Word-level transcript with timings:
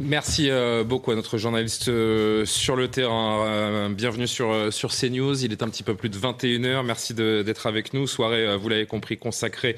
Merci 0.00 0.50
euh, 0.50 0.84
beaucoup 0.84 1.10
à 1.10 1.16
notre 1.16 1.36
journaliste 1.36 1.88
euh, 1.88 2.44
sur 2.44 2.76
le 2.76 2.86
terrain. 2.86 3.44
Euh, 3.44 3.88
bienvenue 3.88 4.28
sur, 4.28 4.72
sur 4.72 4.94
CNews. 4.94 5.44
Il 5.44 5.50
est 5.50 5.64
un 5.64 5.68
petit 5.68 5.82
peu 5.82 5.96
plus 5.96 6.08
de 6.08 6.16
21h. 6.16 6.84
Merci 6.84 7.12
d'être 7.12 7.66
avec 7.66 7.92
nous. 7.92 8.06
Soirée, 8.06 8.56
vous 8.56 8.68
l'avez 8.68 8.86
compris, 8.86 9.16
consacrée 9.16 9.74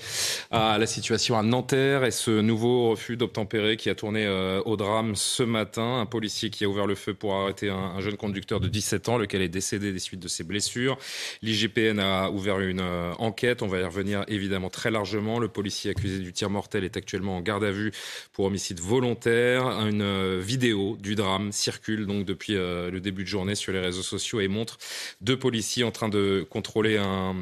à 0.50 0.76
la 0.76 0.86
situation 0.86 1.38
à 1.38 1.42
Nanterre 1.42 2.04
et 2.04 2.10
ce 2.10 2.30
nouveau 2.42 2.90
refus 2.90 3.16
d'obtempérer 3.16 3.78
qui 3.78 3.88
a 3.88 3.94
tourné 3.94 4.28
au 4.66 4.76
drame 4.76 5.16
ce 5.16 5.42
matin. 5.42 6.00
Un 6.00 6.06
policier 6.06 6.50
qui 6.50 6.64
a 6.64 6.68
ouvert 6.68 6.86
le 6.86 6.94
feu 6.94 7.14
pour 7.14 7.34
arrêter 7.34 7.70
un, 7.70 7.76
un 7.76 8.00
jeune 8.00 8.16
conducteur 8.16 8.60
de 8.60 8.68
17 8.68 9.08
ans, 9.08 9.16
lequel 9.16 9.40
est 9.40 9.48
décédé 9.48 9.92
des 9.92 9.98
suites 9.98 10.20
de 10.20 10.28
ses 10.28 10.44
blessures. 10.44 10.98
L'IGPN 11.40 12.00
a 12.00 12.28
ouvert 12.30 12.60
une 12.60 12.82
enquête. 13.18 13.62
On 13.62 13.66
va 13.66 13.78
y 13.78 13.84
revenir 13.84 14.24
évidemment 14.28 14.68
très 14.68 14.90
largement. 14.90 15.38
Le 15.38 15.48
policier 15.48 15.90
accusé 15.90 16.18
du 16.18 16.34
tir 16.34 16.50
mortel 16.50 16.84
est 16.84 16.98
actuellement 16.98 17.38
en 17.38 17.40
garde 17.40 17.64
à 17.64 17.70
vue 17.70 17.92
pour 18.32 18.44
homicide 18.44 18.80
volontaire. 18.80 19.85
Une 19.86 20.02
euh, 20.02 20.40
vidéo 20.42 20.96
du 21.00 21.14
drame 21.14 21.52
circule 21.52 22.06
donc 22.06 22.24
depuis 22.24 22.56
euh, 22.56 22.90
le 22.90 23.00
début 23.00 23.22
de 23.22 23.28
journée 23.28 23.54
sur 23.54 23.72
les 23.72 23.78
réseaux 23.78 24.02
sociaux 24.02 24.40
et 24.40 24.48
montre 24.48 24.78
deux 25.20 25.38
policiers 25.38 25.84
en 25.84 25.90
train 25.90 26.08
de 26.08 26.44
contrôler 26.48 26.96
un, 26.96 27.34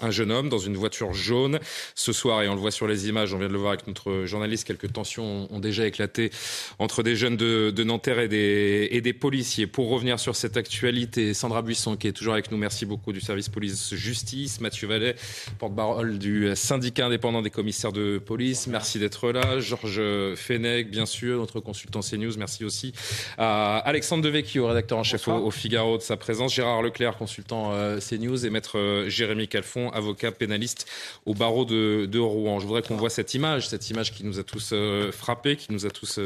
un 0.00 0.10
jeune 0.10 0.30
homme 0.30 0.48
dans 0.48 0.58
une 0.58 0.76
voiture 0.76 1.12
jaune. 1.12 1.58
Ce 1.94 2.12
soir, 2.12 2.42
et 2.42 2.48
on 2.48 2.54
le 2.54 2.60
voit 2.60 2.70
sur 2.70 2.86
les 2.86 3.08
images, 3.08 3.34
on 3.34 3.38
vient 3.38 3.48
de 3.48 3.52
le 3.52 3.58
voir 3.58 3.72
avec 3.72 3.86
notre 3.86 4.24
journaliste, 4.26 4.66
quelques 4.66 4.92
tensions 4.92 5.52
ont 5.52 5.58
déjà 5.58 5.86
éclaté 5.86 6.30
entre 6.78 7.02
des 7.02 7.16
jeunes 7.16 7.36
de, 7.36 7.82
Nanterre 7.82 8.20
et 8.20 8.28
des, 8.28 8.88
et 8.90 9.00
des 9.00 9.12
policiers. 9.12 9.66
Pour 9.66 9.88
revenir 9.88 10.20
sur 10.20 10.36
cette 10.36 10.56
actualité, 10.56 11.34
Sandra 11.34 11.62
Buisson 11.62 11.96
qui 11.96 12.06
est 12.06 12.12
toujours 12.12 12.34
avec 12.34 12.50
nous, 12.52 12.58
merci 12.58 12.86
beaucoup 12.86 13.12
du 13.12 13.20
service 13.20 13.48
police-justice, 13.48 14.60
Mathieu 14.60 14.86
Vallet, 14.86 15.16
porte-parole 15.58 16.18
du 16.18 16.50
syndicat 16.54 17.06
indépendant 17.06 17.42
des 17.42 17.50
commissaires 17.50 17.92
de 17.92 18.18
police, 18.18 18.66
merci 18.66 18.98
d'être 18.98 19.32
là, 19.32 19.58
Georges 19.58 20.34
Fenech, 20.36 20.90
bien 20.90 21.06
sûr, 21.06 21.38
notre 21.38 21.60
consultant 21.60 21.87
CNews, 21.90 22.32
merci 22.38 22.64
aussi 22.64 22.92
à 23.36 23.78
Alexandre 23.78 24.22
Devecchio, 24.22 24.66
rédacteur 24.66 24.98
en 24.98 25.02
chef 25.02 25.28
au, 25.28 25.32
au 25.32 25.50
Figaro 25.50 25.98
de 25.98 26.02
sa 26.02 26.16
présence, 26.16 26.54
Gérard 26.54 26.82
Leclerc, 26.82 27.16
consultant 27.16 27.72
euh, 27.72 27.98
CNews 27.98 28.46
et 28.46 28.50
maître 28.50 28.78
euh, 28.78 29.08
Jérémy 29.08 29.48
Calfon, 29.48 29.90
avocat 29.90 30.32
pénaliste 30.32 30.86
au 31.26 31.34
barreau 31.34 31.64
de, 31.64 32.06
de 32.06 32.18
Rouen. 32.18 32.60
Je 32.60 32.66
voudrais 32.66 32.82
qu'on 32.82 32.96
voit 32.96 33.10
cette 33.10 33.34
image, 33.34 33.68
cette 33.68 33.90
image 33.90 34.12
qui 34.12 34.24
nous 34.24 34.38
a 34.38 34.42
tous 34.42 34.70
euh, 34.72 35.12
frappés, 35.12 35.56
qui 35.56 35.72
nous 35.72 35.86
a 35.86 35.90
tous 35.90 36.18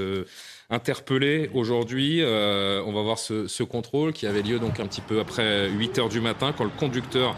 interpellés 0.72 1.50
aujourd'hui. 1.54 2.22
Euh, 2.22 2.82
on 2.86 2.92
va 2.92 3.02
voir 3.02 3.18
ce, 3.18 3.46
ce 3.46 3.62
contrôle 3.62 4.12
qui 4.12 4.26
avait 4.26 4.42
lieu 4.42 4.58
donc 4.58 4.80
un 4.80 4.86
petit 4.86 5.00
peu 5.00 5.20
après 5.20 5.68
8 5.68 5.98
heures 5.98 6.08
du 6.08 6.20
matin 6.20 6.52
quand 6.56 6.64
le 6.64 6.70
conducteur 6.70 7.36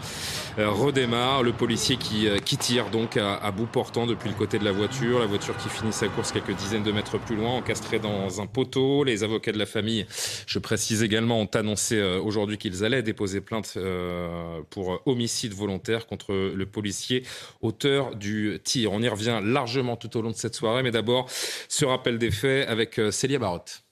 euh, 0.57 0.69
redémarre, 0.69 1.43
le 1.43 1.51
policier 1.51 1.97
qui, 1.97 2.27
euh, 2.27 2.37
qui 2.39 2.57
tire 2.57 2.89
donc 2.89 3.17
à, 3.17 3.35
à 3.35 3.51
bout 3.51 3.65
portant 3.65 4.07
depuis 4.07 4.29
le 4.29 4.35
côté 4.35 4.57
de 4.57 4.63
la 4.63 4.71
voiture, 4.71 5.19
la 5.19 5.25
voiture 5.25 5.55
qui 5.57 5.69
finit 5.69 5.91
sa 5.91 6.07
course 6.07 6.31
quelques 6.31 6.55
dizaines 6.55 6.83
de 6.83 6.91
mètres 6.91 7.19
plus 7.19 7.35
loin, 7.35 7.51
encastrée 7.51 7.99
dans 7.99 8.41
un 8.41 8.47
poteau. 8.47 9.03
Les 9.03 9.23
avocats 9.23 9.51
de 9.51 9.59
la 9.59 9.65
famille, 9.65 10.05
je 10.47 10.57
précise 10.59 11.03
également, 11.03 11.39
ont 11.39 11.49
annoncé 11.53 11.97
euh, 11.97 12.19
aujourd'hui 12.21 12.57
qu'ils 12.57 12.85
allaient 12.85 13.03
déposer 13.03 13.41
plainte 13.41 13.77
pour 14.69 15.01
homicide 15.05 15.53
volontaire 15.53 16.07
contre 16.07 16.33
le 16.33 16.65
policier 16.65 17.23
auteur 17.61 18.15
du 18.15 18.59
tir. 18.63 18.93
On 18.93 19.01
y 19.01 19.07
revient 19.07 19.41
largement 19.43 19.97
tout 19.97 20.15
au 20.17 20.21
long 20.21 20.31
de 20.31 20.35
cette 20.35 20.55
soirée, 20.55 20.83
mais 20.83 20.91
d'abord 20.91 21.27
ce 21.67 21.85
rappel 21.85 22.17
des 22.17 22.31
faits 22.31 22.67
avec 22.69 22.99
euh, 22.99 23.11
Celia 23.25 23.39
Barot. 23.39 23.84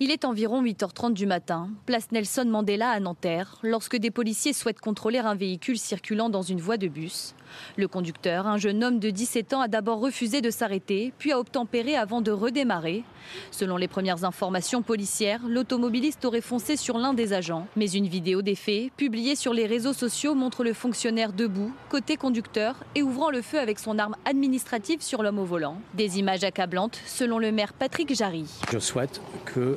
Il 0.00 0.10
est 0.10 0.24
environ 0.24 0.60
8h30 0.60 1.12
du 1.12 1.24
matin, 1.24 1.70
place 1.86 2.10
Nelson 2.10 2.46
Mandela 2.46 2.90
à 2.90 2.98
Nanterre, 2.98 3.58
lorsque 3.62 3.94
des 3.94 4.10
policiers 4.10 4.52
souhaitent 4.52 4.80
contrôler 4.80 5.18
un 5.18 5.36
véhicule 5.36 5.78
circulant 5.78 6.28
dans 6.28 6.42
une 6.42 6.60
voie 6.60 6.78
de 6.78 6.88
bus. 6.88 7.36
Le 7.76 7.86
conducteur, 7.86 8.48
un 8.48 8.56
jeune 8.56 8.82
homme 8.82 8.98
de 8.98 9.10
17 9.10 9.52
ans, 9.52 9.60
a 9.60 9.68
d'abord 9.68 10.00
refusé 10.00 10.40
de 10.40 10.50
s'arrêter, 10.50 11.12
puis 11.18 11.30
a 11.30 11.38
obtempéré 11.38 11.94
avant 11.94 12.22
de 12.22 12.32
redémarrer. 12.32 13.04
Selon 13.52 13.76
les 13.76 13.86
premières 13.86 14.24
informations 14.24 14.82
policières, 14.82 15.40
l'automobiliste 15.46 16.24
aurait 16.24 16.40
foncé 16.40 16.76
sur 16.76 16.98
l'un 16.98 17.14
des 17.14 17.32
agents. 17.32 17.68
Mais 17.76 17.90
une 17.92 18.08
vidéo 18.08 18.42
des 18.42 18.56
faits, 18.56 18.92
publiée 18.96 19.36
sur 19.36 19.54
les 19.54 19.66
réseaux 19.66 19.92
sociaux, 19.92 20.34
montre 20.34 20.64
le 20.64 20.72
fonctionnaire 20.72 21.32
debout, 21.32 21.72
côté 21.88 22.16
conducteur, 22.16 22.82
et 22.96 23.02
ouvrant 23.04 23.30
le 23.30 23.42
feu 23.42 23.60
avec 23.60 23.78
son 23.78 24.00
arme 24.00 24.16
administrative 24.24 25.02
sur 25.02 25.22
l'homme 25.22 25.38
au 25.38 25.44
volant. 25.44 25.78
Des 25.94 26.18
images 26.18 26.42
accablantes, 26.42 27.00
selon 27.06 27.38
le 27.38 27.52
maire 27.52 27.72
Patrick 27.72 28.12
Jarry. 28.12 28.46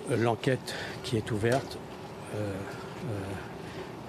L'enquête 0.09 0.75
qui 1.03 1.18
est 1.18 1.31
ouverte 1.31 1.78
euh, 2.35 2.53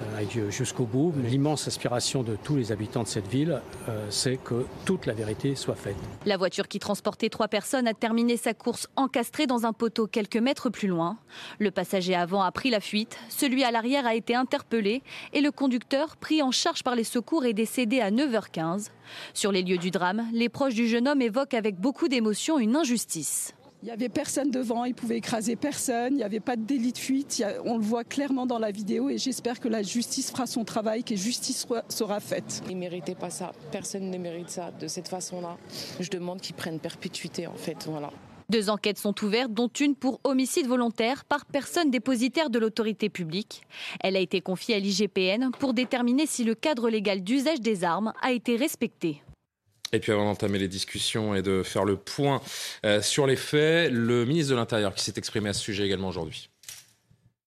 euh, 0.03 0.19
aille 0.19 0.51
jusqu'au 0.51 0.85
bout. 0.85 1.13
L'immense 1.17 1.67
aspiration 1.67 2.23
de 2.23 2.37
tous 2.37 2.57
les 2.57 2.73
habitants 2.73 3.03
de 3.03 3.09
cette 3.09 3.27
ville, 3.27 3.61
euh, 3.89 4.07
c'est 4.11 4.37
que 4.37 4.65
toute 4.85 5.07
la 5.07 5.13
vérité 5.13 5.55
soit 5.55 5.75
faite. 5.75 5.97
La 6.27 6.37
voiture 6.37 6.69
qui 6.69 6.79
transportait 6.79 7.29
trois 7.29 7.49
personnes 7.49 7.89
a 7.89 7.95
terminé 7.95 8.37
sa 8.37 8.55
course 8.55 8.89
encastrée 8.97 9.47
dans 9.47 9.67
un 9.67 9.73
poteau 9.73 10.07
quelques 10.07 10.37
mètres 10.37 10.71
plus 10.71 10.89
loin. 10.89 11.19
Le 11.59 11.71
passager 11.71 12.15
avant 12.15 12.43
a 12.43 12.53
pris 12.53 12.71
la 12.71 12.81
fuite, 12.81 13.19
celui 13.29 13.65
à 13.65 13.71
l'arrière 13.71 14.07
a 14.07 14.15
été 14.15 14.35
interpellé 14.35 15.03
et 15.33 15.41
le 15.41 15.51
conducteur, 15.51 16.17
pris 16.17 16.43
en 16.43 16.51
charge 16.51 16.83
par 16.83 16.95
les 16.95 17.05
secours, 17.05 17.45
est 17.45 17.55
décédé 17.55 18.01
à 18.01 18.11
9h15. 18.11 18.91
Sur 19.35 19.53
les 19.53 19.63
lieux 19.63 19.79
du 19.79 19.91
drame, 19.91 20.27
les 20.33 20.49
proches 20.49 20.75
du 20.75 20.87
jeune 20.87 21.09
homme 21.09 21.23
évoquent 21.23 21.55
avec 21.55 21.77
beaucoup 21.77 22.09
d'émotion 22.09 22.59
une 22.59 22.77
injustice. 22.77 23.55
Il 23.83 23.87
n'y 23.87 23.93
avait 23.93 24.09
personne 24.09 24.51
devant, 24.51 24.85
il 24.85 24.95
pouvait 24.95 25.19
écraser 25.19 25.55
personne, 25.55 26.15
il 26.15 26.17
n'y 26.17 26.23
avait 26.25 26.41
pas 26.41 26.57
de 26.57 26.63
délit 26.63 26.93
de 26.93 26.99
fuite, 26.99 27.43
a- 27.47 27.63
on 27.65 27.79
le 27.79 27.85
voit 27.85 28.03
clairement 28.03 28.45
dans 28.45 28.59
la 28.59 28.73
vidéo 28.73 29.09
et 29.09 29.19
j'espère 29.19 29.61
que 29.61 29.69
la 29.69 29.83
justice 29.85 30.33
fera 30.33 30.47
son 30.49 30.65
travail, 30.65 31.05
que 31.05 31.15
justice 31.15 31.59
sera- 31.63 31.85
sera 31.89 32.19
faite. 32.19 32.61
Ils 32.69 32.75
ne 32.75 32.81
méritaient 32.81 33.15
pas 33.15 33.31
ça. 33.31 33.53
Personne 33.71 34.11
ne 34.11 34.19
mérite 34.19 34.51
ça 34.51 34.73
de 34.73 34.89
cette 34.89 35.07
façon-là. 35.07 35.57
Je 36.01 36.11
demande 36.11 36.41
qu'ils 36.41 36.57
prennent 36.57 36.81
perpétuité, 36.81 37.47
en 37.47 37.55
fait. 37.55 37.87
Voilà. 37.89 38.11
Deux 38.51 38.69
enquêtes 38.71 38.99
sont 38.99 39.15
ouvertes, 39.25 39.53
dont 39.53 39.69
une 39.69 39.95
pour 39.95 40.21
homicide 40.25 40.67
volontaire 40.67 41.25
par 41.27 41.45
personne 41.47 41.91
dépositaire 41.91 42.51
de 42.51 42.59
l'autorité 42.59 43.09
publique. 43.11 43.63
Elle 44.01 44.17
a 44.17 44.21
été 44.21 44.41
confiée 44.41 44.75
à 44.75 44.79
l'IGPN 44.81 45.51
pour 45.59 45.73
déterminer 45.75 46.27
si 46.27 46.43
le 46.45 46.55
cadre 46.57 46.89
légal 46.91 47.21
d'usage 47.23 47.61
des 47.61 47.85
armes 47.85 48.13
a 48.23 48.33
été 48.33 48.57
respecté. 48.57 49.23
Et 49.93 50.01
puis 50.01 50.13
avant 50.13 50.25
d'entamer 50.25 50.59
les 50.59 50.69
discussions 50.69 51.35
et 51.35 51.43
de 51.43 51.63
faire 51.63 51.85
le 51.85 51.97
point 51.97 52.43
euh, 52.85 53.01
sur 53.01 53.27
les 53.27 53.37
faits, 53.37 53.91
le 53.91 54.25
ministre 54.25 54.51
de 54.51 54.57
l'Intérieur 54.57 54.95
qui 54.95 55.03
s'est 55.03 55.15
exprimé 55.17 55.49
à 55.49 55.53
ce 55.53 55.61
sujet 55.61 55.87
également 55.87 56.09
aujourd'hui. 56.09 56.51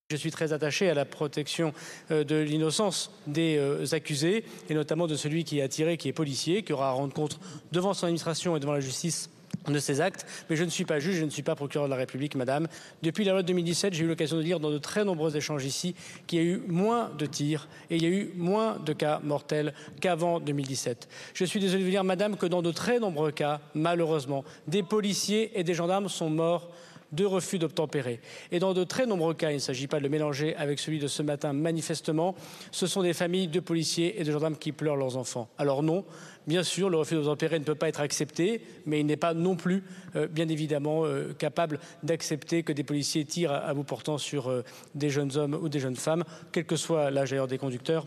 Je 0.09 0.17
suis 0.17 0.31
très 0.31 0.51
attaché 0.51 0.89
à 0.89 0.93
la 0.93 1.05
protection 1.05 1.73
euh, 2.09 2.25
de 2.25 2.35
l'innocence 2.35 3.11
des 3.27 3.57
euh, 3.57 3.85
accusés, 3.93 4.43
et 4.69 4.73
notamment 4.73 5.07
de 5.07 5.15
celui 5.15 5.45
qui 5.45 5.61
a 5.61 5.69
tiré, 5.69 5.95
qui 5.95 6.09
est 6.09 6.13
policier, 6.13 6.63
qui 6.63 6.73
aura 6.73 6.89
à 6.89 6.91
rendre 6.91 7.13
compte 7.13 7.39
devant 7.71 7.93
son 7.93 8.07
administration 8.07 8.57
et 8.57 8.59
devant 8.59 8.73
la 8.73 8.81
justice 8.81 9.29
de 9.67 9.79
ses 9.79 10.01
actes. 10.01 10.25
Mais 10.49 10.55
je 10.55 10.63
ne 10.63 10.69
suis 10.69 10.85
pas 10.85 10.99
juge, 10.99 11.15
je 11.15 11.25
ne 11.25 11.29
suis 11.29 11.43
pas 11.43 11.55
procureur 11.55 11.87
de 11.87 11.91
la 11.91 11.97
République, 11.97 12.35
madame. 12.35 12.67
Depuis 13.03 13.23
la 13.23 13.33
loi 13.33 13.41
de 13.41 13.47
2017, 13.47 13.93
j'ai 13.93 14.03
eu 14.03 14.07
l'occasion 14.07 14.37
de 14.37 14.43
dire 14.43 14.59
dans 14.59 14.71
de 14.71 14.77
très 14.77 15.05
nombreux 15.05 15.35
échanges 15.35 15.65
ici 15.65 15.95
qu'il 16.27 16.39
y 16.39 16.41
a 16.41 16.45
eu 16.45 16.63
moins 16.67 17.11
de 17.17 17.25
tirs 17.25 17.67
et 17.89 17.97
il 17.97 18.03
y 18.03 18.05
a 18.05 18.09
eu 18.09 18.31
moins 18.35 18.77
de 18.79 18.93
cas 18.93 19.19
mortels 19.23 19.73
qu'avant 19.99 20.39
2017. 20.39 21.07
Je 21.33 21.45
suis 21.45 21.59
désolé 21.59 21.81
de 21.81 21.85
vous 21.85 21.91
dire, 21.91 22.03
madame, 22.03 22.37
que 22.37 22.45
dans 22.45 22.61
de 22.61 22.71
très 22.71 22.99
nombreux 22.99 23.31
cas, 23.31 23.61
malheureusement, 23.73 24.43
des 24.67 24.83
policiers 24.83 25.51
et 25.59 25.63
des 25.63 25.73
gendarmes 25.73 26.09
sont 26.09 26.29
morts 26.29 26.69
de 27.11 27.25
refus 27.25 27.59
d'obtempérer. 27.59 28.19
Et 28.51 28.59
dans 28.59 28.73
de 28.73 28.83
très 28.83 29.05
nombreux 29.05 29.33
cas, 29.33 29.51
il 29.51 29.55
ne 29.55 29.59
s'agit 29.59 29.87
pas 29.87 29.97
de 29.97 30.03
le 30.03 30.09
mélanger 30.09 30.55
avec 30.55 30.79
celui 30.79 30.99
de 30.99 31.07
ce 31.07 31.21
matin, 31.21 31.53
manifestement, 31.53 32.35
ce 32.71 32.87
sont 32.87 33.01
des 33.01 33.13
familles 33.13 33.47
de 33.47 33.59
policiers 33.59 34.19
et 34.19 34.23
de 34.23 34.31
gendarmes 34.31 34.55
qui 34.55 34.71
pleurent 34.71 34.95
leurs 34.95 35.17
enfants. 35.17 35.49
Alors 35.57 35.83
non, 35.83 36.05
bien 36.47 36.63
sûr, 36.63 36.89
le 36.89 36.97
refus 36.97 37.15
d'obtempérer 37.15 37.59
ne 37.59 37.63
peut 37.63 37.75
pas 37.75 37.89
être 37.89 37.99
accepté, 37.99 38.61
mais 38.85 38.99
il 38.99 39.05
n'est 39.05 39.17
pas 39.17 39.33
non 39.33 39.55
plus, 39.55 39.83
euh, 40.15 40.27
bien 40.27 40.47
évidemment, 40.47 41.05
euh, 41.05 41.33
capable 41.33 41.79
d'accepter 42.03 42.63
que 42.63 42.73
des 42.73 42.83
policiers 42.83 43.25
tirent 43.25 43.51
à, 43.51 43.73
bout 43.73 43.83
portant 43.83 44.17
sur 44.17 44.49
euh, 44.49 44.63
des 44.95 45.09
jeunes 45.09 45.35
hommes 45.37 45.57
ou 45.61 45.69
des 45.69 45.79
jeunes 45.79 45.95
femmes, 45.95 46.23
quel 46.51 46.65
que 46.65 46.75
soit 46.75 47.11
l'âge 47.11 47.31
d'ailleurs 47.31 47.47
des 47.47 47.57
conducteurs. 47.57 48.05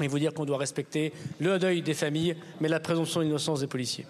Et 0.00 0.06
vous 0.06 0.18
dire 0.18 0.32
qu'on 0.32 0.44
doit 0.44 0.58
respecter 0.58 1.12
le 1.40 1.58
deuil 1.58 1.82
des 1.82 1.94
familles, 1.94 2.36
mais 2.60 2.68
la 2.68 2.78
présomption 2.78 3.20
d'innocence 3.20 3.60
des 3.60 3.66
policiers. 3.66 4.06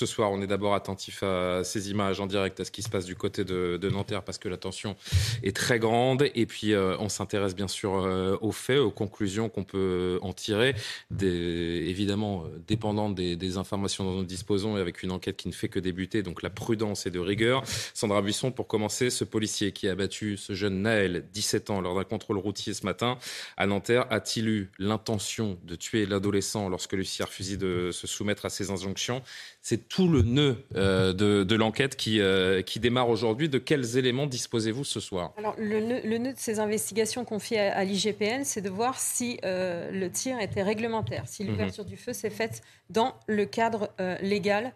Ce 0.00 0.06
soir, 0.06 0.32
on 0.32 0.40
est 0.40 0.46
d'abord 0.46 0.74
attentif 0.74 1.22
à 1.22 1.62
ces 1.62 1.90
images 1.90 2.20
en 2.20 2.26
direct, 2.26 2.58
à 2.58 2.64
ce 2.64 2.70
qui 2.70 2.80
se 2.80 2.88
passe 2.88 3.04
du 3.04 3.16
côté 3.16 3.44
de, 3.44 3.90
Nanterre, 3.90 4.22
parce 4.22 4.38
que 4.38 4.48
la 4.48 4.56
tension 4.56 4.96
est 5.42 5.54
très 5.54 5.78
grande. 5.78 6.24
Et 6.34 6.46
puis, 6.46 6.72
euh, 6.72 6.96
on 7.00 7.10
s'intéresse 7.10 7.54
bien 7.54 7.68
sûr 7.68 7.96
euh, 7.96 8.38
aux 8.40 8.52
faits, 8.52 8.78
aux 8.78 8.90
conclusions 8.90 9.50
qu'on 9.50 9.64
peut 9.64 10.18
en 10.22 10.32
tirer, 10.32 10.74
évidemment 11.20 12.44
dépendantes 12.66 13.14
des, 13.14 13.36
des, 13.36 13.58
informations 13.58 14.04
dont 14.04 14.14
nous 14.14 14.24
disposons 14.24 14.78
et 14.78 14.80
avec 14.80 15.02
une 15.02 15.10
enquête 15.10 15.36
qui 15.36 15.48
ne 15.48 15.52
fait 15.52 15.68
que 15.68 15.78
débuter. 15.78 16.22
Donc, 16.22 16.42
la 16.42 16.48
prudence 16.48 17.04
et 17.04 17.10
de 17.10 17.18
rigueur. 17.18 17.62
Sandra 17.92 18.22
Buisson, 18.22 18.52
pour 18.52 18.68
commencer, 18.68 19.10
ce 19.10 19.24
policier 19.24 19.72
qui 19.72 19.86
a 19.86 19.92
abattu 19.92 20.38
ce 20.38 20.54
jeune 20.54 20.80
Naël, 20.80 21.26
17 21.34 21.68
ans, 21.68 21.82
lors 21.82 21.94
d'un 21.94 22.04
contrôle 22.04 22.38
routier 22.38 22.72
ce 22.72 22.86
matin 22.86 23.18
à 23.58 23.66
Nanterre, 23.66 24.06
a-t-il 24.08 24.48
eu 24.48 24.70
l'intention 24.78 25.58
de 25.64 25.74
tuer 25.74 26.06
l'adolescent 26.06 26.70
lorsque 26.70 26.94
Lucie 26.94 27.22
a 27.22 27.26
refusé 27.26 27.58
de 27.58 27.90
se 27.92 28.06
soumettre 28.06 28.46
à 28.46 28.50
ses 28.50 28.70
injonctions? 28.70 29.22
C'est 29.62 29.88
tout 29.88 30.08
le 30.08 30.22
nœud 30.22 30.64
euh, 30.74 31.12
de, 31.12 31.54
l'enquête 31.54 31.94
qui, 31.94 32.20
euh, 32.20 32.62
qui 32.62 32.80
démarre 32.80 33.10
aujourd'hui. 33.10 33.50
De 33.50 33.58
quels 33.58 33.98
éléments 33.98 34.26
disposez-vous 34.26 34.84
ce 34.84 35.00
soir? 35.00 35.32
Alors, 35.36 35.54
le 35.58 35.80
nœud, 36.18 36.32
de 36.32 36.38
ces 36.38 36.60
investigations 36.60 37.24
confiées 37.26 37.60
à, 37.60 37.84
l'IGPN, 37.84 38.44
c'est 38.44 38.62
de 38.62 38.70
voir 38.70 38.98
si 38.98 39.38
euh, 39.44 39.90
le 39.90 40.10
tir 40.10 40.40
était 40.40 40.62
réglementaire, 40.62 41.24
si 41.26 41.44
mhm. 41.44 41.50
l'ouverture 41.50 41.84
du 41.84 41.96
feu 41.96 42.14
s'est 42.14 42.30
faite 42.30 42.62
dans 42.88 43.14
le 43.26 43.44
cadre 43.44 43.90
légal 44.22 44.72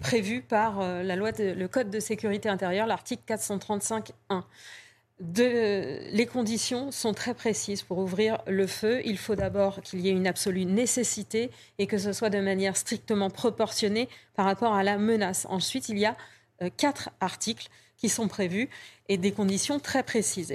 prévu 0.00 0.40
par 0.40 0.80
la 0.80 1.16
loi 1.16 1.32
le 1.38 1.66
Code 1.66 1.90
de 1.90 2.00
sécurité 2.00 2.48
intérieure, 2.48 2.86
l'article 2.86 3.22
435.1 3.28 4.42
les 5.20 6.26
conditions 6.26 6.90
sont 6.90 7.12
très 7.12 7.34
précises 7.34 7.82
pour 7.82 7.98
ouvrir 7.98 8.38
le 8.46 8.66
feu. 8.66 9.02
Il 9.04 9.18
faut 9.18 9.34
d'abord 9.34 9.82
qu'il 9.82 10.00
y 10.00 10.08
ait 10.08 10.12
une 10.12 10.26
absolue 10.26 10.64
nécessité 10.64 11.50
et 11.78 11.86
que 11.86 11.98
ce 11.98 12.12
soit 12.12 12.30
de 12.30 12.40
manière 12.40 12.76
strictement 12.76 13.28
proportionnée 13.28 14.08
par 14.34 14.46
rapport 14.46 14.74
à 14.74 14.82
la 14.82 14.96
menace. 14.96 15.46
Ensuite, 15.50 15.88
il 15.88 15.98
y 15.98 16.06
a 16.06 16.16
euh, 16.62 16.70
quatre 16.74 17.10
articles 17.20 17.68
qui 17.98 18.08
sont 18.08 18.28
prévus 18.28 18.70
et 19.08 19.18
des 19.18 19.32
conditions 19.32 19.78
très 19.78 20.02
précises. 20.02 20.54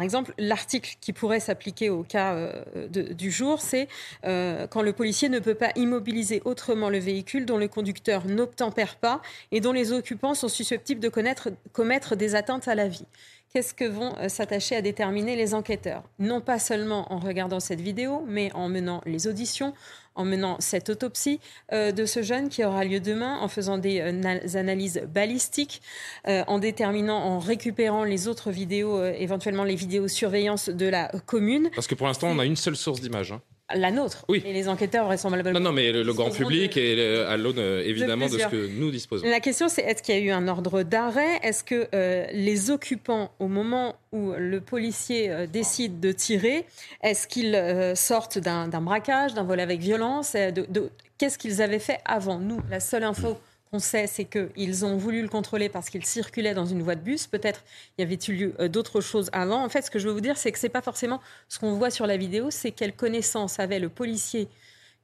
Exemple, 0.00 0.32
l'article 0.38 0.96
qui 1.02 1.12
pourrait 1.12 1.40
s'appliquer 1.40 1.90
au 1.90 2.02
cas 2.02 2.32
euh, 2.32 2.62
du 2.88 3.30
jour, 3.30 3.60
c'est 3.60 3.88
euh, 4.24 4.66
quand 4.66 4.80
le 4.80 4.94
policier 4.94 5.28
ne 5.28 5.38
peut 5.38 5.54
pas 5.54 5.70
immobiliser 5.76 6.40
autrement 6.46 6.88
le 6.88 6.98
véhicule 6.98 7.44
dont 7.44 7.58
le 7.58 7.68
conducteur 7.68 8.26
n'obtempère 8.26 8.96
pas 8.96 9.20
et 9.50 9.60
dont 9.60 9.72
les 9.72 9.92
occupants 9.92 10.34
sont 10.34 10.48
susceptibles 10.48 11.00
de 11.00 11.10
commettre 11.10 12.16
des 12.16 12.34
atteintes 12.34 12.68
à 12.68 12.74
la 12.74 12.88
vie. 12.88 13.04
Qu'est-ce 13.52 13.74
que 13.74 13.84
vont 13.84 14.14
euh, 14.16 14.30
s'attacher 14.30 14.76
à 14.76 14.80
déterminer 14.80 15.36
les 15.36 15.52
enquêteurs? 15.52 16.04
Non 16.18 16.40
pas 16.40 16.58
seulement 16.58 17.12
en 17.12 17.18
regardant 17.18 17.60
cette 17.60 17.82
vidéo, 17.82 18.24
mais 18.26 18.50
en 18.54 18.70
menant 18.70 19.02
les 19.04 19.26
auditions, 19.26 19.74
en 20.14 20.24
menant 20.24 20.56
cette 20.60 20.88
autopsie 20.88 21.40
euh, 21.72 21.92
de 21.92 22.06
ce 22.06 22.22
jeune 22.22 22.48
qui 22.48 22.64
aura 22.64 22.84
lieu 22.84 23.00
demain, 23.00 23.38
en 23.40 23.48
faisant 23.48 23.78
des 23.78 24.00
euh, 24.00 24.58
analyses 24.58 25.02
balistiques, 25.08 25.82
en 26.26 26.58
déterminant, 26.58 27.18
en 27.18 27.38
récupérant 27.38 28.04
les 28.04 28.28
autres 28.28 28.50
vidéos, 28.50 29.04
éventuellement 29.04 29.64
les 29.64 29.74
vidéos 29.74 30.08
surveillance 30.08 30.68
de 30.68 30.86
la 30.86 31.10
commune. 31.26 31.70
Parce 31.74 31.86
que 31.86 31.94
pour 31.94 32.06
l'instant, 32.06 32.28
on 32.28 32.38
a 32.38 32.44
une 32.44 32.56
seule 32.56 32.76
source 32.76 33.00
d'image. 33.00 33.32
Hein 33.32 33.40
la 33.74 33.90
nôtre. 33.90 34.24
Oui. 34.28 34.42
Et 34.44 34.52
les 34.52 34.68
enquêteurs 34.68 35.06
vraisemblablement. 35.06 35.58
Non, 35.58 35.70
non, 35.70 35.72
mais 35.72 35.92
le, 35.92 36.12
grand 36.12 36.30
public 36.30 36.76
est 36.76 37.24
à 37.24 37.36
l'aune 37.36 37.58
euh, 37.58 37.82
évidemment 37.84 38.26
de, 38.26 38.38
ce 38.38 38.46
que 38.46 38.68
nous 38.78 38.90
disposons. 38.90 39.26
La 39.28 39.40
question, 39.40 39.68
c'est 39.68 39.82
est-ce 39.82 40.02
qu'il 40.02 40.14
y 40.14 40.18
a 40.18 40.20
eu 40.20 40.30
un 40.30 40.48
ordre 40.48 40.82
d'arrêt? 40.82 41.38
Est-ce 41.42 41.64
que 41.64 41.88
euh, 41.94 42.26
les 42.32 42.70
occupants, 42.70 43.30
au 43.38 43.48
moment 43.48 43.96
où 44.12 44.32
le 44.36 44.60
policier 44.60 45.30
euh, 45.30 45.46
décide 45.46 46.00
de 46.00 46.12
tirer, 46.12 46.64
est-ce 47.02 47.26
qu'ils 47.26 47.96
sortent 47.96 48.38
d'un 48.38 48.68
braquage, 48.80 49.34
d'un 49.34 49.44
vol 49.44 49.60
avec 49.60 49.80
violence? 49.80 50.32
De, 50.32 50.90
Qu'est-ce 51.18 51.38
qu'ils 51.38 51.62
avaient 51.62 51.78
fait 51.78 52.00
avant? 52.04 52.38
Nous, 52.40 52.60
la 52.68 52.80
seule 52.80 53.04
info 53.04 53.38
qu'on 53.72 53.78
sait, 53.78 54.06
c'est 54.06 54.26
qu'ils 54.26 54.84
ont 54.84 54.98
voulu 54.98 55.22
le 55.22 55.28
contrôler 55.28 55.70
parce 55.70 55.88
qu'il 55.88 56.04
circulait 56.04 56.52
dans 56.52 56.66
une 56.66 56.82
voie 56.82 56.94
de 56.94 57.00
bus. 57.00 57.26
Peut-être 57.26 57.64
y 57.96 58.02
avait-il 58.02 58.36
lieu 58.36 58.54
euh, 58.60 58.68
d'autres 58.68 59.00
choses 59.00 59.30
avant. 59.32 59.64
En 59.64 59.68
fait, 59.70 59.80
ce 59.80 59.90
que 59.90 59.98
je 59.98 60.06
veux 60.08 60.12
vous 60.12 60.20
dire, 60.20 60.36
c'est 60.36 60.52
que 60.52 60.58
ce 60.58 60.66
n'est 60.66 60.70
pas 60.70 60.82
forcément 60.82 61.20
ce 61.48 61.58
qu'on 61.58 61.72
voit 61.72 61.90
sur 61.90 62.06
la 62.06 62.18
vidéo, 62.18 62.50
c'est 62.50 62.70
quelle 62.70 62.94
connaissance 62.94 63.58
avait 63.58 63.78
le 63.78 63.88
policier 63.88 64.48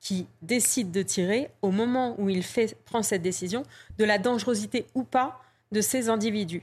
qui 0.01 0.27
décide 0.43 0.91
de 0.91 1.03
tirer 1.03 1.51
au 1.63 1.71
moment 1.71 2.15
où 2.19 2.29
il 2.29 2.45
prend 2.85 3.03
cette 3.03 3.23
décision 3.23 3.63
de 3.99 4.05
la 4.05 4.19
dangerosité 4.19 4.87
ou 4.95 5.03
pas 5.03 5.41
de 5.73 5.81
ces 5.81 6.11
individus. 6.11 6.63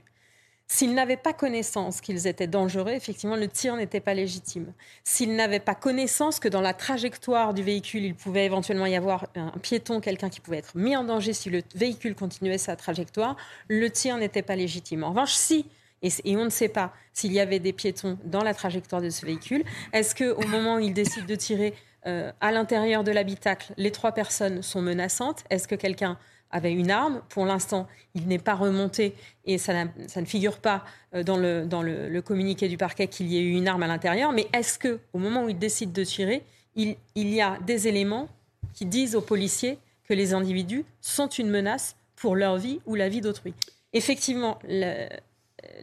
S'ils 0.67 0.93
n'avaient 0.95 1.17
pas 1.17 1.33
connaissance 1.33 2.01
qu'ils 2.01 2.25
étaient 2.27 2.47
dangereux, 2.47 2.91
effectivement, 2.91 3.35
le 3.35 3.47
tir 3.47 3.75
n'était 3.75 3.99
pas 3.99 4.15
légitime. 4.15 4.73
S'ils 5.03 5.35
n'avaient 5.35 5.59
pas 5.59 5.75
connaissance 5.75 6.39
que 6.39 6.47
dans 6.47 6.61
la 6.61 6.73
trajectoire 6.73 7.53
du 7.53 7.61
véhicule, 7.61 8.03
il 8.03 8.15
pouvait 8.15 8.45
éventuellement 8.45 8.87
y 8.87 8.95
avoir 8.95 9.27
un 9.35 9.51
piéton, 9.61 10.01
quelqu'un 10.01 10.29
qui 10.29 10.41
pouvait 10.41 10.57
être 10.57 10.75
mis 10.75 10.95
en 10.95 11.03
danger 11.03 11.33
si 11.33 11.49
le 11.49 11.61
véhicule 11.75 12.15
continuait 12.15 12.57
sa 12.57 12.75
trajectoire, 12.75 13.35
le 13.67 13.89
tir 13.89 14.17
n'était 14.17 14.41
pas 14.41 14.55
légitime. 14.55 15.03
En 15.03 15.09
revanche, 15.09 15.33
si 15.33 15.67
et, 16.01 16.37
on 16.37 16.45
ne 16.45 16.49
sait 16.49 16.69
pas 16.69 16.93
s'il 17.13 17.31
y 17.31 17.39
avait 17.39 17.59
des 17.59 17.73
piétons 17.73 18.17
dans 18.25 18.43
la 18.43 18.53
trajectoire 18.53 19.01
de 19.01 19.09
ce 19.09 19.25
véhicule. 19.25 19.63
Est-ce 19.93 20.15
qu'au 20.15 20.47
moment 20.47 20.75
où 20.75 20.79
il 20.79 20.93
décide 20.93 21.25
de 21.25 21.35
tirer 21.35 21.73
euh, 22.05 22.31
à 22.41 22.51
l'intérieur 22.51 23.03
de 23.03 23.11
l'habitacle, 23.11 23.73
les 23.77 23.91
trois 23.91 24.11
personnes 24.11 24.61
sont 24.61 24.81
menaçantes? 24.81 25.43
Est-ce 25.49 25.67
que 25.67 25.75
quelqu'un 25.75 26.17
avait 26.51 26.73
une 26.73 26.91
arme. 26.91 27.21
Pour 27.29 27.45
l'instant, 27.45 27.87
il 28.13 28.27
n'est 28.27 28.39
pas 28.39 28.55
remonté 28.55 29.13
et 29.45 29.57
ça, 29.57 29.85
ne 29.85 30.25
figure 30.25 30.59
pas 30.59 30.85
euh, 31.13 31.23
dans, 31.23 31.37
le, 31.37 32.19
communiqué 32.21 32.67
du 32.67 32.77
parquet 32.77 33.07
qu'il 33.07 33.27
y 33.27 33.37
ait 33.37 33.41
eu 33.41 33.51
une 33.51 33.67
arme 33.67 33.83
à 33.83 33.87
l'intérieur. 33.87 34.31
Mais 34.31 34.47
est-ce 34.53 34.79
que, 34.79 34.99
au 35.13 35.19
moment 35.19 35.43
où 35.43 35.49
il 35.49 35.59
décide 35.59 35.91
de 35.91 36.03
tirer, 36.03 36.43
il 36.75 36.97
y 37.15 37.41
a 37.41 37.57
des 37.65 37.87
éléments 37.87 38.27
qui 38.73 38.85
disent 38.85 39.15
aux 39.15 39.21
policiers 39.21 39.79
que 40.07 40.13
les 40.13 40.33
individus 40.33 40.85
sont 41.01 41.27
une 41.27 41.49
menace 41.49 41.95
pour 42.15 42.35
leur 42.35 42.57
vie 42.57 42.79
ou 42.85 42.95
la 42.95 43.09
vie 43.09 43.21
d'autrui? 43.21 43.53
Effectivement, 43.93 44.59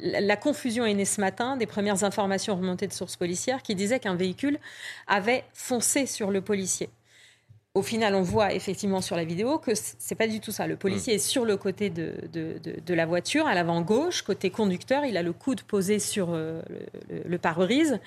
la 0.00 0.36
confusion 0.36 0.84
est 0.84 0.94
née 0.94 1.06
ce 1.06 1.20
matin 1.20 1.56
des 1.56 1.66
premières 1.66 2.04
informations 2.04 2.56
remontées 2.56 2.86
de 2.86 2.92
sources 2.92 3.16
policières 3.16 3.62
qui 3.62 3.74
disaient 3.74 4.00
qu'un 4.00 4.16
véhicule 4.16 4.58
avait 5.06 5.44
foncé 5.54 6.06
sur 6.06 6.30
le 6.30 6.42
policier 6.42 6.90
au 7.74 7.82
final, 7.82 8.14
on 8.14 8.22
voit 8.22 8.52
effectivement 8.52 9.00
sur 9.00 9.16
la 9.16 9.24
vidéo 9.24 9.58
que 9.58 9.72
c'est 9.74 10.14
pas 10.14 10.28
du 10.28 10.40
tout 10.40 10.52
ça. 10.52 10.66
Le 10.66 10.76
policier 10.76 11.14
est 11.14 11.18
sur 11.18 11.46
le 11.46 11.56
côté 11.56 11.88
de, 11.88 12.14
de, 12.32 12.94
la 12.94 13.06
voiture, 13.06 13.46
à 13.46 13.54
l'avant 13.54 13.80
gauche, 13.80 14.22
côté 14.22 14.50
conducteur. 14.50 15.06
Il 15.06 15.16
a 15.16 15.22
le 15.22 15.32
coude 15.32 15.62
posé 15.62 15.98
sur 15.98 16.28
euh, 16.32 16.60
le, 17.24 17.38
pare-brise. 17.38 17.98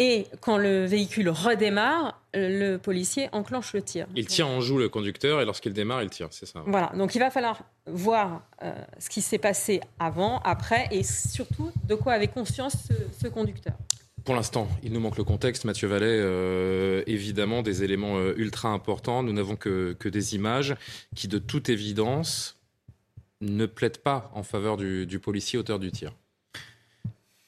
Et 0.00 0.26
quand 0.40 0.56
le 0.56 0.86
véhicule 0.86 1.28
redémarre, 1.28 2.20
le 2.34 2.78
policier 2.78 3.28
enclenche 3.30 3.74
le 3.74 3.82
tir. 3.82 4.08
Il 4.16 4.26
tient 4.26 4.46
en 4.46 4.60
joue 4.60 4.78
le 4.78 4.88
conducteur 4.88 5.40
et 5.40 5.44
lorsqu'il 5.44 5.72
démarre, 5.72 6.02
il 6.02 6.10
tire, 6.10 6.28
c'est 6.30 6.46
ça. 6.46 6.64
Voilà, 6.66 6.90
donc 6.96 7.14
il 7.14 7.18
va 7.18 7.30
falloir 7.30 7.62
voir 7.86 8.42
euh, 8.62 8.72
ce 8.98 9.08
qui 9.08 9.20
s'est 9.20 9.38
passé 9.38 9.80
avant, 10.00 10.40
après 10.40 10.88
et 10.90 11.04
surtout 11.04 11.70
de 11.86 11.94
quoi 11.94 12.14
avait 12.14 12.28
conscience 12.28 12.88
ce 13.22 13.28
conducteur. 13.28 13.74
Pour 14.30 14.36
l'instant, 14.36 14.68
il 14.84 14.92
nous 14.92 15.00
manque 15.00 15.16
le 15.16 15.24
contexte, 15.24 15.64
Mathieu 15.64 15.88
Vallet, 15.88 16.06
euh, 16.06 17.02
évidemment 17.08 17.62
des 17.62 17.82
éléments 17.82 18.16
euh, 18.16 18.32
ultra 18.36 18.68
importants. 18.68 19.24
Nous 19.24 19.32
n'avons 19.32 19.56
que, 19.56 19.96
des 20.04 20.36
images 20.36 20.76
qui, 21.16 21.26
de 21.26 21.38
toute 21.38 21.68
évidence, 21.68 22.56
ne 23.40 23.66
plaident 23.66 23.98
pas 23.98 24.30
en 24.32 24.44
faveur 24.44 24.76
du, 24.76 25.18
policier 25.20 25.58
auteur 25.58 25.80
du 25.80 25.90
tir. 25.90 26.14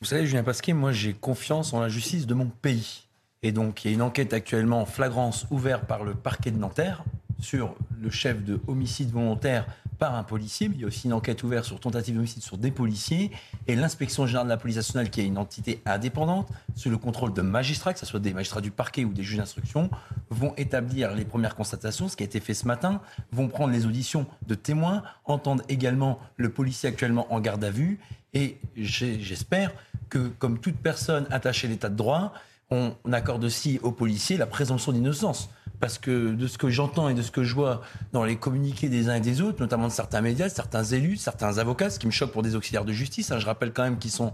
Vous 0.01 0.09
savez, 0.09 0.27
Julien 0.27 0.43
Pasquet, 0.43 0.73
moi 0.73 0.91
j'ai 0.91 1.13
confiance 1.13 1.73
en 1.73 1.79
la 1.79 1.89
justice 1.89 2.27
de 2.27 2.35
mon 2.35 2.47
pays. 2.49 3.05
Et 3.45 3.53
donc 3.53 3.85
il 3.85 3.89
y 3.89 3.91
a 3.93 3.95
une 3.95 4.03
enquête 4.03 4.33
actuellement 4.33 4.81
en 4.81 4.87
flagrance 4.87 5.47
ouverte 5.53 5.85
par 5.85 6.03
le 6.03 6.15
parquet 6.15 6.51
de 6.51 6.59
Nanterre 6.59 7.05
sur 7.39 7.77
le 8.01 8.11
chef 8.11 8.43
de 8.43 8.59
homicide 8.67 9.13
volontaire 9.13 9.67
par 10.03 10.17
un 10.17 10.25
policier, 10.25 10.69
mais 10.69 10.75
il 10.75 10.81
y 10.81 10.85
a 10.85 10.89
aussi 10.89 11.07
une 11.07 11.13
enquête 11.13 11.45
ouverte 11.45 11.65
sur 11.65 11.79
tentative 11.79 12.17
d'homicide 12.17 12.43
sur 12.43 12.59
des 12.59 12.73
policiers. 12.73 13.31
Et 13.69 13.77
l'inspection 13.77 14.27
générale 14.27 14.49
de 14.49 14.51
la 14.51 14.57
police 14.57 14.75
nationale, 14.75 15.11
qui 15.11 15.21
est 15.21 15.27
une 15.27 15.39
entité 15.39 15.81
indépendante, 15.87 16.49
sous 16.75 16.91
le 16.91 16.99
contrôle 16.99 17.33
de 17.33 17.41
magistrats, 17.41 17.93
que 17.93 18.01
ce 18.01 18.07
soit 18.07 18.19
des 18.19 18.35
magistrats 18.35 18.61
du 18.61 18.73
parquet 18.73 19.05
ou 19.05 19.13
des 19.13 19.23
juges 19.23 19.37
d'instruction, 19.37 19.91
vont 20.29 20.55
établir 20.57 21.15
les 21.15 21.25
premières 21.25 21.55
constatations, 21.55 22.09
ce 22.09 22.17
qui 22.17 22.25
a 22.25 22.27
été 22.27 22.41
fait 22.41 22.53
ce 22.53 22.67
matin, 22.67 23.01
vont 23.31 23.47
prendre 23.47 23.73
les 23.73 23.87
auditions 23.87 24.27
de 24.45 24.57
témoins, 24.57 25.05
entendre 25.25 25.63
également 25.69 26.19
le 26.37 26.51
policier 26.51 26.89
actuellement 26.89 27.33
en 27.33 27.39
garde 27.39 27.63
à 27.63 27.71
vue. 27.71 28.01
Et 28.35 28.59
j'espère 28.75 29.71
que, 30.09 30.33
comme 30.41 30.59
toute 30.59 30.79
personne 30.79 31.29
attachée 31.31 31.69
à 31.69 31.71
l'état 31.71 31.91
de 31.91 31.97
droit, 31.97 32.33
on 32.73 32.93
accorde 33.13 33.45
aussi 33.45 33.79
aux 33.85 33.93
policiers 33.93 34.37
la 34.37 34.47
présomption 34.47 34.91
d'innocence 34.91 35.49
parce 35.83 35.99
que 35.99 36.33
de 36.33 36.47
ce 36.47 36.59
que 36.59 36.71
j'entends 36.71 37.09
et 37.09 37.15
de 37.15 37.23
ce 37.23 37.33
que 37.33 37.43
je 37.43 37.57
vois 37.57 37.83
dans 38.13 38.23
les 38.23 38.37
communiqués 38.37 38.89
des 38.89 39.09
uns 39.09 39.17
et 39.17 39.21
des 39.21 39.41
autres, 39.41 39.61
notamment 39.61 39.89
de 39.89 39.93
certains 39.93 40.21
médias, 40.21 40.49
certains 40.49 40.85
élus, 40.85 41.17
certains 41.17 41.59
avocats, 41.59 41.91
ce 41.91 41.99
qui 41.99 42.07
me 42.07 42.13
choque 42.13 42.31
pour 42.31 42.43
des 42.43 42.55
auxiliaires 42.55 42.85
de 42.85 42.93
justice, 42.93 43.33
hein, 43.33 43.41
je 43.41 43.47
rappelle 43.47 43.73
quand 43.73 43.83
même 43.83 43.99
qu'ils 43.99 44.13
sont 44.13 44.33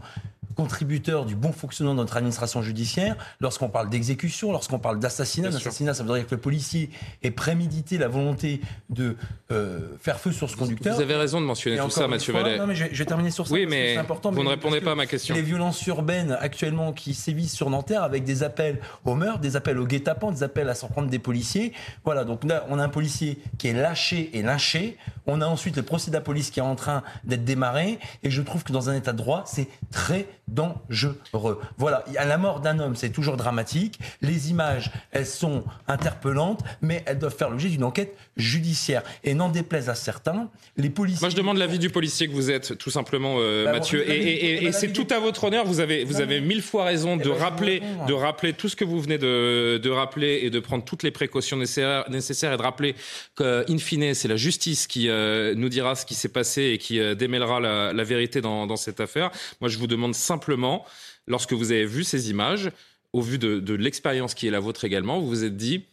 contributeur 0.59 1.25
du 1.25 1.37
bon 1.37 1.53
fonctionnement 1.53 1.95
de 1.95 2.01
notre 2.01 2.17
administration 2.17 2.63
judiciaire. 2.63 3.15
Lorsqu'on 3.39 3.69
parle 3.69 3.91
d'exécution, 3.91 4.51
lorsqu'on 4.51 4.81
parle 4.81 4.99
d'assassinat, 4.99 5.51
d'assassinat, 5.51 5.95
ça 5.95 6.03
veut 6.03 6.13
dire 6.13 6.27
que 6.27 6.35
le 6.35 6.41
policier 6.41 6.91
ait 7.23 7.31
prémédité 7.31 7.97
la 7.97 8.09
volonté 8.09 8.61
de 8.91 9.17
euh, 9.53 9.97
faire 10.01 10.19
feu 10.19 10.33
sur 10.33 10.51
ce 10.51 10.57
conducteur. 10.57 10.97
Vous 10.97 11.01
avez 11.01 11.15
raison 11.15 11.41
de 11.41 11.47
mentionner 11.47 11.79
tout 11.79 11.91
ça, 11.91 12.09
Mathieu 12.09 12.33
Vallet. 12.33 12.59
Non, 12.59 12.67
mais 12.67 12.75
je 12.75 12.87
vais, 12.87 13.05
terminer 13.05 13.31
sur 13.31 13.47
ça. 13.47 13.55
Oui, 13.55 13.67
mais 13.67 13.95
c'est 13.95 14.01
important. 14.01 14.33
Vous 14.33 14.43
ne 14.43 14.49
répondez 14.49 14.81
pas 14.81 14.93
à 14.93 14.95
ma 14.97 15.07
question. 15.07 15.33
Les 15.37 15.43
violences 15.43 15.87
urbaines 15.87 16.37
actuellement 16.41 16.93
qui 16.93 17.15
sévissent 17.15 17.55
sur 17.55 17.71
Nanterre 17.71 18.03
avec 18.03 18.25
des 18.25 18.43
appels 18.43 18.81
au 19.05 19.15
meurtre, 19.15 19.39
des 19.39 19.55
appels 19.55 19.79
au 19.79 19.87
guet-apens, 19.87 20.33
des 20.33 20.43
appels 20.43 20.69
à 20.69 20.75
s'en 20.75 20.89
prendre 20.89 21.09
des 21.09 21.21
policiers. 21.21 21.73
Voilà, 22.05 22.25
donc 22.25 22.43
là, 22.43 22.67
on 22.69 22.81
a 22.81 22.83
un 22.83 22.89
policier 22.89 23.39
qui 23.59 23.69
est 23.69 23.75
lâché 23.75 24.31
et 24.33 24.43
lynché. 24.43 24.97
On 25.29 25.41
a 25.41 25.47
ensuite 25.47 25.77
le 25.77 25.83
procès 25.85 26.11
de 26.11 26.17
la 26.17 26.21
police 26.21 26.51
qui 26.51 26.59
est 26.59 26.65
en 26.65 26.75
train 26.75 27.05
d'être 27.23 27.45
démarré. 27.45 28.01
Et 28.25 28.31
je 28.31 28.43
trouve 28.43 28.65
que 28.65 28.73
dans 28.73 28.91
un 28.91 28.97
état 28.97 29.13
de 29.13 29.19
droit, 29.19 29.45
c'est 29.47 29.69
très 29.93 30.27
dangereux. 30.49 31.61
Voilà, 31.77 32.05
à 32.17 32.25
la 32.25 32.39
mort 32.39 32.61
d'un 32.61 32.79
homme, 32.79 32.97
c'est 32.97 33.11
toujours 33.11 33.37
dramatique. 33.37 33.99
Les 34.23 34.51
images, 34.51 34.91
elles 35.13 35.27
sont 35.27 35.65
interpellantes, 35.87 36.63
mais 36.83 37.03
elles 37.07 37.19
doivent 37.19 37.37
faire 37.37 37.51
l'objet 37.51 37.69
d'une 37.69 37.85
enquête 37.85 38.17
judiciaire. 38.37 39.03
Et 39.25 39.35
n'en 39.35 39.49
déplaise 39.49 39.89
à 39.89 39.95
certains, 39.95 40.49
les 40.77 40.91
policiers. 40.91 41.21
Moi, 41.21 41.31
je 41.31 41.37
demande 41.37 41.59
l'avis 41.59 41.79
du 41.79 41.91
policier 41.91 42.29
que 42.29 42.33
vous 42.33 42.51
êtes, 42.51 42.79
tout 42.79 42.91
simplement, 42.91 43.37
euh, 43.39 43.65
bah, 43.65 43.73
Mathieu. 43.73 44.09
et, 44.09 44.71
c'est 44.73 44.93
tout 44.93 45.07
à 45.11 45.19
votre 45.19 45.45
honneur. 45.45 45.65
Vous 45.65 45.81
avez, 45.81 46.05
vous 46.05 46.21
avez 46.21 46.41
mille 46.41 46.63
fois 46.63 46.85
raison 46.85 47.17
de 47.17 47.23
eh 47.25 47.29
ben, 47.29 47.39
rappeler, 47.39 47.83
de 48.07 48.13
rappeler 48.13 48.53
tout 48.53 48.69
ce 48.69 48.77
que 48.77 48.85
vous 48.85 49.01
venez 49.01 49.19
de, 49.19 49.79
de, 49.83 49.91
rappeler 49.91 50.41
et 50.43 50.51
de 50.51 50.61
prendre 50.61 50.85
toutes 50.85 51.03
les 51.03 51.11
précautions 51.11 51.57
nécessaires, 51.57 52.05
nécessaires 52.11 52.53
et 52.53 52.57
de 52.57 52.63
rappeler 52.63 52.95
qu'in 53.37 53.79
fine, 53.79 54.15
c'est 54.15 54.29
la 54.29 54.37
justice 54.37 54.87
qui 54.87 55.09
euh, 55.09 55.55
nous 55.57 55.69
dira 55.69 55.95
ce 55.95 56.07
qui 56.07 56.15
s'est 56.15 56.29
passé 56.29 56.63
et 56.63 56.79
qui 56.79 57.01
euh, 57.01 57.15
démêlera 57.15 57.61
la, 57.61 57.93
la 57.93 58.05
vérité 58.05 58.41
dans, 58.41 58.67
dans 58.67 58.77
cette 58.77 59.01
affaire. 59.01 59.31
Moi, 59.61 59.69
je 59.69 59.79
vous 59.79 59.87
demande 59.87 60.15
simplement, 60.15 60.38
lorsque 61.27 61.53
vous 61.53 61.73
avez 61.73 61.87
vu 61.87 62.05
ces 62.05 62.31
images, 62.31 62.71
au 63.13 63.21
vu 63.21 63.39
de, 63.39 63.61
de 63.61 63.75
l'expérience 63.75 64.35
qui 64.35 64.47
est 64.47 64.51
la 64.51 64.61
vôtre 64.61 64.85
également, 64.85 65.19
vous 65.21 65.29
vous 65.29 65.45
êtes 65.45 65.57
dit, 65.57 65.85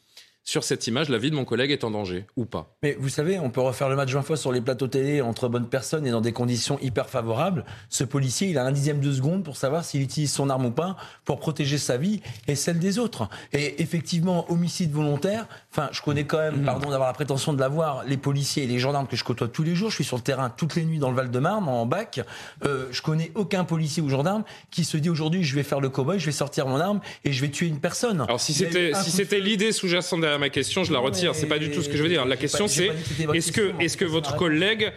sur 0.47 0.63
cette 0.63 0.85
image, 0.85 1.09
la 1.09 1.17
vie 1.17 1.31
de 1.31 1.35
mon 1.35 1.43
collègue 1.43 1.71
est 1.71 1.83
en 1.83 1.89
danger 1.89 2.27
ou 2.35 2.45
pas 2.45 2.77
Mais 2.83 2.95
vous 2.99 3.09
savez, 3.09 3.39
on 3.39 3.49
peut 3.49 3.61
refaire 3.61 3.89
le 3.89 3.95
match 3.95 4.11
20 4.11 4.21
fois 4.21 4.37
sur 4.37 4.51
les 4.51 4.61
plateaux 4.61 4.85
télé 4.85 5.19
entre 5.19 5.49
bonnes 5.49 5.67
personnes 5.67 6.05
et 6.05 6.11
dans 6.11 6.21
des 6.21 6.33
conditions 6.33 6.77
hyper 6.83 7.09
favorables. 7.09 7.65
Ce 7.89 8.03
policier, 8.03 8.49
il 8.49 8.59
a 8.59 8.63
un 8.63 8.71
dixième 8.71 8.99
de 8.99 9.11
seconde 9.11 9.43
pour 9.43 9.57
savoir 9.57 9.83
s'il 9.83 10.03
utilise 10.03 10.31
son 10.31 10.51
arme 10.51 10.67
ou 10.67 10.71
pas 10.71 10.97
pour 11.25 11.39
protéger 11.39 11.79
sa 11.79 11.97
vie 11.97 12.21
et 12.47 12.53
celle 12.53 12.77
des 12.77 12.99
autres. 12.99 13.27
Et 13.53 13.81
effectivement, 13.81 14.45
homicide 14.51 14.91
volontaire, 14.91 15.47
enfin, 15.71 15.89
je 15.91 16.03
connais 16.03 16.25
quand 16.25 16.37
même, 16.37 16.61
mmh. 16.61 16.65
pardon 16.65 16.91
d'avoir 16.91 17.09
la 17.09 17.13
prétention 17.13 17.51
de 17.51 17.59
l'avoir, 17.59 18.03
les 18.05 18.17
policiers 18.17 18.65
et 18.65 18.67
les 18.67 18.77
gendarmes 18.77 19.07
que 19.07 19.15
je 19.15 19.23
côtoie 19.23 19.47
tous 19.47 19.63
les 19.63 19.73
jours. 19.73 19.89
Je 19.89 19.95
suis 19.95 20.03
sur 20.03 20.17
le 20.17 20.21
terrain 20.21 20.51
toutes 20.51 20.75
les 20.75 20.85
nuits 20.85 20.99
dans 20.99 21.09
le 21.09 21.15
Val-de-Marne, 21.15 21.67
en 21.67 21.87
bac. 21.87 22.21
Euh, 22.65 22.85
je 22.91 23.01
connais 23.01 23.31
aucun 23.33 23.63
policier 23.63 24.03
ou 24.03 24.09
gendarme 24.09 24.43
qui 24.69 24.85
se 24.85 24.97
dit 24.97 25.09
aujourd'hui, 25.09 25.43
je 25.43 25.55
vais 25.55 25.63
faire 25.63 25.79
le 25.79 25.89
cowboy, 25.89 26.19
je 26.19 26.27
vais 26.27 26.31
sortir 26.31 26.67
mon 26.67 26.79
arme 26.79 26.99
et 27.23 27.33
je 27.33 27.41
vais 27.41 27.49
tuer 27.49 27.65
une 27.65 27.79
personne. 27.79 28.21
Alors 28.21 28.39
si 28.39 28.53
c'était 28.53 28.93
si 28.93 29.09
c'était 29.09 29.39
l'idée 29.39 29.71
sous-jacente 29.71 30.21
derrière 30.21 30.34
ma 30.37 30.49
question, 30.49 30.83
je 30.83 30.93
la 30.93 30.99
retire. 30.99 31.35
C'est 31.35 31.47
pas 31.47 31.59
du 31.59 31.71
tout 31.71 31.81
ce 31.81 31.89
que 31.89 31.97
je 31.97 32.03
veux 32.03 32.09
dire. 32.09 32.25
La 32.25 32.37
question, 32.37 32.67
c'est 32.67 32.91
est-ce 33.33 33.51
que, 33.51 33.73
est-ce 33.79 33.97
que 33.97 34.05
votre 34.05 34.35
collègue 34.35 34.91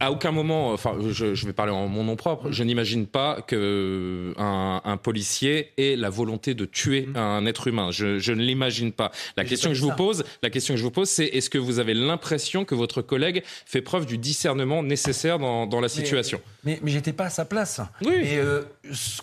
à 0.00 0.12
aucun 0.12 0.30
moment, 0.30 0.72
enfin, 0.72 0.96
je, 1.10 1.34
je, 1.34 1.46
vais 1.46 1.52
parler 1.52 1.72
en 1.72 1.88
mon 1.88 2.04
nom 2.04 2.16
propre, 2.16 2.50
je 2.50 2.62
n'imagine 2.62 3.06
pas 3.06 3.40
que 3.46 4.34
un, 4.36 4.80
un, 4.84 4.96
policier 4.96 5.72
ait 5.78 5.96
la 5.96 6.10
volonté 6.10 6.54
de 6.54 6.64
tuer 6.64 7.02
mm-hmm. 7.02 7.18
un 7.18 7.46
être 7.46 7.66
humain. 7.66 7.90
Je, 7.90 8.18
je 8.18 8.32
ne 8.32 8.42
l'imagine 8.42 8.92
pas. 8.92 9.10
La 9.36 9.44
question 9.44 9.70
que 9.70 9.74
je 9.74 9.82
vous 9.82 9.92
pose, 9.92 10.24
la 10.42 10.50
question 10.50 10.74
que 10.74 10.78
je 10.78 10.84
vous 10.84 10.90
pose, 10.90 11.08
c'est 11.08 11.26
est-ce 11.26 11.48
que 11.48 11.58
vous 11.58 11.78
avez 11.78 11.94
l'impression 11.94 12.64
que 12.64 12.74
votre 12.74 13.02
collègue 13.02 13.42
fait 13.64 13.82
preuve 13.82 14.06
du 14.06 14.18
discernement 14.18 14.82
nécessaire 14.82 15.38
dans, 15.38 15.66
dans 15.66 15.80
la 15.80 15.88
situation? 15.88 16.40
Mais, 16.64 16.78
mais, 16.82 16.90
j'étais 16.90 17.12
pas 17.12 17.26
à 17.26 17.30
sa 17.30 17.44
place. 17.44 17.80
Oui. 18.04 18.14
Et 18.14 18.38
euh, 18.38 18.62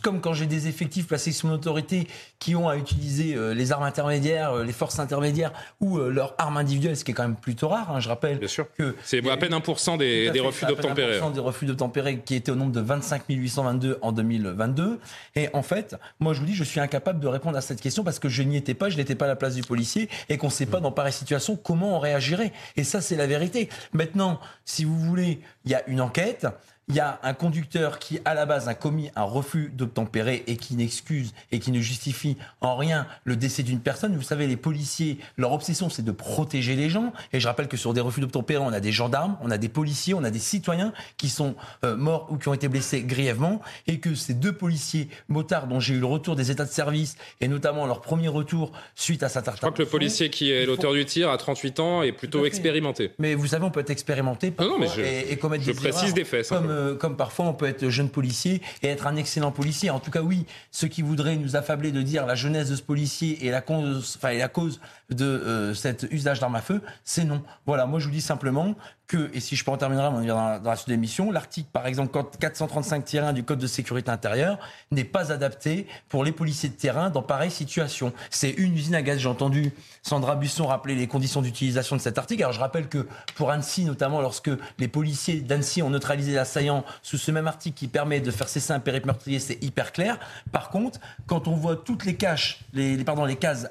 comme 0.02 0.22
quand 0.22 0.34
j'ai 0.34 0.46
des 0.46 0.68
effectifs 0.68 1.08
placés 1.08 1.32
sous 1.32 1.48
mon 1.48 1.54
autorité 1.54 2.08
qui 2.40 2.56
ont 2.56 2.70
à 2.70 2.78
utiliser 2.78 3.36
euh, 3.36 3.54
les 3.54 3.72
armes 3.72 3.84
intermédiaires, 3.84 4.54
euh, 4.54 4.64
les 4.64 4.74
forces 4.74 5.00
intermédiaires 5.00 5.52
ou 5.82 5.98
leurs 5.98 6.36
armes 6.38 6.58
individuelles, 6.58 6.98
ce 6.98 7.04
qui 7.04 7.12
est 7.12 7.14
quand 7.14 7.24
même 7.24 7.36
plutôt 7.36 7.68
rare. 7.68 7.92
Hein, 7.92 8.00
je 8.00 8.10
rappelle 8.10 8.40
Bien 8.40 8.48
sûr. 8.48 8.68
que 8.78 8.96
c'est 9.04 9.28
à 9.30 9.38
peine 9.38 9.54
1% 9.54 9.98
des, 9.98 10.32
des 10.32 10.40
refus 10.40 10.63
refus 10.66 11.34
des 11.34 11.40
refus 11.40 11.66
d'obtempérer 11.66 12.20
qui 12.20 12.36
étaient 12.36 12.52
au 12.52 12.56
nombre 12.56 12.72
de 12.72 12.80
25 12.80 13.24
822 13.30 14.00
en 14.02 14.12
2022. 14.12 15.00
Et 15.36 15.50
en 15.54 15.64
fait, 15.64 15.96
moi 16.20 16.34
je 16.34 16.40
vous 16.40 16.46
dis, 16.46 16.56
je 16.56 16.64
suis 16.64 16.80
incapable 16.80 17.20
de 17.20 17.28
répondre 17.28 17.58
à 17.58 17.62
cette 17.62 17.82
question 17.82 18.04
parce 18.04 18.20
que 18.20 18.30
je 18.30 18.44
n'y 18.44 18.58
étais 18.58 18.74
pas, 18.74 18.90
je 18.90 18.98
n'étais 18.98 19.16
pas 19.16 19.26
à 19.26 19.30
la 19.30 19.36
place 19.36 19.56
du 19.56 19.62
policier 19.62 20.10
et 20.30 20.38
qu'on 20.38 20.48
ne 20.48 20.52
sait 20.52 20.66
pas 20.66 20.80
dans 20.80 20.92
pareille 20.92 21.14
situation 21.14 21.56
comment 21.56 21.96
on 21.98 22.00
réagirait. 22.00 22.52
Et 22.76 22.84
ça, 22.84 23.02
c'est 23.02 23.16
la 23.16 23.28
vérité. 23.28 23.70
Maintenant, 23.94 24.40
si 24.66 24.86
vous 24.86 24.98
voulez, 24.98 25.42
il 25.66 25.72
y 25.72 25.76
a 25.76 25.88
une 25.88 26.02
enquête 26.02 26.48
il 26.90 26.96
y 26.96 27.00
a 27.00 27.20
un 27.24 27.34
conducteur 27.34 28.00
qui, 28.00 28.20
à 28.26 28.34
la 28.34 28.46
base, 28.46 28.68
a 28.68 28.74
commis 28.74 29.10
un 29.16 29.24
refus 29.24 29.72
d'obtempérer 29.74 30.44
et 30.48 30.58
qui 30.58 30.76
n'excuse 30.76 31.34
et 31.52 31.60
qui 31.60 31.72
ne 31.72 31.80
justifie 31.80 32.38
en 32.62 32.76
rien 32.76 33.08
le 33.24 33.36
décès 33.36 33.64
d'une 33.64 33.80
personne. 33.80 34.16
Vous 34.16 34.22
savez, 34.22 34.48
les 34.48 34.58
policiers, 34.58 35.18
leur 35.38 35.54
obsession, 35.54 35.90
c'est 35.90 36.04
de 36.04 36.12
protéger 36.12 36.76
les 36.76 36.90
gens. 36.90 37.14
Et 37.32 37.40
je 37.40 37.48
rappelle 37.48 37.68
que 37.68 37.78
sur 37.78 37.94
des 37.94 38.02
refus 38.02 38.22
d'obtempérer, 38.22 38.62
on 38.64 38.74
a 38.74 38.80
des 38.80 38.92
gendarmes, 38.92 39.38
on 39.42 39.52
a 39.52 39.58
des 39.58 39.70
policiers, 39.70 40.14
on 40.14 40.24
a 40.24 40.32
des 40.32 40.40
citoyens 40.40 40.94
qui 41.18 41.30
sont 41.30 41.56
euh, 41.86 41.96
morts 41.96 42.28
ou 42.30 42.38
qui 42.38 42.48
ont 42.50 42.54
été 42.54 42.68
blessés 42.68 43.02
grièvement. 43.04 43.62
Et 43.88 44.00
que 44.00 44.16
ces 44.16 44.34
deux 44.34 44.54
policiers 44.54 45.10
motards 45.30 45.68
dont 45.68 45.80
j'ai 45.80 45.94
eu 45.94 46.00
le 46.00 46.06
retour 46.06 46.36
des 46.36 46.52
états 46.52 46.66
de 46.66 46.72
service 46.72 47.16
et 47.40 47.48
notamment 47.48 47.86
leur 47.86 48.02
premier 48.02 48.28
retour 48.28 48.72
suite 48.96 49.24
à 49.24 49.30
cette 49.30 49.46
Je 49.52 49.58
crois 49.58 49.72
que 49.72 49.82
le 49.82 49.88
policier 49.88 50.30
qui 50.30 50.52
est 50.52 50.66
l'auteur 50.66 50.94
du 50.94 51.06
tir 51.06 51.30
à 51.30 51.38
38 51.38 51.80
ans 51.80 52.04
est 52.04 52.12
plutôt 52.12 52.46
expérimenté. 52.46 53.12
Mais 53.20 53.36
vous 53.36 53.48
savez, 53.48 53.66
on 53.66 53.72
peut 53.72 53.80
être 53.80 53.90
expérimenté 53.90 54.54
non, 54.60 54.80
mais 54.80 54.88
je, 54.88 55.02
et, 55.02 55.38
commettre 55.38 55.64
je 55.64 55.72
précise 55.72 56.14
des 56.14 56.24
faits. 56.24 56.46
Euh, 56.74 56.96
comme 56.96 57.16
parfois 57.16 57.46
on 57.46 57.54
peut 57.54 57.68
être 57.68 57.90
jeune 57.90 58.10
policier 58.10 58.62
et 58.82 58.88
être 58.88 59.08
un 59.08 59.16
excellent 59.16 59.52
policier. 59.52 59.90
En 59.90 60.00
tout 60.00 60.12
cas, 60.12 60.22
oui, 60.22 60.46
ceux 60.72 60.88
qui 60.88 61.02
voudraient 61.02 61.36
nous 61.36 61.56
affabler 61.56 61.92
de 61.92 62.02
dire 62.02 62.26
la 62.26 62.36
jeunesse 62.36 62.70
de 62.70 62.76
ce 62.76 62.82
policier 62.82 63.46
est 63.46 63.52
la 63.52 63.62
cause, 63.62 64.18
enfin, 64.18 64.34
la 64.34 64.48
cause 64.48 64.80
de 65.10 65.26
euh, 65.26 65.74
cet 65.74 66.08
usage 66.12 66.40
d'armes 66.40 66.56
à 66.56 66.62
feu, 66.62 66.82
c'est 67.04 67.24
non. 67.24 67.44
Voilà, 67.66 67.86
moi 67.86 68.00
je 68.00 68.06
vous 68.06 68.12
dis 68.12 68.22
simplement 68.22 68.76
que, 69.08 69.30
et 69.34 69.40
si 69.40 69.56
je 69.56 69.64
peux 69.64 69.72
en 69.72 69.78
terminer, 69.78 70.02
on 70.04 70.24
dans, 70.24 70.60
dans 70.60 70.70
la 70.70 70.76
suite 70.76 70.88
de 70.88 70.94
l'émission, 70.94 71.32
l'article 71.32 71.70
par 71.72 71.88
exemple 71.88 72.18
435-1 72.40 73.34
du 73.34 73.44
Code 73.44 73.60
de 73.60 73.68
sécurité 73.68 74.10
intérieure 74.10 74.58
n'est 74.92 75.04
pas 75.04 75.32
adapté 75.32 75.88
pour 76.10 76.24
les 76.24 76.32
policiers 76.32 76.70
de 76.70 76.76
terrain 76.76 77.10
dans 77.10 77.22
pareille 77.22 77.52
situation. 77.52 78.14
C'est 78.30 78.52
une 78.52 78.76
usine 78.76 78.96
à 78.96 79.02
gaz. 79.02 79.20
J'ai 79.20 79.28
entendu 79.28 79.74
Sandra 80.02 80.36
Busson 80.36 80.66
rappeler 80.68 80.96
les 80.96 81.08
conditions 81.08 81.42
d'utilisation 81.42 81.96
de 81.96 82.02
cet 82.02 82.18
article. 82.18 82.42
Alors 82.44 82.54
je 82.54 82.60
rappelle 82.60 82.88
que 82.88 83.08
pour 83.36 83.52
Annecy, 83.52 83.86
notamment 83.86 84.22
lorsque 84.22 84.52
les 84.80 84.88
policiers 84.88 85.42
d'Annecy 85.42 85.82
ont 85.82 85.90
neutralisé 85.90 86.34
l'assaillant 86.34 86.84
sous 87.02 87.18
ce 87.18 87.32
même 87.32 87.48
article 87.48 87.78
qui 87.78 87.88
permet 87.88 88.22
de 88.22 88.32
faire 88.32 88.50
cesser 88.50 88.74
un 88.74 88.80
périple 88.80 89.08
meurtrier, 89.08 89.40
c'est 89.40 89.62
hyper 89.64 89.92
clair. 89.92 90.18
Par 90.52 90.70
contre, 90.70 91.00
quand 91.28 91.48
on 91.48 91.56
voit 91.56 91.76
toutes 91.76 92.06
les 92.06 92.16
cases 92.16 92.58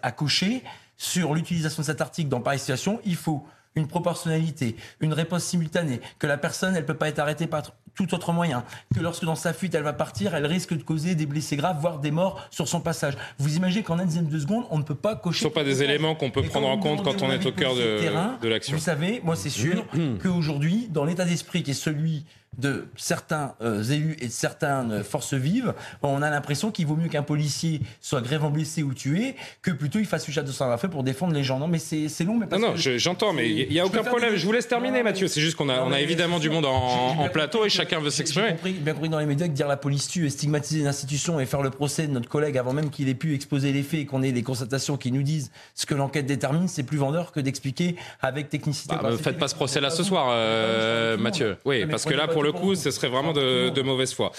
à 0.03 0.13
cocher 0.13 0.63
sur 1.03 1.35
l'utilisation 1.35 1.83
de 1.83 1.87
cet 1.87 2.01
article 2.01 2.29
dans 2.29 2.41
pareille 2.41 2.61
situation, 2.61 3.01
il 3.05 3.17
faut 3.17 3.45
une 3.75 3.89
proportionnalité, 3.89 4.77
une 5.01 5.13
réponse 5.13 5.45
simultanée, 5.45 6.01
que 6.19 6.27
la 6.27 6.37
personne, 6.37 6.77
elle 6.77 6.87
peut 6.87 6.95
pas 6.95 7.09
être 7.09 7.19
arrêtée 7.19 7.47
par 7.47 7.63
tout 7.95 8.15
autre 8.15 8.33
moyen, 8.33 8.65
que 8.95 9.01
lorsque 9.01 9.25
dans 9.25 9.35
sa 9.35 9.53
fuite 9.53 9.75
elle 9.75 9.83
va 9.83 9.93
partir, 9.93 10.35
elle 10.35 10.47
risque 10.47 10.75
de 10.75 10.83
causer 10.83 11.15
des 11.15 11.27
blessés 11.27 11.57
graves, 11.57 11.79
voire 11.81 11.99
des 11.99 12.11
morts 12.11 12.47
sur 12.51 12.69
son 12.69 12.81
passage. 12.81 13.15
Vous 13.39 13.57
imaginez 13.57 13.83
qu'en 13.83 13.99
un 13.99 14.05
dixième 14.05 14.29
de 14.29 14.39
seconde, 14.39 14.65
on 14.71 14.79
ne 14.79 14.83
peut 14.83 14.95
pas 14.95 15.17
cocher. 15.17 15.41
Ce 15.41 15.45
ne 15.45 15.51
sont 15.51 15.55
pas 15.55 15.65
des 15.65 15.83
éléments 15.83 16.15
qu'on 16.15 16.31
peut 16.31 16.43
prendre 16.43 16.69
en 16.69 16.79
compte 16.79 17.03
quand 17.03 17.21
on 17.23 17.31
est 17.33 17.45
au 17.45 17.53
cœur 17.53 17.75
de, 17.75 18.41
de 18.41 18.49
l'action. 18.49 18.77
Vous 18.77 18.83
savez, 18.83 19.21
moi 19.25 19.35
c'est 19.35 19.51
sûr 19.51 19.85
qu'aujourd'hui, 20.23 20.89
dans 20.91 21.05
l'état 21.05 21.25
d'esprit 21.25 21.63
qui 21.63 21.73
est 21.73 21.75
celui 21.75 22.25
de 22.59 22.87
certains 22.97 23.55
euh, 23.63 23.83
élus 23.83 24.17
et 24.21 24.27
de 24.27 24.33
certaines 24.33 25.03
forces 25.03 25.35
vives, 25.35 25.75
on 26.03 26.21
a 26.21 26.31
l'impression 26.31 26.71
qu'il 26.71 26.87
vaut 26.87 26.97
mieux 26.97 27.09
qu'un 27.09 27.23
policier 27.23 27.81
soit 28.01 28.21
grévement 28.21 28.51
blessé 28.51 28.83
ou 28.83 28.93
tué 28.93 29.37
que 29.63 29.71
plutôt 29.71 29.99
il 29.99 30.07
fasse 30.07 30.29
usage 30.29 30.45
de 30.45 30.53
son 30.53 30.77
fait 30.77 30.89
pour 30.89 31.03
défendre 31.03 31.33
les 31.33 31.43
gens. 31.43 31.59
Non, 31.59 31.69
mais 31.69 31.79
c'est 31.79 32.25
long. 32.25 32.37
Mais 32.37 32.47
non, 32.47 32.59
non, 32.59 32.75
j'entends, 32.77 33.33
mais 33.33 33.51
il 33.51 33.69
n'y 33.69 33.81
a 33.81 33.87
aucun 33.87 34.03
problème. 34.03 34.37
Je 34.37 34.45
vous 34.45 34.53
laisse 34.53 34.69
terminer, 34.69 35.03
Mathieu. 35.03 35.29
C'est 35.29 35.41
juste 35.41 35.57
qu'on 35.57 35.69
a, 35.69 35.81
on 35.81 35.93
a 35.93 36.01
évidemment 36.01 36.39
du 36.39 36.51
monde 36.51 36.67
en, 36.67 37.29
plateau 37.33 37.65
et 37.65 37.71
chacun 37.71 38.01
veut 38.01 38.11
s'exprimer. 38.11 38.57
J'ai 38.65 38.73
bien 38.73 38.93
compris 38.93 39.09
dans 39.09 39.19
les 39.19 39.27
médias 39.27 39.47
que 39.47 39.53
dire 39.53 39.69
la 39.69 39.77
police 39.77 40.09
tue 40.09 40.27
et 40.27 40.31
stigmatiser 40.31 40.83
l'institution 40.83 41.41
et 41.41 41.47
faire 41.47 41.63
le 41.63 41.71
procès 41.71 42.07
de 42.07 42.13
notre 42.13 42.29
collègue 42.29 42.59
avant 42.59 42.73
même 42.73 42.91
qu'il 42.91 43.09
ait 43.09 43.15
pu 43.15 43.35
exposer 43.35 43.73
les 43.73 43.83
faits 43.83 44.01
et 44.01 44.07
qu'on 44.07 44.23
ait 44.23 44.33
des 44.33 44.43
constatations 44.43 44.97
qui 44.97 45.13
nous 45.13 45.23
disent 45.23 45.51
ce 45.75 45.87
que 45.87 45.95
l'enquête 45.95 46.27
détermine, 46.27 46.69
c'est 46.69 46.83
plus 46.83 46.99
vendeur 46.99 47.33
que 47.33 47.41
d'expliquer 47.41 47.97
avec 48.21 48.51
technicité. 48.51 48.95
Bah, 49.03 49.11
faites 49.21 49.39
pas 49.39 49.49
ce 49.49 49.55
procès 49.55 49.81
là 49.81 49.91
ce 49.91 50.03
soir, 50.03 50.29
euh, 50.31 51.17
Mathieu. 51.17 51.57
Oui, 51.65 51.87
parce 51.87 52.05
que 52.05 52.15
là, 52.15 52.29
pour 52.29 52.42
le 52.43 52.53
coup, 52.53 52.75
ce 52.75 52.91
serait 52.91 53.09
vraiment 53.09 53.33
de, 53.33 53.83
mauvaise 53.83 54.13
foi. 54.13 54.33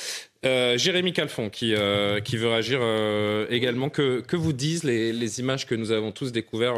Euh, 0.45 0.77
Jérémy 0.77 1.13
Calfon 1.13 1.49
qui, 1.49 1.73
euh, 1.73 2.19
qui 2.19 2.35
veut 2.37 2.49
réagir 2.49 2.79
euh, 2.81 3.47
également. 3.49 3.89
Que, 3.89 4.19
que 4.21 4.35
vous 4.35 4.53
disent 4.53 4.83
les, 4.83 5.39
images 5.39 5.65
que 5.65 5.75
nous 5.75 5.91
avons 5.91 6.11
tous 6.11 6.31
découvertes 6.31 6.77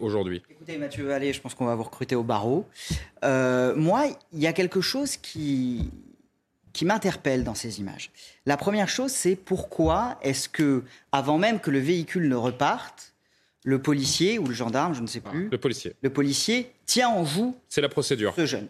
aujourd'hui? 0.00 0.42
Écoutez 0.50 0.78
Mathieu 0.78 1.04
Vallée, 1.04 1.32
je 1.32 1.40
pense 1.40 1.54
qu'on 1.54 1.66
va 1.66 1.74
vous 1.74 1.82
recruter 1.82 2.16
au 2.16 2.22
barreau. 2.22 2.66
moi, 3.22 4.06
il 4.32 4.40
y 4.40 4.46
a 4.46 4.52
quelque 4.52 4.80
chose 4.80 5.16
qui, 5.16 5.90
qui 6.72 6.84
m'interpelle 6.84 7.44
dans 7.44 7.54
ces 7.54 7.80
images. 7.80 8.10
La 8.46 8.56
première 8.56 8.88
chose, 8.88 9.12
c'est 9.12 9.36
pourquoi 9.36 10.18
est-ce 10.22 10.48
que, 10.48 10.82
avant 11.12 11.38
même 11.38 11.60
que 11.60 11.70
le 11.70 11.78
véhicule 11.78 12.28
ne 12.28 12.36
reparte, 12.36 13.14
le 13.64 13.80
policier 13.80 14.38
ou 14.38 14.46
le 14.46 14.52
gendarme, 14.52 14.94
je 14.94 15.00
ne 15.00 15.06
sais 15.06 15.20
plus. 15.20 15.48
Le 15.50 15.58
policier. 15.58 15.94
Le 16.02 16.10
policier 16.10 16.70
tient 16.84 17.08
en 17.08 17.24
joue. 17.24 17.56
C'est 17.68 17.80
la 17.80 17.88
procédure. 17.88 18.34
Ce 18.36 18.44
jeune? 18.44 18.68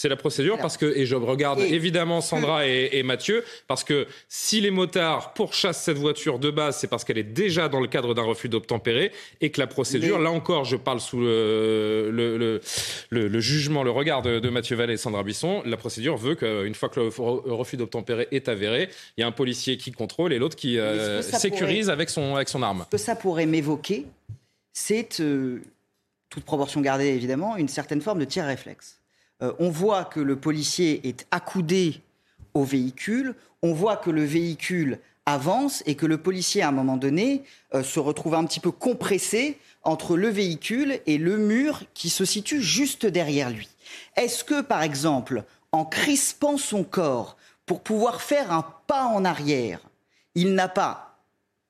C'est 0.00 0.08
la 0.08 0.14
procédure 0.14 0.58
parce 0.58 0.76
que, 0.76 0.86
et 0.96 1.06
je 1.06 1.16
regarde 1.16 1.58
évidemment 1.58 2.20
Sandra 2.20 2.68
et, 2.68 3.02
Mathieu, 3.02 3.44
parce 3.66 3.82
que 3.82 4.06
si 4.28 4.60
les 4.60 4.70
motards 4.70 5.34
pourchassent 5.34 5.82
cette 5.82 5.98
voiture 5.98 6.38
de 6.38 6.52
base, 6.52 6.78
c'est 6.78 6.86
parce 6.86 7.02
qu'elle 7.02 7.18
est 7.18 7.24
déjà 7.24 7.68
dans 7.68 7.80
le 7.80 7.88
cadre 7.88 8.14
d'un 8.14 8.22
refus 8.22 8.48
d'obtempérer 8.48 9.10
et 9.40 9.50
que 9.50 9.60
la 9.60 9.66
procédure, 9.66 10.20
là 10.20 10.30
encore, 10.30 10.64
je 10.64 10.76
parle 10.76 11.00
sous 11.00 11.18
le, 11.18 12.12
le, 12.12 12.60
le, 13.10 13.40
jugement, 13.40 13.82
le 13.82 13.90
regard 13.90 14.22
de, 14.22 14.48
Mathieu 14.48 14.76
Vallée 14.76 14.94
et 14.94 14.98
Sandra 14.98 15.24
Bisson, 15.24 15.64
la 15.66 15.76
procédure 15.76 16.16
veut 16.16 16.36
qu'une 16.36 16.76
fois 16.76 16.88
que 16.90 17.00
le 17.00 17.52
refus 17.52 17.76
d'obtempérer 17.76 18.28
est 18.30 18.48
avéré, 18.48 18.90
il 19.16 19.22
y 19.22 19.24
a 19.24 19.26
un 19.26 19.32
policier 19.32 19.78
qui 19.78 19.90
contrôle 19.90 20.32
et 20.32 20.38
l'autre 20.38 20.54
qui 20.54 20.78
euh, 20.78 21.22
sécurise 21.22 21.90
avec, 21.90 22.08
son, 22.08 22.36
avec 22.36 22.48
son 22.48 22.62
arme. 22.62 22.84
Ce 22.84 22.96
que 22.96 23.02
ça 23.02 23.16
pourrait 23.16 23.46
m'évoquer, 23.46 24.06
c'est, 24.72 25.18
euh, 25.18 25.60
toute 26.30 26.44
proportion 26.44 26.80
gardée 26.82 27.08
évidemment, 27.08 27.56
une 27.56 27.66
certaine 27.66 28.00
forme 28.00 28.20
de 28.20 28.26
tir 28.26 28.44
réflexe? 28.44 28.97
Euh, 29.42 29.52
on 29.58 29.70
voit 29.70 30.04
que 30.04 30.20
le 30.20 30.36
policier 30.36 31.06
est 31.08 31.26
accoudé 31.30 32.00
au 32.54 32.64
véhicule, 32.64 33.34
on 33.62 33.72
voit 33.72 33.96
que 33.96 34.10
le 34.10 34.24
véhicule 34.24 34.98
avance 35.26 35.82
et 35.86 35.94
que 35.94 36.06
le 36.06 36.18
policier, 36.18 36.62
à 36.62 36.68
un 36.68 36.72
moment 36.72 36.96
donné, 36.96 37.42
euh, 37.74 37.82
se 37.82 38.00
retrouve 38.00 38.34
un 38.34 38.44
petit 38.44 38.60
peu 38.60 38.70
compressé 38.70 39.58
entre 39.82 40.16
le 40.16 40.28
véhicule 40.28 41.00
et 41.06 41.18
le 41.18 41.36
mur 41.36 41.82
qui 41.94 42.08
se 42.08 42.24
situe 42.24 42.62
juste 42.62 43.06
derrière 43.06 43.50
lui. 43.50 43.68
Est-ce 44.16 44.42
que, 44.42 44.60
par 44.60 44.82
exemple, 44.82 45.44
en 45.72 45.84
crispant 45.84 46.56
son 46.56 46.82
corps 46.82 47.36
pour 47.66 47.82
pouvoir 47.82 48.22
faire 48.22 48.52
un 48.52 48.64
pas 48.86 49.04
en 49.04 49.24
arrière, 49.24 49.80
il 50.34 50.54
n'a 50.54 50.68
pas 50.68 51.18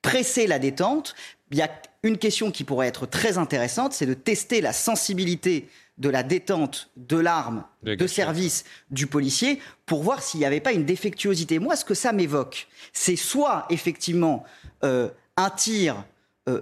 pressé 0.02 0.46
la 0.46 0.58
détente? 0.58 1.14
Il 1.50 1.58
y 1.58 1.62
a 1.62 1.70
une 2.02 2.18
question 2.18 2.50
qui 2.50 2.64
pourrait 2.64 2.87
être 2.87 3.06
très 3.06 3.38
intéressante, 3.38 3.92
c'est 3.92 4.06
de 4.06 4.14
tester 4.14 4.60
la 4.60 4.72
sensibilité 4.72 5.68
de 5.99 6.09
la 6.09 6.23
détente 6.23 6.90
de 6.97 7.17
l'arme 7.17 7.64
de 7.83 8.07
service 8.07 8.64
du 8.90 9.07
policier 9.07 9.61
pour 9.87 10.02
voir 10.02 10.23
s'il 10.23 10.40
n'y 10.40 10.47
avait 10.47 10.61
pas 10.61 10.73
une 10.73 10.85
défectuosité. 10.85 11.59
Moi, 11.59 11.76
ce 11.76 11.85
que 11.85 11.95
ça 11.95 12.12
m'évoque, 12.12 12.69
c'est 12.93 13.17
soit 13.17 13.67
effectivement 13.71 14.45
euh, 14.85 15.09
un 15.37 15.50
tir 15.50 16.05
euh, 16.49 16.61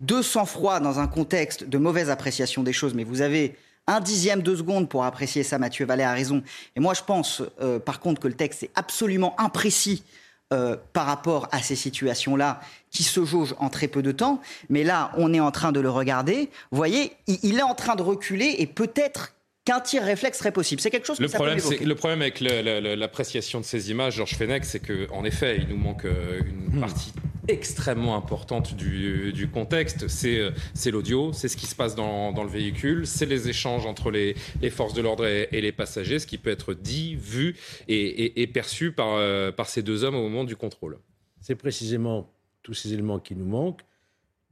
de 0.00 0.22
sang-froid 0.22 0.80
dans 0.80 1.00
un 1.00 1.06
contexte 1.06 1.64
de 1.64 1.78
mauvaise 1.78 2.10
appréciation 2.10 2.62
des 2.62 2.72
choses, 2.72 2.94
mais 2.94 3.04
vous 3.04 3.20
avez 3.20 3.56
un 3.88 4.00
dixième 4.00 4.42
de 4.42 4.54
seconde 4.54 4.88
pour 4.88 5.04
apprécier 5.04 5.42
ça, 5.42 5.58
Mathieu 5.58 5.86
Vallet 5.86 6.04
a 6.04 6.12
raison. 6.12 6.42
Et 6.76 6.80
moi, 6.80 6.94
je 6.94 7.02
pense, 7.02 7.42
euh, 7.60 7.78
par 7.78 8.00
contre, 8.00 8.20
que 8.20 8.28
le 8.28 8.34
texte 8.34 8.62
est 8.62 8.70
absolument 8.74 9.34
imprécis 9.40 10.04
euh, 10.52 10.76
par 10.92 11.06
rapport 11.06 11.48
à 11.52 11.60
ces 11.62 11.76
situations-là 11.76 12.60
qui 12.90 13.02
se 13.02 13.24
jaugent 13.24 13.54
en 13.58 13.68
très 13.68 13.88
peu 13.88 14.02
de 14.02 14.12
temps. 14.12 14.40
Mais 14.68 14.84
là, 14.84 15.12
on 15.16 15.32
est 15.32 15.40
en 15.40 15.50
train 15.50 15.72
de 15.72 15.80
le 15.80 15.90
regarder. 15.90 16.50
Vous 16.70 16.76
voyez, 16.76 17.12
il, 17.26 17.58
est 17.58 17.62
en 17.62 17.74
train 17.74 17.96
de 17.96 18.02
reculer 18.02 18.56
et 18.58 18.66
peut-être 18.66 19.34
qu'un 19.64 19.80
tir 19.80 20.02
réflexe 20.02 20.38
serait 20.38 20.52
possible. 20.52 20.80
C'est 20.80 20.90
quelque 20.90 21.06
chose 21.06 21.18
que 21.18 21.24
le 21.24 21.28
problème, 21.28 21.58
c'est 21.58 21.84
le 21.84 21.94
problème 21.94 22.22
avec 22.22 22.40
l'appréciation 22.40 23.60
de 23.60 23.64
ces 23.64 23.90
images, 23.90 24.16
Georges 24.16 24.36
Fenech, 24.36 24.64
c'est 24.64 24.80
qu'en 24.80 25.24
effet, 25.24 25.58
il 25.58 25.68
nous 25.68 25.76
manque 25.76 26.06
euh, 26.06 26.40
une 26.46 26.78
hmm. 26.78 26.80
partie 26.80 27.12
extrêmement 27.48 28.16
importante 28.16 28.74
du, 28.74 29.48
contexte. 29.52 30.06
Euh, 30.24 30.50
c'est 30.74 30.90
l'audio, 30.90 31.32
c'est 31.32 31.48
ce 31.48 31.56
qui 31.56 31.66
se 31.66 31.74
passe 31.74 31.94
dans, 31.94 32.32
le 32.42 32.48
véhicule, 32.48 33.06
c'est 33.06 33.26
les 33.26 33.48
échanges 33.48 33.86
entre 33.86 34.10
les, 34.10 34.34
forces 34.70 34.94
de 34.94 35.02
l'ordre 35.02 35.26
et, 35.26 35.48
les 35.52 35.72
passagers, 35.72 36.18
ce 36.18 36.26
qui 36.26 36.38
peut 36.38 36.50
être 36.50 36.74
dit, 36.74 37.16
vu 37.16 37.56
et, 37.88 38.46
perçu 38.52 38.92
par, 38.92 39.14
euh, 39.14 39.50
par 39.50 39.68
ces 39.68 39.82
deux 39.82 40.04
hommes 40.04 40.14
au 40.14 40.22
moment 40.22 40.44
du 40.44 40.56
contrôle. 40.56 40.98
C'est 41.40 41.56
précisément 41.56 42.30
tous 42.68 42.74
ces 42.74 42.92
éléments 42.92 43.18
qui 43.18 43.34
nous 43.34 43.46
manquent 43.46 43.82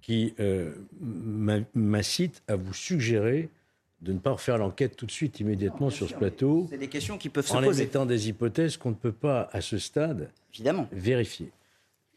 qui 0.00 0.32
euh, 0.40 0.72
m'incitent 1.74 2.42
à 2.48 2.56
vous 2.56 2.72
suggérer 2.72 3.50
de 4.00 4.14
ne 4.14 4.18
pas 4.18 4.30
refaire 4.30 4.56
l'enquête 4.56 4.96
tout 4.96 5.04
de 5.04 5.10
suite, 5.10 5.38
immédiatement 5.40 5.90
sur 5.90 6.08
ce 6.08 6.14
plateau. 6.14 6.66
C'est 6.70 6.78
des 6.78 6.88
questions 6.88 7.18
qui 7.18 7.28
peuvent 7.28 7.46
se 7.46 7.52
poser. 7.52 7.68
En 7.68 7.72
émettant 7.72 8.06
des 8.06 8.30
hypothèses 8.30 8.78
qu'on 8.78 8.90
ne 8.90 8.94
peut 8.94 9.12
pas, 9.12 9.50
à 9.52 9.60
ce 9.60 9.76
stade, 9.76 10.30
Évidemment. 10.54 10.88
vérifier. 10.92 11.50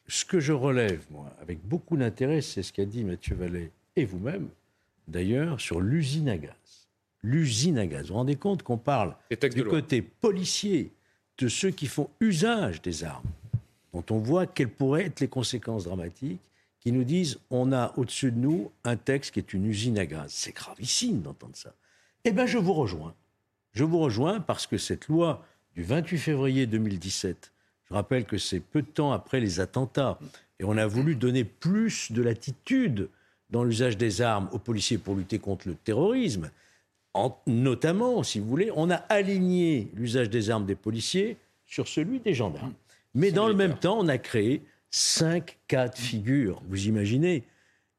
Ce 0.07 0.23
que 0.23 0.39
je 0.39 0.53
relève, 0.53 1.03
moi, 1.11 1.35
avec 1.41 1.59
beaucoup 1.67 1.97
d'intérêt, 1.97 2.39
c'est 2.39 2.63
ce 2.63 2.71
qu'a 2.71 2.85
dit 2.85 3.03
Mathieu 3.03 3.35
Vallet 3.35 3.71
et 3.97 4.05
vous-même, 4.05 4.47
d'ailleurs, 5.09 5.59
sur 5.59 5.81
l'usine 5.81 6.29
à 6.29 6.37
gaz. 6.37 6.53
L'usine 7.23 7.77
à 7.77 7.87
gaz. 7.87 8.03
Vous 8.03 8.07
vous 8.09 8.13
rendez 8.13 8.37
compte 8.37 8.63
qu'on 8.63 8.77
parle 8.77 9.17
du 9.53 9.65
côté 9.65 10.01
policier 10.01 10.93
de 11.39 11.49
ceux 11.49 11.71
qui 11.71 11.87
font 11.87 12.09
usage 12.21 12.81
des 12.81 13.03
armes, 13.03 13.27
dont 13.93 14.03
on 14.11 14.19
voit 14.19 14.47
quelles 14.47 14.69
pourraient 14.69 15.05
être 15.05 15.19
les 15.19 15.27
conséquences 15.27 15.85
dramatiques, 15.85 16.41
qui 16.79 16.91
nous 16.91 17.03
disent 17.03 17.39
on 17.49 17.71
a 17.71 17.93
au-dessus 17.97 18.31
de 18.31 18.37
nous 18.37 18.71
un 18.83 18.95
texte 18.95 19.33
qui 19.33 19.39
est 19.39 19.53
une 19.53 19.65
usine 19.65 19.97
à 19.99 20.05
gaz. 20.05 20.31
C'est 20.33 20.55
gravissime 20.55 21.21
d'entendre 21.21 21.55
ça. 21.55 21.73
Eh 22.23 22.31
bien, 22.31 22.45
je 22.45 22.57
vous 22.57 22.73
rejoins. 22.73 23.13
Je 23.73 23.83
vous 23.83 23.99
rejoins 23.99 24.39
parce 24.39 24.65
que 24.65 24.77
cette 24.77 25.07
loi 25.07 25.45
du 25.75 25.83
28 25.83 26.17
février 26.17 26.65
2017 26.67 27.51
je 27.89 27.95
rappelle 27.95 28.25
que 28.25 28.37
c'est 28.37 28.59
peu 28.59 28.81
de 28.81 28.87
temps 28.87 29.11
après 29.11 29.39
les 29.39 29.59
attentats. 29.59 30.19
Et 30.59 30.63
on 30.63 30.77
a 30.77 30.85
voulu 30.85 31.15
donner 31.15 31.43
plus 31.43 32.11
de 32.11 32.21
latitude 32.21 33.09
dans 33.49 33.63
l'usage 33.63 33.97
des 33.97 34.21
armes 34.21 34.47
aux 34.51 34.59
policiers 34.59 34.99
pour 34.99 35.15
lutter 35.15 35.39
contre 35.39 35.67
le 35.67 35.75
terrorisme. 35.75 36.51
notamment, 37.47 38.21
si 38.21 38.39
vous 38.39 38.47
voulez, 38.47 38.71
on 38.75 38.91
a 38.91 38.95
aligné 38.95 39.89
l'usage 39.95 40.29
des 40.29 40.51
armes 40.51 40.65
des 40.65 40.75
policiers 40.75 41.37
sur 41.65 41.87
celui 41.87 42.19
des 42.19 42.33
gendarmes. 42.35 42.73
Mais 43.15 43.31
dans 43.31 43.47
le 43.47 43.53
même 43.53 43.77
temps, 43.77 43.97
on 43.99 44.07
a 44.07 44.17
créé 44.17 44.63
cinq 44.91 45.57
cas 45.67 45.87
de 45.87 45.97
figure. 45.97 46.61
Vous 46.67 46.87
imaginez 46.87 47.43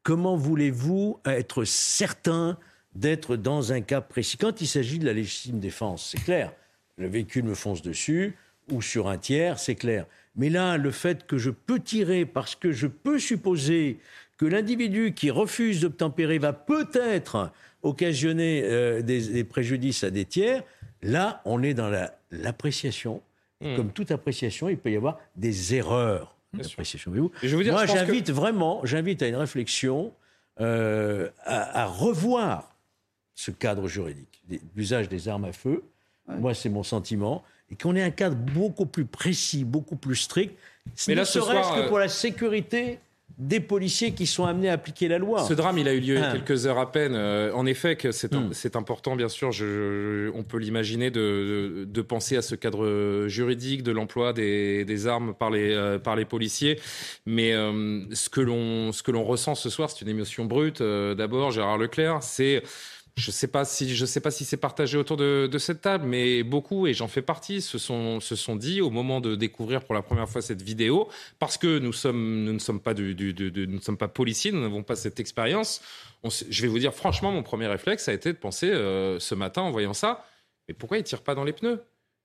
Comment 0.02 0.36
voulez-vous 0.36 1.20
être 1.26 1.64
certain 1.64 2.58
d'être 2.94 3.36
dans 3.36 3.72
un 3.72 3.82
cas 3.82 4.00
précis? 4.00 4.38
Quand 4.38 4.62
il 4.62 4.66
s'agit 4.66 4.98
de 4.98 5.04
la 5.04 5.12
légitime 5.12 5.60
défense, 5.60 6.10
c'est 6.10 6.24
clair. 6.24 6.52
Le 6.96 7.06
véhicule 7.06 7.44
me 7.44 7.54
fonce 7.54 7.82
dessus, 7.82 8.34
ou 8.70 8.80
sur 8.80 9.08
un 9.08 9.18
tiers, 9.18 9.58
c'est 9.58 9.74
clair. 9.74 10.06
Mais 10.36 10.48
là, 10.48 10.78
le 10.78 10.90
fait 10.90 11.26
que 11.26 11.36
je 11.36 11.50
peux 11.50 11.80
tirer 11.80 12.24
parce 12.24 12.54
que 12.54 12.72
je 12.72 12.86
peux 12.86 13.18
supposer 13.18 13.98
que 14.38 14.46
l'individu 14.46 15.12
qui 15.12 15.30
refuse 15.30 15.80
d'obtempérer 15.82 16.38
va 16.38 16.54
peut-être 16.54 17.52
occasionner 17.82 18.62
euh, 18.64 19.02
des, 19.02 19.44
préjudices 19.44 20.02
à 20.02 20.10
des 20.10 20.24
tiers, 20.24 20.62
là, 21.02 21.42
on 21.44 21.62
est 21.62 21.74
dans 21.74 21.90
l'appréciation. 22.30 23.20
Hmm. 23.60 23.76
Comme 23.76 23.90
toute 23.92 24.10
appréciation, 24.10 24.68
il 24.68 24.78
peut 24.78 24.90
y 24.90 24.96
avoir 24.96 25.18
des 25.36 25.74
erreurs 25.74 26.34
d'appréciation. 26.54 27.12
Moi, 27.12 27.86
j'invite 27.86 28.30
vraiment, 28.30 28.80
j'invite 28.84 29.22
à 29.22 29.28
une 29.28 29.36
réflexion, 29.36 30.12
euh, 30.60 31.28
à, 31.44 31.86
revoir 31.86 32.74
ce 33.34 33.50
cadre 33.50 33.86
juridique, 33.86 34.42
l'usage 34.74 35.08
des 35.08 35.28
armes 35.28 35.44
à 35.44 35.52
feu. 35.52 35.82
Moi, 36.28 36.54
c'est 36.54 36.68
mon 36.68 36.82
sentiment 36.82 37.42
et 37.70 37.76
qu'on 37.76 37.94
ait 37.96 38.02
un 38.02 38.10
cadre 38.10 38.36
beaucoup 38.36 38.86
plus 38.86 39.04
précis, 39.04 39.64
beaucoup 39.64 39.96
plus 39.96 40.16
strict, 40.16 40.56
Mais 41.06 41.14
là, 41.14 41.24
ce 41.24 41.40
serait-ce 41.40 41.72
que 41.82 41.88
pour 41.88 41.98
la 41.98 42.08
sécurité 42.08 42.98
des 43.38 43.60
policiers 43.60 44.12
qui 44.12 44.26
sont 44.26 44.44
amenés 44.44 44.68
à 44.68 44.74
appliquer 44.74 45.08
la 45.08 45.18
loi. 45.18 45.44
Ce 45.44 45.54
drame, 45.54 45.78
il 45.78 45.88
a 45.88 45.94
eu 45.94 46.00
lieu 46.00 46.14
il 46.14 46.20
y 46.20 46.22
a 46.22 46.30
ah. 46.30 46.32
quelques 46.32 46.66
heures 46.66 46.78
à 46.78 46.90
peine. 46.90 47.14
Euh, 47.14 47.52
en 47.54 47.66
effet, 47.66 47.96
que 47.96 48.12
c'est, 48.12 48.34
hmm. 48.34 48.52
important, 48.74 49.16
bien 49.16 49.28
sûr, 49.28 49.50
on 50.34 50.42
peut 50.42 50.58
l'imaginer, 50.58 51.10
de, 51.10 52.02
penser 52.02 52.36
à 52.36 52.42
ce 52.42 52.54
cadre 52.54 53.26
juridique 53.28 53.82
de 53.82 53.92
l'emploi 53.92 54.32
des, 54.32 55.06
armes 55.06 55.34
par 55.34 55.50
les, 55.50 55.72
euh, 55.72 55.98
par 55.98 56.16
les 56.16 56.24
policiers. 56.24 56.78
Mais 57.26 57.52
euh, 57.52 58.02
ce, 58.12 58.28
que 58.28 58.40
l'on, 58.40 58.92
ce 58.92 59.02
que 59.02 59.10
l'on 59.10 59.24
ressent 59.24 59.54
ce 59.54 59.70
soir, 59.70 59.90
c'est 59.90 60.02
une 60.02 60.08
émotion 60.08 60.44
brute. 60.44 60.82
d'abord, 60.82 61.50
Gérard 61.50 61.78
Leclerc, 61.78 62.22
c'est 62.22 62.62
je 63.20 63.28
ne 63.28 63.32
sais 63.32 63.48
pas 63.48 63.64
si 63.64 63.94
je 63.94 64.06
sais 64.06 64.20
pas 64.20 64.30
si 64.30 64.44
c'est 64.44 64.56
partagé 64.56 64.96
autour 64.96 65.16
de, 65.16 65.48
cette 65.58 65.82
table, 65.82 66.06
mais 66.06 66.42
beaucoup 66.42 66.86
et 66.86 66.94
j'en 66.94 67.08
fais 67.08 67.22
partie 67.22 67.60
se 67.60 67.78
sont 67.78 68.18
se 68.20 68.34
sont 68.34 68.56
dit 68.56 68.80
au 68.80 68.90
moment 68.90 69.20
de 69.20 69.36
découvrir 69.36 69.84
pour 69.84 69.94
la 69.94 70.02
première 70.02 70.28
fois 70.28 70.40
cette 70.40 70.62
vidéo 70.62 71.08
parce 71.38 71.58
que 71.58 71.78
nous 71.78 71.92
sommes 71.92 72.44
nous 72.44 72.52
ne 72.52 72.58
sommes 72.58 72.80
pas 72.80 72.94
nous 72.94 73.14
ne 73.14 73.80
sommes 73.80 73.98
pas 73.98 74.08
policiers, 74.08 74.52
nous 74.52 74.62
n'avons 74.62 74.82
pas 74.82 74.96
cette 74.96 75.20
expérience. 75.20 75.82
Je 76.24 76.62
vais 76.62 76.68
vous 76.68 76.78
dire 76.78 76.94
franchement, 76.94 77.30
mon 77.30 77.42
premier 77.42 77.66
réflexe 77.66 78.08
a 78.08 78.12
été 78.12 78.32
de 78.32 78.38
penser 78.38 78.70
euh, 78.70 79.18
ce 79.18 79.34
matin 79.34 79.62
en 79.62 79.70
voyant 79.70 79.94
ça, 79.94 80.26
mais 80.66 80.74
pourquoi 80.74 80.98
ils 80.98 81.04
tirent 81.04 81.22
pas 81.22 81.34
dans 81.34 81.44
les 81.44 81.52
pneus? 81.52 81.80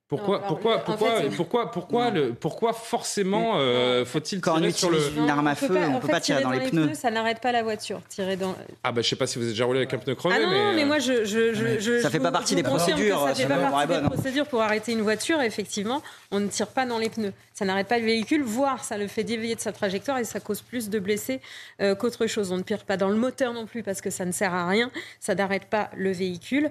Pourquoi, 0.08 0.44
pourquoi, 0.44 0.84
pourquoi, 0.84 1.22
pourquoi, 1.36 1.72
pourquoi, 1.72 2.12
le, 2.12 2.34
pourquoi 2.34 2.74
forcément 2.74 3.54
euh, 3.56 4.06
faut-il 4.06 4.40
tirer 4.40 4.72
sur 4.72 4.92
le 4.92 5.00
une 5.18 5.28
arme 5.28 5.48
à 5.48 5.56
feu 5.56 5.76
On 5.90 6.00
peut 6.00 6.08
pas 6.08 6.22
tirer 6.22 6.44
dans, 6.44 6.52
les, 6.52 6.60
pneus. 6.60 6.94
Ça 6.94 7.10
n'arrête 7.10 7.40
pas 7.40 7.52
la 7.52 7.64
voiture. 7.64 8.02
Tirer 8.08 8.36
dans. 8.36 8.56
Ah 8.84 8.92
bah 8.92 9.02
je 9.02 9.10
sais 9.10 9.16
pas 9.16 9.26
si 9.26 9.40
vous 9.40 9.46
êtes 9.46 9.52
déjà 9.52 9.66
roulé 9.66 9.80
avec 9.80 9.94
un 9.96 9.98
pneu 9.98 10.14
crevé. 10.14 10.36
Ah 10.38 10.44
non, 10.44 10.50
mais, 10.52 10.76
mais 10.76 10.84
euh, 10.84 10.86
moi 10.86 11.00
je, 11.00 11.26
je, 11.26 11.80
je, 11.80 12.02
ça 12.02 12.12
fait 12.12 12.20
pas 12.20 12.32
partie 12.32 12.54
des 12.54 12.62
procédures. 12.62 13.28
Ça 13.30 13.34
fait 13.34 13.48
pas 13.48 13.58
partie 13.58 13.88
des 13.88 14.08
procédures 14.08 14.46
pour 14.46 14.62
arrêter 14.62 14.92
une 14.92 15.02
voiture. 15.02 15.42
Effectivement, 15.42 16.04
on 16.30 16.40
ne 16.40 16.50
tire 16.50 16.68
pas 16.68 16.86
dans 16.86 17.00
les 17.00 17.10
pneus. 17.10 17.34
Ça 17.56 17.66
n'arrête 17.66 17.88
pas 17.88 17.98
le 17.98 18.06
véhicule, 18.06 18.44
voire 18.44 18.84
ça 18.84 19.00
le 19.00 19.08
fait 19.08 19.24
dévier 19.24 19.56
de 19.56 19.62
sa 19.62 19.72
trajectoire 19.72 20.20
et 20.20 20.24
ça 20.24 20.40
cause 20.40 20.62
plus 20.62 20.90
de 20.90 21.00
blessés 21.00 21.42
euh, 21.82 21.96
qu'autre 21.96 22.28
chose. 22.28 22.52
On 22.52 22.58
ne 22.58 22.64
tire 22.64 22.84
pas 22.84 22.98
dans 22.98 23.10
le 23.10 23.16
moteur 23.16 23.54
non 23.54 23.66
plus 23.66 23.82
parce 23.82 24.02
que 24.02 24.12
ça 24.12 24.26
ne 24.26 24.32
sert 24.32 24.54
à 24.54 24.68
rien. 24.68 24.92
Ça 25.20 25.34
n'arrête 25.34 25.66
pas 25.66 25.90
le 25.96 26.12
véhicule. 26.12 26.70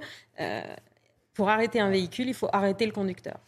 Pour 1.35 1.51
arrêter 1.51 1.81
un 1.81 1.91
véhicule, 1.91 2.29
il 2.29 2.35
faut 2.35 2.49
arrêter 2.53 2.87
le 2.87 2.93
conducteur. 2.93 3.39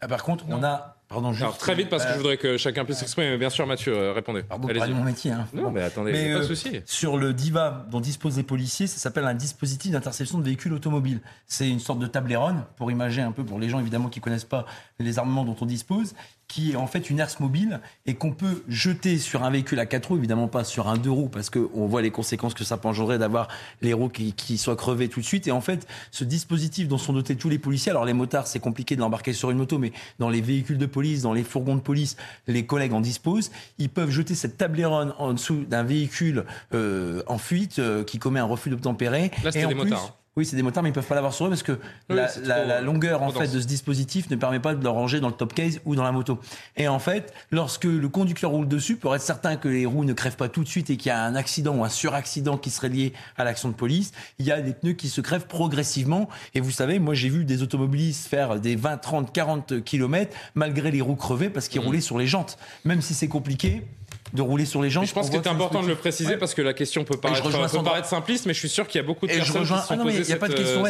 Ah, 0.00 0.08
par 0.08 0.22
contre, 0.22 0.44
on 0.48 0.62
a 0.62 0.96
Pardon, 1.08 1.32
Alors, 1.32 1.56
très 1.56 1.76
vite, 1.76 1.88
parce 1.88 2.04
que 2.04 2.12
je 2.12 2.16
voudrais 2.16 2.36
que 2.36 2.56
chacun 2.56 2.84
puisse 2.84 2.98
s'exprimer. 2.98 3.38
Bien 3.38 3.48
sûr, 3.48 3.64
Mathieu, 3.64 3.96
euh, 3.96 4.12
répondez. 4.12 4.42
Pardon, 4.42 4.66
c'est 4.68 4.88
mon 4.88 5.04
métier. 5.04 5.30
Hein. 5.30 5.46
Non, 5.54 5.70
mais 5.70 5.82
attendez, 5.82 6.10
mais, 6.10 6.32
pas 6.32 6.40
de 6.40 6.44
souci. 6.44 6.80
Sur 6.84 7.16
le 7.16 7.32
DIVA 7.32 7.86
dont 7.92 8.00
disposent 8.00 8.36
les 8.36 8.42
policiers, 8.42 8.88
ça 8.88 8.98
s'appelle 8.98 9.24
un 9.24 9.34
dispositif 9.34 9.92
d'interception 9.92 10.38
de 10.38 10.42
véhicules 10.42 10.72
automobiles. 10.72 11.20
C'est 11.46 11.68
une 11.68 11.78
sorte 11.78 12.00
de 12.00 12.08
tableron, 12.08 12.64
pour 12.74 12.90
imaginer 12.90 13.24
un 13.24 13.30
peu, 13.30 13.44
pour 13.44 13.60
les 13.60 13.68
gens 13.68 13.78
évidemment 13.78 14.08
qui 14.08 14.18
ne 14.18 14.24
connaissent 14.24 14.44
pas 14.44 14.66
les 14.98 15.20
armements 15.20 15.44
dont 15.44 15.56
on 15.60 15.66
dispose 15.66 16.14
qui 16.48 16.72
est 16.72 16.76
en 16.76 16.86
fait 16.86 17.10
une 17.10 17.18
herse 17.18 17.40
mobile 17.40 17.80
et 18.06 18.14
qu'on 18.14 18.32
peut 18.32 18.62
jeter 18.68 19.18
sur 19.18 19.42
un 19.42 19.50
véhicule 19.50 19.80
à 19.80 19.86
quatre 19.86 20.06
roues, 20.06 20.16
évidemment 20.16 20.48
pas 20.48 20.64
sur 20.64 20.88
un 20.88 20.96
deux 20.96 21.10
roues, 21.10 21.28
parce 21.28 21.50
qu'on 21.50 21.86
voit 21.86 22.02
les 22.02 22.10
conséquences 22.10 22.54
que 22.54 22.64
ça 22.64 22.76
peut 22.76 22.88
engendrer 22.88 23.18
d'avoir 23.18 23.48
les 23.82 23.92
roues 23.92 24.08
qui, 24.08 24.32
qui, 24.32 24.56
soient 24.56 24.76
crevées 24.76 25.08
tout 25.08 25.20
de 25.20 25.24
suite. 25.24 25.46
Et 25.48 25.50
en 25.50 25.60
fait, 25.60 25.86
ce 26.12 26.24
dispositif 26.24 26.88
dont 26.88 26.98
sont 26.98 27.12
dotés 27.12 27.36
tous 27.36 27.48
les 27.48 27.58
policiers, 27.58 27.90
alors 27.90 28.04
les 28.04 28.12
motards, 28.12 28.46
c'est 28.46 28.60
compliqué 28.60 28.94
de 28.94 29.00
l'embarquer 29.00 29.32
sur 29.32 29.50
une 29.50 29.58
moto, 29.58 29.78
mais 29.78 29.92
dans 30.18 30.28
les 30.28 30.40
véhicules 30.40 30.78
de 30.78 30.86
police, 30.86 31.22
dans 31.22 31.32
les 31.32 31.44
fourgons 31.44 31.76
de 31.76 31.80
police, 31.80 32.16
les 32.46 32.64
collègues 32.64 32.92
en 32.92 33.00
disposent. 33.00 33.50
Ils 33.78 33.90
peuvent 33.90 34.10
jeter 34.10 34.34
cette 34.34 34.56
tableronne 34.56 35.14
en 35.18 35.32
dessous 35.32 35.64
d'un 35.68 35.82
véhicule 35.82 36.44
euh, 36.74 37.22
en 37.26 37.38
fuite 37.38 37.78
euh, 37.78 38.04
qui 38.04 38.18
commet 38.18 38.40
un 38.40 38.44
refus 38.44 38.70
d'obtempérer. 38.70 39.30
Là, 39.42 39.50
c'est 39.50 39.66
des 39.66 39.74
motards. 39.74 40.16
Oui, 40.36 40.44
c'est 40.44 40.56
des 40.56 40.62
motards, 40.62 40.82
mais 40.82 40.90
ils 40.90 40.92
peuvent 40.92 41.06
pas 41.06 41.14
l'avoir 41.14 41.32
sur 41.32 41.46
eux 41.46 41.48
parce 41.48 41.62
que 41.62 41.78
la, 42.10 42.82
longueur 42.82 43.22
en 43.22 43.30
fait 43.30 43.48
de 43.48 43.58
ce 43.58 43.66
dispositif 43.66 44.28
ne 44.28 44.36
permet 44.36 44.60
pas 44.60 44.74
de 44.74 44.82
le 44.82 44.90
ranger 44.90 45.18
dans 45.18 45.28
le 45.28 45.34
top 45.34 45.54
case 45.54 45.80
ou 45.86 45.94
dans 45.96 46.02
la 46.02 46.12
moto. 46.12 46.38
Et 46.76 46.88
en 46.88 46.98
fait, 46.98 47.32
lorsque 47.50 47.84
le 47.84 48.06
conducteur 48.10 48.50
roule 48.50 48.68
dessus, 48.68 48.96
pour 48.96 49.14
être 49.16 49.22
certain 49.22 49.56
que 49.56 49.68
les 49.68 49.86
roues 49.86 50.04
ne 50.04 50.12
crèvent 50.12 50.36
pas 50.36 50.50
tout 50.50 50.62
de 50.62 50.68
suite 50.68 50.90
et 50.90 50.98
qu'il 50.98 51.08
y 51.08 51.12
a 51.12 51.22
un 51.22 51.34
accident 51.36 51.74
ou 51.74 51.84
un 51.84 51.88
suraccident 51.88 52.58
qui 52.58 52.68
serait 52.68 52.90
lié 52.90 53.14
à 53.38 53.44
l'action 53.44 53.70
de 53.70 53.74
police, 53.74 54.12
il 54.38 54.44
y 54.44 54.52
a 54.52 54.60
des 54.60 54.74
pneus 54.74 54.92
qui 54.92 55.08
se 55.08 55.22
crèvent 55.22 55.46
progressivement. 55.46 56.28
Et 56.54 56.60
vous 56.60 56.70
savez, 56.70 56.98
moi 56.98 57.14
j'ai 57.14 57.30
vu 57.30 57.46
des 57.46 57.62
automobilistes 57.62 58.28
faire 58.28 58.60
des 58.60 58.76
20, 58.76 58.98
30, 58.98 59.32
40 59.32 59.84
kilomètres 59.84 60.36
malgré 60.54 60.90
les 60.90 61.00
roues 61.00 61.16
crevées 61.16 61.48
parce 61.48 61.68
qu'ils 61.68 61.80
mmh. 61.80 61.84
roulaient 61.84 62.00
sur 62.02 62.18
les 62.18 62.26
jantes. 62.26 62.58
Même 62.84 63.00
si 63.00 63.14
c'est 63.14 63.28
compliqué, 63.28 63.84
de 64.32 64.42
rouler 64.42 64.64
sur 64.64 64.82
les 64.82 64.90
gens. 64.90 65.04
je 65.04 65.12
pense 65.12 65.30
que 65.30 65.36
c'est 65.36 65.48
important 65.48 65.82
de 65.82 65.88
le 65.88 65.94
préciser 65.94 66.36
parce 66.36 66.54
que 66.54 66.62
la 66.62 66.74
question 66.74 67.04
peut 67.04 67.16
paraître, 67.16 67.48
peut 67.50 67.82
paraître 67.82 68.08
simpliste, 68.08 68.46
mais 68.46 68.54
je 68.54 68.58
suis 68.58 68.68
sûr 68.68 68.86
qu'il 68.86 69.00
y 69.00 69.04
a 69.04 69.06
beaucoup 69.06 69.26
de 69.26 69.32
personnes 69.32 69.62
qui 69.62 69.68
se 69.68 69.84
sont 69.84 69.98
posées 69.98 70.24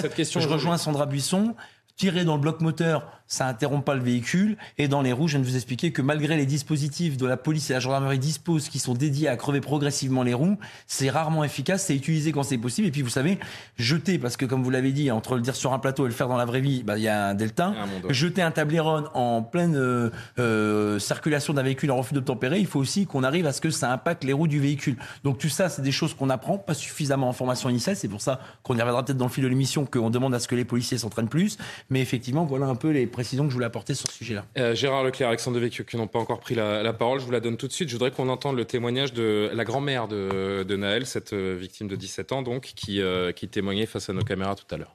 cette, 0.01 0.14
question. 0.14 0.40
Je 0.40 0.49
rejoins 0.49 0.79
Sandra 0.79 1.07
Buisson 1.07 1.55
tirer 1.96 2.25
dans 2.25 2.35
le 2.35 2.40
bloc 2.40 2.61
moteur, 2.61 3.11
ça 3.29 3.47
interrompt 3.47 3.85
pas 3.85 3.95
le 3.95 4.03
véhicule. 4.03 4.57
Et 4.79 4.89
dans 4.89 5.03
les 5.03 5.12
roues, 5.12 5.29
je 5.29 5.37
viens 5.37 5.45
de 5.45 5.49
vous 5.49 5.57
expliquer 5.57 5.93
que 5.93 6.03
malgré 6.03 6.37
les 6.37 6.47
dispositifs 6.47 7.17
de 7.17 7.27
la 7.27 7.37
police 7.37 7.71
et 7.71 7.73
la 7.73 7.81
gendarmerie 7.81 8.19
disposent 8.19 8.69
qui 8.69 8.79
sont 8.79 8.95
dédiés 8.95 9.29
à 9.29 9.37
crever 9.37 9.61
progressivement 9.61 10.23
les 10.23 10.35
roues, 10.35 10.59
c'est 10.87 11.11
rarement 11.11 11.45
efficace, 11.45 11.85
c'est 11.85 11.97
utilisé 11.97 12.33
quand 12.33 12.43
c'est 12.43 12.59
possible. 12.59 12.89
Et 12.89 12.91
puis 12.91 13.03
vous 13.03 13.11
savez, 13.11 13.39
jeter, 13.79 14.19
parce 14.19 14.37
que 14.37 14.45
comme 14.45 14.62
vous 14.62 14.71
l'avez 14.71 14.93
dit, 14.93 15.11
entre 15.11 15.37
le 15.37 15.43
dire 15.43 15.57
sur 15.57 15.73
un 15.73 15.79
plateau 15.79 16.05
et 16.05 16.09
le 16.09 16.15
faire 16.15 16.29
dans 16.29 16.37
la 16.37 16.45
vraie 16.45 16.61
vie, 16.61 16.83
bah, 16.83 16.97
il 16.97 17.03
y 17.03 17.09
a 17.09 17.29
un 17.29 17.35
delta. 17.35 17.75
jeter 18.09 18.43
un 18.43 18.51
tableron 18.51 19.05
en 19.15 19.43
pleine 19.43 19.77
euh, 19.77 20.11
euh, 20.39 20.99
circulation 20.99 21.53
d'un 21.55 21.62
véhicule 21.62 21.91
en 21.91 21.97
refus 21.97 22.15
d'obtempérer, 22.15 22.59
il 22.59 22.67
faut 22.67 22.81
aussi 22.81 23.07
qu'on 23.07 23.23
arrive 23.23 23.47
à 23.47 23.53
ce 23.53 23.61
que 23.61 23.71
ça 23.71 23.93
impacte 23.93 24.25
les 24.25 24.33
roues 24.33 24.49
du 24.49 24.61
véhicule. 24.61 24.97
Donc 25.25 25.39
tout 25.39 25.49
ça, 25.49 25.69
c'est 25.69 25.83
des 25.83 25.93
choses 25.93 26.15
qu'on 26.15 26.31
apprend, 26.31 26.59
pas 26.59 26.75
suffisamment 26.75 27.29
en 27.29 27.33
formation 27.33 27.69
initiale. 27.69 27.97
C'est 27.97 28.09
pour 28.09 28.21
ça 28.21 28.41
qu'on 28.62 28.77
y 28.77 28.81
reviendra 28.81 29.05
peut-être 29.05 29.19
dans 29.19 29.27
le 29.27 29.31
fil 29.31 29.45
de 29.45 29.49
l'émission, 29.49 29.85
qu'on 29.85 30.11
demande 30.11 30.35
à 30.35 30.39
ce 30.39 30.49
que 30.49 30.55
les 30.55 30.65
policiers 30.65 30.99
s'entraînent 30.99 31.29
plus. 31.29 31.59
Mais 31.91 32.01
effectivement, 32.01 32.45
voilà 32.45 32.67
un 32.67 32.75
peu 32.75 32.91
les 32.91 33.07
précisions 33.16 33.44
que 33.44 33.50
je 33.50 33.55
voulais 33.55 33.66
apporter 33.66 33.94
sur 33.94 34.11
ce 34.11 34.18
sujet-là. 34.18 34.44
Euh, 34.59 34.74
Gérard 34.74 35.02
Leclerc, 35.02 35.29
Alexandre 35.29 35.57
Devecchio, 35.57 35.85
qui 35.85 35.96
n'ont 35.96 36.07
pas 36.07 36.18
encore 36.18 36.38
pris 36.38 36.55
la, 36.55 36.92
parole, 36.92 37.18
je 37.18 37.24
vous 37.24 37.31
la 37.31 37.40
donne 37.40 37.57
tout 37.57 37.66
de 37.66 37.72
suite. 37.72 37.88
Je 37.88 37.94
voudrais 37.94 38.11
qu'on 38.11 38.29
entende 38.29 38.57
le 38.57 38.66
témoignage 38.66 39.14
de 39.14 39.50
la 39.55 39.64
grand-mère 39.64 40.07
de, 40.07 40.76
Naël, 40.76 41.07
cette 41.07 41.33
euh, 41.33 41.57
victime 41.59 41.88
de 41.88 41.96
17 41.96 42.33
ans, 42.33 42.42
donc, 42.42 42.72
euh, 42.90 43.33
qui 43.33 43.48
témoignait 43.48 43.87
face 43.87 44.11
à 44.11 44.12
nos 44.12 44.22
caméras 44.22 44.55
tout 44.55 44.72
à 44.74 44.76
l'heure. 44.76 44.94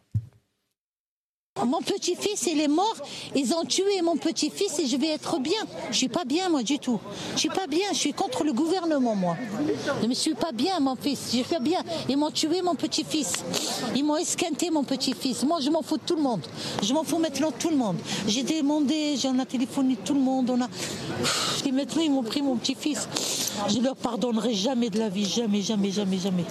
Mon 1.65 1.81
petit-fils, 1.81 2.47
il 2.51 2.59
est 2.61 2.67
mort. 2.67 2.95
Ils 3.35 3.53
ont 3.53 3.63
tué 3.65 4.01
mon 4.03 4.17
petit-fils 4.17 4.79
et 4.79 4.87
je 4.87 4.97
vais 4.97 5.09
être 5.09 5.39
bien. 5.39 5.61
Je 5.91 5.97
suis 5.97 6.07
pas 6.07 6.25
bien, 6.25 6.49
moi, 6.49 6.63
du 6.63 6.79
tout. 6.79 6.99
Je 7.33 7.39
suis 7.39 7.49
pas 7.49 7.67
bien. 7.67 7.87
Je 7.93 7.97
suis 7.97 8.13
contre 8.13 8.43
le 8.43 8.53
gouvernement, 8.53 9.15
moi. 9.15 9.37
Je 10.01 10.07
ne 10.07 10.13
suis 10.13 10.33
pas 10.33 10.51
bien, 10.51 10.79
mon 10.79 10.95
fils. 10.95 11.31
Je 11.33 11.43
suis 11.43 11.59
bien. 11.61 11.83
Ils 12.09 12.17
m'ont 12.17 12.31
tué 12.31 12.61
mon 12.61 12.75
petit-fils. 12.75 13.43
Ils 13.95 14.03
m'ont 14.03 14.17
esquinté 14.17 14.69
mon 14.69 14.83
petit-fils. 14.83 15.43
Moi, 15.43 15.59
je 15.61 15.69
m'en 15.69 15.81
fous 15.81 15.97
de 15.97 16.03
tout 16.03 16.15
le 16.15 16.21
monde. 16.21 16.41
Je 16.81 16.93
m'en 16.93 17.03
fous 17.03 17.19
maintenant 17.19 17.51
de 17.51 17.55
tout 17.55 17.69
le 17.69 17.77
monde. 17.77 17.97
J'ai 18.27 18.43
demandé, 18.43 19.15
j'en 19.17 19.37
ai 19.39 19.45
téléphoné 19.45 19.97
tout 20.03 20.13
le 20.13 20.19
monde. 20.19 20.49
On 20.49 20.61
a... 20.61 20.67
Et 21.65 21.71
maintenant, 21.71 22.01
ils 22.01 22.11
m'ont 22.11 22.23
pris 22.23 22.41
mon 22.41 22.55
petit-fils. 22.57 23.07
Je 23.69 23.79
leur 23.79 23.95
pardonnerai 23.95 24.53
jamais 24.53 24.89
de 24.89 24.99
la 24.99 25.09
vie. 25.09 25.25
Jamais, 25.25 25.61
jamais, 25.61 25.91
jamais, 25.91 26.17
jamais. 26.17 26.45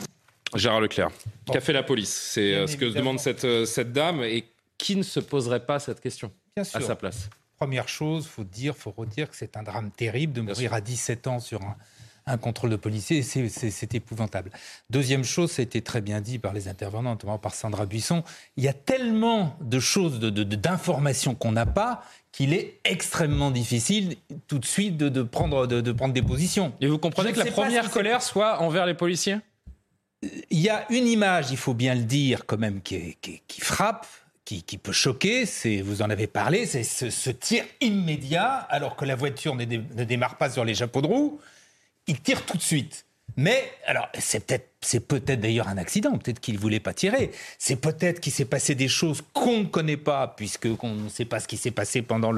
Gérard 0.55 0.81
Leclerc, 0.81 1.11
qu'a 1.53 1.61
fait 1.61 1.73
la 1.73 1.85
police? 1.85 2.31
C'est 2.33 2.55
euh, 2.55 2.67
ce 2.67 2.77
que 2.77 2.87
demande 2.87 3.21
cette, 3.21 3.45
euh, 3.45 3.65
cette 3.65 3.93
dame. 3.93 4.25
Et 4.25 4.45
qui 4.81 4.97
ne 4.97 5.03
se 5.03 5.21
poserait 5.21 5.65
pas 5.65 5.79
cette 5.79 6.01
question 6.01 6.33
à 6.57 6.65
sa 6.65 6.97
place 6.97 7.29
Première 7.57 7.89
chose, 7.89 8.27
faut 8.27 8.45
dire, 8.45 8.75
faut 8.75 8.95
redire 8.97 9.29
que 9.29 9.37
c'est 9.37 9.57
un 9.57 9.63
drame 9.63 9.91
terrible 9.91 10.33
de 10.33 10.41
mourir 10.41 10.73
à 10.73 10.81
17 10.81 11.27
ans 11.27 11.41
sur 11.41 11.61
un, 12.27 12.39
contrôle 12.39 12.71
de 12.71 12.77
policier, 12.77 13.23
c'est 13.23 13.95
épouvantable. 13.95 14.51
Deuxième 14.89 15.25
chose, 15.25 15.51
ça 15.51 15.61
a 15.61 15.65
été 15.65 15.83
très 15.83 16.01
bien 16.01 16.21
dit 16.21 16.39
par 16.39 16.55
les 16.55 16.69
intervenants, 16.69 17.11
notamment 17.11 17.39
par 17.39 17.55
Sandra 17.55 17.87
Buisson, 17.87 18.23
il 18.57 18.65
y 18.65 18.69
a 18.69 18.73
tellement 18.73 19.57
de 19.61 19.79
choses, 19.79 20.21
d'informations 20.21 21.33
de, 21.33 21.39
qu'on 21.39 21.53
n'a 21.53 21.67
pas, 21.67 22.03
qu'il 22.33 22.55
est 22.55 22.81
extrêmement 22.85 23.51
difficile 23.51 24.17
tout 24.47 24.59
de 24.59 24.65
suite 24.65 24.97
de, 24.97 25.23
prendre, 25.23 25.67
de, 25.67 25.93
prendre 25.93 26.15
des 26.15 26.23
positions. 26.23 26.73
Et 26.81 26.87
vous 26.87 26.99
comprenez 26.99 27.33
que 27.33 27.41
la 27.41 27.47
première 27.51 27.91
colère 27.91 28.23
soit 28.23 28.61
envers 28.61 28.87
les 28.87 28.95
policiers? 28.95 29.39
Il 30.23 30.61
y 30.61 30.71
a 30.71 30.91
une 30.91 31.07
image, 31.07 31.51
il 31.51 31.57
faut 31.57 31.75
bien 31.75 31.95
le 31.95 32.05
dire, 32.05 32.47
quand 32.47 32.59
même, 32.59 32.81
qui, 32.81 33.19
qui 33.21 33.61
frappe, 33.61 34.07
qui, 34.45 34.79
peut 34.79 34.93
choquer, 34.93 35.45
vous 35.83 36.03
en 36.03 36.11
avez 36.11 36.27
parlé, 36.27 36.67
c'est 36.67 36.83
ce, 36.83 37.31
tir 37.31 37.65
immédiat, 37.81 38.55
alors 38.55 38.97
que 38.97 39.05
la 39.05 39.15
voiture 39.15 39.55
ne, 39.55 39.65
ne 39.65 40.05
démarre 40.05 40.37
pas 40.39 40.51
sur 40.51 40.65
les 40.65 40.75
chapeaux 40.75 41.03
de 41.03 41.07
roue, 41.07 41.41
il 42.07 42.21
tire 42.21 42.45
tout 42.45 42.57
de 42.57 42.63
suite. 42.63 43.07
Mais, 43.37 43.73
alors, 43.87 44.09
c'est 44.19 44.45
peut-être 44.45 44.70
c'est 44.83 45.07
peut-être 45.07 45.41
d'ailleurs 45.41 45.69
un 45.69 45.77
accident, 45.77 46.17
peut-être 46.17 46.41
qu'il 46.41 46.55
ne 46.55 46.61
voulait 46.61 46.81
pas 46.81 46.95
tirer. 46.95 47.33
C'est 47.59 47.77
peut-être 47.77 48.21
qu'il 48.21 48.33
s'est 48.33 48.47
passé 48.47 48.75
des 48.75 48.89
choses 48.89 49.23
qu'on 49.35 49.61
ne 49.61 49.65
connaît 49.65 49.99
pas, 49.99 50.33
puisque 50.37 50.69
on 50.83 50.95
ne 50.95 51.09
sait 51.11 51.27
pas 51.27 51.39
ce 51.39 51.47
qui 51.47 51.59
s'est 51.59 51.71
passé 51.71 52.01
pendant 52.01 52.33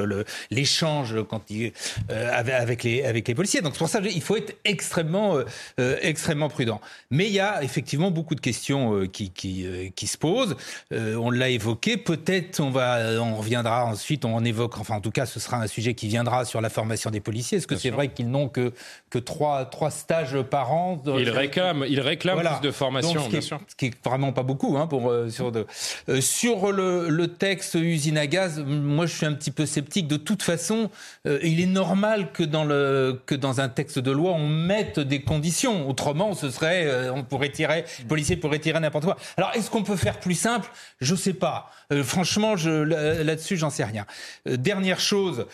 l'échange 0.51 1.15
le, 1.15 1.23
quand 1.23 1.51
il, 1.51 1.73
euh, 2.11 2.31
avec, 2.33 2.83
les, 2.83 3.05
avec 3.05 3.29
les 3.29 3.35
policiers. 3.35 3.61
Donc 3.61 3.75
c'est 3.75 3.79
pour 3.79 3.89
ça 3.89 4.01
qu'il 4.01 4.23
faut 4.23 4.37
être 4.37 4.57
extrêmement, 4.65 5.37
euh, 5.37 5.45
euh, 5.79 5.97
extrêmement 6.03 6.49
prudent. 6.49 6.81
Mais 7.11 7.27
il 7.27 7.33
y 7.33 7.41
a 7.41 7.63
effectivement 7.63 8.11
beaucoup 8.11 8.35
de 8.35 8.41
questions 8.41 9.07
qui, 9.07 9.31
qui, 9.31 9.93
qui, 9.95 10.07
se 10.09 10.19
posent. 10.19 10.57
on 10.91 11.31
l'a 11.31 11.49
évoqué, 11.49 11.97
peut-être 11.97 12.61
on, 12.61 12.71
va, 12.71 13.21
on 13.21 13.37
reviendra 13.37 13.85
ensuite, 13.85 14.25
on 14.25 14.45
évoque, 14.45 14.79
enfin 14.79 14.97
en 14.97 15.01
tout 15.01 15.13
cas 15.13 15.27
ce 15.27 15.39
sera 15.39 15.59
un 15.59 15.67
sujet 15.69 15.95
qui 15.95 16.09
viendra 16.09 16.45
sur 16.45 16.61
la 16.61 16.71
formation 16.71 17.11
des 17.11 17.21
policiers. 17.21 17.59
Est-ce 17.59 17.67
que 17.67 17.77
c'est 17.77 17.91
vrai 17.91 18.09
qu'ils 18.09 18.31
n'ont 18.31 18.49
que, 18.49 18.73
que 19.11 19.19
trois, 19.19 19.65
trois 19.67 19.91
stages 19.91 20.41
par 20.43 20.73
an 20.73 21.01
Ils 21.07 21.31
réclament, 21.31 21.85
ils 21.89 22.01
réclament 22.01 22.32
plus 22.37 22.61
de 22.61 22.71
formation, 22.71 23.29
bien 23.29 23.40
sûr. 23.40 23.61
Ce 23.68 23.75
qui 23.75 23.87
est 23.87 24.05
vraiment 24.05 24.33
pas 24.33 24.42
beaucoup 24.42 24.77
hein, 24.77 24.87
pour, 24.87 25.11
euh, 25.11 25.29
sur, 25.29 25.53
de, 25.53 25.66
euh, 26.09 26.21
sur 26.21 26.73
le, 26.73 27.09
le, 27.09 27.29
texte 27.29 27.75
usine 27.75 28.18
à 28.18 28.27
gaz, 28.27 28.61
moi 28.61 29.07
je 29.07 29.16
suis 29.16 29.27
un 29.27 29.33
petit 29.33 29.51
peu 29.51 29.66
sceptique. 29.66 30.09
De 30.09 30.16
toute 30.16 30.42
façon, 30.42 30.90
euh, 31.27 31.38
il 31.42 31.61
est 31.61 31.66
normal 31.66 32.33
que 32.33 32.42
dans, 32.42 32.64
le, 32.64 33.21
que 33.27 33.35
dans 33.35 33.61
un 33.61 33.68
texte 33.68 33.99
de 33.99 34.11
loi, 34.11 34.33
on 34.33 34.49
mette 34.49 35.01
des 35.01 35.23
conditions. 35.23 35.88
Autrement, 35.88 36.35
ce 36.35 36.51
serait, 36.51 37.11
on 37.11 37.25
pourrait 37.25 37.51
tirer, 37.51 37.85
le 38.01 38.07
policier 38.07 38.37
pourrait 38.37 38.59
tirer 38.59 38.81
n'importe 38.81 39.05
quoi. 39.05 39.16
Alors, 39.37 39.51
est-ce 39.55 39.71
qu'on 39.71 39.83
peut 39.83 39.97
faire 39.97 40.21
plus 40.21 40.35
simple? 40.35 40.71
Je 41.01 41.14
sais 41.14 41.35
pas. 41.35 41.71
franchement, 42.03 42.57
je, 42.57 42.71
là-dessus, 42.71 43.57
j'en 43.57 43.71
sais 43.71 43.85
rien. 43.85 44.07
dernière 44.47 45.01
chose, 45.01 45.47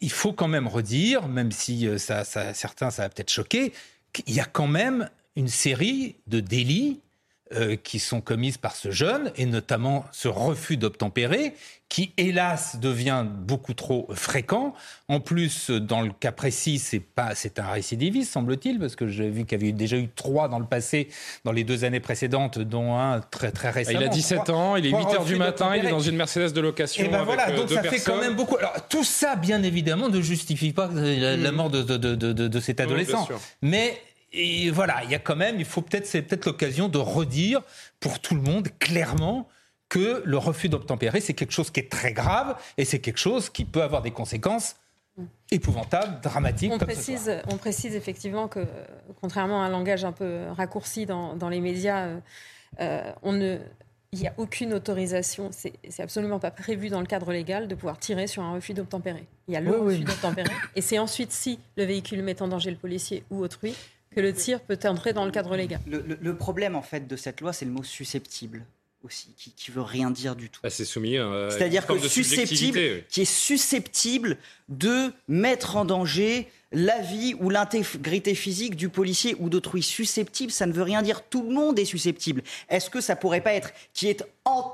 il 0.00 0.12
faut 0.12 0.32
quand 0.32 0.48
même 0.48 0.68
redire, 0.68 1.28
même 1.28 1.52
si 1.52 1.88
ça, 1.98 2.24
ça, 2.24 2.54
certains, 2.54 2.90
ça 2.90 3.02
va 3.02 3.08
peut-être 3.08 3.30
choquer, 3.30 3.72
qu'il 4.12 4.34
y 4.34 4.40
a 4.40 4.44
quand 4.44 4.66
même 4.66 5.08
une 5.36 5.48
série 5.48 6.16
de 6.26 6.40
délits 6.40 7.00
euh, 7.54 7.76
qui 7.76 8.00
sont 8.00 8.20
commises 8.20 8.56
par 8.56 8.74
ce 8.74 8.90
jeune, 8.90 9.30
et 9.36 9.46
notamment 9.46 10.04
ce 10.10 10.26
refus 10.26 10.76
d'obtempérer, 10.76 11.54
qui 11.88 12.12
hélas 12.16 12.80
devient 12.80 13.24
beaucoup 13.24 13.72
trop 13.72 14.08
fréquent. 14.14 14.74
En 15.06 15.20
plus, 15.20 15.70
dans 15.70 16.00
le 16.00 16.10
cas 16.10 16.32
précis, 16.32 16.80
c'est 16.80 16.98
pas, 16.98 17.36
c'est 17.36 17.60
un 17.60 17.70
récidiviste, 17.70 18.32
semble-t-il, 18.32 18.80
parce 18.80 18.96
que 18.96 19.06
j'ai 19.06 19.30
vu 19.30 19.44
qu'il 19.44 19.60
y 19.60 19.62
avait 19.62 19.70
déjà 19.70 19.96
eu 19.96 20.08
trois 20.08 20.48
dans 20.48 20.58
le 20.58 20.66
passé, 20.66 21.06
dans 21.44 21.52
les 21.52 21.62
deux 21.62 21.84
années 21.84 22.00
précédentes, 22.00 22.58
dont 22.58 22.96
un 22.96 23.20
très 23.20 23.52
très 23.52 23.70
récemment. 23.70 24.00
Il 24.00 24.04
a 24.06 24.08
17 24.08 24.50
ans, 24.50 24.74
il 24.74 24.86
est 24.86 24.90
8 24.90 24.96
heures 25.14 25.24
du 25.24 25.36
matin, 25.36 25.76
il 25.76 25.86
est 25.86 25.90
dans 25.90 26.00
une 26.00 26.16
Mercedes 26.16 26.52
de 26.52 26.60
location. 26.60 27.04
Et 27.04 27.08
ben 27.08 27.22
voilà, 27.22 27.50
euh, 27.50 27.56
donc 27.56 27.70
ça 27.70 27.84
fait 27.84 28.00
quand 28.00 28.18
même 28.18 28.34
beaucoup. 28.34 28.56
Alors 28.56 28.74
tout 28.88 29.04
ça, 29.04 29.36
bien 29.36 29.62
évidemment, 29.62 30.08
ne 30.08 30.20
justifie 30.20 30.72
pas 30.72 30.90
la, 30.92 31.36
mmh. 31.36 31.54
mort 31.54 31.70
de, 31.70 31.84
de, 31.84 31.96
de, 31.96 32.32
de 32.32 32.60
cet 32.60 32.80
adolescent, 32.80 33.28
mais 33.62 33.96
et 34.32 34.70
voilà, 34.70 35.02
il 35.04 35.10
y 35.10 35.14
a 35.14 35.18
quand 35.18 35.36
même, 35.36 35.58
il 35.58 35.64
faut 35.64 35.82
peut-être, 35.82 36.06
c'est 36.06 36.22
peut-être 36.22 36.46
l'occasion 36.46 36.88
de 36.88 36.98
redire 36.98 37.62
pour 38.00 38.20
tout 38.20 38.34
le 38.34 38.40
monde 38.40 38.68
clairement 38.78 39.48
que 39.88 40.22
le 40.24 40.36
refus 40.36 40.68
d'obtempérer, 40.68 41.20
c'est 41.20 41.34
quelque 41.34 41.52
chose 41.52 41.70
qui 41.70 41.80
est 41.80 41.90
très 41.90 42.12
grave 42.12 42.56
et 42.76 42.84
c'est 42.84 42.98
quelque 42.98 43.18
chose 43.18 43.50
qui 43.50 43.64
peut 43.64 43.82
avoir 43.82 44.02
des 44.02 44.10
conséquences 44.10 44.76
épouvantables, 45.50 46.20
dramatiques. 46.20 46.72
On, 46.72 46.78
précise, 46.78 47.30
on 47.48 47.56
précise 47.56 47.94
effectivement 47.94 48.48
que, 48.48 48.66
contrairement 49.20 49.62
à 49.62 49.66
un 49.66 49.70
langage 49.70 50.04
un 50.04 50.12
peu 50.12 50.46
raccourci 50.50 51.06
dans, 51.06 51.48
les 51.48 51.60
médias, 51.60 52.06
euh, 52.06 52.20
euh, 52.80 53.12
on 53.22 53.32
ne 53.32 53.58
il 54.12 54.20
n'y 54.20 54.28
a 54.28 54.34
aucune 54.38 54.72
autorisation, 54.72 55.50
c'est 55.52 56.00
absolument 56.00 56.38
pas 56.38 56.50
prévu 56.50 56.88
dans 56.88 57.00
le 57.00 57.06
cadre 57.06 57.32
légal 57.32 57.68
de 57.68 57.74
pouvoir 57.74 57.98
tirer 57.98 58.26
sur 58.26 58.42
un 58.42 58.54
refus 58.54 58.72
d'obtempérer. 58.72 59.26
Il 59.46 59.54
y 59.54 59.56
a 59.56 59.60
le 59.60 59.72
refus 59.72 60.04
d'obtempérer, 60.04 60.48
et 60.74 60.80
c'est 60.80 60.98
ensuite 60.98 61.32
si 61.32 61.58
le 61.76 61.84
véhicule 61.84 62.22
met 62.22 62.40
en 62.40 62.48
danger 62.48 62.70
le 62.70 62.76
policier 62.76 63.24
ou 63.30 63.40
autrui 63.40 63.74
que 64.16 64.20
le 64.22 64.32
tir 64.32 64.60
peut 64.60 64.78
entrer 64.84 65.12
dans 65.12 65.26
le 65.26 65.30
cadre 65.30 65.54
légal. 65.56 65.78
Le, 65.86 66.36
problème 66.36 66.74
en 66.74 66.82
fait 66.82 67.06
de 67.06 67.16
cette 67.16 67.42
loi, 67.42 67.52
c'est 67.52 67.66
le 67.66 67.70
mot 67.70 67.82
susceptible 67.82 68.64
aussi, 69.02 69.34
qui, 69.36 69.52
qui 69.52 69.70
veut 69.70 69.82
rien 69.82 70.10
dire 70.10 70.34
du 70.34 70.48
tout. 70.48 70.60
Ah, 70.64 70.70
c'est 70.70 70.86
soumis. 70.86 71.18
Euh, 71.18 71.50
C'est-à-dire 71.50 71.86
que 71.86 71.98
susceptible, 71.98 73.04
qui 73.10 73.20
est 73.20 73.24
susceptible 73.30 74.38
de 74.70 75.12
mettre 75.28 75.76
en 75.76 75.84
danger 75.84 76.48
la 76.72 76.98
vie 77.00 77.34
ou 77.40 77.50
l'intégrité 77.50 78.34
physique 78.34 78.74
du 78.74 78.88
policier 78.88 79.36
ou 79.38 79.50
d'autrui 79.50 79.82
susceptible, 79.82 80.50
ça 80.50 80.64
ne 80.64 80.72
veut 80.72 80.82
rien 80.82 81.02
dire. 81.02 81.22
Tout 81.22 81.42
le 81.42 81.54
monde 81.54 81.78
est 81.78 81.84
susceptible. 81.84 82.42
Est-ce 82.70 82.88
que 82.88 83.02
ça 83.02 83.16
pourrait 83.16 83.42
pas 83.42 83.52
être 83.52 83.70
qui 83.92 84.08
est 84.08 84.24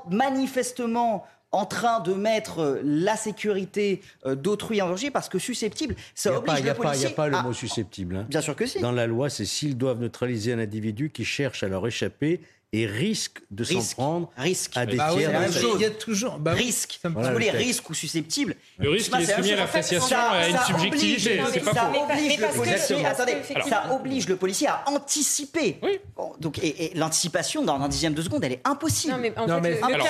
manifestement 0.09 1.27
en 1.53 1.65
train 1.65 2.01
de 2.01 2.13
mettre 2.13 2.59
euh, 2.59 2.81
la 2.83 3.15
sécurité 3.15 4.01
euh, 4.25 4.35
d'autrui 4.35 4.81
en 4.81 4.89
danger 4.89 5.11
parce 5.11 5.29
que 5.29 5.39
susceptible, 5.39 5.95
ça 6.15 6.35
oblige 6.35 6.63
le 6.63 6.73
policier. 6.73 7.03
Il 7.03 7.07
n'y 7.07 7.13
a 7.13 7.15
pas 7.15 7.29
le 7.29 7.41
mot 7.41 7.53
susceptible. 7.53 8.17
Hein. 8.17 8.25
Bien 8.27 8.41
sûr 8.41 8.55
que 8.55 8.65
si. 8.65 8.81
Dans 8.81 8.91
la 8.91 9.07
loi, 9.07 9.29
c'est 9.29 9.45
s'ils 9.45 9.77
doivent 9.77 10.01
neutraliser 10.01 10.51
un 10.51 10.59
individu 10.59 11.11
qui 11.11 11.23
cherche 11.23 11.63
à 11.63 11.67
leur 11.67 11.87
échapper 11.87 12.41
et 12.73 12.87
risque 12.87 13.39
de 13.51 13.63
s'en 13.63 13.83
prendre 13.93 14.31
risque. 14.35 14.75
à 14.75 14.87
des 14.87 14.97
bah 14.97 15.11
tiers. 15.13 15.31
Il 15.75 15.81
y 15.81 15.85
a 15.85 15.91
toujours 15.91 16.39
bah 16.39 16.53
risque. 16.53 16.99
Vous 17.03 17.21
voulez 17.21 17.51
risque 17.51 17.87
ou 17.91 17.93
susceptible 17.93 18.55
Le 18.79 18.89
risque 18.89 19.11
il 19.13 19.21
est 19.21 19.35
soumis 19.35 19.51
à 19.51 19.57
l'appréciation 19.57 20.17
à 20.17 20.47
une 20.49 20.57
subjectivité. 20.57 21.41
C'est 21.53 21.59
pas 21.59 21.73
ça 21.73 21.91
oblige 21.93 22.39
le 22.39 22.47
policier. 22.47 23.05
Attendez, 23.05 23.37
ça 23.69 23.93
oblige 23.93 24.27
le 24.27 24.35
policier 24.35 24.67
à 24.67 24.83
anticiper. 24.87 25.77
Oui. 25.83 25.99
donc 26.39 26.59
et, 26.63 26.91
l'anticipation 26.95 27.63
dans 27.63 27.79
un 27.79 27.87
dixième 27.87 28.15
de 28.15 28.21
seconde, 28.23 28.43
elle 28.43 28.53
est 28.53 28.61
impossible. 28.67 29.13
Non 29.13 29.19
mais, 29.19 29.33
en 29.37 29.61
fait, 29.61 29.79
alors, 29.83 30.07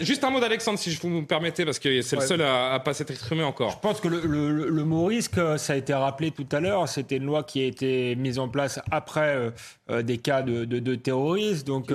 juste 0.00 0.22
un 0.24 0.30
mot 0.30 0.40
d'Alexandre, 0.40 0.78
si 0.78 0.94
vous 0.96 1.08
me 1.08 1.24
permettez, 1.24 1.64
parce 1.64 1.78
que 1.78 2.02
c'est 2.02 2.16
le 2.16 2.26
seul 2.26 2.42
à, 2.42 2.78
pas 2.80 2.92
s'être 2.92 3.12
exprimé 3.12 3.44
encore. 3.44 3.70
Je 3.70 3.78
pense 3.78 4.00
que 4.00 4.08
le, 4.08 4.84
mot 4.84 5.06
risque, 5.06 5.40
ça 5.56 5.72
a 5.72 5.76
été 5.76 5.94
rappelé 5.94 6.30
tout 6.32 6.46
à 6.52 6.60
l'heure. 6.60 6.86
C'était 6.86 7.16
une 7.16 7.24
loi 7.24 7.44
qui 7.44 7.62
a 7.62 7.64
été 7.64 8.14
mise 8.16 8.38
en 8.38 8.48
place 8.48 8.78
après 8.90 9.34
euh, 9.34 9.50
euh, 9.90 10.02
des 10.02 10.18
cas 10.18 10.42
de, 10.42 10.64
de 10.64 10.94
terrorisme. 10.94 11.64
Donc 11.64 11.93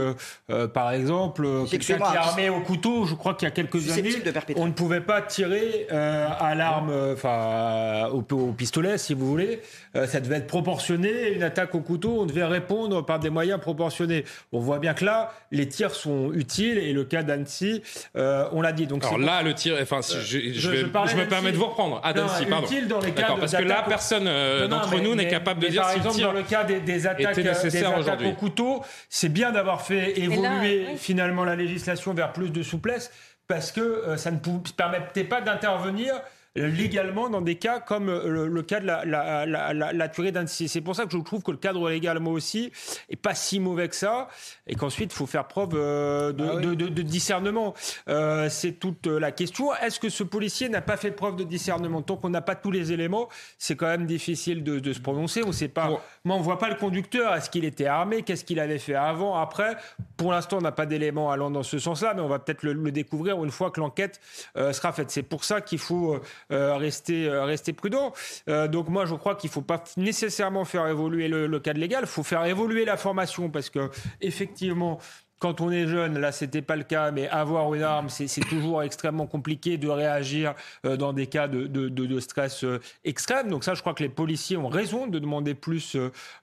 euh, 0.49 0.67
par 0.67 0.91
exemple, 0.91 1.45
euh, 1.45 1.65
quelqu'un 1.65 1.97
qui 1.97 2.01
est 2.01 2.17
armé 2.17 2.49
au 2.49 2.61
couteau, 2.61 3.05
je 3.05 3.15
crois 3.15 3.33
qu'il 3.33 3.47
y 3.47 3.51
a 3.51 3.51
quelques 3.51 3.91
années, 3.91 4.15
on 4.55 4.67
ne 4.67 4.71
pouvait 4.71 5.01
pas 5.01 5.21
tirer 5.21 5.87
euh, 5.91 6.27
à 6.39 6.55
l'arme, 6.55 6.91
enfin 7.13 8.07
au, 8.11 8.21
pistolet, 8.51 8.97
si 8.97 9.13
vous 9.13 9.27
voulez. 9.27 9.61
ça 9.93 10.19
devait 10.19 10.37
être 10.37 10.47
proportionné. 10.47 11.33
Une 11.33 11.43
attaque 11.43 11.75
au 11.75 11.81
couteau, 11.81 12.21
on 12.21 12.25
devait 12.25 12.45
répondre 12.45 13.05
par 13.05 13.19
des 13.19 13.29
moyens 13.29 13.59
proportionnés. 13.59 14.25
On 14.51 14.59
voit 14.59 14.79
bien 14.79 14.93
que 14.93 15.05
là, 15.05 15.33
les 15.51 15.67
tirs 15.67 15.93
sont 15.93 16.31
utiles 16.33 16.77
et 16.77 16.93
le 16.93 17.03
cas 17.03 17.23
d'Annecy, 17.23 17.81
on 18.15 18.61
l'a 18.61 18.71
dit. 18.71 18.87
Donc 18.87 19.03
Alors 19.05 19.17
là, 19.17 19.43
le 19.43 19.53
tir, 19.53 19.75
enfin, 19.81 19.99
je, 20.01 20.53
je, 20.53 20.69
me 20.85 21.27
permets 21.27 21.51
de 21.51 21.57
vous 21.57 21.67
reprendre. 21.67 22.01
Ah, 22.03 22.13
d'Annecy, 22.13 22.45
pardon. 22.45 22.67
Dans 22.87 22.99
les 23.01 23.11
cas 23.11 23.35
parce 23.39 23.55
que 23.55 23.63
là, 23.63 23.83
personne 23.87 24.29
d'entre 24.67 24.99
nous 24.99 25.15
n'est 25.15 25.27
capable 25.27 25.61
de 25.61 25.67
dire 25.67 25.85
si 25.89 25.99
le 25.99 26.09
tir 26.09 26.27
dans 26.27 26.33
le 26.33 26.43
cas 26.43 26.63
des, 26.63 26.79
des 26.79 27.07
attaques, 27.07 27.35
des 27.35 27.83
attaques 27.85 28.21
au 28.25 28.33
couteau, 28.33 28.81
c'est 29.09 29.29
bien 29.29 29.51
d'avoir 29.51 29.81
fait 29.89 30.19
évoluer 30.19 30.95
finalement 30.97 31.43
la 31.43 31.55
législation 31.55 32.13
vers 32.13 32.33
plus 32.33 32.51
de 32.51 32.63
souplesse 32.63 33.11
parce 33.47 33.71
que 33.71 33.81
euh, 33.81 34.17
ça 34.17 34.31
ne 34.31 34.37
permettait 34.77 35.23
pas 35.23 35.41
d'intervenir 35.41 36.13
légalement 36.55 37.29
dans 37.29 37.41
des 37.41 37.55
cas 37.55 37.79
comme 37.79 38.09
euh, 38.09 38.47
le, 38.47 38.61
cas 38.63 38.79
de 38.79 38.85
la, 38.85 39.05
la, 39.05 39.45
la, 39.45 39.93
la 39.93 40.09
tuerie 40.09 40.31
d'Annecy. 40.31 40.67
C'est 40.67 40.81
pour 40.81 40.95
ça 40.95 41.05
que 41.05 41.11
je 41.11 41.17
trouve 41.19 41.43
que 41.43 41.51
le 41.51 41.57
cadre 41.57 41.89
légal, 41.89 42.19
moi 42.19 42.33
aussi, 42.33 42.71
est 43.09 43.15
pas 43.15 43.35
si 43.35 43.59
mauvais 43.59 43.87
que 43.87 43.95
ça, 43.95 44.27
et 44.67 44.75
qu'ensuite, 44.75 45.11
il 45.13 45.15
faut 45.15 45.27
faire 45.27 45.47
preuve 45.47 45.71
euh, 45.75 46.33
ah 46.37 46.55
de, 46.59 46.73
de, 46.73 46.87
de, 46.87 47.01
discernement. 47.01 47.73
Euh, 48.07 48.49
c'est 48.49 48.73
toute 48.73 49.07
la 49.07 49.31
question. 49.31 49.73
Est-ce 49.75 49.99
que 49.99 50.09
ce 50.09 50.23
policier 50.23 50.69
n'a 50.69 50.81
pas 50.81 50.97
fait 50.97 51.11
preuve 51.11 51.35
de 51.35 51.43
discernement? 51.43 52.01
Tant 52.01 52.17
qu'on 52.17 52.29
n'a 52.29 52.41
pas 52.41 52.55
tous 52.55 52.71
les 52.71 52.91
éléments, 52.91 53.29
c'est 53.57 53.75
quand 53.75 53.87
même 53.87 54.05
difficile 54.05 54.63
de, 54.63 54.93
se 54.93 54.99
prononcer. 54.99 55.43
On 55.45 55.51
sait 55.51 55.67
pas. 55.67 56.01
Moi, 56.23 56.35
on 56.35 56.41
voit 56.41 56.57
pas 56.57 56.69
le 56.69 56.75
conducteur. 56.75 57.35
Est-ce 57.35 57.49
qu'il 57.49 57.63
était 57.65 57.85
armé? 57.85 58.23
Qu'est-ce 58.23 58.43
qu'il 58.43 58.59
avait 58.59 58.79
fait 58.79 58.95
avant, 58.95 59.35
après 59.35 59.77
Pour 60.17 60.31
l'instant, 60.31 60.57
on 60.57 60.61
n'a 60.61 60.71
pas 60.71 60.87
d'éléments 60.87 61.31
allant 61.31 61.51
dans 61.51 61.63
ce 61.63 61.77
sens-là, 61.77 62.13
mais 62.15 62.21
on 62.21 62.27
va 62.27 62.39
peut-être 62.39 62.63
le, 62.63 62.91
découvrir 62.91 63.43
une 63.43 63.51
fois 63.51 63.69
que 63.69 63.79
l'enquête 63.79 64.19
sera 64.55 64.91
faite. 64.91 65.11
C'est 65.11 65.23
pour 65.23 65.43
ça 65.43 65.61
qu'il 65.61 65.77
faut 65.77 66.15
euh, 66.15 66.19
euh, 66.51 66.75
rester 66.75 67.73
prudent. 67.73 68.13
Euh, 68.47 68.67
donc 68.67 68.89
moi, 68.89 69.05
je 69.05 69.15
crois 69.15 69.35
qu'il 69.35 69.49
ne 69.49 69.53
faut 69.53 69.61
pas 69.61 69.83
nécessairement 69.97 70.65
faire 70.65 70.87
évoluer 70.87 71.27
le, 71.27 71.47
le 71.47 71.59
cadre 71.59 71.79
légal, 71.79 72.03
il 72.03 72.07
faut 72.07 72.23
faire 72.23 72.45
évoluer 72.45 72.85
la 72.85 72.97
formation 72.97 73.49
parce 73.49 73.69
que 73.69 73.89
effectivement, 74.21 74.99
quand 75.39 75.61
on 75.61 75.71
est 75.71 75.87
jeune, 75.87 76.19
là, 76.19 76.31
c'était 76.31 76.61
pas 76.61 76.75
le 76.75 76.83
cas, 76.83 77.11
mais 77.11 77.27
avoir 77.29 77.73
une 77.73 77.81
arme, 77.81 78.09
c'est 78.09 78.27
toujours 78.41 78.83
extrêmement 78.83 79.25
compliqué 79.25 79.77
de 79.77 79.87
réagir 79.87 80.53
euh, 80.85 80.97
dans 80.97 81.13
des 81.13 81.27
cas 81.27 81.47
de, 81.47 81.65
de, 81.65 81.87
de, 81.87 82.19
stress 82.19 82.63
euh, 82.63 82.79
extrême. 83.05 83.49
Donc 83.49 83.63
ça, 83.63 83.73
je 83.73 83.81
crois 83.81 83.93
que 83.93 84.03
les 84.03 84.09
policiers 84.09 84.57
ont 84.57 84.67
raison 84.67 85.07
de 85.07 85.17
demander 85.17 85.53
plus 85.55 85.95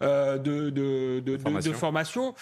euh, 0.03 0.39
de, 0.39 1.73
formation 1.75 2.35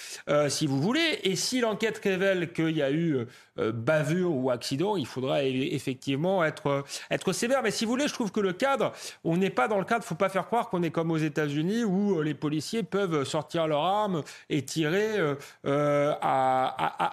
si 0.48 0.66
vous 0.66 0.80
voulez. 0.80 1.18
Et 1.24 1.34
si 1.34 1.60
l'enquête 1.60 2.00
révèle 2.02 2.52
qu'il 2.52 2.76
y 2.76 2.82
a 2.82 2.92
eu 2.92 3.26
bavure 3.56 4.34
ou 4.34 4.50
accident, 4.50 4.96
il 4.96 5.06
faudra 5.06 5.44
effectivement 5.44 6.44
être, 6.44 6.84
être 7.10 7.32
sévère. 7.32 7.62
Mais 7.62 7.70
si 7.70 7.84
vous 7.84 7.90
voulez, 7.92 8.08
je 8.08 8.14
trouve 8.14 8.32
que 8.32 8.40
le 8.40 8.52
cadre, 8.52 8.92
on 9.22 9.36
n'est 9.36 9.50
pas 9.50 9.68
dans 9.68 9.78
le 9.78 9.84
cadre, 9.84 10.04
faut 10.04 10.14
pas 10.14 10.28
faire 10.28 10.46
croire 10.46 10.68
qu'on 10.68 10.82
est 10.82 10.90
comme 10.90 11.10
aux 11.10 11.18
États-Unis 11.18 11.84
où 11.84 12.20
les 12.20 12.34
policiers 12.34 12.82
peuvent 12.82 13.24
sortir 13.24 13.66
leur 13.66 13.84
arme 13.84 14.22
et 14.50 14.64
tirer 14.64 15.18
à 15.64 16.64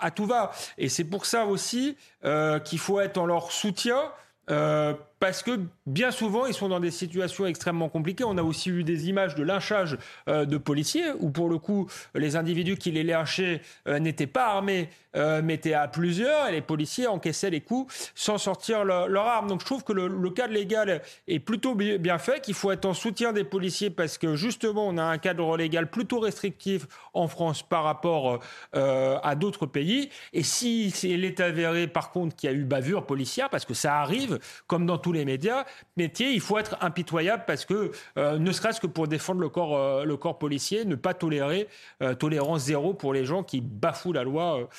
à, 0.02 0.12
tout 0.12 0.26
va. 0.26 0.52
Et 0.78 0.90
c'est 0.90 1.04
pour 1.04 1.26
ça 1.26 1.46
aussi 1.46 1.96
euh, 2.26 2.60
qu'il 2.60 2.80
faut 2.80 3.00
être 3.00 3.18
en 3.18 3.26
leur 3.26 3.52
soutien. 3.52 4.12
Euh, 4.50 4.94
parce 5.22 5.44
que 5.44 5.60
bien 5.86 6.10
souvent, 6.10 6.48
ils 6.48 6.54
sont 6.56 6.68
dans 6.68 6.80
des 6.80 6.90
situations 6.90 7.46
extrêmement 7.46 7.90
compliquées. 7.90 8.24
On 8.24 8.40
a 8.40 8.42
aussi 8.42 8.72
eu 8.72 8.84
des 8.84 9.08
images 9.08 9.36
de 9.36 9.44
lynchage 9.44 10.00
euh, 10.28 10.46
de 10.46 10.58
policiers, 10.58 11.12
où 11.20 11.30
pour 11.30 11.48
le 11.48 11.60
coup, 11.60 11.88
les 12.16 12.36
individus 12.36 12.76
qui 12.76 12.90
les 12.90 13.04
lynchaient 13.04 13.62
euh, 13.88 14.00
n'étaient 14.00 14.26
pas 14.26 14.48
armés, 14.48 14.90
euh, 15.16 15.42
mais 15.44 15.54
étaient 15.56 15.76
à 15.76 15.88
plusieurs, 15.88 16.48
et 16.48 16.54
les 16.54 16.62
policiers 16.62 17.06
encaissaient 17.06 17.52
les 17.52 17.62
coups 17.62 18.12
sans 18.16 18.40
sortir 18.40 18.84
leur, 18.84 19.28
arme. 19.28 19.48
Donc 19.48 19.60
je 19.60 19.66
trouve 19.66 19.84
que 19.84 19.94
le, 19.94 20.30
cadre 20.32 20.56
légal 20.56 21.04
est 21.28 21.40
plutôt 21.40 21.76
bien 21.76 22.18
fait, 22.18 22.42
qu'il 22.42 22.56
faut 22.56 22.72
être 22.72 22.86
en 22.86 22.96
soutien 22.96 23.32
des 23.32 23.44
policiers, 23.44 23.92
parce 23.92 24.18
que 24.18 24.36
justement, 24.36 24.88
on 24.88 24.98
a 24.98 25.04
un 25.04 25.20
cadre 25.20 25.56
légal 25.56 25.92
plutôt 25.92 26.20
restrictif 26.20 26.88
en 27.14 27.28
France 27.28 27.62
par 27.62 27.84
rapport 27.84 28.40
à 28.74 29.36
d'autres 29.36 29.68
pays. 29.68 30.10
Et 30.34 30.42
si 30.42 30.88
il 31.04 31.26
est 31.26 31.40
avéré, 31.42 31.88
par 31.88 32.10
contre, 32.10 32.36
qu'il 32.36 32.50
y 32.50 32.54
a 32.54 32.56
eu 32.56 32.64
bavure 32.64 33.06
policière, 33.06 33.52
parce 33.52 33.66
que 33.66 33.76
ça 33.76 34.00
arrive, 34.00 34.40
comme 34.66 34.88
dans 34.88 34.98
tous 34.98 35.11
les 35.12 35.26
médias, 35.26 35.66
métiers, 35.98 36.32
il 36.32 36.42
faut 36.42 36.58
être 36.58 36.78
impitoyable 36.82 37.44
parce 37.48 37.66
que, 37.66 37.92
euh, 38.18 38.38
ne 38.38 38.52
serait-ce 38.52 38.80
que 38.80 38.88
pour 38.88 39.08
défendre 39.08 39.42
le 39.42 39.50
corps, 39.50 39.78
euh, 39.78 40.06
le 40.06 40.18
corps 40.18 40.38
policier, 40.38 40.86
ne 40.86 40.96
pas 40.96 41.14
tolérer 41.14 41.68
euh, 42.02 42.14
tolérance 42.14 42.64
zéro 42.64 42.94
pour 42.94 43.14
les 43.14 43.26
gens 43.26 43.44
qui 43.44 43.62
bafouent 43.62 44.14
la 44.14 44.24
loi, 44.24 44.70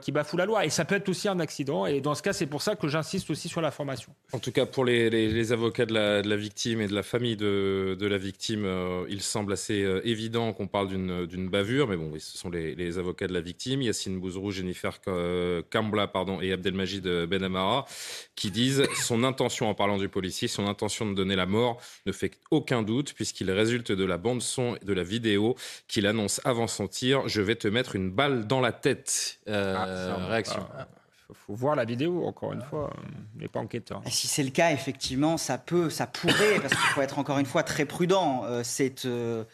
qui 0.00 0.12
bafouent 0.12 0.36
la 0.36 0.46
loi. 0.46 0.64
Et 0.64 0.70
ça 0.70 0.84
peut 0.84 0.94
être 0.94 1.08
aussi 1.08 1.28
un 1.28 1.40
accident. 1.40 1.86
Et 1.86 2.00
dans 2.00 2.14
ce 2.14 2.22
cas, 2.22 2.32
c'est 2.32 2.46
pour 2.46 2.62
ça 2.62 2.76
que 2.76 2.88
j'insiste 2.88 3.30
aussi 3.30 3.48
sur 3.48 3.60
la 3.60 3.70
formation. 3.70 4.12
En 4.32 4.38
tout 4.38 4.52
cas, 4.52 4.66
pour 4.66 4.84
les, 4.84 5.52
avocats 5.52 5.86
de 5.86 5.92
la, 5.92 6.36
victime 6.36 6.80
et 6.80 6.88
de 6.88 6.94
la 6.94 7.02
famille 7.02 7.36
de, 7.36 7.96
de 7.98 8.06
la 8.06 8.18
victime, 8.18 8.66
il 9.08 9.22
semble 9.22 9.52
assez 9.52 9.84
évident 10.04 10.52
qu'on 10.52 10.66
parle 10.66 10.88
d'une 10.88 11.48
bavure. 11.48 11.88
Mais 11.88 11.96
bon, 11.96 12.10
oui, 12.12 12.20
ce 12.20 12.38
sont 12.38 12.50
les, 12.50 12.74
les, 12.74 12.98
avocats 12.98 13.26
de 13.26 13.34
la 13.34 13.40
victime, 13.40 13.82
Yacine 13.82 14.20
Bouzrou, 14.20 14.50
Jennifer 14.50 15.00
Kambla 15.70 16.06
pardon, 16.06 16.40
et 16.40 16.52
Abdelmajid 16.52 17.06
Benamara, 17.26 17.84
qui 18.34 18.50
disent 18.50 18.84
son 19.02 19.24
intention 19.24 19.61
en 19.66 19.74
parlant 19.74 19.98
du 19.98 20.08
policier, 20.08 20.48
son 20.48 20.66
intention 20.66 21.06
de 21.06 21.14
donner 21.14 21.36
la 21.36 21.46
mort 21.46 21.80
ne 22.06 22.12
fait 22.12 22.32
aucun 22.50 22.82
doute 22.82 23.14
puisqu'il 23.14 23.50
résulte 23.50 23.92
de 23.92 24.04
la 24.04 24.18
bande 24.18 24.42
son 24.42 24.76
et 24.80 24.84
de 24.84 24.92
la 24.92 25.02
vidéo 25.02 25.56
qu'il 25.88 26.06
annonce 26.06 26.40
avant 26.44 26.66
son 26.66 26.88
tir 26.88 27.28
Je 27.28 27.40
vais 27.40 27.56
te 27.56 27.68
mettre 27.68 27.96
une 27.96 28.10
balle 28.10 28.46
dans 28.46 28.60
la 28.60 28.72
tête. 28.72 29.40
Euh, 29.48 29.74
ah, 29.76 30.26
réaction. 30.26 30.66
Il 31.30 31.36
faut 31.46 31.54
voir 31.54 31.76
la 31.76 31.86
vidéo, 31.86 32.26
encore 32.26 32.52
une 32.52 32.60
fois, 32.60 32.92
n'est 33.36 33.48
pas 33.48 33.60
enquêteur. 33.60 34.02
si 34.06 34.28
c'est 34.28 34.42
le 34.42 34.50
cas, 34.50 34.70
effectivement, 34.72 35.38
ça 35.38 35.56
peut, 35.56 35.88
ça 35.88 36.06
pourrait, 36.06 36.60
parce 36.60 36.74
qu'il 36.74 36.90
faut 36.90 37.00
être 37.00 37.18
encore 37.18 37.38
une 37.38 37.46
fois 37.46 37.62
très 37.62 37.86
prudent. 37.86 38.44
Euh, 38.44 38.60
c'est 38.62 39.06
euh, 39.06 39.44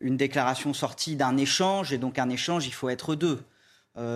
une 0.00 0.16
déclaration 0.16 0.74
sortie 0.74 1.14
d'un 1.14 1.36
échange, 1.36 1.92
et 1.92 1.98
donc 1.98 2.18
un 2.18 2.28
échange, 2.28 2.66
il 2.66 2.74
faut 2.74 2.88
être 2.88 3.14
deux. 3.14 3.38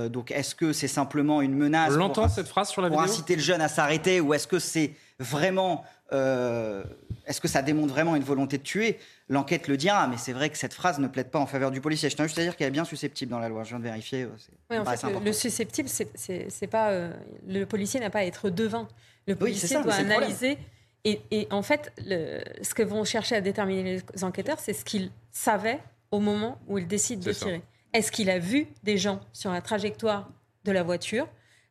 Donc 0.08 0.30
est-ce 0.30 0.54
que 0.54 0.72
c'est 0.72 0.88
simplement 0.88 1.42
une 1.42 1.54
menace 1.54 1.96
pour, 1.96 2.30
cette 2.30 2.48
phrase 2.48 2.68
sur 2.68 2.82
la 2.82 2.88
pour 2.88 3.00
inciter 3.00 3.34
le 3.34 3.42
jeune 3.42 3.60
à 3.60 3.68
s'arrêter, 3.68 4.20
ou 4.20 4.32
est-ce 4.34 4.46
que 4.46 4.58
c'est 4.58 4.94
vraiment, 5.22 5.84
euh, 6.12 6.84
est-ce 7.26 7.40
que 7.40 7.48
ça 7.48 7.62
démontre 7.62 7.92
vraiment 7.92 8.16
une 8.16 8.22
volonté 8.22 8.58
de 8.58 8.62
tuer? 8.62 8.98
L'enquête 9.28 9.68
le 9.68 9.76
dira, 9.76 10.06
mais 10.08 10.18
c'est 10.18 10.32
vrai 10.32 10.50
que 10.50 10.58
cette 10.58 10.74
phrase 10.74 10.98
ne 10.98 11.08
plaide 11.08 11.30
pas 11.30 11.38
en 11.38 11.46
faveur 11.46 11.70
du 11.70 11.80
policier. 11.80 12.10
Je 12.10 12.16
tiens 12.16 12.26
juste 12.26 12.38
à 12.38 12.42
dire 12.42 12.56
qu'elle 12.56 12.68
est 12.68 12.72
bien 12.72 12.84
susceptible 12.84 13.30
dans 13.30 13.38
la 13.38 13.48
loi. 13.48 13.64
Je 13.64 13.70
viens 13.70 13.78
de 13.78 13.84
vérifier. 13.84 14.24
Euh, 14.24 14.28
oui, 14.70 14.78
en 14.78 14.84
fait, 14.84 15.02
le, 15.24 15.32
susceptible, 15.32 15.88
c'est 15.88 16.66
pas 16.66 16.90
euh, 16.90 17.12
le 17.46 17.64
policier 17.64 18.00
n'a 18.00 18.10
pas 18.10 18.20
à 18.20 18.24
être 18.24 18.50
devin. 18.50 18.88
Le 19.26 19.36
policier 19.36 19.80
doit 19.82 19.94
analyser. 19.94 20.58
Et, 21.04 21.20
et, 21.32 21.48
en 21.50 21.62
fait, 21.62 21.92
le, 21.98 22.40
ce 22.62 22.74
que 22.74 22.82
vont 22.82 23.04
chercher 23.04 23.34
à 23.34 23.40
déterminer 23.40 24.02
les 24.14 24.24
enquêteurs, 24.24 24.60
c'est 24.60 24.72
ce 24.72 24.84
qu'il 24.84 25.10
savait 25.32 25.80
au 26.12 26.20
moment 26.20 26.60
où 26.68 26.78
il 26.78 26.86
décide 26.86 27.20
de 27.20 27.32
tirer. 27.32 27.62
Est-ce 27.92 28.10
qu'il 28.10 28.30
a 28.30 28.38
vu 28.38 28.66
des 28.82 28.96
gens 28.96 29.20
sur 29.32 29.50
la 29.50 29.60
trajectoire 29.60 30.30
de 30.64 30.72
la 30.72 30.82
voiture? 30.82 31.28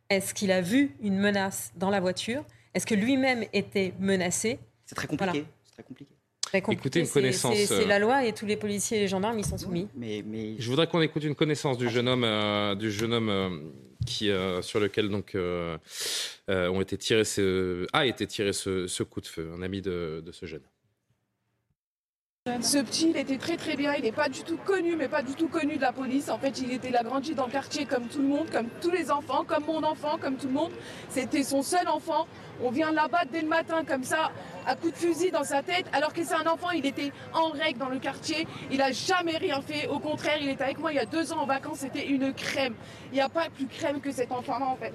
Est-ce 0.09 0.33
qu'il 0.33 0.51
a 0.51 0.61
vu 0.61 0.95
une 1.01 1.17
menace 1.17 1.71
dans 1.77 1.89
la 1.89 1.99
voiture? 1.99 2.43
Est-ce 2.73 2.85
que 2.85 2.95
lui-même 2.95 3.45
était 3.53 3.93
menacé? 3.99 4.59
C'est 4.85 4.95
très 4.95 5.07
compliqué. 5.07 5.45
C'est 5.63 5.73
très 5.73 6.61
compliqué. 6.61 6.81
Écoutez 6.81 6.99
une 6.99 7.07
connaissance. 7.07 7.57
C'est 7.57 7.85
la 7.85 7.97
loi 7.97 8.25
et 8.25 8.33
tous 8.33 8.45
les 8.45 8.57
policiers 8.57 8.97
et 8.97 9.01
les 9.01 9.07
gendarmes 9.07 9.39
y 9.39 9.43
sont 9.43 9.57
soumis. 9.57 9.87
Mais, 9.95 10.23
mais... 10.25 10.55
Je 10.59 10.69
voudrais 10.69 10.87
qu'on 10.87 11.01
écoute 11.01 11.23
une 11.23 11.35
connaissance 11.35 11.77
du 11.77 11.89
jeune 11.89 12.07
homme, 12.07 12.23
euh, 12.23 12.75
du 12.75 12.91
jeune 12.91 13.13
homme 13.13 13.29
euh, 13.29 13.49
qui, 14.05 14.29
euh, 14.29 14.61
sur 14.61 14.79
lequel 14.79 15.09
donc 15.09 15.35
ont 15.37 16.81
été 16.81 16.97
tirés 16.97 17.25
ce, 17.25 17.87
a 17.93 18.05
été 18.05 18.27
tiré 18.27 18.53
ce, 18.53 19.03
coup 19.03 19.21
de 19.21 19.27
feu, 19.27 19.51
un 19.57 19.61
ami 19.61 19.81
de, 19.81 20.21
de 20.25 20.31
ce 20.31 20.45
jeune. 20.45 20.61
Ce 22.61 22.79
petit, 22.79 23.11
il 23.11 23.17
était 23.17 23.37
très 23.37 23.55
très 23.55 23.75
bien, 23.75 23.93
il 23.93 24.01
n'est 24.01 24.11
pas 24.11 24.27
du 24.27 24.41
tout 24.41 24.57
connu, 24.57 24.95
mais 24.95 25.07
pas 25.07 25.21
du 25.21 25.35
tout 25.35 25.47
connu 25.47 25.75
de 25.75 25.81
la 25.81 25.91
police. 25.91 26.27
En 26.27 26.39
fait, 26.39 26.59
il 26.59 26.71
était 26.71 26.89
grandi 26.89 27.35
dans 27.35 27.45
le 27.45 27.51
quartier 27.51 27.85
comme 27.85 28.07
tout 28.07 28.17
le 28.17 28.27
monde, 28.27 28.49
comme 28.49 28.67
tous 28.81 28.89
les 28.89 29.11
enfants, 29.11 29.43
comme 29.45 29.65
mon 29.65 29.83
enfant, 29.83 30.17
comme 30.19 30.37
tout 30.37 30.47
le 30.47 30.53
monde. 30.53 30.71
C'était 31.09 31.43
son 31.43 31.61
seul 31.61 31.87
enfant. 31.87 32.25
On 32.63 32.71
vient 32.71 32.91
là-bas 32.91 33.25
dès 33.31 33.41
le 33.41 33.47
matin 33.47 33.83
comme 33.87 34.03
ça, 34.03 34.31
à 34.65 34.75
coup 34.75 34.89
de 34.89 34.95
fusil 34.95 35.29
dans 35.29 35.43
sa 35.43 35.61
tête, 35.61 35.85
alors 35.93 36.13
que 36.13 36.23
c'est 36.23 36.33
un 36.33 36.47
enfant, 36.47 36.71
il 36.71 36.87
était 36.87 37.11
en 37.31 37.49
règle 37.49 37.77
dans 37.77 37.89
le 37.89 37.99
quartier, 37.99 38.47
il 38.71 38.79
n'a 38.79 38.91
jamais 38.91 39.37
rien 39.37 39.61
fait. 39.61 39.87
Au 39.87 39.99
contraire, 39.99 40.39
il 40.41 40.49
était 40.49 40.63
avec 40.63 40.79
moi 40.79 40.91
il 40.91 40.95
y 40.95 40.99
a 40.99 41.05
deux 41.05 41.33
ans 41.33 41.41
en 41.41 41.45
vacances, 41.45 41.79
c'était 41.81 42.07
une 42.07 42.33
crème. 42.33 42.73
Il 43.11 43.15
n'y 43.15 43.21
a 43.21 43.29
pas 43.29 43.49
plus 43.49 43.67
crème 43.67 44.01
que 44.01 44.11
cet 44.11 44.31
enfant-là 44.31 44.65
en 44.65 44.77
fait. 44.77 44.93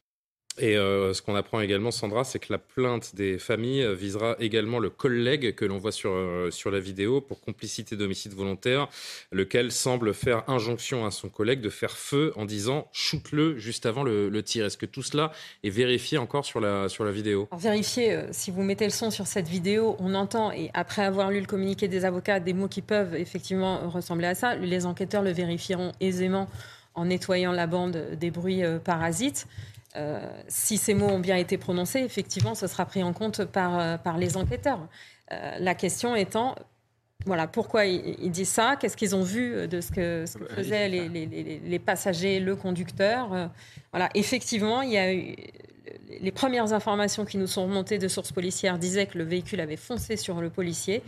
Et 0.58 0.76
euh, 0.76 1.12
ce 1.12 1.20
qu'on 1.20 1.34
apprend 1.34 1.60
également, 1.60 1.90
Sandra, 1.90 2.24
c'est 2.24 2.38
que 2.38 2.50
la 2.50 2.58
plainte 2.58 3.14
des 3.14 3.38
familles 3.38 3.82
euh, 3.82 3.94
visera 3.94 4.36
également 4.38 4.78
le 4.78 4.88
collègue 4.88 5.54
que 5.54 5.66
l'on 5.66 5.76
voit 5.76 5.92
sur, 5.92 6.12
euh, 6.12 6.50
sur 6.50 6.70
la 6.70 6.80
vidéo 6.80 7.20
pour 7.20 7.42
complicité 7.42 7.94
d'homicide 7.94 8.32
volontaire, 8.32 8.88
lequel 9.32 9.70
semble 9.70 10.14
faire 10.14 10.48
injonction 10.48 11.04
à 11.04 11.10
son 11.10 11.28
collègue 11.28 11.60
de 11.60 11.68
faire 11.68 11.92
feu 11.92 12.32
en 12.36 12.46
disant 12.46 12.88
shoot-le 12.92 13.58
juste 13.58 13.84
avant 13.84 14.02
le, 14.02 14.42
tir. 14.42 14.64
Est-ce 14.64 14.78
que 14.78 14.86
tout 14.86 15.02
cela 15.02 15.32
est 15.62 15.70
vérifié 15.70 16.16
encore 16.16 16.46
sur 16.46 16.60
la, 16.60 16.88
sur 16.88 17.04
la 17.04 17.12
vidéo? 17.12 17.48
Vérifier, 17.58 18.20
si 18.30 18.50
vous 18.50 18.62
mettez 18.62 18.84
le 18.84 18.90
son 18.90 19.10
sur 19.10 19.26
cette 19.26 19.48
vidéo, 19.48 19.96
on 19.98 20.14
entend, 20.14 20.52
et 20.52 20.70
après 20.72 21.02
avoir 21.02 21.30
lu 21.30 21.40
le 21.40 21.46
communiqué 21.46 21.88
des 21.88 22.04
avocats, 22.04 22.40
des 22.40 22.52
mots 22.52 22.68
qui 22.68 22.82
peuvent 22.82 23.14
effectivement 23.14 23.88
ressembler 23.90 24.28
à 24.28 24.34
ça. 24.34 24.54
Les 24.54 24.86
enquêteurs 24.86 25.22
le 25.22 25.32
vérifieront 25.32 25.92
aisément 26.00 26.48
en 26.94 27.06
nettoyant 27.06 27.52
la 27.52 27.66
bande 27.66 28.16
des 28.18 28.30
bruits 28.30 28.62
parasites. 28.84 29.46
Euh, 29.96 30.20
si 30.48 30.76
ces 30.76 30.94
mots 30.94 31.08
ont 31.08 31.18
bien 31.18 31.36
été 31.36 31.56
prononcés, 31.56 32.00
effectivement, 32.00 32.54
ce 32.54 32.66
sera 32.66 32.84
pris 32.84 33.02
en 33.02 33.12
compte 33.12 33.44
par, 33.44 33.78
euh, 33.78 33.96
par 33.96 34.18
les 34.18 34.36
enquêteurs. 34.36 34.86
Euh, 35.32 35.56
la 35.58 35.74
question 35.74 36.14
étant, 36.14 36.54
voilà, 37.24 37.46
pourquoi 37.46 37.86
ils, 37.86 38.30
disent 38.30 38.50
ça 38.50 38.76
Qu'est-ce 38.76 38.96
qu'ils 38.96 39.16
ont 39.16 39.22
vu 39.22 39.66
de 39.66 39.80
ce 39.80 39.90
que, 39.90 40.24
faisaient 40.54 40.88
les, 40.88 41.08
les, 41.08 41.78
passagers, 41.78 42.40
le 42.40 42.54
conducteur 42.54 43.50
Voilà, 43.90 44.10
effectivement, 44.14 44.82
il 44.82 44.90
y 44.90 44.98
a 44.98 45.12
eu 45.12 45.34
les 46.20 46.30
premières 46.30 46.72
informations 46.72 47.24
qui 47.24 47.38
nous 47.38 47.46
sont 47.46 47.62
remontées 47.64 47.98
de 47.98 48.08
sources 48.08 48.32
policières 48.32 48.78
disaient 48.78 49.06
que 49.06 49.18
le 49.18 49.24
véhicule 49.24 49.60
avait 49.60 49.76
foncé 49.76 50.16
sur 50.16 50.40
le 50.40 50.50
policier. 50.50 51.02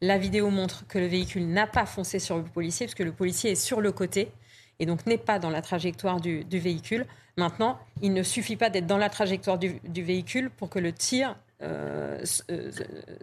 La 0.00 0.18
vidéo 0.18 0.50
montre 0.50 0.86
que 0.88 0.98
le 0.98 1.06
véhicule 1.06 1.46
n'a 1.46 1.66
pas 1.66 1.86
foncé 1.86 2.18
sur 2.18 2.38
le 2.38 2.44
policier, 2.44 2.86
puisque 2.86 3.00
le 3.00 3.12
policier 3.12 3.52
est 3.52 3.54
sur 3.54 3.80
le 3.80 3.92
côté 3.92 4.32
et 4.78 4.86
donc 4.86 5.06
n'est 5.06 5.18
pas 5.18 5.38
dans 5.38 5.50
la 5.50 5.62
trajectoire 5.62 6.20
du, 6.20 6.42
du 6.44 6.58
véhicule. 6.58 7.06
Maintenant, 7.36 7.78
il 8.02 8.12
ne 8.12 8.22
suffit 8.22 8.56
pas 8.56 8.70
d'être 8.70 8.86
dans 8.86 8.98
la 8.98 9.08
trajectoire 9.08 9.58
du, 9.58 9.80
véhicule 10.02 10.50
pour 10.50 10.68
que 10.68 10.78
le 10.78 10.92
tir 10.92 11.36
euh, 11.62 12.24
euh, 12.50 12.70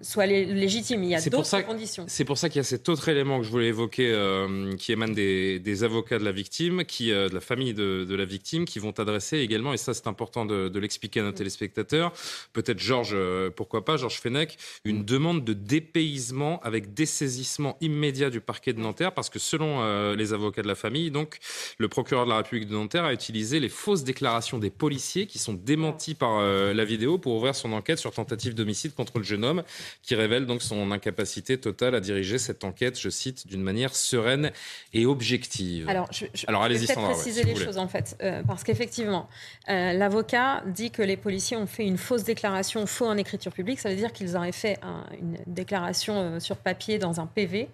soit 0.03 0.27
légitime. 0.27 1.03
Il 1.03 1.09
y 1.09 1.15
a 1.15 1.21
d'autres 1.21 1.61
conditions. 1.61 2.05
C'est 2.07 2.23
pour 2.23 2.37
ça 2.37 2.49
qu'il 2.49 2.59
y 2.59 2.59
a 2.59 2.63
cet 2.63 2.87
autre 2.87 3.09
élément 3.09 3.39
que 3.39 3.45
je 3.45 3.49
voulais 3.49 3.67
évoquer, 3.67 4.11
euh, 4.11 4.75
qui 4.75 4.91
émane 4.91 5.13
des, 5.13 5.83
avocats 5.83 6.19
de 6.19 6.23
la 6.23 6.31
victime, 6.31 6.85
qui, 6.85 7.09
de 7.09 7.33
la 7.33 7.39
famille 7.39 7.73
de, 7.73 8.15
la 8.15 8.25
victime, 8.25 8.65
qui 8.65 8.77
vont 8.77 8.91
adresser 8.91 9.39
également, 9.39 9.73
et 9.73 9.77
ça 9.77 9.93
c'est 9.93 10.07
important 10.07 10.45
de, 10.45 10.79
l'expliquer 10.79 11.21
à 11.21 11.23
nos 11.23 11.31
téléspectateurs, 11.31 12.13
peut-être 12.53 12.79
Georges, 12.79 13.17
pourquoi 13.55 13.83
pas, 13.83 13.97
Georges 13.97 14.19
Fenech, 14.19 14.57
une 14.85 15.03
demande 15.03 15.43
de 15.43 15.53
dépaysement 15.53 16.59
avec 16.61 16.93
dessaisissement 16.93 17.77
immédiat 17.81 18.29
du 18.29 18.41
parquet 18.41 18.73
de 18.73 18.79
Nanterre, 18.79 19.13
parce 19.13 19.29
que 19.29 19.39
selon 19.39 20.13
les 20.13 20.33
avocats 20.33 20.61
de 20.61 20.67
la 20.67 20.75
famille, 20.75 21.11
donc, 21.11 21.37
le 21.77 21.87
procureur 21.87 22.25
de 22.25 22.31
la 22.31 22.37
République 22.37 22.67
de 22.67 22.73
Nanterre 22.73 23.05
a 23.05 23.13
utilisé 23.13 23.59
les 23.59 23.69
fausses 23.69 24.03
déclarations 24.03 24.59
des 24.59 24.69
policiers 24.69 25.25
qui 25.25 25.39
sont 25.39 25.53
démenties 25.53 26.15
par 26.15 26.41
la 26.41 26.85
vidéo 26.85 27.17
pour 27.17 27.35
ouvrir 27.35 27.55
son 27.55 27.73
enquête 27.73 27.97
sur 27.97 28.11
tentative 28.11 28.26
tentative 28.27 28.53
d'homicide 28.53 28.93
contre 28.93 29.17
le 29.17 29.23
jeune 29.23 29.43
homme, 29.43 29.63
qui 30.03 30.15
révèle 30.15 30.45
donc 30.45 30.61
son 30.61 30.91
incapacité 30.91 31.57
totale 31.57 31.95
à 31.95 31.99
diriger 31.99 32.37
cette 32.37 32.63
enquête, 32.63 32.99
je 32.99 33.09
cite, 33.09 33.47
d'une 33.47 33.61
manière 33.61 33.95
sereine 33.95 34.51
et 34.93 35.05
objective. 35.05 35.87
Alors, 35.89 36.07
je, 36.11 36.25
je, 36.33 36.45
Alors 36.47 36.63
allez-y, 36.63 36.87
Sandra. 36.87 37.11
préciser 37.11 37.43
les 37.43 37.55
choses 37.55 37.77
en 37.77 37.87
fait, 37.87 38.17
euh, 38.21 38.43
parce 38.45 38.63
qu'effectivement, 38.63 39.29
euh, 39.69 39.93
l'avocat 39.93 40.63
dit 40.67 40.91
que 40.91 41.01
les 41.01 41.17
policiers 41.17 41.57
ont 41.57 41.67
fait 41.67 41.85
une 41.85 41.97
fausse 41.97 42.23
déclaration, 42.23 42.85
faux 42.85 43.07
en 43.07 43.17
écriture 43.17 43.53
publique. 43.53 43.79
Ça 43.79 43.89
veut 43.89 43.95
dire 43.95 44.11
qu'ils 44.11 44.35
auraient 44.35 44.51
fait 44.51 44.79
une 45.19 45.37
déclaration 45.47 46.15
euh, 46.17 46.39
sur 46.39 46.57
papier 46.57 46.99
dans 46.99 47.19
un 47.19 47.25
PV 47.25 47.69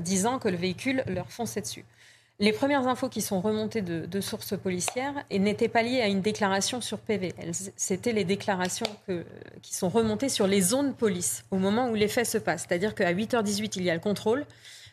disant 0.00 0.38
que 0.38 0.48
le 0.48 0.56
véhicule 0.56 1.02
leur 1.08 1.32
fonçait 1.32 1.62
dessus. 1.62 1.84
Les 2.40 2.52
premières 2.52 2.88
infos 2.88 3.08
qui 3.08 3.20
sont 3.20 3.40
remontées 3.40 3.80
de, 3.80 4.20
sources 4.20 4.56
policières 4.58 5.14
n'étaient 5.30 5.68
pas 5.68 5.82
liées 5.82 6.00
à 6.00 6.08
une 6.08 6.20
déclaration 6.20 6.80
sur 6.80 6.98
PV. 6.98 7.32
C'était 7.76 8.12
les 8.12 8.24
déclarations 8.24 8.86
qui 9.62 9.74
sont 9.74 9.88
remontées 9.88 10.28
sur 10.28 10.48
les 10.48 10.60
zones 10.60 10.94
police 10.94 11.44
au 11.52 11.58
moment 11.58 11.88
où 11.90 11.94
les 11.94 12.08
faits 12.08 12.26
se 12.26 12.38
passent. 12.38 12.66
C'est-à-dire 12.68 12.96
qu'à 12.96 13.12
8h18, 13.12 13.74
il 13.76 13.84
y 13.84 13.90
a 13.90 13.94
le 13.94 14.00
contrôle. 14.00 14.46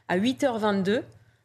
À 0.07 0.19
8h22, 0.19 1.01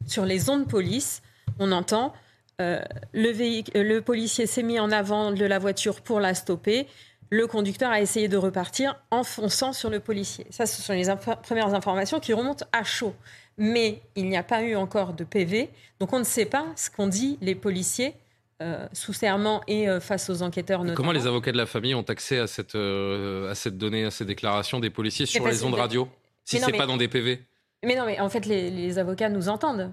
sur 0.06 0.26
les 0.26 0.38
zones 0.38 0.66
police, 0.66 1.22
on 1.58 1.72
entend 1.72 2.12
euh, 2.60 2.80
le, 3.14 3.82
le 3.82 4.00
policier 4.00 4.46
s'est 4.46 4.62
mis 4.62 4.78
en 4.78 4.90
avant 4.90 5.32
de 5.32 5.44
la 5.46 5.58
voiture 5.58 6.02
pour 6.02 6.20
la 6.20 6.34
stopper. 6.34 6.86
Le 7.30 7.46
conducteur 7.46 7.90
a 7.90 8.00
essayé 8.00 8.28
de 8.28 8.36
repartir 8.36 9.00
en 9.10 9.24
fonçant 9.24 9.72
sur 9.72 9.90
le 9.90 10.00
policier. 10.00 10.46
Ça, 10.50 10.66
ce 10.66 10.80
sont 10.82 10.92
les 10.92 11.06
premières 11.42 11.74
informations 11.74 12.20
qui 12.20 12.34
remontent 12.34 12.66
à 12.72 12.84
chaud 12.84 13.14
mais 13.58 14.00
il 14.14 14.28
n'y 14.28 14.36
a 14.36 14.42
pas 14.42 14.62
eu 14.62 14.76
encore 14.76 15.12
de 15.12 15.24
PV. 15.24 15.70
Donc 16.00 16.12
on 16.12 16.18
ne 16.18 16.24
sait 16.24 16.44
pas 16.44 16.66
ce 16.76 16.90
qu'ont 16.90 17.06
dit 17.06 17.38
les 17.40 17.54
policiers 17.54 18.14
euh, 18.62 18.86
sous 18.92 19.12
serment 19.12 19.60
et 19.66 19.88
euh, 19.88 20.00
face 20.00 20.30
aux 20.30 20.42
enquêteurs 20.42 20.80
notamment. 20.80 20.96
Comment 20.96 21.12
les 21.12 21.26
avocats 21.26 21.52
de 21.52 21.56
la 21.56 21.66
famille 21.66 21.94
ont 21.94 22.02
accès 22.02 22.38
à 22.38 22.46
cette, 22.46 22.74
euh, 22.74 23.50
à 23.50 23.54
cette 23.54 23.76
donnée, 23.76 24.04
à 24.04 24.10
ces 24.10 24.24
déclarations 24.24 24.80
des 24.80 24.90
policiers 24.90 25.26
sur 25.26 25.46
les 25.46 25.64
ondes 25.64 25.74
radio, 25.74 26.08
si 26.44 26.58
ce 26.58 26.70
n'est 26.70 26.78
pas 26.78 26.86
dans 26.86 26.96
des 26.96 27.08
PV 27.08 27.42
Mais 27.84 27.96
non, 27.96 28.06
mais 28.06 28.18
en 28.20 28.28
fait, 28.28 28.46
les, 28.46 28.98
avocats 28.98 29.28
nous 29.28 29.48
entendent. 29.48 29.92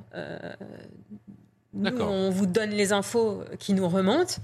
nous, 1.74 2.02
on 2.02 2.30
vous 2.30 2.46
donne 2.46 2.70
les 2.70 2.94
infos 2.94 3.44
qui 3.60 3.74
nous 3.74 3.88
remontent. 3.88 4.36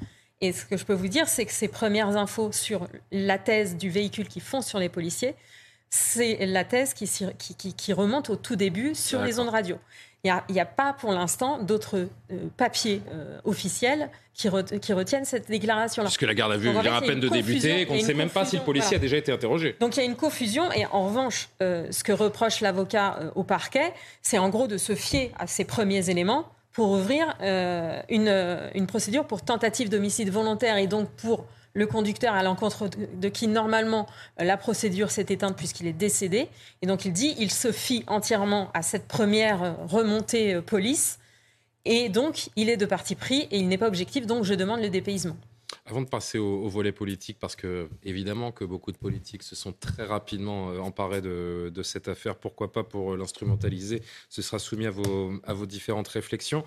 Et 0.41 0.53
ce 0.53 0.65
que 0.65 0.77
je 0.77 0.85
peux 0.85 0.93
vous 0.93 1.09
dire, 1.09 1.27
c'est 1.27 1.45
que 1.45 1.51
ces 1.51 1.67
premières 1.67 2.15
infos 2.15 2.51
sur 2.51 2.87
la 3.11 3.37
thèse 3.37 3.77
du 3.77 3.89
véhicule 3.89 4.27
qui 4.27 4.39
fonce 4.39 4.67
sur 4.67 4.79
les 4.79 4.87
policiers, 4.87 5.35
c'est 5.89 6.45
la 6.45 6.63
thèse 6.63 6.93
qui, 6.93 7.07
qui, 7.73 7.93
remonte 7.93 8.29
au 8.29 8.35
tout 8.35 8.55
début 8.55 8.93
sur 8.93 9.23
les 9.23 9.39
ondes 9.39 9.49
radio. 9.49 9.77
Il 10.23 10.33
n'y 10.49 10.59
a, 10.59 10.65
pas 10.65 10.93
pour 10.93 11.13
l'instant 11.13 11.59
d'autres 11.59 12.09
euh, 12.31 12.47
papiers 12.57 13.01
euh, 13.09 13.39
officiels 13.45 14.09
qui, 14.33 14.49
retiennent 14.49 15.23
cette 15.23 15.47
déclaration-là. 15.47 16.07
Parce 16.07 16.17
que 16.17 16.25
la 16.25 16.33
garde 16.33 16.51
à 16.51 16.57
vue 16.57 16.71
vient 16.71 16.95
à 16.95 17.01
peine 17.01 17.21
de 17.21 17.29
débuter, 17.29 17.85
qu'on 17.85 17.95
ne 17.95 18.01
sait 18.01 18.13
même 18.13 18.29
pas 18.29 18.45
si 18.45 18.57
le 18.57 18.63
policier 18.63 18.97
a 18.97 18.99
déjà 18.99 19.17
été 19.17 19.31
interrogé. 19.31 19.77
Donc 19.79 19.95
il 19.95 20.01
y 20.01 20.03
a 20.03 20.05
une 20.05 20.17
confusion, 20.17 20.69
et 20.73 20.85
en 20.87 21.07
revanche, 21.07 21.49
euh, 21.61 21.87
ce 21.89 22.03
que 22.03 22.11
reproche 22.11 22.59
l'avocat 22.59 23.31
au 23.35 23.43
parquet, 23.43 23.93
c'est 24.21 24.37
en 24.37 24.49
gros 24.49 24.67
de 24.67 24.77
se 24.77 24.93
fier 24.93 25.31
à 25.39 25.47
ces 25.47 25.63
premiers 25.63 26.09
éléments 26.09 26.51
pour 26.73 26.91
ouvrir 26.91 27.35
une, 27.41 28.69
une 28.75 28.87
procédure 28.87 29.25
pour 29.25 29.41
tentative 29.41 29.89
d'homicide 29.89 30.29
volontaire 30.29 30.77
et 30.77 30.87
donc 30.87 31.09
pour 31.09 31.45
le 31.73 31.87
conducteur 31.87 32.33
à 32.33 32.43
l'encontre 32.43 32.89
de, 32.89 33.29
qui 33.29 33.47
normalement 33.47 34.07
euh, 34.39 34.43
la 34.43 34.57
procédure 34.57 35.11
s'est 35.11 35.25
éteinte 35.29 35.55
puisqu'il 35.55 35.87
est 35.87 35.93
décédé. 35.93 36.47
Et 36.81 36.87
donc 36.87 37.05
il 37.05 37.13
dit, 37.13 37.35
il 37.37 37.51
se 37.51 37.71
fie 37.71 38.03
entièrement 38.07 38.69
à 38.73 38.81
cette 38.81 39.07
première 39.07 39.63
euh, 39.63 39.73
remontée 39.87 40.55
euh, 40.55 40.61
police. 40.61 41.19
Et 41.85 42.09
donc 42.09 42.49
il 42.55 42.69
est 42.69 42.77
de 42.77 42.85
parti 42.85 43.15
pris 43.15 43.47
et 43.51 43.59
il 43.59 43.67
n'est 43.67 43.77
pas 43.77 43.87
objectif, 43.87 44.25
donc 44.25 44.43
je 44.43 44.53
demande 44.53 44.81
le 44.81 44.89
dépaysement. 44.89 45.37
Avant 45.85 46.01
de 46.01 46.07
passer 46.07 46.37
au, 46.37 46.67
volet 46.67 46.91
politique, 46.91 47.37
parce 47.39 47.55
que 47.55 47.89
évidemment 48.03 48.51
que 48.51 48.65
beaucoup 48.65 48.91
de 48.91 48.97
politiques 48.97 49.43
se 49.43 49.55
sont 49.55 49.71
très 49.71 50.05
rapidement 50.05 50.71
euh, 50.71 50.79
emparés 50.79 51.21
de, 51.21 51.71
cette 51.83 52.07
affaire, 52.07 52.35
pourquoi 52.35 52.71
pas 52.71 52.83
pour 52.83 53.15
l'instrumentaliser 53.15 54.01
Ce 54.29 54.41
sera 54.41 54.59
soumis 54.59 54.87
à 54.87 54.91
vos, 54.91 55.65
différentes 55.65 56.07
réflexions. 56.07 56.63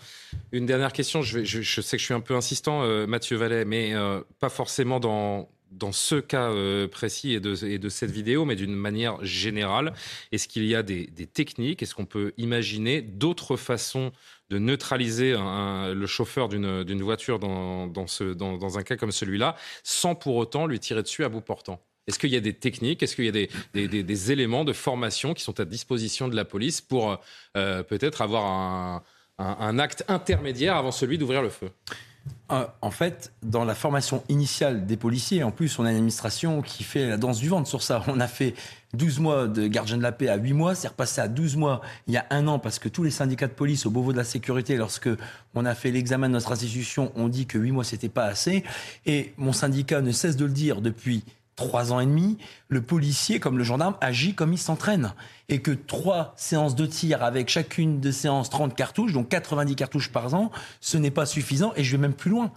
Une 0.52 0.66
dernière 0.66 0.92
question, 0.92 1.22
je, 1.22 1.42
sais 1.42 1.96
que 1.96 2.00
je 2.00 2.04
suis 2.04 2.14
un 2.14 2.20
peu 2.20 2.34
insistant, 2.34 2.82
euh, 2.82 3.06
Mathieu 3.06 3.36
Vallet, 3.36 3.64
mais 3.64 3.94
euh, 3.94 4.20
pas 4.38 4.48
forcément 4.48 5.00
dans, 5.00 5.48
ce 5.92 6.16
cas 6.16 6.52
précis 6.88 7.32
et 7.34 7.40
de, 7.40 7.64
et 7.64 7.78
de, 7.78 7.88
cette 7.88 8.10
vidéo, 8.10 8.44
mais 8.44 8.56
d'une 8.56 8.74
manière 8.74 9.24
générale. 9.24 9.94
Est-ce 10.30 10.46
qu'il 10.48 10.64
y 10.64 10.74
a 10.74 10.82
des 10.82 11.08
techniques? 11.32 11.82
Est-ce 11.82 11.94
qu'on 11.94 12.06
peut 12.06 12.32
imaginer 12.38 13.02
d'autres 13.02 13.56
façons 13.56 14.12
de 14.52 14.58
neutraliser 14.58 15.32
le 15.32 16.06
chauffeur 16.06 16.48
d'une 16.48 17.02
voiture 17.02 17.38
dans, 17.38 18.78
un 18.78 18.82
cas 18.82 18.96
comme 18.96 19.12
celui-là, 19.12 19.56
sans 19.82 20.14
pour 20.14 20.36
autant 20.36 20.66
lui 20.66 20.78
tirer 20.78 21.02
dessus 21.02 21.24
à 21.24 21.28
bout 21.28 21.40
portant. 21.40 21.82
Est-ce 22.06 22.18
qu'il 22.18 22.30
y 22.30 22.36
a 22.36 22.40
des 22.40 22.52
techniques, 22.52 23.02
est-ce 23.02 23.16
qu'il 23.16 23.24
y 23.24 23.28
a 23.28 24.02
des, 24.02 24.32
éléments 24.32 24.64
de 24.64 24.72
formation 24.72 25.34
qui 25.34 25.42
sont 25.42 25.58
à 25.58 25.64
disposition 25.64 26.28
de 26.28 26.36
la 26.36 26.44
police 26.44 26.80
pour 26.80 27.18
euh, 27.56 27.82
peut-être 27.82 28.20
avoir 28.20 29.02
un, 29.38 29.78
acte 29.78 30.04
intermédiaire 30.08 30.76
avant 30.76 30.92
celui 30.92 31.16
d'ouvrir 31.16 31.40
le 31.42 31.48
feu? 31.48 31.70
En 32.82 32.90
fait, 32.90 33.32
dans 33.42 33.64
la 33.64 33.74
formation 33.74 34.22
initiale 34.28 34.85
des 34.87 34.98
policiers, 34.98 35.42
en 35.42 35.50
plus, 35.50 35.78
on 35.78 35.85
a 35.85 35.90
une 35.90 35.96
administration 35.96 36.61
qui 36.61 36.85
fait 36.85 37.08
la 37.08 37.16
danse 37.16 37.38
du 37.38 37.48
ventre 37.48 37.66
sur 37.66 37.82
ça. 37.82 38.02
On 38.08 38.20
a 38.20 38.28
fait 38.28 38.54
12 38.94 39.20
mois 39.20 39.48
de 39.48 39.66
gardien 39.66 39.96
de 39.96 40.02
la 40.02 40.12
paix 40.12 40.28
à 40.28 40.37
8 40.37 40.52
mois, 40.52 40.74
c'est 40.74 40.88
repassé 40.88 41.22
à 41.22 41.28
12 41.28 41.56
mois 41.56 41.80
il 42.06 42.14
y 42.14 42.18
a 42.18 42.26
un 42.28 42.46
an 42.48 42.58
parce 42.58 42.78
que 42.78 42.90
tous 42.90 43.02
les 43.02 43.11
syndicats 43.11 43.46
de 43.46 43.52
police 43.52 43.87
au 43.87 43.90
Beauvau 43.90 44.12
de 44.12 44.18
la 44.18 44.24
sécurité, 44.24 44.76
lorsque 44.76 45.08
on 45.55 45.64
a 45.64 45.74
fait 45.74 45.90
l'examen 45.90 46.28
de 46.28 46.34
notre 46.34 46.53
institution, 46.53 47.11
ont 47.16 47.28
dit 47.28 47.47
que 47.47 47.57
8 47.57 47.70
mois 47.70 47.84
c'était 47.84 48.11
pas 48.11 48.26
assez. 48.26 48.64
Et 49.07 49.32
mon 49.38 49.53
syndicat 49.53 50.03
ne 50.03 50.12
cesse 50.12 50.36
de 50.36 50.44
le 50.44 50.53
dire 50.53 50.82
depuis 50.82 51.24
trois 51.57 51.92
ans 51.92 52.00
et 52.00 52.07
demi, 52.07 52.38
le 52.68 52.82
policier, 52.82 53.40
comme 53.40 53.59
le 53.59 53.64
gendarme, 53.64 53.96
agit 54.00 54.34
comme 54.34 54.53
il 54.53 54.59
s'entraîne. 54.59 55.14
Et 55.48 55.61
que 55.61 55.70
trois 55.70 56.32
séances 56.36 56.74
de 56.74 56.86
tir 56.86 57.22
avec 57.22 57.48
chacune 57.48 58.00
de 58.00 58.11
séances 58.11 58.50
30 58.50 58.74
cartouches, 58.74 59.12
donc 59.12 59.28
90 59.28 59.76
cartouches 59.76 60.11
par 60.11 60.32
an, 60.34 60.50
ce 60.80 60.96
n'est 60.96 61.11
pas 61.11 61.26
suffisant. 61.26 61.72
Et 61.76 61.84
je 61.84 61.92
vais 61.92 62.00
même 62.00 62.14
plus 62.14 62.30
loin. 62.30 62.53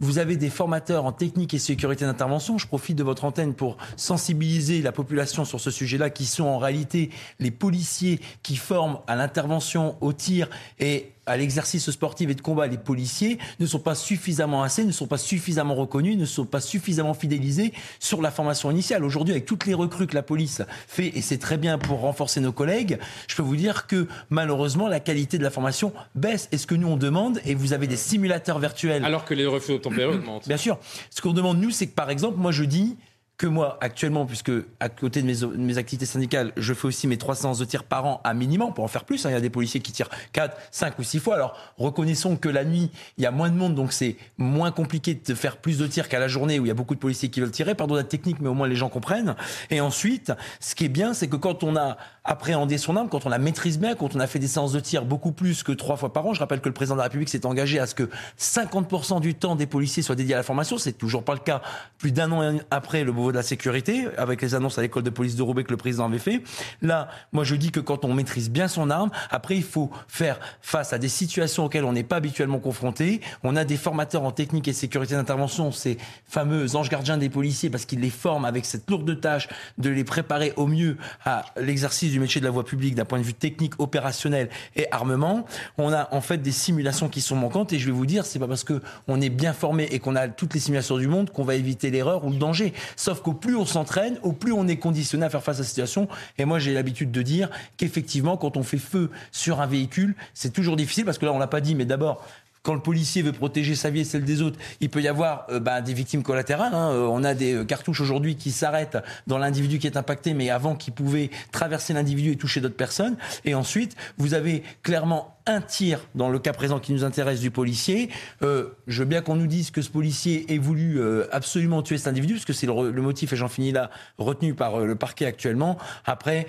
Vous 0.00 0.18
avez 0.18 0.36
des 0.36 0.50
formateurs 0.50 1.04
en 1.04 1.12
technique 1.12 1.54
et 1.54 1.58
sécurité 1.58 2.04
d'intervention. 2.04 2.58
Je 2.58 2.66
profite 2.66 2.96
de 2.96 3.04
votre 3.04 3.24
antenne 3.24 3.54
pour 3.54 3.76
sensibiliser 3.96 4.82
la 4.82 4.92
population 4.92 5.44
sur 5.44 5.60
ce 5.60 5.70
sujet-là, 5.70 6.10
qui 6.10 6.26
sont 6.26 6.44
en 6.44 6.58
réalité 6.58 7.10
les 7.38 7.52
policiers 7.52 8.20
qui 8.42 8.56
forment 8.56 8.98
à 9.06 9.14
l'intervention, 9.14 9.96
au 10.00 10.12
tir 10.12 10.50
et 10.80 11.13
à 11.26 11.36
l'exercice 11.36 11.90
sportif 11.90 12.30
et 12.30 12.34
de 12.34 12.40
combat, 12.40 12.66
les 12.66 12.78
policiers 12.78 13.38
ne 13.60 13.66
sont 13.66 13.78
pas 13.78 13.94
suffisamment 13.94 14.62
assez, 14.62 14.84
ne 14.84 14.92
sont 14.92 15.06
pas 15.06 15.18
suffisamment 15.18 15.74
reconnus, 15.74 16.16
ne 16.16 16.24
sont 16.24 16.44
pas 16.44 16.60
suffisamment 16.60 17.14
fidélisés 17.14 17.72
sur 18.00 18.22
la 18.22 18.30
formation 18.30 18.70
initiale. 18.70 19.04
Aujourd'hui, 19.04 19.32
avec 19.32 19.46
toutes 19.46 19.66
les 19.66 19.74
recrues 19.74 20.06
que 20.06 20.14
la 20.14 20.22
police 20.22 20.62
fait, 20.86 21.08
et 21.16 21.22
c'est 21.22 21.38
très 21.38 21.56
bien 21.56 21.78
pour 21.78 22.00
renforcer 22.00 22.40
nos 22.40 22.52
collègues, 22.52 22.98
je 23.28 23.36
peux 23.36 23.42
vous 23.42 23.56
dire 23.56 23.86
que 23.86 24.06
malheureusement, 24.30 24.88
la 24.88 25.00
qualité 25.00 25.38
de 25.38 25.42
la 25.42 25.50
formation 25.50 25.92
baisse. 26.14 26.48
Et 26.52 26.58
ce 26.58 26.66
que 26.66 26.74
nous, 26.74 26.88
on 26.88 26.96
demande, 26.96 27.40
et 27.44 27.54
vous 27.54 27.72
avez 27.72 27.86
des 27.86 27.96
simulateurs 27.96 28.58
virtuels. 28.58 29.04
Alors 29.04 29.24
que 29.24 29.34
les 29.34 29.46
refus 29.46 29.72
au 29.72 29.76
augmentent. 29.76 30.46
Bien 30.46 30.56
sûr. 30.56 30.78
Ce 31.10 31.20
qu'on 31.20 31.32
demande, 31.32 31.58
nous, 31.58 31.70
c'est 31.70 31.86
que 31.86 31.94
par 31.94 32.10
exemple, 32.10 32.38
moi, 32.38 32.52
je 32.52 32.64
dis 32.64 32.96
que 33.36 33.46
moi, 33.48 33.78
actuellement, 33.80 34.26
puisque 34.26 34.52
à 34.78 34.88
côté 34.88 35.20
de 35.20 35.26
mes, 35.56 35.78
activités 35.78 36.06
syndicales, 36.06 36.52
je 36.56 36.72
fais 36.72 36.86
aussi 36.86 37.08
mes 37.08 37.18
trois 37.18 37.34
séances 37.34 37.58
de 37.58 37.64
tir 37.64 37.82
par 37.82 38.06
an 38.06 38.20
à 38.22 38.32
minimum 38.32 38.72
pour 38.72 38.84
en 38.84 38.88
faire 38.88 39.04
plus. 39.04 39.26
Hein. 39.26 39.30
Il 39.30 39.32
y 39.32 39.36
a 39.36 39.40
des 39.40 39.50
policiers 39.50 39.80
qui 39.80 39.90
tirent 39.90 40.08
4, 40.32 40.56
5 40.70 40.98
ou 41.00 41.02
6 41.02 41.18
fois. 41.18 41.34
Alors, 41.34 41.58
reconnaissons 41.76 42.36
que 42.36 42.48
la 42.48 42.64
nuit, 42.64 42.90
il 43.18 43.24
y 43.24 43.26
a 43.26 43.32
moins 43.32 43.50
de 43.50 43.56
monde, 43.56 43.74
donc 43.74 43.92
c'est 43.92 44.16
moins 44.38 44.70
compliqué 44.70 45.14
de 45.14 45.34
faire 45.34 45.56
plus 45.56 45.78
de 45.78 45.86
tirs 45.88 46.08
qu'à 46.08 46.20
la 46.20 46.28
journée 46.28 46.60
où 46.60 46.64
il 46.64 46.68
y 46.68 46.70
a 46.70 46.74
beaucoup 46.74 46.94
de 46.94 47.00
policiers 47.00 47.28
qui 47.28 47.40
veulent 47.40 47.50
tirer. 47.50 47.74
Pardon 47.74 47.96
la 47.96 48.04
technique, 48.04 48.40
mais 48.40 48.48
au 48.48 48.54
moins 48.54 48.68
les 48.68 48.76
gens 48.76 48.88
comprennent. 48.88 49.34
Et 49.70 49.80
ensuite, 49.80 50.32
ce 50.60 50.76
qui 50.76 50.84
est 50.84 50.88
bien, 50.88 51.12
c'est 51.12 51.26
que 51.26 51.36
quand 51.36 51.64
on 51.64 51.74
a 51.74 51.96
appréhendé 52.22 52.78
son 52.78 52.96
arme, 52.96 53.08
quand 53.08 53.26
on 53.26 53.28
la 53.28 53.38
maîtrise 53.38 53.80
bien, 53.80 53.96
quand 53.96 54.14
on 54.14 54.20
a 54.20 54.28
fait 54.28 54.38
des 54.38 54.46
séances 54.46 54.72
de 54.72 54.80
tir 54.80 55.04
beaucoup 55.04 55.32
plus 55.32 55.64
que 55.64 55.72
trois 55.72 55.96
fois 55.96 56.12
par 56.12 56.24
an, 56.26 56.34
je 56.34 56.40
rappelle 56.40 56.60
que 56.60 56.68
le 56.68 56.74
président 56.74 56.94
de 56.94 56.98
la 56.98 57.04
République 57.04 57.28
s'est 57.28 57.46
engagé 57.46 57.80
à 57.80 57.86
ce 57.86 57.96
que 57.96 58.08
50% 58.38 59.20
du 59.20 59.34
temps 59.34 59.56
des 59.56 59.66
policiers 59.66 60.02
soit 60.04 60.14
dédié 60.14 60.34
à 60.34 60.38
la 60.38 60.44
formation. 60.44 60.78
C'est 60.78 60.92
toujours 60.92 61.24
pas 61.24 61.34
le 61.34 61.40
cas 61.40 61.62
plus 61.98 62.12
d'un 62.12 62.30
an 62.30 62.58
après 62.70 63.02
le 63.02 63.12
Beauvau 63.24 63.32
de 63.32 63.36
la 63.36 63.42
sécurité 63.42 64.06
avec 64.18 64.42
les 64.42 64.54
annonces 64.54 64.76
à 64.76 64.82
l'école 64.82 65.02
de 65.02 65.10
police 65.10 65.34
de 65.34 65.42
Roubaix 65.42 65.64
que 65.64 65.70
le 65.70 65.78
président 65.78 66.04
avait 66.04 66.18
fait. 66.18 66.42
Là, 66.82 67.08
moi 67.32 67.42
je 67.42 67.54
dis 67.54 67.70
que 67.70 67.80
quand 67.80 68.04
on 68.04 68.12
maîtrise 68.12 68.50
bien 68.50 68.68
son 68.68 68.90
arme, 68.90 69.10
après 69.30 69.56
il 69.56 69.62
faut 69.62 69.90
faire 70.08 70.38
face 70.60 70.92
à 70.92 70.98
des 70.98 71.08
situations 71.08 71.64
auxquelles 71.64 71.84
on 71.84 71.92
n'est 71.92 72.04
pas 72.04 72.16
habituellement 72.16 72.58
confronté. 72.58 73.22
On 73.42 73.56
a 73.56 73.64
des 73.64 73.78
formateurs 73.78 74.24
en 74.24 74.30
technique 74.30 74.68
et 74.68 74.74
sécurité 74.74 75.14
d'intervention, 75.14 75.72
ces 75.72 75.96
fameux 76.26 76.76
anges 76.76 76.90
gardiens 76.90 77.16
des 77.16 77.30
policiers, 77.30 77.70
parce 77.70 77.86
qu'ils 77.86 78.00
les 78.00 78.10
forment 78.10 78.44
avec 78.44 78.66
cette 78.66 78.90
lourde 78.90 79.18
tâche 79.20 79.48
de 79.78 79.88
les 79.88 80.04
préparer 80.04 80.52
au 80.56 80.66
mieux 80.66 80.98
à 81.24 81.46
l'exercice 81.56 82.12
du 82.12 82.20
métier 82.20 82.42
de 82.42 82.46
la 82.46 82.50
voie 82.50 82.64
publique 82.64 82.94
d'un 82.94 83.06
point 83.06 83.18
de 83.18 83.24
vue 83.24 83.32
technique, 83.32 83.80
opérationnel 83.80 84.50
et 84.76 84.86
armement. 84.90 85.46
On 85.78 85.92
a 85.92 86.08
en 86.12 86.20
fait 86.20 86.38
des 86.38 86.52
simulations 86.52 87.08
qui 87.08 87.22
sont 87.22 87.36
manquantes 87.36 87.72
et 87.72 87.78
je 87.78 87.86
vais 87.86 87.92
vous 87.92 88.06
dire, 88.06 88.26
c'est 88.26 88.38
pas 88.38 88.48
parce 88.48 88.64
que 88.64 88.82
on 89.08 89.20
est 89.22 89.30
bien 89.30 89.54
formé 89.54 89.84
et 89.90 89.98
qu'on 89.98 90.14
a 90.14 90.28
toutes 90.28 90.52
les 90.52 90.60
simulations 90.60 90.98
du 90.98 91.08
monde 91.08 91.30
qu'on 91.30 91.44
va 91.44 91.54
éviter 91.54 91.90
l'erreur 91.90 92.24
ou 92.24 92.30
le 92.30 92.36
danger. 92.36 92.72
Sauf 92.96 93.13
qu'au 93.22 93.32
plus 93.32 93.56
on 93.56 93.66
s'entraîne 93.66 94.18
au 94.22 94.32
plus 94.32 94.52
on 94.52 94.66
est 94.68 94.76
conditionné 94.76 95.24
à 95.24 95.30
faire 95.30 95.42
face 95.42 95.56
à 95.56 95.62
la 95.62 95.66
situation. 95.66 96.08
Et 96.38 96.44
moi, 96.44 96.58
j'ai 96.58 96.72
l'habitude 96.72 97.10
de 97.10 97.22
dire 97.22 97.50
qu'effectivement, 97.76 98.36
quand 98.36 98.56
on 98.56 98.62
fait 98.62 98.78
feu 98.78 99.10
sur 99.32 99.60
un 99.60 99.66
véhicule, 99.66 100.14
c'est 100.34 100.52
toujours 100.52 100.76
difficile 100.76 101.04
parce 101.04 101.18
que 101.18 101.26
là, 101.26 101.32
on 101.32 101.38
l'a 101.38 101.46
pas 101.46 101.60
dit, 101.60 101.74
mais 101.74 101.84
d'abord, 101.84 102.24
quand 102.64 102.74
le 102.74 102.80
policier 102.80 103.20
veut 103.22 103.32
protéger 103.32 103.74
sa 103.74 103.90
vie 103.90 104.00
et 104.00 104.04
celle 104.04 104.24
des 104.24 104.40
autres, 104.40 104.58
il 104.80 104.88
peut 104.88 105.02
y 105.02 105.06
avoir 105.06 105.46
euh, 105.50 105.60
bah, 105.60 105.82
des 105.82 105.92
victimes 105.92 106.22
collatérales. 106.22 106.74
Hein. 106.74 106.92
Euh, 106.92 107.06
on 107.06 107.22
a 107.22 107.34
des 107.34 107.52
euh, 107.52 107.64
cartouches 107.64 108.00
aujourd'hui 108.00 108.36
qui 108.36 108.50
s'arrêtent 108.50 108.96
dans 109.26 109.36
l'individu 109.36 109.78
qui 109.78 109.86
est 109.86 109.98
impacté, 109.98 110.32
mais 110.32 110.48
avant 110.48 110.74
qui 110.74 110.90
pouvait 110.90 111.30
traverser 111.52 111.92
l'individu 111.92 112.32
et 112.32 112.36
toucher 112.36 112.62
d'autres 112.62 112.74
personnes. 112.74 113.16
Et 113.44 113.54
ensuite, 113.54 113.96
vous 114.16 114.32
avez 114.32 114.62
clairement 114.82 115.36
un 115.46 115.60
tir, 115.60 116.00
dans 116.14 116.30
le 116.30 116.38
cas 116.38 116.52
présent 116.52 116.78
qui 116.78 116.92
nous 116.92 117.04
intéresse, 117.04 117.40
du 117.40 117.50
policier. 117.50 118.08
Euh, 118.42 118.70
je 118.86 119.00
veux 119.00 119.08
bien 119.08 119.20
qu'on 119.20 119.36
nous 119.36 119.46
dise 119.46 119.70
que 119.70 119.82
ce 119.82 119.90
policier 119.90 120.52
ait 120.52 120.58
voulu 120.58 120.98
euh, 120.98 121.26
absolument 121.32 121.82
tuer 121.82 121.98
cet 121.98 122.08
individu, 122.08 122.34
parce 122.34 122.46
que 122.46 122.52
c'est 122.54 122.66
le, 122.66 123.02
motif, 123.02 123.32
et 123.32 123.36
j'en 123.36 123.48
finis 123.48 123.72
là, 123.72 123.90
retenu 124.16 124.54
par 124.54 124.80
euh, 124.80 124.86
le 124.86 124.94
parquet 124.94 125.26
actuellement. 125.26 125.76
Après, 126.06 126.46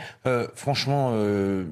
franchement, 0.55 1.13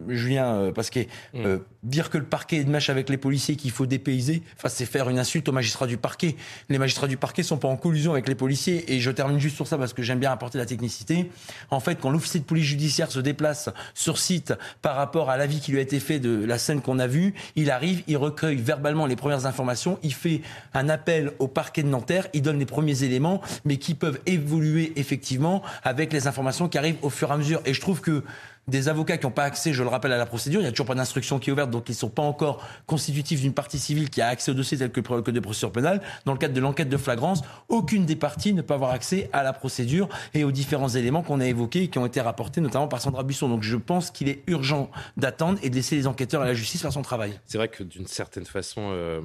Julien, 0.07 0.71
parce 0.74 0.89
que 0.89 1.01
mm. 1.34 1.59
dire 1.84 2.09
que 2.09 2.17
le 2.17 2.24
parquet 2.24 2.57
est 2.57 2.63
de 2.63 2.69
mèche 2.69 2.89
avec 2.89 3.09
les 3.09 3.17
policiers, 3.17 3.55
qu'il 3.55 3.71
faut 3.71 3.86
dépayser, 3.86 4.43
enfin, 4.57 4.69
c'est 4.69 4.86
faire 4.86 5.09
une 5.09 5.19
insulte 5.19 5.47
aux 5.49 5.51
magistrats 5.51 5.88
du 5.88 5.97
parquet. 5.97 6.36
Les 6.69 6.78
magistrats 6.78 7.07
du 7.07 7.17
parquet 7.17 7.43
sont 7.43 7.57
pas 7.57 7.67
en 7.67 7.78
collusion 7.78 8.11
avec 8.11 8.28
les 8.28 8.36
policiers, 8.36 8.93
et 8.93 8.99
je 8.99 9.11
termine 9.11 9.39
juste 9.39 9.55
sur 9.55 9.67
ça 9.67 9.78
parce 9.78 9.93
que 9.93 10.03
j'aime 10.03 10.19
bien 10.19 10.32
apporter 10.32 10.57
la 10.57 10.65
technicité. 10.65 11.30
En 11.69 11.80
fait, 11.80 11.95
quand 11.95 12.09
l'officier 12.09 12.39
de 12.39 12.45
police 12.45 12.65
judiciaire 12.65 13.11
se 13.11 13.19
déplace 13.19 13.69
sur 13.93 14.17
site 14.17 14.53
par 14.82 14.95
rapport 14.95 15.30
à 15.30 15.38
l'avis 15.38 15.59
qui 15.59 15.71
lui 15.71 15.80
a 15.80 15.82
été 15.82 15.99
fait 15.99 16.19
de 16.19 16.43
la 16.45 16.57
scène 16.57 16.82
qu'on 16.82 16.99
a 16.99 17.07
vue, 17.07 17.12
il 17.55 17.72
arrive, 17.72 18.03
il 18.07 18.18
recueille 18.18 18.57
verbalement 18.57 19.05
les 19.05 19.16
premières 19.16 19.45
informations, 19.45 19.99
il 20.03 20.14
fait 20.14 20.41
un 20.74 20.89
appel 20.89 21.32
au 21.39 21.47
parquet 21.47 21.84
de 21.84 21.88
Nanterre, 21.88 22.28
il 22.34 22.41
donne 22.41 22.59
les 22.59 22.66
premiers 22.66 23.03
éléments, 23.03 23.41
mais 23.66 23.78
qui 23.78 23.93
peuvent 23.93 24.20
évoluer 24.26 24.93
effectivement 24.95 25.61
avec 25.84 26.14
les 26.14 26.28
informations 26.28 26.68
qui 26.70 26.78
arrivent 26.78 26.97
au 27.01 27.09
fur 27.09 27.30
et 27.30 27.34
à 27.34 27.38
mesure. 27.38 27.61
Et 27.66 27.74
je 27.74 27.82
trouve 27.82 28.01
que 28.01 28.24
des 28.68 28.88
avocats 28.88 29.18
qui 29.18 29.26
n'ont 29.26 29.32
pas 29.32 29.43
accès, 29.43 29.74
je 29.74 29.84
le 29.84 29.89
rappelle, 29.89 30.11
à 30.11 30.18
la 30.18 30.26
procédure. 30.26 30.61
Il 30.61 30.64
n'y 30.64 30.70
a 30.70 30.72
toujours 30.72 30.86
pas 30.86 30.95
d'instruction 30.95 31.39
qui 31.39 31.49
est 31.49 31.53
ouverte, 31.53 31.70
donc 31.70 31.89
ils 31.89 31.93
ne 31.93 31.97
sont 31.97 32.09
pas 32.09 32.22
encore 32.22 32.66
constitutifs 32.86 33.41
d'une 33.41 33.53
partie 33.53 33.80
civile 33.80 34.09
qui 34.09 34.22
a 34.22 34.28
accès 34.28 34.51
au 34.51 34.53
dossier 34.53 34.78
tel 34.78 34.91
que 34.91 34.99
le 34.99 35.22
code 35.22 35.36
de 35.36 35.39
procédure 35.39 35.72
pénale. 35.72 36.01
Dans 36.26 36.32
le 36.32 36.38
cadre 36.38 36.53
de 36.53 36.61
l'enquête 36.61 36.89
de 36.89 36.97
flagrance, 36.97 37.41
aucune 37.70 38.05
des 38.05 38.16
parties 38.16 38.53
ne 38.53 38.61
peut 38.61 38.74
avoir 38.74 38.91
accès 38.91 39.30
à 39.34 39.43
la 39.43 39.53
procédure 39.53 40.07
et 40.34 40.43
aux 40.43 40.51
différents 40.51 40.89
éléments 40.89 41.24
qu'on 41.24 41.39
a 41.39 41.45
évoqués 41.45 41.84
et 41.84 41.88
qui 41.89 41.97
ont 41.97 42.05
été 42.05 42.22
rapportés 42.22 42.61
notamment 42.61 42.88
par 42.88 43.01
Sandra 43.01 43.24
Buisson. 43.24 43.49
Donc 43.49 43.64
je 43.64 43.78
pense 43.78 44.11
qu'il 44.11 44.30
est 44.30 44.43
urgent 44.47 44.89
d'attendre 45.18 45.59
et 45.61 45.70
de 45.70 45.76
laisser 45.76 45.95
les 45.95 46.07
enquêteurs 46.07 46.43
et 46.43 46.47
la 46.47 46.53
justice 46.53 46.82
faire 46.82 46.93
son 46.93 47.01
travail. 47.01 47.39
C'est 47.45 47.57
vrai 47.57 47.68
que 47.68 47.84
d'une 47.84 48.07
certaine 48.07 48.45
façon, 48.45 48.89
euh, 48.91 49.22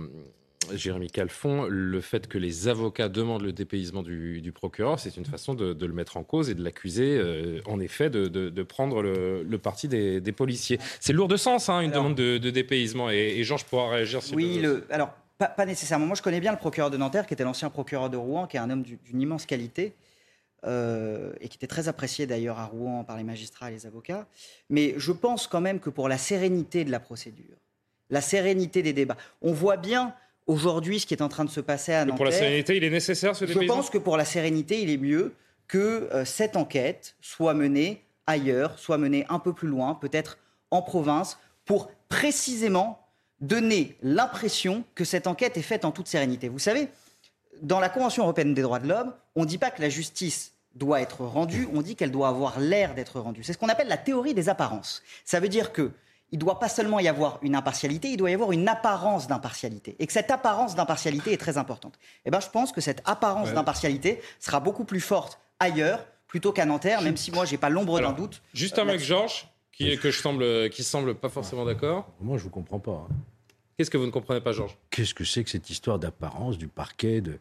Jérémy 0.75 1.11
Calfon, 1.11 1.67
le 1.69 2.01
fait 2.01 2.27
que 2.27 2.39
les 2.39 2.69
avocats 2.69 3.09
demandent 3.09 3.43
le 3.43 3.53
dépaysement 3.53 4.03
du, 4.03 4.53
procureur, 4.55 4.99
c'est 4.99 5.17
une 5.17 5.25
façon 5.25 5.55
de, 5.55 5.87
le 5.87 5.93
mettre 5.93 6.17
en 6.17 6.25
cause 6.25 6.51
et 6.51 6.55
de 6.55 6.63
l'accuser, 6.63 7.19
euh, 7.19 7.61
en 7.67 7.81
effet, 7.81 8.11
de, 8.11 8.63
prendre 8.63 9.03
le, 9.03 9.59
parti 9.59 9.89
des, 9.89 10.33
policiers. 10.33 10.79
C'est 11.01 11.13
lourd 11.13 11.29
de 11.29 11.37
sens, 11.37 11.69
hein, 11.69 11.81
une 11.81 11.91
demande 11.91 12.15
de, 12.15 12.51
dépaysement. 12.51 13.11
Et, 13.11 13.43
Jean, 13.45 13.57
je 13.57 13.65
pourrais 13.65 13.97
réagir 13.97 14.23
sur 14.23 14.37
Oui, 14.37 14.59
le, 14.61 14.87
alors, 14.91 15.11
pas, 15.39 15.67
nécessairement. 15.67 16.07
Moi, 16.07 16.17
je 16.17 16.23
connais 16.23 16.41
bien 16.41 16.53
le 16.53 16.59
procureur 16.59 16.91
de 16.91 16.97
Nanterre, 16.97 17.27
qui 17.27 17.35
était 17.35 17.45
l'ancien 17.45 17.71
procureur 17.71 18.11
de 18.11 18.17
Rouen, 18.17 18.47
qui 18.47 18.57
est 18.57 18.61
un 18.61 18.71
homme 18.71 18.83
d'une 18.83 19.21
immense 19.21 19.47
qualité. 19.47 19.95
Euh, 20.67 21.33
et 21.41 21.47
qui 21.47 21.57
était 21.57 21.69
très 21.69 21.87
apprécié 21.87 22.27
d'ailleurs 22.27 22.59
à 22.59 22.65
Rouen 22.65 23.05
par 23.05 23.17
les 23.17 23.23
magistrats 23.23 23.71
et 23.71 23.75
les 23.75 23.87
avocats. 23.87 24.27
Mais 24.71 24.95
je 24.97 25.13
pense 25.13 25.47
quand 25.47 25.61
même 25.61 25.79
que 25.79 25.89
pour 25.89 26.09
la 26.09 26.19
sérénité 26.19 26.85
de 26.85 26.91
la 26.91 26.99
procédure, 26.99 27.55
la 28.11 28.21
sérénité 28.21 28.83
des 28.83 28.93
débats, 28.93 29.17
on 29.41 29.53
voit 29.53 29.77
bien 29.77 30.17
aujourd'hui 30.49 30.99
ce 30.99 31.07
qui 31.07 31.15
est 31.15 31.23
en 31.23 31.29
train 31.29 31.45
de 31.45 31.51
se 31.51 31.61
passer 31.61 31.93
à 31.93 32.01
Nanterre. 32.01 32.17
pour 32.17 32.25
la 32.25 32.33
sérénité, 32.33 32.77
il 32.77 32.83
est 32.83 32.91
nécessaire 32.91 33.37
ce 33.37 33.47
Je 33.47 33.59
pense 33.61 33.91
que 33.91 33.99
pour 33.99 34.17
la 34.17 34.25
sérénité, 34.25 34.83
il 34.83 34.91
est 34.91 34.97
mieux 34.97 35.35
que 35.69 36.09
euh, 36.13 36.25
cette 36.25 36.57
enquête 36.57 37.15
soit 37.21 37.55
menée 37.55 38.03
ailleurs, 38.27 38.79
soit 38.79 38.99
menée 38.99 39.25
un 39.29 39.39
peu 39.39 39.53
plus 39.53 39.69
loin, 39.69 39.95
peut-être 39.95 40.39
en 40.71 40.83
province, 40.83 41.39
pour 41.65 41.91
précisément 42.09 43.07
donner 43.41 43.97
l'impression 44.03 44.85
que 44.95 45.05
cette 45.05 45.27
enquête 45.27 45.57
est 45.57 45.63
faite 45.63 45.85
en 45.85 45.93
toute 45.93 46.09
sérénité. 46.09 46.49
Vous 46.49 46.59
savez, 46.59 46.89
dans 47.63 47.79
la 47.79 47.89
Convention 47.89 48.25
européenne 48.25 48.55
des 48.55 48.63
droits 48.63 48.81
de 48.81 48.89
l'homme, 48.89 49.13
on 49.37 49.43
ne 49.43 49.47
dit 49.47 49.59
pas 49.59 49.71
que 49.71 49.81
la 49.81 49.89
justice 49.89 50.55
doit 50.75 51.01
être 51.01 51.25
rendue, 51.25 51.69
on 51.73 51.83
dit 51.83 51.97
qu'elle 51.97 52.11
doit 52.11 52.29
avoir 52.29 52.59
l'air 52.59 52.95
d'être 52.95 53.21
rendue. 53.21 53.43
C'est 53.43 53.53
ce 53.53 53.59
qu'on 53.59 53.69
appelle 53.69 53.89
la 53.89 53.97
théorie 53.97 54.35
des 54.35 54.49
apparences. 54.49 55.03
Ça 55.25 55.41
veut 55.41 55.49
dire 55.49 55.73
que 55.73 55.93
il 56.31 56.39
ne 56.39 56.41
doit 56.41 56.59
pas 56.59 56.69
seulement 56.69 57.01
y 57.01 57.09
avoir 57.09 57.39
une 57.43 57.55
impartialité, 57.55 58.09
il 58.09 58.17
doit 58.17 58.31
y 58.31 58.35
avoir 58.35 58.53
une 58.53 58.69
apparence 58.69 59.27
d'impartialité. 59.29 59.97
Et 59.99 60.07
que 60.07 60.13
cette 60.13 60.31
apparence 60.31 60.75
d'impartialité 60.75 61.33
est 61.33 61.39
très 61.39 61.57
importante. 61.57 61.95
Et 61.97 62.29
eh 62.29 62.31
ben, 62.31 62.41
je 62.41 62.49
pense 62.51 62.73
que 62.73 62.81
cette 62.81 63.03
apparence 63.07 63.53
d'impartialité 63.53 64.21
sera 64.39 64.61
beaucoup 64.61 64.85
plus 64.85 65.01
forte 65.01 65.41
ailleurs 65.59 66.05
plutôt 66.27 66.53
qu'à 66.53 66.67
Nanterre, 66.67 67.01
même 67.03 67.17
si 67.17 67.31
moi, 67.33 67.47
j'ai 67.47 67.57
pas 67.57 67.71
l'ombre 67.71 68.01
d'un 68.01 68.13
doute. 68.13 68.43
Juste 68.53 68.79
un 68.79 68.85
mec, 68.85 69.01
Georges, 69.01 69.49
qui, 69.73 69.97
que 69.99 70.11
je 70.11 70.21
semble, 70.21 70.69
qui 70.71 70.85
semble 70.85 71.15
pas 71.15 71.31
forcément 71.31 71.65
d'accord. 71.65 72.09
Moi, 72.21 72.37
je 72.37 72.43
vous 72.43 72.51
comprends 72.51 72.79
pas. 72.79 73.07
Hein. 73.11 73.15
Qu'est-ce 73.77 73.91
que 73.91 73.97
vous 73.97 74.07
ne 74.07 74.11
comprenez 74.11 74.41
pas, 74.41 74.53
Georges? 74.53 74.77
Qu'est-ce 74.91 75.15
que 75.15 75.25
c'est 75.25 75.45
que 75.45 75.51
cette 75.51 75.71
histoire 75.71 75.99
d'apparence 75.99 76.59
du 76.59 76.69
parquet 76.69 77.21
de... 77.21 77.39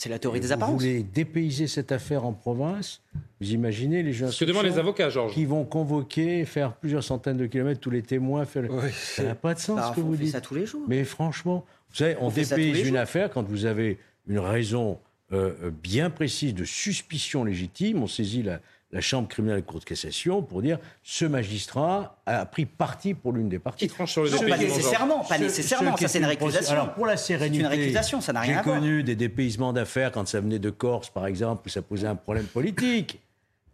C'est 0.00 0.08
la 0.08 0.18
théorie 0.18 0.40
des 0.40 0.50
apparences. 0.50 0.72
Vous 0.72 0.78
voulez 0.78 1.02
dépayser 1.02 1.66
cette 1.66 1.92
affaire 1.92 2.24
en 2.24 2.32
province 2.32 3.02
Vous 3.38 3.52
imaginez 3.52 4.02
les 4.02 4.14
gens 4.14 4.30
Ce 4.30 4.42
que 4.42 4.48
demandent 4.48 4.64
les 4.64 4.78
avocats, 4.78 5.10
Georges. 5.10 5.34
Qui 5.34 5.44
vont 5.44 5.66
convoquer, 5.66 6.46
faire 6.46 6.74
plusieurs 6.74 7.04
centaines 7.04 7.36
de 7.36 7.44
kilomètres, 7.44 7.80
tous 7.80 7.90
les 7.90 8.00
témoins. 8.00 8.46
Faire... 8.46 8.64
ça 8.94 9.24
n'a 9.24 9.34
pas 9.34 9.52
de 9.52 9.58
sens 9.58 9.90
ce 9.90 9.96
que 9.96 10.00
vous 10.00 10.16
dites. 10.16 10.32
ça 10.32 10.40
tous 10.40 10.54
les 10.54 10.64
jours. 10.64 10.80
Mais 10.88 11.04
franchement, 11.04 11.66
Vous 11.90 11.96
savez, 11.96 12.16
on, 12.18 12.30
dépayse 12.30 12.88
une 12.88 12.96
affaire 12.96 13.28
quand 13.28 13.46
vous 13.46 13.66
avez 13.66 13.98
une 14.26 14.38
raison 14.38 14.98
euh, 15.32 15.70
bien 15.82 16.08
précise 16.08 16.54
de 16.54 16.64
suspicion 16.64 17.44
légitime. 17.44 18.02
On 18.02 18.06
saisit 18.06 18.42
la, 18.42 18.60
la 18.92 19.00
Chambre 19.00 19.28
criminelle 19.28 19.60
de 19.60 19.60
la 19.62 19.66
Cour 19.66 19.80
de 19.80 19.84
cassation 19.84 20.42
pour 20.42 20.62
dire 20.62 20.78
ce 21.02 21.24
magistrat 21.24 22.20
a 22.26 22.44
pris 22.44 22.66
parti 22.66 23.14
pour 23.14 23.32
l'une 23.32 23.48
des 23.48 23.58
parties. 23.58 23.88
sur 24.06 24.24
le 24.24 24.48
pas 24.48 24.56
nécessairement, 24.56 25.24
pas 25.24 25.38
nécessairement. 25.38 25.96
ça, 25.96 26.08
c'est 26.08 26.18
une 26.18 26.24
récusation. 26.24 26.72
Alors, 26.72 26.94
pour 26.94 27.06
la 27.06 27.16
sérénité, 27.16 27.62
une 27.62 27.68
récusation, 27.68 28.20
ça 28.20 28.32
n'a 28.32 28.40
rien 28.40 28.58
à 28.58 28.62
voir. 28.62 28.76
J'ai 28.76 28.80
connu 28.80 29.02
des 29.04 29.16
dépaysements 29.16 29.72
d'affaires 29.72 30.10
quand 30.10 30.26
ça 30.26 30.40
venait 30.40 30.58
de 30.58 30.70
Corse, 30.70 31.10
par 31.10 31.26
exemple, 31.26 31.62
où 31.66 31.68
ça 31.68 31.82
posait 31.82 32.08
un 32.08 32.16
problème 32.16 32.46
politique. 32.46 33.20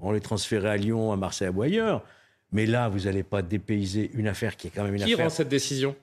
On 0.00 0.12
les 0.12 0.20
transférait 0.20 0.68
à 0.68 0.76
Lyon, 0.76 1.12
à 1.12 1.16
Marseille, 1.16 1.48
à 1.48 1.62
ailleurs. 1.62 2.02
Mais 2.52 2.66
là, 2.66 2.88
vous 2.88 3.00
n'allez 3.00 3.22
pas 3.22 3.42
dépayser 3.42 4.10
une 4.14 4.28
affaire 4.28 4.56
qui 4.56 4.66
est 4.66 4.70
quand 4.70 4.84
même 4.84 4.94
une 4.94 5.02
affaire. 5.02 5.16
Qui 5.16 5.22
rend 5.22 5.30
cette 5.30 5.48
décision 5.48 5.96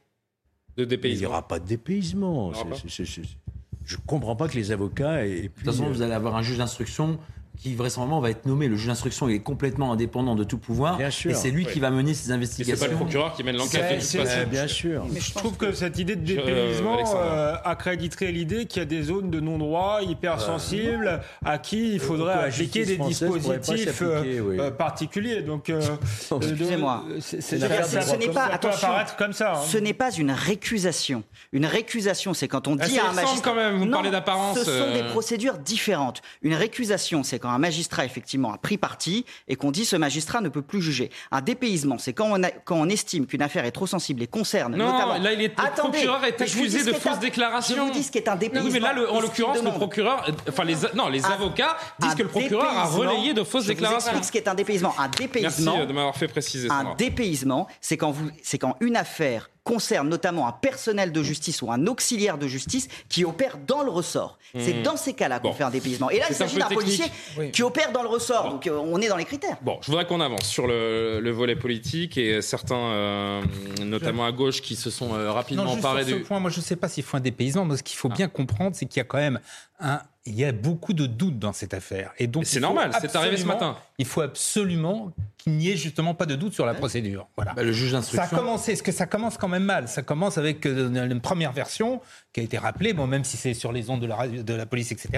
de 0.76 0.86
dépaysement 0.86 1.18
Il 1.18 1.20
n'y 1.20 1.26
aura 1.28 1.48
pas 1.48 1.60
de 1.60 1.68
dépaysement. 1.68 2.52
je 2.54 3.96
ne 3.96 4.02
comprends 4.08 4.36
pas 4.36 4.48
que 4.48 4.56
les 4.56 4.72
avocats. 4.72 5.26
Et, 5.26 5.44
de 5.44 5.48
toute 5.48 5.66
façon, 5.66 5.86
vous 5.86 6.02
allez 6.02 6.14
avoir 6.14 6.36
un 6.36 6.42
juge 6.42 6.58
d'instruction 6.58 7.20
qui 7.60 7.76
vraisembllement 7.76 8.20
va 8.20 8.30
être 8.30 8.46
nommé. 8.46 8.68
Le 8.68 8.76
juge 8.76 8.88
d'instruction 8.88 9.30
est 9.30 9.40
complètement 9.40 9.92
indépendant 9.92 10.36
de 10.36 10.44
tout 10.44 10.58
pouvoir. 10.58 10.98
Bien 10.98 11.12
sûr, 11.12 11.32
et 11.32 11.34
c'est 11.34 11.52
lui 11.52 11.66
qui 11.66 11.80
va 11.80 11.92
mener 11.92 12.14
ces 12.14 12.32
investigations. 12.32 12.76
C'est 12.76 12.86
pas 12.86 12.92
le 12.92 12.98
procureur 12.98 13.34
qui 13.34 13.44
mène 13.44 13.58
l'enquête. 13.58 14.02
C'est 14.02 14.50
bien 14.50 14.68
sûr. 14.68 15.06
Mais 15.12 15.20
je, 15.20 15.34
trouve 15.34 15.58
que, 15.58 15.72
cette 15.74 16.00
idée 16.00 16.16
de 16.16 16.26
dépaysement 16.26 16.98
euh, 17.16 17.56
accréditerait 17.64 18.32
l'idée 18.32 18.66
qu'il 18.66 18.80
y 18.80 18.82
a 18.82 18.86
des 18.86 19.04
zones 19.04 19.30
de 19.30 19.40
non-droit 19.40 20.02
hypersensibles 20.02 21.22
à 21.46 21.58
qui 21.58 21.94
il 21.94 22.00
faudrait 22.00 22.46
appliquer 22.46 22.86
des 22.86 22.98
dispositifs 22.98 24.02
euh, 24.02 24.60
euh, 24.60 24.72
particuliers. 24.72 25.42
Donc, 25.42 25.72
excusez-moi. 25.72 27.04
Ce 27.20 28.16
n'est 28.16 28.28
pas 28.30 28.46
attention. 28.46 28.90
Comme 29.18 29.34
ça, 29.34 29.54
hein. 29.54 29.62
Ce 29.66 29.78
n'est 29.78 29.94
pas 29.94 30.12
une 30.12 30.32
récusation. 30.32 31.24
Une 31.52 31.66
récusation, 31.66 32.34
c'est 32.34 32.48
quand 32.48 32.68
on 32.68 32.76
dit 32.76 32.98
à 33.00 33.10
un 33.10 33.14
magistrat. 33.14 33.42
quand 33.42 33.56
même. 33.56 33.78
Vous 33.78 33.90
parlez 33.90 34.12
d'apparence. 34.12 34.60
Ce 34.60 34.66
sont 34.66 34.94
des 34.94 35.04
procédures 35.04 35.58
différentes. 35.58 36.22
Une 36.42 36.56
récusation, 36.56 37.24
c'est 37.24 37.40
quand 37.44 37.50
un 37.50 37.60
magistrat 37.60 38.06
effectivement 38.06 38.54
a 38.54 38.58
pris 38.58 38.78
parti 38.78 39.26
et 39.50 39.58
qu'on 39.58 39.72
dit 39.72 39.84
ce 39.84 39.98
magistrat 39.98 40.40
ne 40.40 40.48
peut 40.48 40.62
plus 40.62 40.82
juger. 40.82 41.12
Un 41.30 41.42
dépaysement, 41.42 41.98
c'est 41.98 42.14
quand 42.14 42.32
on, 42.32 42.42
quand 42.64 42.78
on 42.78 42.88
estime 42.88 43.26
qu'une 43.26 43.42
affaire 43.42 43.66
est 43.66 43.72
trop 43.72 43.86
sensible 43.86 44.24
et 44.24 44.28
concerne 44.28 44.78
non, 44.78 44.94
notamment. 44.94 45.18
là, 45.18 45.34
il 45.34 45.42
est, 45.42 45.48
le 45.50 45.74
procureur 45.76 46.24
est 46.24 46.42
accusé 46.42 46.86
de 46.90 46.94
fausses 46.94 47.20
déclarations. 47.20 47.76
Je 47.76 47.82
vous 47.82 47.92
dis 47.92 48.04
ce 48.04 48.12
qu'est 48.14 48.30
un 48.30 48.38
dépaysement. 48.38 48.70
Oui, 48.70 48.74
mais 48.74 48.80
là, 48.80 48.96
en 49.12 49.20
l'occurrence, 49.20 49.62
le 49.62 49.72
procureur, 49.72 50.26
enfin 50.48 50.64
les, 50.64 50.76
non, 50.96 51.10
les 51.10 51.26
avocats 51.26 51.76
disent 52.00 52.16
que 52.16 52.24
le 52.24 52.30
procureur 52.30 52.78
a 52.78 52.86
relayé 52.86 53.34
de 53.34 53.44
fausses 53.44 53.66
déclarations. 53.66 54.12
Je 54.12 54.12
vous 54.14 54.20
explique 54.20 54.26
ce 54.26 54.32
qu'est 54.32 54.50
un 54.50 54.56
dépaysement. 54.56 54.96
Un 54.98 55.10
dépaysement. 55.10 55.74
Merci 55.74 55.88
de 55.88 55.94
m'avoir 55.94 56.16
fait 56.16 56.30
préciser. 56.30 56.70
ça. 56.70 56.76
Un 56.76 56.96
dépaysement, 56.96 57.68
c'est 57.82 57.98
quand 57.98 58.12
vous, 58.12 58.30
c'est 58.42 58.58
quand 58.58 58.78
une 58.80 58.96
affaire 58.96 59.50
concerne 59.64 60.10
notamment 60.10 60.48
un 60.48 60.52
personnel 60.52 61.12
de 61.12 61.24
justice 61.24 61.62
ou 61.62 61.72
un 61.72 61.88
auxiliaire 61.88 62.38
de 62.38 62.48
justice 62.48 62.88
qui 63.08 63.24
opère 63.24 63.58
dans 63.66 63.82
le 63.82 63.90
ressort. 63.90 64.38
C'est 64.58 64.74
hmm. 64.74 64.84
dans 64.84 64.98
ces 64.98 65.14
cas-là 65.14 65.40
qu'on 65.40 65.54
fait 65.54 65.64
un 65.64 65.70
dépaysement. 65.70 66.10
Et 66.10 66.20
là, 66.20 66.26
il 66.30 66.36
s'agit 66.36 66.58
d'un 66.58 66.68
policier 66.68 67.06
qui 67.52 67.64
opère 67.64 67.92
dans 67.92 68.04
le 68.04 68.10
ressort. 68.10 68.50
Donc 68.50 68.68
euh, 68.68 68.78
on 68.78 69.02
est 69.02 69.08
dans 69.08 69.18
les 69.18 69.26
critères. 69.26 69.58
Bon, 69.62 69.80
je 69.82 69.88
voudrais 69.88 70.06
qu'on 70.06 70.22
avance 70.22 70.46
sur 70.46 70.68
le, 70.68 71.32
volet 71.32 71.56
politique 71.56 72.18
et 72.18 72.42
certains, 72.42 72.76
euh, 72.76 73.42
notamment 73.82 74.26
à 74.26 74.32
gauche, 74.32 74.62
qui 74.62 74.76
se 74.76 74.90
sont 74.90 75.16
euh, 75.16 75.32
rapidement 75.32 75.64
non, 75.64 75.80
sur 75.80 75.82
ce 75.82 76.16
point, 76.16 76.40
moi, 76.40 76.52
je 76.52 76.60
ne 76.60 76.64
sais 76.64 76.76
pas 76.76 76.88
s'il 76.88 77.04
faut 77.04 77.18
un 77.18 77.22
dépaysement. 77.22 77.66
Mais 77.66 77.78
ce 77.78 77.84
qu'il 77.84 77.98
faut 77.98 78.10
ah. 78.12 78.16
bien 78.16 78.28
comprendre, 78.28 78.76
c'est 78.76 78.86
qu'il 78.86 79.00
y 79.00 79.02
a 79.02 79.06
quand 79.06 79.18
même 79.18 79.40
un 79.80 80.02
il 80.26 80.36
y 80.36 80.46
a 80.46 80.52
beaucoup 80.52 80.94
de 80.94 81.06
doutes 81.06 81.38
dans 81.38 81.52
cette 81.52 81.74
affaire. 81.74 82.14
Et 82.18 82.28
donc, 82.28 82.46
c'est 82.46 82.62
normal, 82.62 82.92
c'est 83.02 83.16
arrivé 83.16 83.38
ce 83.38 83.46
matin. 83.46 83.78
Il 83.98 84.06
faut 84.06 84.22
absolument 84.22 85.12
qu'il 85.44 85.54
n'y 85.58 85.72
ait 85.72 85.76
justement 85.76 86.14
pas 86.14 86.26
de 86.26 86.36
doute 86.36 86.54
sur 86.54 86.66
la 86.66 86.74
procédure. 86.74 87.28
Voilà. 87.36 87.52
Bah, 87.54 87.64
le 87.64 87.74
juge 87.74 87.92
d'instruction. 87.92 88.30
Ça 88.30 88.34
a 88.34 88.40
commencé, 88.40 88.72
est-ce 88.72 88.84
que 88.84 88.94
ça 88.94 89.08
commence 89.08 89.38
quand 89.38 89.50
même 89.50 89.66
mal? 89.66 89.90
Ça 89.90 90.02
commence 90.02 90.38
avec 90.38 90.66
euh, 90.66 90.90
une 90.90 91.20
première 91.20 91.52
version 91.52 92.00
qui 92.32 92.40
a 92.40 92.44
été 92.44 92.58
rappelée, 92.58 92.94
bon, 92.94 93.08
même 93.08 93.26
si 93.26 93.36
c'est 93.36 93.54
sur 93.54 93.74
les 93.74 93.90
ondes 93.90 94.00
de 94.00 94.08
la, 94.08 94.26
de 94.28 94.54
la 94.54 94.66
police, 94.66 94.94
etc., 94.94 95.10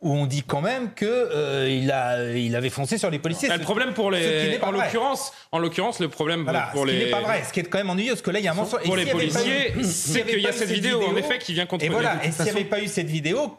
où 0.00 0.12
on 0.12 0.26
dit 0.26 0.42
quand 0.42 0.60
même 0.60 0.92
qu'il 0.92 1.06
euh, 1.08 1.70
il 1.70 1.92
a, 1.92 2.32
il 2.32 2.56
avait 2.56 2.68
foncé 2.68 2.98
sur 2.98 3.10
les 3.10 3.20
policiers. 3.20 3.48
le 3.48 3.60
problème 3.60 3.94
pour 3.94 4.10
les, 4.10 4.58
en 4.60 4.72
l'occurrence, 4.72 5.32
en 5.52 5.60
l'occurrence, 5.60 6.00
le 6.00 6.08
problème 6.08 6.50
pour 6.72 6.84
les, 6.84 6.92
ce 6.94 6.98
qui 6.98 7.04
n'est 7.04 7.10
pas 7.12 7.20
vrai, 7.20 7.44
ce 7.46 7.52
qui 7.52 7.60
est 7.60 7.64
quand 7.64 7.78
même 7.78 7.90
ennuyeux, 7.90 8.10
parce 8.12 8.22
que 8.22 8.30
là, 8.32 8.40
il 8.40 8.44
y 8.44 8.48
a 8.48 8.52
un 8.52 8.54
mensonge. 8.54 8.82
Pour 8.82 8.96
les 8.96 9.06
policiers, 9.06 9.72
c'est 9.84 10.26
qu'il 10.26 10.40
y 10.40 10.48
a 10.48 10.52
cette 10.52 10.70
vidéo, 10.70 11.00
en 11.04 11.14
effet, 11.14 11.38
qui 11.38 11.52
vient 11.52 11.66
contre. 11.66 11.84
Et 11.84 11.88
voilà. 11.90 12.24
Et 12.24 12.32
s'il 12.32 12.44
n'y 12.44 12.50
avait 12.50 12.64
pas 12.64 12.80
eu 12.80 12.88
cette 12.88 13.08
vidéo, 13.08 13.56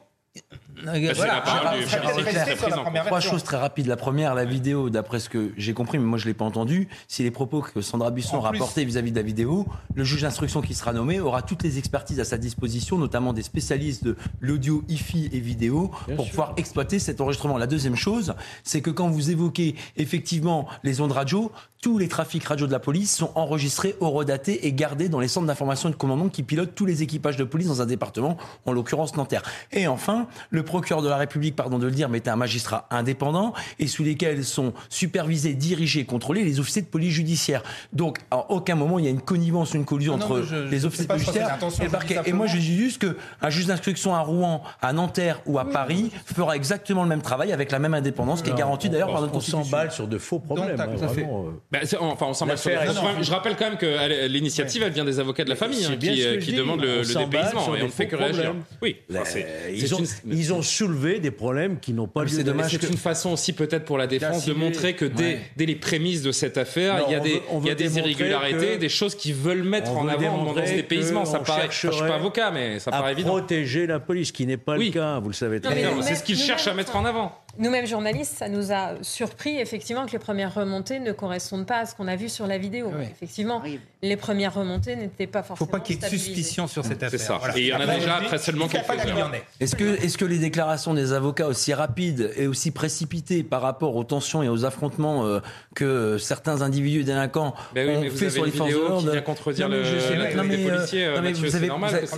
Trois 3.05 3.19
choses 3.19 3.43
très 3.43 3.57
rapides. 3.57 3.87
La 3.87 3.97
première, 3.97 4.35
la 4.35 4.45
vidéo, 4.45 4.89
d'après 4.89 5.19
ce 5.19 5.29
que 5.29 5.51
j'ai 5.57 5.73
compris, 5.73 5.99
mais 5.99 6.05
moi 6.05 6.17
je 6.17 6.25
ne 6.25 6.29
l'ai 6.29 6.33
pas 6.33 6.45
entendu, 6.45 6.87
si 7.07 7.23
les 7.23 7.31
propos 7.31 7.61
que 7.61 7.81
Sandra 7.81 8.11
Busson 8.11 8.37
a 8.37 8.41
rapportés 8.41 8.85
vis-à-vis 8.85 9.11
de 9.11 9.15
la 9.15 9.21
vidéo, 9.21 9.65
le 9.95 10.03
juge 10.03 10.21
d'instruction 10.21 10.61
qui 10.61 10.73
sera 10.73 10.93
nommé 10.93 11.19
aura 11.19 11.41
toutes 11.41 11.63
les 11.63 11.77
expertises 11.77 12.19
à 12.19 12.25
sa 12.25 12.37
disposition, 12.37 12.97
notamment 12.97 13.33
des 13.33 13.43
spécialistes 13.43 14.03
de 14.03 14.15
l'audio, 14.39 14.83
IFI 14.89 15.29
et 15.31 15.39
vidéo, 15.39 15.91
pour 16.15 16.27
pouvoir 16.29 16.53
exploiter 16.57 16.99
cet 16.99 17.21
enregistrement. 17.21 17.57
La 17.57 17.67
deuxième 17.67 17.95
chose, 17.95 18.33
c'est 18.63 18.81
que 18.81 18.89
quand 18.89 19.09
vous 19.09 19.31
évoquez 19.31 19.75
effectivement 19.97 20.67
les 20.83 21.01
ondes 21.01 21.11
radio, 21.11 21.51
tous 21.81 21.97
les 21.97 22.07
trafics 22.07 22.43
radio 22.43 22.67
de 22.67 22.71
la 22.71 22.79
police 22.79 23.15
sont 23.15 23.31
enregistrés, 23.33 23.95
horodatés 24.01 24.67
et 24.67 24.71
gardés 24.71 25.09
dans 25.09 25.19
les 25.19 25.27
centres 25.27 25.47
d'information 25.47 25.89
et 25.89 25.91
de 25.91 25.97
commandement 25.97 26.29
qui 26.29 26.43
pilotent 26.43 26.75
tous 26.75 26.85
les 26.85 27.01
équipages 27.01 27.37
de 27.37 27.43
police 27.43 27.69
dans 27.69 27.81
un 27.81 27.87
département, 27.87 28.37
en 28.67 28.71
l'occurrence 28.71 29.15
Nanterre. 29.15 29.41
Et 29.71 29.87
enfin, 29.87 30.27
le 30.51 30.61
procureur 30.61 31.01
de 31.01 31.09
la 31.09 31.17
République, 31.17 31.55
pardon 31.55 31.79
de 31.79 31.87
le 31.87 31.91
dire, 31.91 32.07
mais 32.07 32.19
est 32.19 32.27
un 32.27 32.35
magistrat 32.35 32.85
indépendant 32.91 33.53
et 33.79 33.87
sous 33.87 34.03
lesquels 34.03 34.45
sont 34.45 34.73
supervisés, 34.89 35.55
dirigés, 35.55 36.05
contrôlés 36.05 36.43
les 36.43 36.59
officiers 36.59 36.83
de 36.83 36.87
police 36.87 37.13
judiciaire. 37.13 37.63
Donc, 37.93 38.19
à 38.29 38.51
aucun 38.51 38.75
moment, 38.75 38.99
il 38.99 39.05
y 39.05 39.07
a 39.07 39.11
une 39.11 39.21
connivence, 39.21 39.73
une 39.73 39.85
collusion 39.85 40.13
entre 40.13 40.45
les 40.69 40.85
officiers 40.85 41.05
de 41.05 41.13
police 41.13 41.25
judiciaire 41.25 41.57
et 41.79 41.85
le 41.85 41.89
parquet. 41.89 42.19
Et 42.27 42.33
moi, 42.33 42.45
je 42.45 42.57
dis 42.57 42.77
juste 42.77 43.01
qu'un 43.01 43.49
juge 43.49 43.65
d'instruction 43.65 44.13
à 44.13 44.19
Rouen, 44.19 44.61
à 44.83 44.93
Nanterre 44.93 45.41
ou 45.47 45.57
à 45.57 45.65
Paris 45.65 46.11
fera 46.25 46.55
exactement 46.55 47.01
le 47.01 47.09
même 47.09 47.23
travail 47.23 47.51
avec 47.51 47.71
la 47.71 47.79
même 47.79 47.95
indépendance 47.95 48.43
qui 48.43 48.51
est 48.51 48.55
garantie 48.55 48.89
d'ailleurs 48.91 49.11
par 49.11 49.21
notre 49.21 49.33
constitution. 49.33 49.61
On 49.61 49.63
s'emballe 49.63 49.91
sur 49.91 50.07
de 50.07 50.19
faux 50.19 50.37
problèmes. 50.37 50.79
Hein. 50.79 51.70
Bah, 51.71 51.79
enfin, 52.01 52.25
on 52.27 52.33
s'emballe 52.33 52.57
sur 52.57 52.71
Je 52.71 53.31
rappelle 53.31 53.55
quand 53.55 53.69
même 53.69 53.77
que 53.77 54.27
l'initiative, 54.27 54.83
elle 54.83 54.91
vient 54.91 55.05
des 55.05 55.21
avocats 55.21 55.45
de 55.45 55.49
la 55.49 55.55
famille 55.55 55.85
hein, 55.85 55.95
qui, 55.97 56.51
demandent 56.51 56.81
le, 56.81 57.03
dépaysement 57.03 57.75
et 57.75 57.81
on 57.81 57.85
ne 57.85 57.91
fait 57.91 58.07
que 58.07 58.17
réagir. 58.17 58.55
Oui, 58.81 58.97
ils 60.25 60.53
ont 60.53 60.61
soulevé 60.61 61.19
des 61.19 61.31
problèmes 61.31 61.79
qui 61.79 61.93
n'ont 61.93 62.07
pas 62.07 62.23
lieu 62.23 62.29
C'est 62.29 62.43
dommage. 62.43 62.71
C'est 62.71 62.89
une 62.89 62.97
façon 62.97 63.31
aussi 63.31 63.53
peut-être 63.53 63.85
pour 63.85 63.97
la 63.97 64.07
défense 64.07 64.45
de 64.45 64.53
montrer 64.53 64.95
que 64.95 65.05
dès, 65.05 65.39
les 65.57 65.75
prémices 65.75 66.21
de 66.21 66.31
cette 66.31 66.57
affaire, 66.57 67.05
il 67.07 67.13
y 67.13 67.15
a 67.15 67.19
des, 67.19 67.41
il 67.61 67.67
y 67.67 67.71
a 67.71 67.75
des 67.75 67.97
irrégularités, 67.97 68.77
des 68.77 68.89
choses 68.89 69.15
qu'ils 69.15 69.35
veulent 69.35 69.63
mettre 69.63 69.91
en 69.91 70.07
avant 70.07 70.53
dans 70.53 70.65
ce 70.65 70.73
dépaysement. 70.73 71.25
Ça 71.25 71.39
paraît. 71.39 71.69
Je 71.71 71.87
ne 71.87 71.91
suis 71.93 72.01
pas 72.01 72.15
avocat, 72.15 72.51
mais 72.51 72.79
ça 72.79 72.91
paraît 72.91 73.13
évident. 73.13 73.31
Protéger 73.31 73.87
la 73.87 73.99
police, 73.99 74.31
qui 74.31 74.45
n'est 74.45 74.57
pas 74.57 74.75
le 74.75 74.89
cas, 74.89 75.19
vous 75.19 75.29
le 75.29 75.33
savez 75.33 75.61
très 75.61 75.75
bien. 75.75 76.01
C'est 76.01 76.15
ce 76.15 76.23
qu'ils 76.23 76.37
cherchent 76.37 76.67
à 76.67 76.73
mettre 76.73 76.95
en 76.97 77.05
avant. 77.05 77.37
Nous-mêmes 77.57 77.87
journalistes, 77.87 78.35
ça 78.37 78.49
nous 78.49 78.71
a 78.71 78.91
surpris 79.01 79.57
effectivement 79.57 80.05
que 80.05 80.11
les 80.11 80.19
premières 80.19 80.53
remontées 80.53 80.99
ne 80.99 81.11
correspondent 81.11 81.65
pas 81.65 81.79
à 81.79 81.85
ce 81.85 81.95
qu'on 81.95 82.07
a 82.07 82.15
vu 82.15 82.29
sur 82.29 82.47
la 82.47 82.57
vidéo. 82.57 82.91
Effectivement, 83.01 83.61
les 84.01 84.17
premières 84.17 84.53
remontées 84.53 84.95
n'étaient 84.95 85.27
pas 85.27 85.43
forcément. 85.43 85.67
Il 85.67 85.71
ne 85.71 85.71
faut 85.71 85.77
pas 85.77 85.85
qu'il 85.85 85.95
y 85.95 85.99
ait 85.99 86.09
de 86.09 86.17
suspicion 86.17 86.67
sur 86.67 86.83
cette 86.85 87.03
affaire. 87.03 87.19
C'est 87.19 87.25
ça. 87.25 87.39
Et 87.55 87.61
il 87.61 87.67
y 87.67 87.73
en 87.73 87.79
a 87.79 87.87
déjà 87.87 88.19
très 88.25 88.37
seulement 88.37 88.67
quelques 88.67 88.89
heures. 88.89 89.31
Est-ce 89.59 89.75
que, 89.75 90.03
est-ce 90.03 90.17
que 90.17 90.25
les 90.25 90.39
déclarations 90.39 90.93
des 90.93 91.13
avocats 91.13 91.47
aussi 91.47 91.73
rapides 91.73 92.31
et 92.35 92.47
aussi 92.47 92.71
précipitées 92.71 93.43
par 93.43 93.61
rapport 93.61 93.95
aux 93.95 94.03
tensions 94.03 94.43
et 94.43 94.49
aux 94.49 94.65
affrontements 94.65 95.25
euh, 95.25 95.39
que 95.75 96.17
certains 96.17 96.61
individus 96.61 97.03
délinquants 97.03 97.53
ont 97.75 98.09
fait 98.09 98.29
sur 98.29 98.45
les 98.45 98.51
forces 98.51 98.71
de 98.71 98.77
l'ordre 98.77 99.21
contredire 99.21 99.69
le, 99.69 99.81
mais, 99.81 100.69
euh, 100.69 100.85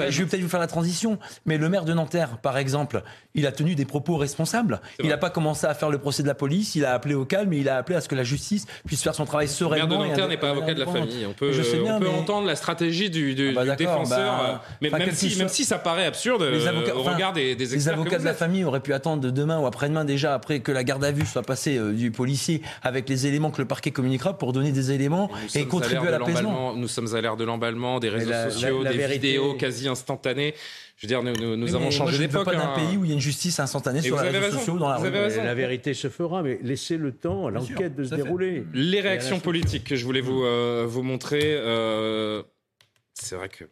je 0.10 0.20
vais 0.20 0.26
peut-être 0.26 0.42
vous 0.42 0.50
faire 0.50 0.60
la 0.60 0.68
transition, 0.68 1.20
mais 1.46 1.58
le 1.58 1.70
maire 1.70 1.86
de 1.86 1.94
Nanterre, 1.94 2.38
par 2.38 2.58
exemple, 2.58 3.04
il 3.36 3.46
a 3.48 3.52
tenu 3.52 3.76
des 3.76 3.86
propos 3.86 4.18
responsables. 4.18 4.82
Il 5.04 5.12
pas 5.24 5.30
commencé 5.30 5.66
à 5.66 5.74
faire 5.74 5.90
le 5.90 6.00
procès 6.00 6.22
de 6.22 6.28
la 6.28 6.36
police, 6.36 6.76
il 6.76 6.84
a 6.84 6.94
appelé 6.94 7.14
au 7.16 7.24
calme 7.24 7.54
et 7.54 7.60
il 7.60 7.70
a 7.70 7.78
appelé 7.78 7.96
à 7.96 8.02
ce 8.02 8.10
que 8.10 8.16
la 8.16 8.26
justice 8.26 8.66
puisse 8.86 9.02
faire 9.02 9.16
son 9.16 9.24
travail 9.24 9.48
sereinement. 9.48 9.86
Le 9.86 9.90
maire 9.90 10.00
de 10.00 10.10
Nanterre 10.10 10.28
n'est 10.28 10.38
pas 10.38 10.50
avocat 10.50 10.74
de 10.74 10.80
la 10.82 10.86
famille. 10.86 11.26
On 11.26 11.32
peut, 11.32 11.50
on 11.86 12.00
peut 12.00 12.10
entendre 12.10 12.46
la 12.46 12.58
stratégie 12.58 13.10
du, 13.10 13.34
du, 13.34 13.56
ah 13.58 13.64
bah 13.64 13.76
défenseur, 13.78 14.34
bah, 14.38 14.64
mais 14.82 14.90
même 14.90 15.12
si, 15.12 15.38
même 15.38 15.48
si 15.48 15.64
ça 15.64 15.78
paraît 15.78 16.06
absurde 16.06 16.44
les 16.44 16.68
avocats, 16.68 16.98
au 16.98 17.04
regard 17.04 17.32
des, 17.32 17.56
des 17.56 17.68
Les 17.68 17.88
avocats 17.88 18.20
de 18.20 18.26
la 18.26 18.34
famille 18.34 18.66
auraient 18.66 18.82
pu 18.82 18.94
attendre 18.94 19.22
de 19.22 19.30
demain 19.30 19.60
ou 19.60 19.66
après-demain 19.66 20.04
déjà, 20.04 20.34
après 20.34 20.60
que 20.60 20.74
la 20.74 20.84
garde 20.84 21.06
à 21.06 21.12
vue 21.14 21.26
soit 21.26 21.42
passée 21.42 21.78
euh, 21.78 21.94
du 21.94 22.12
policier 22.12 22.62
avec 22.82 23.08
les 23.08 23.26
éléments 23.26 23.50
que 23.52 23.62
le 23.62 23.68
parquet 23.68 23.92
communiquera 23.92 24.38
pour 24.38 24.52
donner 24.52 24.74
des 24.74 24.92
éléments 24.92 25.30
et 25.56 25.66
contribuer 25.68 26.10
à 26.10 26.20
l'apaisement. 26.20 26.76
Nous 26.76 26.90
sommes 26.90 27.16
à 27.16 27.22
l'ère 27.22 27.38
de 27.38 27.46
l'emballement, 27.46 28.02
des 28.02 28.10
réseaux 28.10 28.34
sociaux, 28.50 28.84
des 28.84 29.08
vidéos 29.08 29.54
quasi 29.54 29.88
instantanées. 29.88 30.54
Je 31.04 31.08
veux 31.10 31.22
dire, 31.22 31.22
nous, 31.22 31.58
nous, 31.58 31.76
avons 31.76 31.92
changé 31.92 32.18
d'époque. 32.18 32.46
pas 32.46 32.54
d'un 32.54 32.62
hein. 32.62 32.76
pays 32.78 32.96
où 32.96 33.04
il 33.04 33.10
y 33.10 33.12
a 33.12 33.16
une 33.16 33.20
justice 33.20 33.60
instantanée 33.60 34.02
sur 34.02 34.22
les 34.22 34.30
réseaux 34.30 34.58
sociaux 34.58 34.78
dans 34.78 34.88
la 34.88 34.96
rue. 34.96 35.12
La 35.12 35.54
vérité 35.54 35.94
se 35.94 36.08
fera, 36.08 36.42
mais 36.44 36.60
laissez 36.64 36.96
le 36.96 37.12
temps 37.12 37.48
à 37.48 37.52
l'enquête 37.52 37.94
de 37.94 38.06
se 38.06 38.16
dérouler. 38.16 38.66
Les 38.74 39.02
réactions 39.02 39.42
politiques 39.42 39.84
que 39.84 39.98
je 39.98 40.06
voulais 40.06 40.22
vous, 40.22 40.46
euh, 40.46 40.86
vous 40.88 41.04
montrer, 41.04 41.42
euh, 41.44 42.42
c'est 43.14 43.36
vrai 43.36 43.50
que 43.50 43.66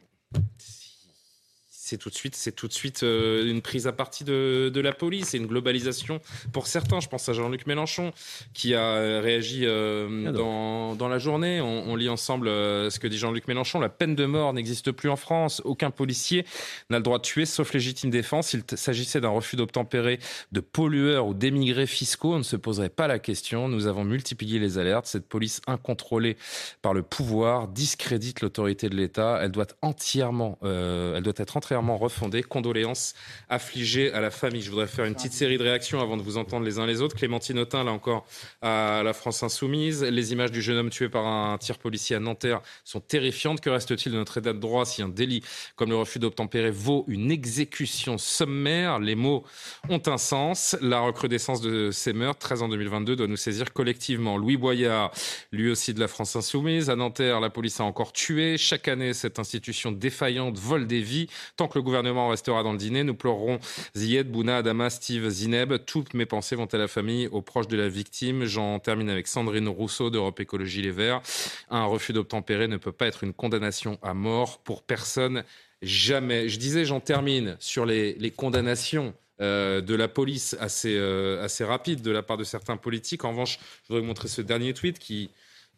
c'est 1.92 1.98
tout 1.98 2.10
de 2.10 2.16
suite, 2.16 2.38
c'est 2.38 2.54
tout 2.54 2.70
de 2.70 2.74
suite 2.74 3.04
euh, 3.04 3.46
une 3.52 3.62
prise 3.62 3.86
à 3.86 3.92
partie 3.92 4.24
de, 4.24 4.72
de 4.74 4.80
la 4.80 4.94
police 4.94 5.34
et 5.34 5.38
une 5.38 5.46
globalisation 5.46 6.22
pour 6.54 6.68
certains. 6.68 7.02
Je 7.02 7.10
pense 7.10 7.28
à 7.28 7.34
Jean-Luc 7.34 7.68
Mélenchon 7.68 8.14
qui 8.54 8.76
a 8.76 9.20
réagi 9.20 9.64
euh, 9.66 10.32
dans, 10.32 10.96
dans, 10.96 11.10
la 11.10 11.20
journée. 11.20 11.60
On, 11.60 11.94
lit 11.98 12.08
ensemble 12.08 12.48
euh, 12.48 12.90
ce 12.90 12.98
que 12.98 13.08
dit 13.08 13.18
Jean-Luc 13.18 13.46
Mélenchon. 13.50 13.82
La 13.82 13.90
peine 13.90 14.16
de 14.16 14.26
mort 14.26 14.54
n'existe 14.54 14.94
plus 14.94 15.10
en 15.10 15.18
France. 15.18 15.62
Aucun 15.66 15.92
policier 15.92 16.46
n'a 16.90 16.98
le 16.98 17.04
droit 17.04 17.18
de 17.18 17.24
tuer 17.24 17.46
sauf 17.46 17.74
légitime 17.74 18.10
défense. 18.10 18.54
Il 18.54 18.64
s'agissait 18.74 19.20
d'un 19.20 19.28
refus 19.28 19.58
d'obtempérer 19.58 20.18
de 20.54 20.62
pollueurs 20.62 21.28
ou 21.28 21.34
d'émigrés 21.34 21.88
fiscaux. 21.88 22.36
On 22.36 22.38
ne 22.38 22.44
se 22.44 22.56
poserait 22.56 22.88
pas 22.88 23.08
la 23.08 23.20
question. 23.20 23.68
Nous 23.68 23.88
avons 23.88 24.06
multiplié 24.06 24.60
les 24.60 24.78
alertes. 24.78 25.08
Cette 25.08 25.28
police 25.28 25.60
incontrôlée 25.68 26.38
par 26.82 26.94
le 26.94 27.04
pouvoir 27.04 27.68
discrédite 27.68 28.40
l'autorité 28.40 28.88
de 28.88 28.96
l'État. 28.96 29.40
Elle 29.42 29.52
doit 29.52 29.68
entièrement, 29.82 30.58
elle 30.64 31.24
doit 31.24 31.34
être 31.36 31.58
entièrement 31.58 31.81
refondée. 31.90 32.44
Condoléances 32.44 33.14
affligées 33.50 34.12
à 34.14 34.22
la 34.22 34.32
famille. 34.32 34.62
Je 34.62 34.70
voudrais 34.70 34.88
faire 34.88 35.06
une 35.06 35.16
petite 35.16 35.34
série 35.34 35.58
de 35.58 35.64
réactions 35.64 36.00
avant 36.00 36.18
de 36.18 36.22
vous 36.22 36.38
entendre 36.38 36.66
les 36.66 36.80
uns 36.80 36.86
les 36.86 37.02
autres. 37.02 37.16
Clémentine 37.16 37.60
Autain, 37.60 37.84
là 37.84 37.92
encore, 37.92 38.26
à 38.62 39.02
la 39.04 39.14
France 39.14 39.44
Insoumise. 39.44 40.04
Les 40.04 40.32
images 40.32 40.52
du 40.52 40.62
jeune 40.62 40.78
homme 40.78 40.90
tué 40.90 41.10
par 41.10 41.26
un 41.26 41.58
tir 41.58 41.78
policier 41.78 42.16
à 42.16 42.20
Nanterre 42.20 42.62
sont 42.84 43.00
terrifiantes. 43.00 43.62
Que 43.62 43.70
reste-t-il 43.70 44.12
de 44.12 44.18
notre 44.18 44.38
état 44.38 44.54
de 44.54 44.60
droit 44.60 44.86
si 44.86 45.02
un 45.02 45.10
délit 45.10 45.44
comme 45.76 45.90
le 45.90 45.98
refus 45.98 46.20
d'obtempérer 46.20 46.72
vaut 46.72 47.06
une 47.08 47.32
exécution 47.32 48.18
sommaire? 48.18 49.00
Les 49.00 49.16
mots 49.16 49.44
ont 49.90 50.02
un 50.06 50.18
sens. 50.18 50.76
La 50.82 51.00
recrudescence 51.00 51.62
de 51.62 51.92
ces 51.92 52.14
meurtres, 52.14 52.40
13 52.40 52.64
en 52.64 52.70
2022, 52.70 53.16
doit 53.16 53.28
nous 53.28 53.38
saisir 53.38 53.74
collectivement. 53.74 54.38
Louis 54.38 54.58
Boyard, 54.58 55.12
lui 55.52 55.70
aussi 55.70 55.94
de 55.94 56.00
la 56.00 56.08
France 56.08 56.36
Insoumise. 56.36 56.90
À 56.90 56.96
Nanterre, 56.96 57.40
la 57.40 57.50
police 57.50 57.80
a 57.80 57.84
encore 57.84 58.14
tué. 58.14 58.58
Chaque 58.58 58.88
année, 58.88 59.14
cette 59.14 59.40
institution 59.40 59.92
défaillante 59.92 60.58
vole 60.58 60.88
des 60.88 61.02
vies. 61.02 61.28
Tant 61.58 61.68
que 61.72 61.80
le 61.80 61.84
gouvernement 61.84 62.30
restera 62.30 62.64
dans 62.64 62.72
le 62.72 62.78
dîner, 62.78 63.04
nous 63.04 63.16
pleurerons 63.16 63.60
Zied, 63.96 64.30
Bouna, 64.30 64.58
Adama, 64.58 64.90
Steve, 64.90 65.28
Zineb. 65.30 65.74
Toutes 65.86 66.14
mes 66.14 66.26
pensées 66.26 66.56
vont 66.56 66.66
à 66.66 66.78
la 66.78 66.88
famille, 66.88 67.28
aux 67.28 67.42
proches 67.42 67.68
de 67.68 67.78
la 67.78 67.90
victime. 67.90 68.46
J'en 68.46 68.80
termine 68.80 69.10
avec 69.10 69.28
Sandrine 69.28 69.68
Rousseau 69.68 70.10
d'Europe 70.10 70.40
Écologie 70.40 70.82
Les 70.82 70.92
Verts. 70.92 71.22
Un 71.70 71.86
refus 71.86 72.14
d'obtempérer 72.14 72.68
ne 72.68 72.78
peut 72.78 72.92
pas 72.92 73.08
être 73.08 73.24
une 73.24 73.34
condamnation 73.34 73.98
à 74.02 74.14
mort 74.14 74.60
pour 74.60 74.84
personne. 74.84 75.44
Jamais. 75.82 76.50
Je 76.50 76.60
disais, 76.60 76.86
j'en 76.86 77.00
termine 77.00 77.58
sur 77.60 77.86
les, 77.86 78.34
condamnations. 78.36 79.14
Euh, 79.40 79.82
de 79.82 79.96
la 79.96 80.08
police 80.08 80.56
assez, 80.60 80.96
euh, 80.96 81.44
assez 81.44 81.64
rapide 81.64 82.04
de 82.04 82.12
la 82.12 82.22
part 82.22 82.38
de 82.38 82.44
certains 82.44 82.78
politiques. 82.78 83.26
En 83.26 83.32
revanche, 83.32 83.58
je 83.58 83.88
voudrais 83.88 84.02
vous 84.02 84.06
montrer 84.06 84.28
ce 84.28 84.44
dernier 84.44 84.72
tweet 84.76 85.00
qui, 85.00 85.32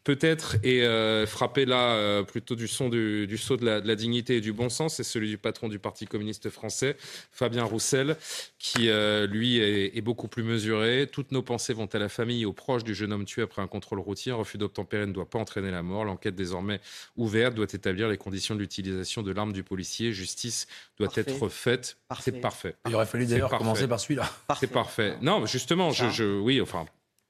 peut-être 0.04 0.58
est 0.64 0.82
euh, 0.82 1.26
frappé 1.26 1.66
là 1.66 1.96
euh, 1.96 2.24
plutôt 2.24 2.56
du 2.56 2.68
son 2.68 2.90
du, 2.90 3.28
du 3.28 3.38
saut 3.38 3.58
de 3.58 3.66
la, 3.66 3.82
de 3.82 3.88
la, 3.88 3.96
dignité 3.96 4.38
et 4.38 4.42
du 4.42 4.52
bon 4.52 4.70
sens, 4.70 4.96
c'est 4.96 5.04
celui 5.04 5.30
du 5.30 5.38
patron 5.38 5.70
du 5.70 5.80
Parti 5.80 6.06
communiste 6.06 6.50
français, 6.50 6.98
Fabien 7.32 7.64
Roussel, 7.64 8.18
qui 8.60 8.90
euh, 8.90 9.28
lui 9.28 9.60
est, 9.60 9.98
est, 9.98 10.02
beaucoup 10.02 10.28
plus 10.28 10.44
mesuré. 10.44 11.08
Toutes 11.12 11.32
nos 11.32 11.42
pensées 11.42 11.74
vont 11.74 11.86
à 11.86 12.00
la 12.00 12.10
famille 12.10 12.42
et 12.42 12.46
aux 12.46 12.54
proches 12.54 12.84
du 12.84 12.94
jeune 12.94 13.14
homme 13.14 13.26
tué 13.26 13.44
après 13.44 13.62
un 13.62 13.68
contrôle 13.68 14.00
routier. 14.00 14.32
Un 14.32 14.36
refus 14.36 14.58
d'obtempérer 14.58 15.06
ne 15.06 15.14
doit 15.14 15.30
pas 15.30 15.40
entraîner 15.40 15.72
la 15.72 15.84
mort. 15.84 16.06
L'enquête 16.06 16.36
désormais 16.36 16.82
ouverte 17.16 17.56
doit 17.56 17.66
établir 17.72 18.10
les 18.10 18.18
conditions 18.18 18.56
de 18.56 18.60
l'utilisation 18.60 19.22
de 19.22 19.32
l'arme 19.32 19.54
du 19.54 19.64
policier. 19.64 20.12
Justice 20.12 20.68
doit 20.98 21.10
être 21.16 21.50
faite. 21.50 21.98
C'est 22.20 22.42
parfait. 22.42 22.76
Il 22.88 22.96
aurait 22.96 23.06
fallu 23.06 23.26
d'ailleurs 23.26 23.50
commencer 23.50 23.88
par 23.88 24.00
celui-là. 24.00 24.30
C'est 24.60 24.68
parfait. 24.68 25.16
Non, 25.22 25.46
justement, 25.46 25.92
je, 25.92 26.10
je, 26.10 26.24
oui, 26.24 26.62
enfin, 26.62 26.86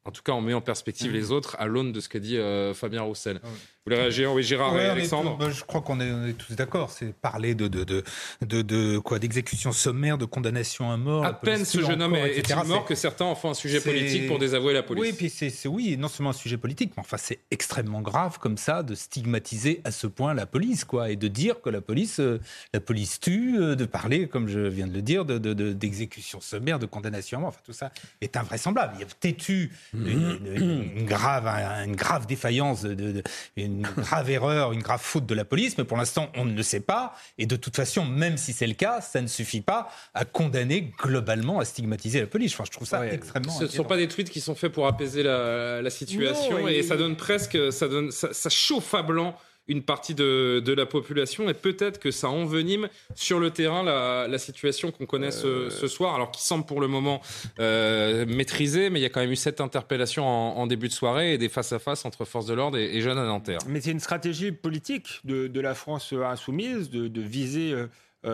en 0.06 0.12
tout 0.12 0.22
cas, 0.22 0.34
on 0.34 0.41
met 0.41 0.54
en 0.54 0.62
perspective 0.62 1.12
mmh. 1.12 1.16
les 1.16 1.32
autres 1.32 1.56
à 1.60 1.66
l'aune 1.66 1.91
de 1.91 1.99
ce 1.99 2.10
qu'a 2.10 2.20
dit 2.20 2.38
euh, 2.38 2.74
Fabien 2.74 3.01
Roussel. 3.04 3.39
Ah 3.43 3.47
voulez 3.86 3.98
réagir 3.98 4.34
Oui, 4.34 4.44
Gérard 4.44 4.78
et 4.80 4.88
Alexandre 4.88 5.38
bah, 5.38 5.50
Je 5.50 5.64
crois 5.64 5.82
qu'on 5.82 6.00
est, 6.00 6.34
tous 6.34 6.54
d'accord. 6.56 6.92
C'est 6.92 7.14
parler 7.14 7.56
de, 7.56 7.68
de, 7.68 7.84
de, 8.42 8.62
de, 8.62 8.98
quoi 9.00 9.20
D'exécution 9.20 9.72
sommaire, 9.72 10.18
de 10.18 10.26
condamnation 10.26 10.92
à 10.92 10.98
mort. 10.98 11.26
À 11.26 11.34
peine 11.34 11.66
ce 11.66 11.82
jeune 11.82 12.02
homme 12.02 12.16
est-il 12.16 12.56
mort 12.66 12.86
que 12.86 12.96
certains 12.96 13.26
en 13.26 13.36
font 13.36 13.52
un 13.52 13.54
sujet 13.54 13.80
politique 13.80 14.28
pour 14.28 14.40
désavouer 14.40 14.74
la 14.74 14.84
police. 14.84 15.04
Oui, 15.04 15.14
puis 15.14 15.30
c'est 15.30 15.52
oui, 15.68 15.98
non 15.98 16.08
seulement 16.08 16.32
un 16.32 16.34
sujet 16.34 16.58
politique, 16.58 16.94
mais 16.96 17.02
enfin 17.02 17.18
c'est 17.18 17.40
extrêmement 17.52 18.02
grave 18.02 18.40
comme 18.40 18.58
ça 18.58 18.84
de 18.84 18.96
stigmatiser 18.96 19.82
à 19.84 19.92
ce 19.92 20.08
point 20.08 20.34
la 20.34 20.46
police, 20.46 20.84
quoi, 20.86 21.10
et 21.10 21.16
de 21.16 21.28
dire 21.28 21.62
que 21.62 21.70
la 21.70 21.82
police, 21.82 22.20
euh, 22.20 22.40
la 22.74 22.80
police 22.80 23.20
tue, 23.20 23.58
euh, 23.60 23.76
de 23.76 23.86
parler, 23.86 24.28
comme 24.28 24.48
je 24.48 24.60
viens 24.60 24.88
de 24.88 24.94
le 24.94 25.02
dire, 25.02 25.26
d'exécution 25.26 26.42
sommaire, 26.42 26.80
de 26.80 26.86
condamnation 26.86 27.38
à 27.38 27.42
mort. 27.42 27.50
Enfin, 27.50 27.62
tout 27.66 27.74
ça 27.74 27.92
est 28.22 28.38
invraisemblable. 28.38 28.94
Il 28.98 29.02
y 29.02 29.04
a 29.04 29.08
têtu 29.20 29.72
une, 29.94 31.06
grave, 31.06 31.48
une 31.86 31.96
grave 31.96 32.26
défaillance, 32.26 32.84
de, 32.84 33.24
une 33.56 33.73
grave 33.82 34.30
erreur, 34.30 34.72
une 34.72 34.82
grave 34.82 35.02
faute 35.02 35.26
de 35.26 35.34
la 35.34 35.46
police, 35.46 35.78
mais 35.78 35.84
pour 35.84 35.98
l'instant, 35.98 36.30
on 36.36 36.46
ne 36.46 36.54
le 36.54 36.64
sait 36.64 36.80
pas. 36.80 37.14
Et 37.38 37.46
de 37.46 37.56
toute 37.56 37.76
façon, 37.76 38.06
même 38.06 38.38
si 38.38 38.54
c'est 38.54 38.68
le 38.68 38.74
cas, 38.74 39.02
ça 39.02 39.22
ne 39.22 39.28
suffit 39.28 39.62
pas 39.62 39.90
à 40.14 40.26
condamner 40.26 40.94
globalement, 41.00 41.60
à 41.60 41.66
stigmatiser 41.66 42.22
la 42.22 42.28
police. 42.28 42.54
Enfin, 42.54 42.66
je 42.66 42.72
trouve 42.72 42.88
ça 42.88 43.06
extrêmement. 43.08 43.52
Ce 43.52 43.64
ne 43.64 43.70
sont 43.70 43.84
pas 43.84 43.98
des 43.98 44.08
tweets 44.08 44.30
qui 44.30 44.42
sont 44.42 44.56
faits 44.56 44.72
pour 44.72 44.88
apaiser 44.88 45.24
la, 45.24 45.90
situation, 45.90 46.68
et, 46.68 46.84
ça 46.84 46.98
donne 46.98 47.16
presque, 47.16 47.58
ça, 47.72 47.88
donne, 47.88 48.12
ça 48.12 48.50
chauffe 48.50 48.94
à 48.94 49.04
blanc 49.04 49.36
une 49.68 49.84
partie 49.84 50.14
de, 50.14 50.61
de 50.64 50.74
la 50.74 50.86
population 50.86 51.49
et 51.49 51.53
peut-être 51.53 51.99
que 51.99 52.11
ça 52.11 52.30
envenime 52.30 52.89
sur 53.16 53.39
le 53.39 53.49
terrain 53.51 53.84
la, 53.84 54.28
la 54.28 54.38
situation 54.38 54.91
qu'on 54.91 55.05
connaît 55.05 55.32
ce, 55.32 55.47
euh. 55.47 55.70
ce, 55.70 55.88
soir, 55.88 56.16
alors 56.16 56.32
qui 56.32 56.43
semble 56.43 56.66
pour 56.66 56.82
le 56.82 56.88
moment 56.88 57.22
euh, 57.59 58.26
maîtrisée, 58.26 58.89
mais 58.89 58.99
il 58.99 59.03
y 59.03 59.05
a 59.05 59.09
quand 59.09 59.22
même 59.22 59.32
eu 59.32 59.38
cette 59.38 59.61
interpellation 59.61 60.26
en, 60.26 60.57
en 60.57 60.68
début 60.68 60.89
de 60.89 60.93
soirée 60.93 61.34
et 61.34 61.38
des 61.38 61.49
face-à-face 61.49 62.05
entre 62.05 62.26
forces 62.26 62.45
de 62.45 62.53
l'ordre 62.53 62.78
et, 62.78 63.01
jeunes 63.01 63.18
à 63.18 63.26
Nanterre. 63.26 63.59
Mais 63.68 63.82
c'est 63.82 63.91
une 63.91 63.99
stratégie 63.99 64.51
politique 64.51 65.22
de, 65.24 65.47
de, 65.47 65.61
la 65.61 65.76
France 65.76 66.14
insoumise 66.14 66.89
de, 66.89 67.07
de 67.07 67.22
viser 67.22 67.74
euh 67.74 67.88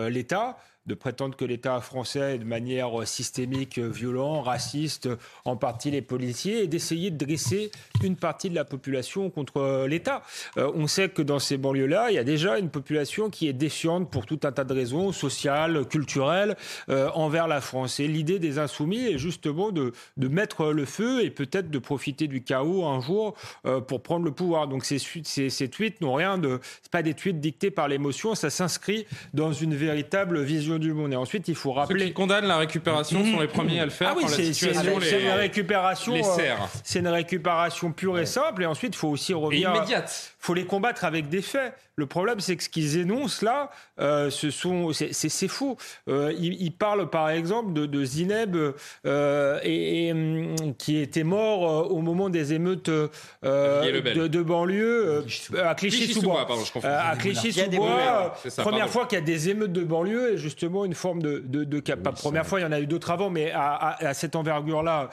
l'État 0.08 0.56
de 0.86 0.94
prétendre 0.94 1.36
que 1.36 1.44
l'État 1.44 1.80
français 1.80 2.34
est 2.34 2.38
de 2.38 2.44
manière 2.44 3.06
systémique 3.06 3.78
violent, 3.78 4.42
raciste, 4.42 5.08
en 5.44 5.56
partie 5.56 5.90
les 5.90 6.02
policiers, 6.02 6.64
et 6.64 6.66
d'essayer 6.66 7.10
de 7.10 7.24
dresser 7.24 7.70
une 8.02 8.16
partie 8.16 8.50
de 8.50 8.54
la 8.54 8.64
population 8.64 9.30
contre 9.30 9.86
l'État. 9.86 10.22
Euh, 10.56 10.70
on 10.74 10.86
sait 10.86 11.08
que 11.08 11.22
dans 11.22 11.38
ces 11.38 11.56
banlieues-là, 11.56 12.10
il 12.10 12.14
y 12.14 12.18
a 12.18 12.24
déjà 12.24 12.58
une 12.58 12.70
population 12.70 13.30
qui 13.30 13.48
est 13.48 13.52
défiante 13.52 14.10
pour 14.10 14.26
tout 14.26 14.40
un 14.44 14.52
tas 14.52 14.64
de 14.64 14.72
raisons 14.72 15.12
sociales, 15.12 15.86
culturelles, 15.86 16.56
euh, 16.88 17.10
envers 17.14 17.48
la 17.48 17.60
France. 17.60 18.00
Et 18.00 18.08
l'idée 18.08 18.38
des 18.38 18.58
insoumis 18.58 19.06
est 19.06 19.18
justement 19.18 19.70
de, 19.72 19.92
de 20.16 20.28
mettre 20.28 20.72
le 20.72 20.84
feu 20.84 21.24
et 21.24 21.30
peut-être 21.30 21.70
de 21.70 21.78
profiter 21.78 22.26
du 22.26 22.42
chaos 22.42 22.84
un 22.86 23.00
jour 23.00 23.34
euh, 23.66 23.80
pour 23.80 24.02
prendre 24.02 24.24
le 24.24 24.32
pouvoir. 24.32 24.68
Donc 24.68 24.84
ces, 24.84 24.98
ces, 24.98 25.68
tweets 25.68 26.00
n'ont 26.00 26.14
rien 26.14 26.38
de... 26.38 26.60
C'est 26.82 26.90
pas 26.90 27.02
des 27.02 27.14
tweets 27.14 27.40
dictés 27.40 27.70
par 27.70 27.88
l'émotion, 27.88 28.34
ça 28.34 28.50
s'inscrit 28.50 29.06
dans 29.34 29.52
une 29.52 29.74
véritable 29.74 30.42
vision 30.42 30.69
du 30.78 30.92
monde. 30.92 31.12
Et 31.12 31.16
ensuite, 31.16 31.48
il 31.48 31.54
faut 31.54 31.72
rappeler. 31.72 32.00
Ceux 32.00 32.06
qui 32.06 32.12
condamnent 32.12 32.46
la 32.46 32.58
récupération 32.58 33.24
sont 33.24 33.40
les 33.40 33.48
premiers 33.48 33.80
à 33.80 33.84
le 33.84 33.90
faire. 33.90 34.12
Ah 34.12 34.14
oui, 34.16 34.24
c'est 34.28 34.70
une 34.70 35.30
récupération. 35.30 36.14
Euh, 36.14 36.54
c'est 36.84 37.00
une 37.00 37.08
récupération 37.08 37.92
pure 37.92 38.18
et 38.18 38.26
simple. 38.26 38.62
Et 38.62 38.66
ensuite, 38.66 38.94
il 38.94 38.98
faut 38.98 39.08
aussi 39.08 39.34
revenir. 39.34 39.70
Et 39.70 39.76
immédiate. 39.76 40.34
Il 40.42 40.46
faut 40.46 40.54
les 40.54 40.64
combattre 40.64 41.04
avec 41.04 41.28
des 41.28 41.42
faits. 41.42 41.74
Le 42.00 42.06
problème, 42.06 42.40
c'est 42.40 42.56
que 42.56 42.62
ce 42.62 42.70
qu'ils 42.70 42.96
énoncent 42.96 43.42
là, 43.42 43.70
euh, 44.00 44.30
ce 44.30 44.50
sont, 44.50 44.90
c'est 44.92 45.48
faux. 45.48 45.76
Euh, 46.08 46.32
ils, 46.38 46.72
parlent 46.72 47.10
par 47.10 47.28
exemple 47.28 47.74
de, 47.74 47.84
de 47.84 48.04
Zineb 48.04 48.56
euh, 49.04 49.60
et, 49.62 50.10
hum, 50.10 50.74
qui 50.78 50.96
était 50.96 51.24
mort 51.24 51.68
euh, 51.68 51.88
au 51.90 52.00
moment 52.00 52.30
des 52.30 52.54
émeutes 52.54 52.88
euh, 52.88 53.08
de, 53.42 54.28
de, 54.28 54.42
banlieue 54.42 55.26
à 55.62 55.74
Clichy-sous-Bois. 55.74 56.46
à 56.84 57.16
Clichy-sous-Bois, 57.16 58.34
première 58.56 58.88
fois 58.88 59.04
qu'il 59.04 59.18
y 59.18 59.22
a 59.22 59.24
des 59.24 59.50
émeutes 59.50 59.72
de 59.72 59.84
banlieue 59.84 60.32
et 60.32 60.38
justement 60.38 60.86
une 60.86 60.94
forme 60.94 61.20
de, 61.20 61.40
de, 61.44 61.64
de 61.64 61.80
pas 61.80 62.12
première 62.12 62.46
fois, 62.46 62.60
il 62.60 62.62
y 62.62 62.66
en 62.66 62.72
a 62.72 62.80
eu 62.80 62.86
d'autres 62.86 63.10
avant, 63.10 63.28
mais 63.28 63.50
à, 63.50 63.72
à, 63.72 64.06
à 64.06 64.14
cette 64.14 64.36
envergure-là. 64.36 65.10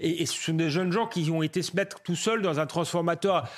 Et, 0.00 0.22
et, 0.22 0.24
ce 0.24 0.42
sont 0.42 0.54
des 0.54 0.70
jeunes 0.70 0.92
gens 0.92 1.06
qui 1.06 1.30
ont 1.30 1.42
été 1.42 1.60
se 1.60 1.76
mettre 1.76 2.00
tout 2.00 2.16
seuls 2.16 2.40
dans 2.40 2.58
un 2.58 2.66
transformateur 2.66 3.50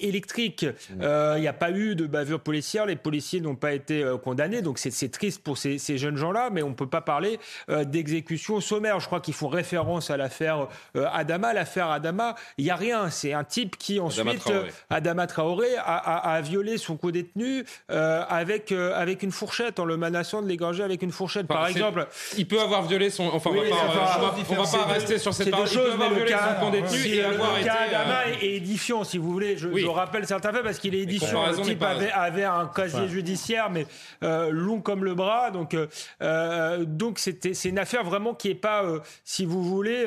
électrique. 0.00 0.66
Il 0.90 1.42
y 1.42 1.48
a 1.48 1.52
pas 1.52 1.70
eu 1.70 1.94
de 1.94 2.06
bavure 2.06 2.40
policière, 2.40 2.86
les 2.86 2.96
policiers 2.96 3.40
n'ont 3.40 3.54
pas 3.54 3.72
été 3.72 4.02
euh, 4.02 4.18
condamnés, 4.18 4.62
donc 4.62 4.78
c'est 4.78 5.10
triste 5.10 5.42
pour 5.42 5.58
ces, 5.58 5.78
jeunes 5.98 6.16
gens-là, 6.16 6.50
mais 6.50 6.62
on 6.62 6.70
ne 6.70 6.74
peut 6.74 6.88
pas 6.88 7.00
parler 7.00 7.38
euh, 7.68 7.84
d'exécution 7.84 8.60
sommaire. 8.60 9.00
Je 9.00 9.06
crois 9.06 9.20
qu'ils 9.20 9.34
font 9.34 9.48
référence 9.48 10.10
à 10.10 10.16
l'affaire 10.16 10.68
euh, 10.96 11.06
Adama. 11.12 11.52
L'affaire 11.52 11.90
Adama, 11.90 12.34
il 12.58 12.64
n'y 12.64 12.70
a 12.70 12.76
rien. 12.76 13.10
C'est 13.10 13.32
un 13.32 13.44
type 13.44 13.76
qui 13.76 14.00
ensuite, 14.00 14.50
Adama 14.88 15.26
Traoré, 15.26 15.68
a, 15.76 16.40
violé 16.42 16.78
son 16.78 16.96
co-détenu 16.96 17.64
avec, 17.88 18.72
avec 18.72 19.22
une 19.22 19.32
fourchette, 19.32 19.78
en 19.78 19.84
le 19.84 19.96
menaçant 19.96 20.42
de 20.42 20.48
l'égorger 20.48 20.82
avec 20.82 21.02
une 21.02 21.12
fourchette, 21.12 21.46
par 21.46 21.66
exemple. 21.66 22.06
Il 22.36 22.46
peut 22.46 22.60
avoir 22.60 22.82
violé 22.82 23.10
son... 23.10 23.24
Enfin, 23.24 23.50
on 23.50 23.54
ne 23.54 23.68
va, 23.68 24.64
pas, 24.64 24.92
rester 24.92 25.18
sur 25.18 25.34
cette 25.34 25.50
parole. 25.50 25.68
Il 25.68 25.78
peut 25.78 26.20
le 26.20 26.24
cas, 26.24 26.38
avoir 26.38 26.70
le 26.70 27.64
cas 27.64 27.78
Adama 27.86 28.26
est 28.40 28.56
édifiant, 28.56 29.04
si 29.04 29.18
vous 29.18 29.30
voulez. 29.32 29.56
Je, 29.56 29.68
je 29.80 29.88
rappelle 29.88 30.26
certains 30.26 30.52
faits 30.52 30.62
parce 30.62 30.78
qu'il 30.78 30.94
est 30.94 31.00
édifiant 31.00 31.50
le 31.50 31.62
type 31.62 31.82
avait, 31.82 32.44
un 32.44 32.66
casier 32.66 33.08
judiciaire, 33.08 33.70
mais 33.70 33.86
euh, 34.22 34.50
long 34.50 34.80
comme 34.80 35.04
le 35.04 35.14
bras. 35.14 35.50
Donc, 35.50 35.74
euh, 35.74 35.86
euh, 36.22 36.84
donc 36.84 37.18
c'était, 37.18 37.54
c'est 37.54 37.68
une 37.68 37.78
affaire 37.78 38.04
vraiment 38.04 38.34
qui 38.34 38.48
n'est 38.48 38.54
pas, 38.54 38.84
si 39.24 39.44
vous 39.44 39.62
voulez, 39.62 40.06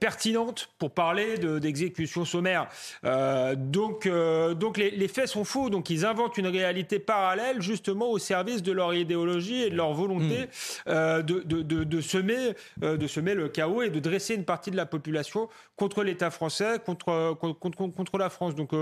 pertinente 0.00 0.70
pour 0.78 0.90
parler 0.90 1.38
de, 1.38 1.58
d'exécution 1.58 2.24
sommaire. 2.24 2.68
donc, 3.56 4.08
donc 4.56 4.78
les, 4.78 5.08
faits 5.08 5.28
sont 5.28 5.44
faux. 5.44 5.70
Donc, 5.70 5.90
ils 5.90 6.04
inventent 6.04 6.38
une 6.38 6.46
réalité 6.46 6.98
parallèle 6.98 7.62
justement 7.62 8.10
au 8.10 8.18
service 8.18 8.62
de 8.62 8.72
leur 8.72 8.94
idéologie 8.94 9.62
et 9.62 9.70
de 9.70 9.76
leur 9.76 9.92
volonté 9.92 10.48
hmm. 10.86 11.22
de, 11.22 11.42
de, 11.62 12.00
semer, 12.00 12.54
de 12.80 13.06
semer 13.06 13.34
le 13.34 13.48
chaos 13.48 13.82
et 13.82 13.90
de 13.90 14.00
dresser 14.00 14.34
une 14.34 14.44
partie 14.44 14.70
de 14.70 14.76
la 14.76 14.86
population 14.86 15.48
contre 15.76 16.02
l'État 16.02 16.30
français, 16.30 16.78
contre, 16.84 17.34
contre, 17.38 17.76
contre, 17.76 18.18
la 18.18 18.30
France. 18.30 18.47
Donc 18.54 18.72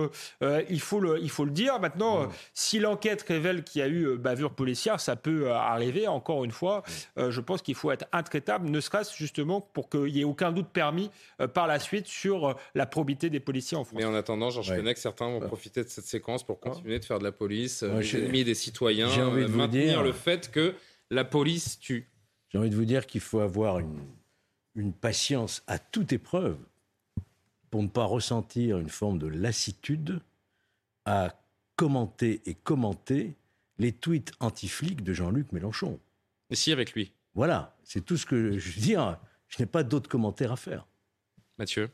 il, 0.68 0.80
faut 0.80 1.00
le, 1.00 1.18
il 1.20 1.30
faut 1.30 1.44
le 1.44 1.50
dire. 1.50 1.78
Maintenant, 1.80 2.24
hmm. 2.24 2.30
si 2.54 2.78
l'enquête 2.78 3.24
révèle 3.26 3.64
qu'il 3.64 3.80
y 3.80 3.82
a 3.82 3.88
eu 3.88 4.16
bavure 4.16 4.52
policière, 4.52 5.00
ça 5.00 5.16
peut 5.16 5.50
arriver. 5.50 6.08
Encore 6.08 6.44
une 6.44 6.50
fois, 6.50 6.82
je 7.16 7.40
pense 7.40 7.62
qu'il 7.62 7.74
faut 7.74 7.90
être 7.90 8.06
intraitable, 8.12 8.68
ne 8.68 8.80
serait-ce 8.80 9.16
justement 9.16 9.60
pour 9.60 9.88
qu'il 9.88 10.12
n'y 10.12 10.20
ait 10.20 10.24
aucun 10.24 10.52
doute 10.52 10.68
permis 10.68 11.10
par 11.54 11.66
la 11.66 11.78
suite 11.78 12.06
sur 12.06 12.56
la 12.74 12.86
probité 12.86 13.30
des 13.30 13.40
policiers 13.40 13.76
en 13.76 13.84
France. 13.84 13.98
Mais 13.98 14.04
en 14.04 14.14
attendant, 14.14 14.50
Georges 14.50 14.70
ouais. 14.70 14.94
que 14.94 15.00
certains 15.00 15.28
vont 15.28 15.40
profiter 15.40 15.84
de 15.84 15.88
cette 15.88 16.06
séquence 16.06 16.44
pour 16.44 16.60
continuer 16.60 16.98
de 16.98 17.04
faire 17.04 17.18
de 17.18 17.24
la 17.24 17.32
police, 17.32 17.82
euh, 17.82 18.00
les 18.00 18.44
des 18.44 18.54
citoyens, 18.54 19.08
j'ai 19.08 19.22
envie 19.22 19.42
de 19.42 19.48
maintenir 19.48 19.84
dire, 19.84 20.02
le 20.02 20.12
fait 20.12 20.50
que 20.50 20.74
la 21.10 21.24
police 21.24 21.78
tue. 21.78 22.08
J'ai 22.48 22.58
envie 22.58 22.70
de 22.70 22.76
vous 22.76 22.84
dire 22.84 23.06
qu'il 23.06 23.20
faut 23.20 23.40
avoir 23.40 23.78
une, 23.78 24.92
patience 25.00 25.62
à 25.66 25.78
toute 25.78 26.12
épreuve 26.12 26.58
pour 27.76 27.82
ne 27.82 27.88
pas 27.88 28.06
ressentir 28.06 28.78
une 28.78 28.88
forme 28.88 29.18
de 29.18 29.26
lassitude 29.26 30.22
à 31.04 31.38
commenter 31.74 32.40
et 32.46 32.54
commenter 32.54 33.34
les 33.76 33.92
tweets 33.92 34.32
anti-flics 34.40 35.04
de 35.04 35.12
Jean-Luc 35.12 35.52
Mélenchon. 35.52 36.00
Et 36.48 36.54
si 36.54 36.72
avec 36.72 36.94
lui 36.94 37.12
Voilà, 37.34 37.76
c'est 37.84 38.02
tout 38.02 38.16
ce 38.16 38.24
que 38.24 38.56
je 38.58 38.70
veux 38.70 38.80
dire. 38.80 39.18
Je 39.48 39.62
n'ai 39.62 39.66
pas 39.66 39.82
d'autres 39.82 40.08
commentaires 40.08 40.52
à 40.52 40.56
faire. 40.56 40.86
Mathieu? 41.58 41.90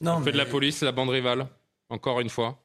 Non, 0.00 0.18
On 0.18 0.22
fait 0.22 0.30
de 0.30 0.36
la 0.36 0.46
police, 0.46 0.80
la 0.82 0.92
bande 0.92 1.08
rivale, 1.08 1.48
encore 1.88 2.20
une 2.20 2.30
fois 2.30 2.59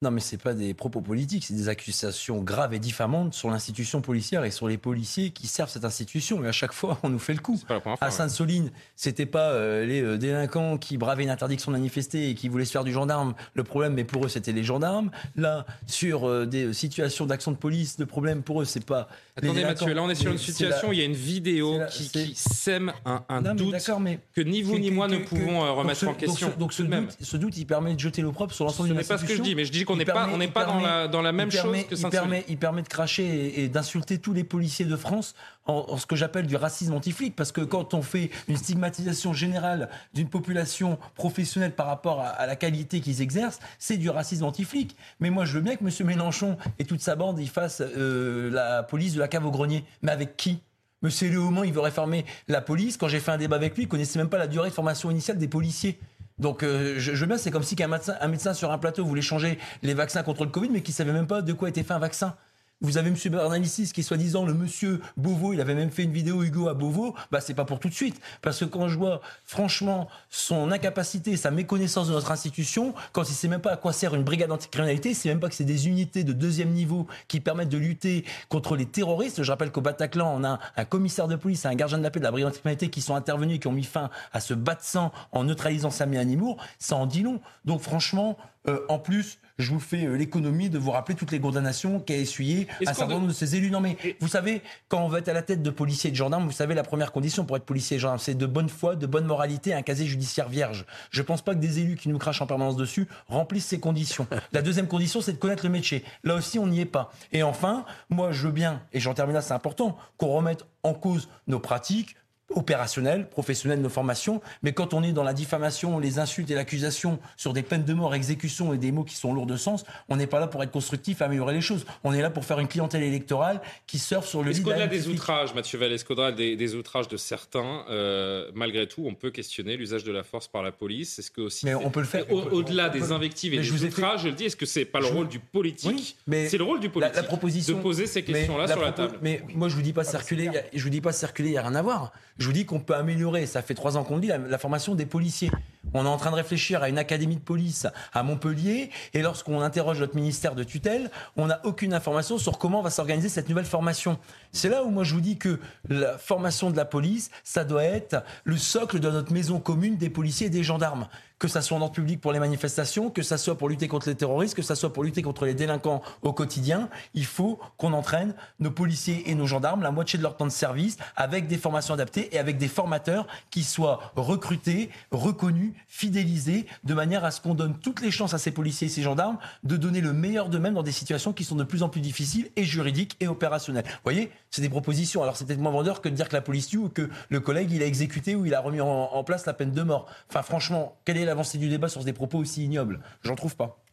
non, 0.00 0.12
mais 0.12 0.20
c'est 0.20 0.40
pas 0.40 0.54
des 0.54 0.74
propos 0.74 1.00
politiques, 1.00 1.44
c'est 1.44 1.54
des 1.54 1.68
accusations 1.68 2.40
graves 2.40 2.72
et 2.72 2.78
diffamantes 2.78 3.34
sur 3.34 3.50
l'institution 3.50 4.00
policière 4.00 4.44
et 4.44 4.52
sur 4.52 4.68
les 4.68 4.78
policiers 4.78 5.30
qui 5.30 5.48
servent 5.48 5.70
cette 5.70 5.84
institution. 5.84 6.38
Mais 6.38 6.46
à 6.46 6.52
chaque 6.52 6.72
fois, 6.72 7.00
on 7.02 7.08
nous 7.08 7.18
fait 7.18 7.34
le 7.34 7.40
coup. 7.40 7.60
à 8.00 8.10
Sainte-Soline, 8.12 8.70
c'était 8.94 9.26
pas 9.26 9.50
euh, 9.50 9.84
les 9.84 10.00
euh, 10.00 10.16
délinquants 10.16 10.78
qui 10.78 10.98
bravaient 10.98 11.24
une 11.24 11.30
interdiction 11.30 11.72
de 11.72 11.78
manifester 11.78 12.30
et 12.30 12.36
qui 12.36 12.48
voulaient 12.48 12.64
se 12.64 12.70
faire 12.70 12.84
du 12.84 12.92
gendarme. 12.92 13.34
Le 13.54 13.64
problème, 13.64 13.94
mais 13.94 14.04
pour 14.04 14.24
eux, 14.24 14.28
c'était 14.28 14.52
les 14.52 14.62
gendarmes. 14.62 15.10
Là, 15.34 15.66
sur 15.88 16.28
euh, 16.28 16.46
des 16.46 16.72
situations 16.72 17.26
d'action 17.26 17.50
de 17.50 17.56
police, 17.56 17.98
le 17.98 18.06
problème 18.06 18.44
pour 18.44 18.62
eux, 18.62 18.64
c'est 18.64 18.84
pas. 18.84 19.08
Attendez, 19.36 19.64
Mathieu, 19.64 19.94
là, 19.94 20.02
on 20.04 20.10
est 20.10 20.14
sur 20.14 20.30
une 20.30 20.38
situation. 20.38 20.92
Il 20.92 21.00
y 21.00 21.02
a 21.02 21.06
une 21.06 21.12
vidéo 21.12 21.80
qui, 21.90 22.34
sème 22.36 22.92
un, 23.04 23.42
doute 23.54 23.74
mais 24.00 24.20
que 24.32 24.42
ni 24.42 24.62
vous 24.62 24.78
ni 24.78 24.92
moi 24.92 25.08
ne 25.08 25.18
pouvons 25.18 25.74
remettre 25.74 26.06
en 26.06 26.14
question. 26.14 26.52
Donc, 26.56 26.72
ce, 26.72 26.84
doute, 26.84 27.16
ce, 27.20 27.36
doute, 27.36 27.56
il 27.56 27.66
permet 27.66 27.94
de 27.94 28.00
jeter 28.00 28.22
l'opprobre 28.22 28.52
sur 28.52 28.64
l'ensemble 28.64 28.90
de 28.90 28.94
l'institution. 28.94 29.16
Ce 29.18 29.22
n'est 29.22 29.28
pas 29.28 29.34
ce 29.34 29.38
que 29.38 29.44
je 29.44 29.48
dis, 29.48 29.56
mais 29.56 29.64
je 29.64 29.72
dis 29.72 29.84
qu'on 29.88 29.96
n'est 29.96 30.04
pas, 30.04 30.28
on 30.32 30.36
n'est 30.36 30.48
pas 30.48 30.64
dans 30.64 30.80
la, 30.80 31.08
dans 31.08 31.22
la 31.22 31.32
même 31.32 31.50
chose 31.50 31.84
que 31.86 31.94
il 31.94 32.10
permet, 32.10 32.44
il 32.48 32.58
permet 32.58 32.82
de 32.82 32.88
cracher 32.88 33.62
et, 33.62 33.68
d'insulter 33.68 34.18
tous 34.18 34.32
les 34.32 34.44
policiers 34.44 34.84
de 34.84 34.96
France 34.96 35.34
en, 35.66 35.96
ce 35.96 36.06
que 36.06 36.16
j'appelle 36.16 36.46
du 36.46 36.56
racisme 36.56 36.94
anti-flic. 36.94 37.34
Parce 37.34 37.52
que 37.52 37.60
quand 37.62 37.94
on 37.94 38.02
fait 38.02 38.30
une 38.46 38.56
stigmatisation 38.56 39.32
générale 39.32 39.88
d'une 40.14 40.28
population 40.28 40.98
professionnelle 41.14 41.74
par 41.74 41.86
rapport 41.86 42.20
à, 42.20 42.46
la 42.46 42.56
qualité 42.56 43.00
qu'ils 43.00 43.22
exercent, 43.22 43.58
c'est 43.78 43.96
du 43.96 44.10
racisme 44.10 44.44
anti-flic. 44.44 44.96
Mais 45.20 45.30
moi, 45.30 45.44
je 45.44 45.54
veux 45.54 45.60
bien 45.62 45.76
que 45.76 45.84
M. 45.84 46.06
Mélenchon 46.06 46.56
et 46.78 46.84
toute 46.84 47.00
sa 47.00 47.16
bande 47.16 47.38
ils 47.38 47.48
fassent 47.48 47.82
euh, 47.82 48.50
la 48.50 48.82
police 48.82 49.14
de 49.14 49.20
la 49.20 49.28
cave 49.28 49.46
au 49.46 49.50
grenier. 49.50 49.84
Mais 50.02 50.12
avec 50.12 50.36
qui? 50.36 50.60
Monsieur 51.00 51.30
Léaumont, 51.30 51.62
il 51.62 51.72
veut 51.72 51.80
réformer 51.80 52.24
la 52.48 52.60
police. 52.60 52.96
Quand 52.96 53.06
j'ai 53.06 53.20
fait 53.20 53.30
un 53.30 53.38
débat 53.38 53.56
avec 53.56 53.76
lui, 53.76 53.84
il 53.84 53.88
connaissait 53.88 54.18
même 54.18 54.28
pas 54.28 54.38
la 54.38 54.48
durée 54.48 54.68
de 54.68 54.74
formation 54.74 55.10
initiale 55.10 55.38
des 55.38 55.46
policiers. 55.46 55.98
Donc 56.38 56.62
euh, 56.62 56.94
je, 56.98 57.14
je 57.14 57.20
veux 57.20 57.26
bien, 57.26 57.38
c'est 57.38 57.50
comme 57.50 57.62
si 57.62 57.76
qu'un 57.76 57.88
médecin, 57.88 58.14
un 58.20 58.28
médecin 58.28 58.54
sur 58.54 58.70
un 58.70 58.78
plateau 58.78 59.04
voulait 59.04 59.22
changer 59.22 59.58
les 59.82 59.94
vaccins 59.94 60.22
contre 60.22 60.44
le 60.44 60.50
Covid, 60.50 60.70
mais 60.70 60.82
qui 60.82 60.92
savait 60.92 61.12
même 61.12 61.26
pas 61.26 61.42
de 61.42 61.52
quoi 61.52 61.68
était 61.68 61.82
fait 61.82 61.94
un 61.94 61.98
vaccin. 61.98 62.36
Vous 62.80 62.96
avez 62.96 63.08
M. 63.08 63.16
Bernalicis 63.32 63.90
qui 63.92 64.02
est 64.02 64.04
soi-disant 64.04 64.44
le 64.44 64.54
monsieur 64.54 65.00
Beauvau, 65.16 65.52
il 65.52 65.60
avait 65.60 65.74
même 65.74 65.90
fait 65.90 66.04
une 66.04 66.12
vidéo 66.12 66.44
Hugo 66.44 66.68
à 66.68 66.74
Beauvau, 66.74 67.12
bah 67.32 67.40
c'est 67.40 67.54
pas 67.54 67.64
pour 67.64 67.80
tout 67.80 67.88
de 67.88 67.94
suite. 67.94 68.20
Parce 68.40 68.60
que 68.60 68.66
quand 68.66 68.86
je 68.86 68.96
vois 68.96 69.20
franchement 69.44 70.06
son 70.30 70.70
incapacité, 70.70 71.36
sa 71.36 71.50
méconnaissance 71.50 72.06
de 72.06 72.12
notre 72.12 72.30
institution, 72.30 72.94
quand 73.12 73.28
il 73.28 73.34
sait 73.34 73.48
même 73.48 73.60
pas 73.60 73.72
à 73.72 73.76
quoi 73.76 73.92
sert 73.92 74.14
une 74.14 74.22
brigade 74.22 74.52
anticriminalité, 74.52 75.08
il 75.08 75.14
sait 75.16 75.28
même 75.28 75.40
pas 75.40 75.48
que 75.48 75.56
c'est 75.56 75.64
des 75.64 75.88
unités 75.88 76.22
de 76.22 76.32
deuxième 76.32 76.70
niveau 76.70 77.08
qui 77.26 77.40
permettent 77.40 77.68
de 77.68 77.78
lutter 77.78 78.24
contre 78.48 78.76
les 78.76 78.86
terroristes. 78.86 79.42
Je 79.42 79.50
rappelle 79.50 79.72
qu'au 79.72 79.80
Bataclan, 79.80 80.32
on 80.36 80.44
a 80.44 80.60
un 80.76 80.84
commissaire 80.84 81.26
de 81.26 81.34
police, 81.34 81.66
un 81.66 81.74
gardien 81.74 81.98
de 81.98 82.04
la 82.04 82.12
paix 82.12 82.20
de 82.20 82.24
la 82.24 82.30
brigade 82.30 82.50
anticriminalité 82.50 82.90
qui 82.90 83.00
sont 83.00 83.16
intervenus 83.16 83.56
et 83.56 83.58
qui 83.58 83.66
ont 83.66 83.72
mis 83.72 83.82
fin 83.82 84.08
à 84.32 84.38
ce 84.38 84.54
bas 84.54 84.76
de 84.76 84.82
sang 84.82 85.10
en 85.32 85.42
neutralisant 85.42 85.90
Sami 85.90 86.16
Animour, 86.16 86.58
ça 86.78 86.94
en 86.94 87.06
dit 87.06 87.22
long. 87.22 87.40
Donc 87.64 87.80
franchement, 87.80 88.36
euh, 88.68 88.84
en 88.88 89.00
plus, 89.00 89.38
je 89.58 89.70
vous 89.70 89.80
fais 89.80 90.04
euh, 90.04 90.16
l'économie 90.16 90.70
de 90.70 90.78
vous 90.78 90.90
rappeler 90.90 91.14
toutes 91.14 91.32
les 91.32 91.40
condamnations 91.40 92.00
qu'a 92.00 92.16
essuyé 92.16 92.68
un 92.86 92.94
certain 92.94 93.14
nombre 93.14 93.28
de 93.28 93.32
ces 93.32 93.56
élus. 93.56 93.70
Non, 93.70 93.80
mais 93.80 93.96
vous 94.20 94.28
savez, 94.28 94.62
quand 94.88 95.02
on 95.02 95.08
veut 95.08 95.18
être 95.18 95.28
à 95.28 95.32
la 95.32 95.42
tête 95.42 95.62
de 95.62 95.70
policiers 95.70 96.08
et 96.08 96.10
de 96.12 96.16
gendarmes, 96.16 96.44
vous 96.44 96.52
savez, 96.52 96.74
la 96.74 96.82
première 96.82 97.12
condition 97.12 97.44
pour 97.44 97.56
être 97.56 97.64
policier 97.64 97.96
et 97.96 98.00
gendarme, 98.00 98.20
c'est 98.20 98.34
de 98.34 98.46
bonne 98.46 98.68
foi, 98.68 98.96
de 98.96 99.06
bonne 99.06 99.26
moralité, 99.26 99.74
un 99.74 99.82
casier 99.82 100.06
judiciaire 100.06 100.48
vierge. 100.48 100.86
Je 101.10 101.20
ne 101.20 101.26
pense 101.26 101.42
pas 101.42 101.54
que 101.54 101.60
des 101.60 101.80
élus 101.80 101.96
qui 101.96 102.08
nous 102.08 102.18
crachent 102.18 102.42
en 102.42 102.46
permanence 102.46 102.76
dessus 102.76 103.08
remplissent 103.26 103.66
ces 103.66 103.80
conditions. 103.80 104.26
La 104.52 104.62
deuxième 104.62 104.86
condition, 104.86 105.20
c'est 105.20 105.32
de 105.32 105.38
connaître 105.38 105.64
le 105.64 105.70
métier. 105.70 106.04
Là 106.24 106.34
aussi, 106.34 106.58
on 106.58 106.66
n'y 106.66 106.80
est 106.80 106.86
pas. 106.86 107.12
Et 107.32 107.42
enfin, 107.42 107.84
moi, 108.10 108.32
je 108.32 108.46
veux 108.46 108.52
bien, 108.52 108.82
et 108.92 109.00
j'en 109.00 109.14
termine 109.14 109.34
là, 109.34 109.42
c'est 109.42 109.54
important, 109.54 109.96
qu'on 110.16 110.28
remette 110.28 110.64
en 110.82 110.94
cause 110.94 111.28
nos 111.46 111.58
pratiques, 111.58 112.16
opérationnel, 112.54 113.28
professionnel 113.28 113.82
de 113.82 113.88
formation, 113.88 114.40
mais 114.62 114.72
quand 114.72 114.94
on 114.94 115.02
est 115.02 115.12
dans 115.12 115.22
la 115.22 115.34
diffamation, 115.34 115.98
les 115.98 116.18
insultes 116.18 116.50
et 116.50 116.54
l'accusation 116.54 117.18
sur 117.36 117.52
des 117.52 117.62
peines 117.62 117.84
de 117.84 117.94
mort, 117.94 118.14
exécution 118.14 118.72
et 118.72 118.78
des 118.78 118.90
mots 118.92 119.04
qui 119.04 119.16
sont 119.16 119.34
lourds 119.34 119.46
de 119.46 119.56
sens, 119.56 119.84
on 120.08 120.16
n'est 120.16 120.26
pas 120.26 120.40
là 120.40 120.46
pour 120.46 120.62
être 120.62 120.70
constructif, 120.70 121.22
améliorer 121.22 121.54
les 121.54 121.60
choses. 121.60 121.84
On 122.04 122.12
est 122.12 122.22
là 122.22 122.30
pour 122.30 122.44
faire 122.44 122.58
une 122.58 122.68
clientèle 122.68 123.02
électorale 123.02 123.60
qui 123.86 123.98
surfe 123.98 124.26
sur 124.26 124.42
le. 124.42 124.50
Est-ce 124.50 124.62
qu'au-delà 124.62 124.86
des 124.86 125.08
outrages, 125.08 125.54
Mathieu 125.54 125.78
est-ce 125.82 126.04
qu'au-delà 126.04 126.32
des, 126.32 126.74
outrages 126.74 127.08
de 127.08 127.16
certains, 127.16 127.84
euh, 127.88 128.50
malgré 128.54 128.86
tout, 128.86 129.04
on 129.06 129.14
peut 129.14 129.30
questionner 129.30 129.76
l'usage 129.76 130.04
de 130.04 130.12
la 130.12 130.22
force 130.22 130.48
par 130.48 130.62
la 130.62 130.72
police? 130.72 131.18
Est-ce 131.18 131.30
que 131.30 131.40
aussi 131.42 131.66
mais 131.66 131.74
on 131.74 131.90
peut 131.90 132.00
le 132.00 132.06
faire. 132.06 132.30
Au-delà 132.32 132.88
des 132.88 133.12
invectives 133.12 133.54
et 133.54 133.58
des 133.58 133.84
outrages, 133.84 134.22
je 134.22 134.28
le 134.28 134.34
dis, 134.34 134.44
est-ce 134.44 134.56
que 134.56 134.66
c'est 134.66 134.84
pas 134.84 135.00
le 135.00 135.06
rôle 135.06 135.28
du 135.28 135.38
politique? 135.38 136.16
Mais 136.26 136.48
C'est 136.48 136.58
le 136.58 136.64
rôle 136.64 136.80
du 136.80 136.88
politique. 136.88 137.16
La, 137.16 137.22
proposition 137.22 137.76
de 137.76 137.82
poser 137.82 138.06
ces 138.06 138.22
questions-là 138.22 138.66
sur 138.66 138.80
la, 138.80 138.92
table. 138.92 139.18
Mais 139.22 139.42
moi, 139.54 139.68
je 139.68 139.74
vous 139.74 139.82
dis 139.82 139.92
pas 139.92 140.04
circuler. 140.04 140.50
Je 140.72 140.82
vous 140.82 140.90
dis 140.90 141.00
pas 141.00 141.12
circuler. 141.12 141.50
Il 141.50 141.54
y 141.54 141.58
a 141.58 141.62
rien 141.62 141.74
à 141.74 141.82
voir. 141.82 142.12
Je 142.38 142.46
vous 142.46 142.52
dis 142.52 142.64
qu'on 142.64 142.78
peut 142.78 142.94
améliorer, 142.94 143.46
ça 143.46 143.62
fait 143.62 143.74
trois 143.74 143.96
ans 143.96 144.04
qu'on 144.04 144.14
le 144.14 144.20
dit, 144.20 144.28
la, 144.28 144.58
formation 144.58 144.94
des 144.94 145.06
policiers. 145.06 145.50
On 145.92 146.04
est 146.04 146.08
en 146.08 146.16
train 146.16 146.30
de 146.30 146.36
réfléchir 146.36 146.82
à 146.82 146.88
une 146.88 146.98
académie 146.98 147.34
de 147.34 147.40
police 147.40 147.86
à 148.12 148.22
Montpellier, 148.22 148.90
et 149.12 149.22
lorsqu'on 149.22 149.60
interroge 149.60 149.98
notre 150.00 150.14
ministère 150.14 150.54
de 150.54 150.62
tutelle, 150.62 151.10
on 151.36 151.46
n'a 151.46 151.60
aucune 151.64 151.94
information 151.94 152.38
sur 152.38 152.58
comment 152.58 152.80
va 152.80 152.90
s'organiser 152.90 153.28
cette 153.28 153.48
nouvelle 153.48 153.64
formation. 153.64 154.18
C'est 154.52 154.68
là 154.68 154.84
où 154.84 154.90
moi 154.90 155.02
je 155.02 155.14
vous 155.14 155.20
dis 155.20 155.36
que 155.36 155.58
la 155.88 156.16
formation 156.16 156.70
de 156.70 156.76
la 156.76 156.84
police, 156.84 157.30
ça 157.42 157.64
doit 157.64 157.84
être 157.84 158.22
le 158.44 158.56
socle 158.56 159.00
de 159.00 159.10
notre 159.10 159.32
maison 159.32 159.58
commune 159.58 159.96
des 159.96 160.10
policiers 160.10 160.46
et 160.46 160.50
des 160.50 160.62
gendarmes 160.62 161.08
que 161.38 161.48
ça 161.48 161.62
soit 161.62 161.76
en 161.76 161.80
ordre 161.82 161.94
public 161.94 162.20
pour 162.20 162.32
les 162.32 162.40
manifestations, 162.40 163.10
que 163.10 163.22
ça 163.22 163.38
soit 163.38 163.56
pour 163.56 163.68
lutter 163.68 163.88
contre 163.88 164.08
les 164.08 164.14
terroristes, 164.14 164.54
que 164.54 164.62
ça 164.62 164.74
soit 164.74 164.92
pour 164.92 165.04
lutter 165.04 165.22
contre 165.22 165.44
les 165.44 165.54
délinquants 165.54 166.02
au 166.22 166.32
quotidien, 166.32 166.88
il 167.14 167.24
faut 167.24 167.58
qu'on 167.76 167.92
entraîne 167.92 168.34
nos 168.58 168.70
policiers 168.70 169.30
et 169.30 169.34
nos 169.34 169.46
gendarmes 169.46 169.82
la 169.82 169.90
moitié 169.90 170.18
de 170.18 170.22
leur 170.22 170.36
temps 170.36 170.46
de 170.46 170.50
service 170.50 170.96
avec 171.16 171.46
des 171.46 171.58
formations 171.58 171.94
adaptées 171.94 172.34
et 172.34 172.38
avec 172.38 172.58
des 172.58 172.68
formateurs 172.68 173.26
qui 173.50 173.62
soient 173.62 174.12
recrutés, 174.16 174.90
reconnus, 175.10 175.72
fidélisés, 175.86 176.66
de 176.84 176.94
manière 176.94 177.24
à 177.24 177.30
ce 177.30 177.40
qu'on 177.40 177.54
donne 177.54 177.78
toutes 177.78 178.00
les 178.00 178.10
chances 178.10 178.34
à 178.34 178.38
ces 178.38 178.50
policiers 178.50 178.88
et 178.88 178.90
ces 178.90 179.02
gendarmes 179.02 179.38
de 179.62 179.76
donner 179.76 180.00
le 180.00 180.12
meilleur 180.12 180.48
d'eux-mêmes 180.48 180.74
dans 180.74 180.82
des 180.82 180.92
situations 180.92 181.32
qui 181.32 181.44
sont 181.44 181.56
de 181.56 181.64
plus 181.64 181.82
en 181.82 181.88
plus 181.88 182.00
difficiles 182.00 182.50
et 182.56 182.64
juridiques 182.64 183.16
et 183.20 183.28
opérationnelles. 183.28 183.84
Vous 183.84 184.00
voyez, 184.04 184.30
c'est 184.50 184.62
des 184.62 184.68
propositions. 184.68 185.22
Alors 185.22 185.36
c'est 185.36 185.46
peut-être 185.46 185.60
moins 185.60 185.72
vendeur 185.72 186.00
que 186.00 186.08
de 186.08 186.14
dire 186.14 186.28
que 186.28 186.36
la 186.36 186.42
police 186.42 186.68
tue 186.68 186.78
ou 186.78 186.88
que 186.88 187.08
le 187.28 187.40
collègue 187.40 187.70
il 187.70 187.82
a 187.82 187.86
exécuté 187.86 188.34
ou 188.34 188.46
il 188.46 188.54
a 188.54 188.60
remis 188.60 188.80
en, 188.80 188.88
en 188.88 189.24
place 189.24 189.46
la 189.46 189.52
peine 189.52 189.72
de 189.72 189.82
mort. 189.82 190.06
Enfin 190.28 190.42
franchement, 190.42 190.96
quelle 191.04 191.16
est 191.16 191.27
l'avancée 191.28 191.58
du 191.58 191.68
débat 191.68 191.88
sur 191.88 192.04
des 192.04 192.12
propos 192.12 192.38
aussi 192.38 192.64
ignobles. 192.64 193.00
J'en 193.22 193.36
trouve 193.36 193.56
pas. 193.56 193.84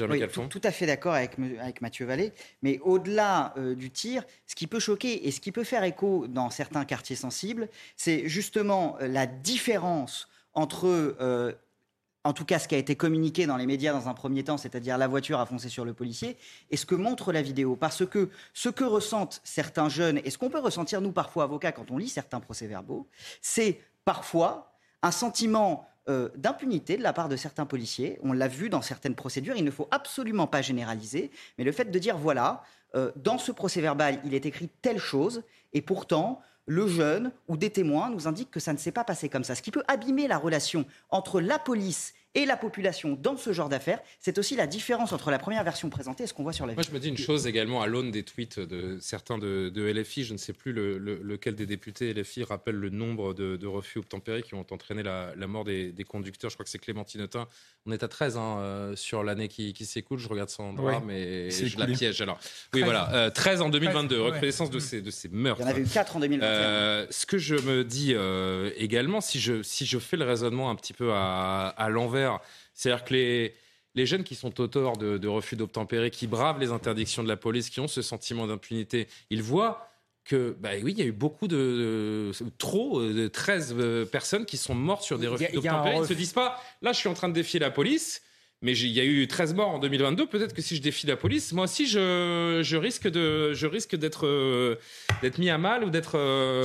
Oui, 0.00 0.22
tout, 0.50 0.60
à 0.62 0.70
fait 0.70 0.86
d'accord 0.86 1.14
avec, 1.14 1.38
avec 1.60 1.80
Mathieu 1.80 2.06
Vallée. 2.06 2.32
Mais 2.62 2.78
au-delà 2.82 3.54
euh, 3.56 3.74
du 3.74 3.90
tir, 3.90 4.24
ce 4.46 4.54
qui 4.54 4.66
peut 4.66 4.80
choquer 4.80 5.26
et 5.26 5.30
ce 5.30 5.40
qui 5.40 5.52
peut 5.52 5.64
faire 5.64 5.84
écho 5.84 6.26
dans 6.28 6.50
certains 6.50 6.84
quartiers 6.84 7.16
sensibles, 7.16 7.68
c'est 7.96 8.28
justement 8.28 8.96
euh, 9.00 9.08
la 9.08 9.26
différence 9.26 10.28
entre, 10.52 10.86
euh, 11.20 11.52
en 12.24 12.32
tout 12.32 12.44
cas 12.44 12.58
ce 12.58 12.68
qui 12.68 12.74
a 12.74 12.78
été 12.78 12.96
communiqué 12.96 13.46
dans 13.46 13.56
les 13.56 13.66
médias 13.66 13.92
dans 13.92 14.08
un 14.08 14.14
premier 14.14 14.44
temps, 14.44 14.58
c'est-à-dire 14.58 14.98
la 14.98 15.08
voiture 15.08 15.40
a 15.40 15.46
foncé 15.46 15.68
sur 15.68 15.84
le 15.84 15.94
policier, 15.94 16.36
et 16.70 16.76
ce 16.76 16.86
que 16.86 16.94
montre 16.94 17.32
la 17.32 17.42
vidéo. 17.42 17.76
Parce 17.76 18.04
que 18.06 18.30
ce 18.52 18.68
que 18.68 18.84
ressentent 18.84 19.40
certains 19.44 19.88
jeunes, 19.88 20.20
et 20.24 20.30
ce 20.30 20.38
qu'on 20.38 20.50
peut 20.50 20.60
ressentir 20.60 21.00
nous 21.00 21.12
parfois 21.12 21.44
avocats 21.44 21.72
quand 21.72 21.90
on 21.90 21.98
lit 21.98 22.08
certains 22.08 22.40
procès-verbaux, 22.40 23.06
c'est 23.40 23.80
parfois 24.04 24.72
un 25.02 25.10
sentiment 25.10 25.88
euh, 26.08 26.28
d'impunité 26.36 26.96
de 26.96 27.02
la 27.02 27.12
part 27.12 27.28
de 27.28 27.36
certains 27.36 27.66
policiers. 27.66 28.18
On 28.22 28.32
l'a 28.32 28.48
vu 28.48 28.68
dans 28.68 28.82
certaines 28.82 29.14
procédures. 29.14 29.56
Il 29.56 29.64
ne 29.64 29.70
faut 29.70 29.88
absolument 29.90 30.46
pas 30.46 30.62
généraliser, 30.62 31.30
mais 31.58 31.64
le 31.64 31.72
fait 31.72 31.90
de 31.90 31.98
dire 31.98 32.16
voilà, 32.16 32.62
euh, 32.94 33.10
dans 33.16 33.38
ce 33.38 33.52
procès 33.52 33.80
verbal, 33.80 34.20
il 34.24 34.34
est 34.34 34.46
écrit 34.46 34.70
telle 34.82 34.98
chose, 34.98 35.42
et 35.72 35.82
pourtant, 35.82 36.40
le 36.66 36.86
jeune 36.86 37.32
ou 37.48 37.56
des 37.56 37.70
témoins 37.70 38.10
nous 38.10 38.28
indiquent 38.28 38.50
que 38.50 38.60
ça 38.60 38.72
ne 38.72 38.78
s'est 38.78 38.92
pas 38.92 39.04
passé 39.04 39.28
comme 39.28 39.44
ça. 39.44 39.54
Ce 39.54 39.62
qui 39.62 39.70
peut 39.70 39.84
abîmer 39.88 40.28
la 40.28 40.38
relation 40.38 40.84
entre 41.10 41.40
la 41.40 41.58
police 41.58 42.14
et 42.36 42.44
la 42.44 42.56
population 42.56 43.18
dans 43.20 43.36
ce 43.36 43.52
genre 43.52 43.68
d'affaires. 43.68 43.98
C'est 44.20 44.38
aussi 44.38 44.56
la 44.56 44.66
différence 44.66 45.12
entre 45.12 45.30
la 45.30 45.38
première 45.38 45.64
version 45.64 45.88
présentée 45.88 46.24
et 46.24 46.26
ce 46.26 46.34
qu'on 46.34 46.42
voit 46.42 46.52
sur 46.52 46.66
la 46.66 46.74
Moi, 46.74 46.82
je 46.82 46.92
me 46.92 47.00
dis 47.00 47.08
une 47.08 47.16
chose 47.16 47.46
également 47.46 47.80
à 47.80 47.86
l'aune 47.86 48.10
des 48.10 48.22
tweets 48.22 48.60
de 48.60 48.98
certains 49.00 49.38
de, 49.38 49.72
LFI. 49.74 50.24
Je 50.24 50.34
ne 50.34 50.38
sais 50.38 50.52
plus 50.52 50.72
lequel 50.72 51.54
des 51.54 51.66
députés 51.66 52.12
LFI 52.12 52.44
rappelle 52.44 52.76
le 52.76 52.90
nombre 52.90 53.32
de, 53.34 53.66
refus 53.66 53.98
obtempérés 53.98 54.42
qui 54.42 54.54
ont 54.54 54.66
entraîné 54.70 55.02
la, 55.02 55.34
mort 55.46 55.64
des, 55.64 55.92
conducteurs. 56.06 56.50
Je 56.50 56.56
crois 56.56 56.64
que 56.64 56.70
c'est 56.70 56.78
Clémentine 56.78 57.22
Autain. 57.22 57.48
On 57.86 57.92
est 57.92 58.02
à 58.02 58.08
13 58.08 58.36
hein, 58.36 58.58
euh, 58.58 58.96
sur 58.96 59.24
l'année 59.24 59.48
qui, 59.48 59.74
s'écoule. 59.86 60.18
Je 60.18 60.28
regarde 60.28 60.50
Sandra, 60.50 61.00
mais 61.00 61.50
je 61.50 61.78
la 61.78 61.86
piège. 61.86 62.20
Alors, 62.20 62.38
oui, 62.74 62.82
voilà. 62.82 63.30
13 63.30 63.60
euh, 63.60 63.64
en 63.64 63.68
2022. 63.70 64.20
Reconnaissance 64.20 64.70
de, 64.70 64.78
ces, 64.78 65.00
de 65.00 65.10
ces 65.10 65.28
meurtres. 65.30 65.62
Il 65.62 65.64
y 65.64 65.66
en 65.68 65.70
avait 65.70 65.82
eu 65.82 65.86
4 65.86 66.16
en 66.16 66.20
2021. 66.20 66.48
Euh, 66.48 67.06
ce 67.10 67.24
que 67.24 67.38
je 67.38 67.54
me 67.54 67.82
dis 67.82 68.14
également, 68.76 69.22
si 69.22 69.40
je, 69.40 69.62
si 69.62 69.86
je 69.86 69.98
fais 69.98 70.18
le 70.18 70.24
raisonnement 70.24 70.68
un 70.68 70.74
petit 70.74 70.92
peu 70.92 71.12
à, 71.14 71.68
à 71.68 71.88
l'envers, 71.88 72.25
c'est-à-dire 72.74 73.04
que 73.04 73.14
les 73.14 73.54
les 73.96 74.06
jeunes 74.06 74.22
qui 74.22 74.34
sont 74.34 74.60
auteurs 74.60 74.96
de, 74.96 75.26
refus 75.26 75.56
d'obtempérer, 75.56 76.10
qui 76.10 76.26
bravent 76.26 76.60
les 76.60 76.70
interdictions 76.70 77.22
de 77.22 77.28
la 77.28 77.36
police, 77.36 77.70
qui 77.70 77.80
ont 77.80 77.88
ce 77.88 78.02
sentiment 78.02 78.46
d'impunité, 78.46 79.08
ils 79.30 79.42
voient 79.42 79.88
que, 80.24 80.54
bah 80.60 80.70
oui, 80.82 80.92
il 80.92 80.98
y 80.98 81.02
a 81.02 81.06
eu 81.06 81.12
beaucoup 81.12 81.48
de, 81.48 82.30
trop 82.58 83.00
de 83.00 83.26
13 83.26 83.74
euh, 83.78 84.04
personnes 84.04 84.44
qui 84.44 84.56
sont 84.56 84.74
mortes 84.74 85.02
sur 85.02 85.18
des 85.18 85.26
refus 85.26 85.50
d'obtempérer. 85.52 85.96
Ils 85.96 86.00
ne 86.00 86.06
se 86.06 86.14
disent 86.14 86.32
pas, 86.32 86.60
là, 86.82 86.92
je 86.92 86.98
suis 86.98 87.08
en 87.08 87.14
train 87.14 87.28
de 87.28 87.34
défier 87.34 87.58
la 87.58 87.70
police. 87.70 88.22
Mais 88.62 88.76
il 88.76 88.88
y 88.88 89.00
a 89.00 89.04
eu 89.04 89.28
13 89.28 89.54
morts 89.54 89.68
en 89.68 89.78
2022. 89.78 90.26
Peut-être 90.26 90.54
que 90.54 90.62
si 90.62 90.76
je 90.76 90.82
défie 90.82 91.06
la 91.06 91.16
police, 91.16 91.52
moi 91.52 91.64
aussi, 91.64 91.86
je, 91.86 92.76
risque 92.76 93.06
de, 93.06 93.52
je 93.52 93.66
risque 93.66 93.96
d'être, 93.96 94.26
euh, 94.26 94.76
d'être 95.20 95.38
mis 95.38 95.50
à 95.50 95.58
mal 95.58 95.84
ou 95.84 95.90
d'être, 95.90 96.16
euh, 96.16 96.64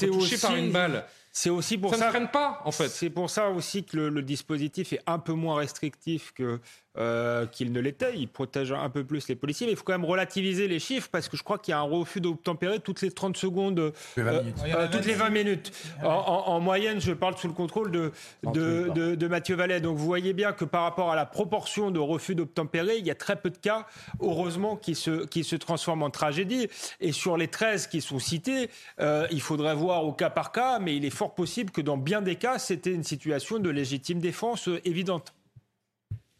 touché 0.00 0.38
par 0.38 0.54
une 0.54 0.70
balle. 0.70 1.04
C'est 1.36 1.50
aussi 1.50 1.76
pour 1.76 1.90
ça. 1.90 1.98
Ça 1.98 2.06
ne 2.06 2.10
freine 2.10 2.28
pas, 2.28 2.62
en 2.64 2.70
fait. 2.70 2.88
C'est 2.88 3.10
pour 3.10 3.28
ça 3.28 3.50
aussi 3.50 3.82
que 3.82 3.96
le, 3.96 4.22
dispositif 4.22 4.92
est 4.92 5.00
un 5.08 5.18
peu 5.18 5.32
moins 5.32 5.56
restrictif 5.56 6.32
que 6.32 6.60
euh, 6.96 7.46
qu'il 7.46 7.72
ne 7.72 7.80
l'était. 7.80 8.16
Il 8.16 8.28
protège 8.28 8.70
un 8.70 8.88
peu 8.88 9.02
plus 9.02 9.26
les 9.26 9.34
policiers, 9.34 9.66
mais 9.66 9.72
il 9.72 9.76
faut 9.76 9.82
quand 9.82 9.98
même 9.98 10.04
relativiser 10.04 10.68
les 10.68 10.78
chiffres 10.78 11.08
parce 11.10 11.28
que 11.28 11.36
je 11.36 11.42
crois 11.42 11.58
qu'il 11.58 11.72
y 11.72 11.74
a 11.74 11.80
un 11.80 11.82
refus 11.82 12.20
d'obtempérer 12.20 12.78
toutes 12.78 13.02
les 13.02 13.10
30 13.10 13.36
secondes, 13.36 13.80
euh, 13.80 13.90
euh, 14.18 14.88
toutes 14.92 15.04
les 15.04 15.14
20 15.14 15.30
minutes. 15.30 15.72
En, 16.04 16.60
moyenne, 16.60 17.00
je 17.00 17.12
parle 17.12 17.36
sous 17.36 17.48
le 17.48 17.52
contrôle 17.52 17.90
de, 17.90 18.12
de, 18.44 19.16
de, 19.16 19.26
Mathieu 19.26 19.56
Vallet. 19.56 19.80
Donc 19.80 19.96
vous 19.96 20.04
voyez 20.04 20.32
bien 20.34 20.52
que 20.52 20.64
par 20.64 20.82
rapport 20.82 21.10
à 21.10 21.16
la 21.16 21.26
proportion 21.26 21.90
de 21.90 21.98
refus 21.98 22.36
d'obtempérer, 22.36 22.98
il 22.98 23.06
y 23.06 23.10
a 23.10 23.16
très 23.16 23.34
peu 23.34 23.50
de 23.50 23.58
cas, 23.58 23.86
heureusement, 24.20 24.76
qui 24.76 24.94
se, 24.94 25.26
qui 25.26 25.42
se 25.42 25.56
transforment 25.56 26.04
en 26.04 26.10
tragédie. 26.10 26.68
Et 27.00 27.10
sur 27.10 27.36
les 27.36 27.48
13 27.48 27.88
qui 27.88 28.02
sont 28.02 28.20
cités, 28.20 28.70
il 29.00 29.40
faudrait 29.40 29.74
voir 29.74 30.04
au 30.04 30.12
cas 30.12 30.30
par 30.30 30.52
cas, 30.52 30.78
mais 30.78 30.94
il 30.94 31.04
est 31.04 31.10
fort 31.10 31.34
possible 31.34 31.72
que 31.72 31.80
dans 31.80 31.96
bien 31.96 32.22
des 32.22 32.36
cas, 32.36 32.60
c'était 32.60 32.92
une 32.92 33.02
situation 33.02 33.58
de 33.58 33.68
légitime 33.68 34.20
défense 34.20 34.68
évidente. 34.84 35.34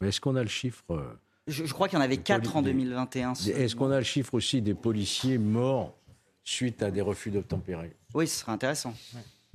Est-ce 0.01 0.21
qu'on 0.21 0.35
a 0.35 0.41
le 0.41 0.49
chiffre 0.49 0.83
euh, 0.89 1.19
je, 1.47 1.71
crois 1.71 1.87
qu'il 1.87 1.97
y 1.97 2.01
en 2.01 2.03
avait 2.03 2.17
4 2.17 2.57
en 2.57 2.61
2021. 2.63 3.33
Est-ce 3.33 3.75
qu'on 3.75 3.91
a 3.91 3.99
le 3.99 4.03
chiffre 4.03 4.33
aussi 4.33 4.61
des 4.61 4.73
policiers 4.73 5.37
morts 5.37 5.95
suite 6.43 6.81
à 6.81 6.89
des 6.89 7.01
refus 7.01 7.29
d'obtempérer? 7.29 7.95
Oui, 8.15 8.27
ce 8.27 8.39
serait 8.39 8.51
intéressant. 8.51 8.95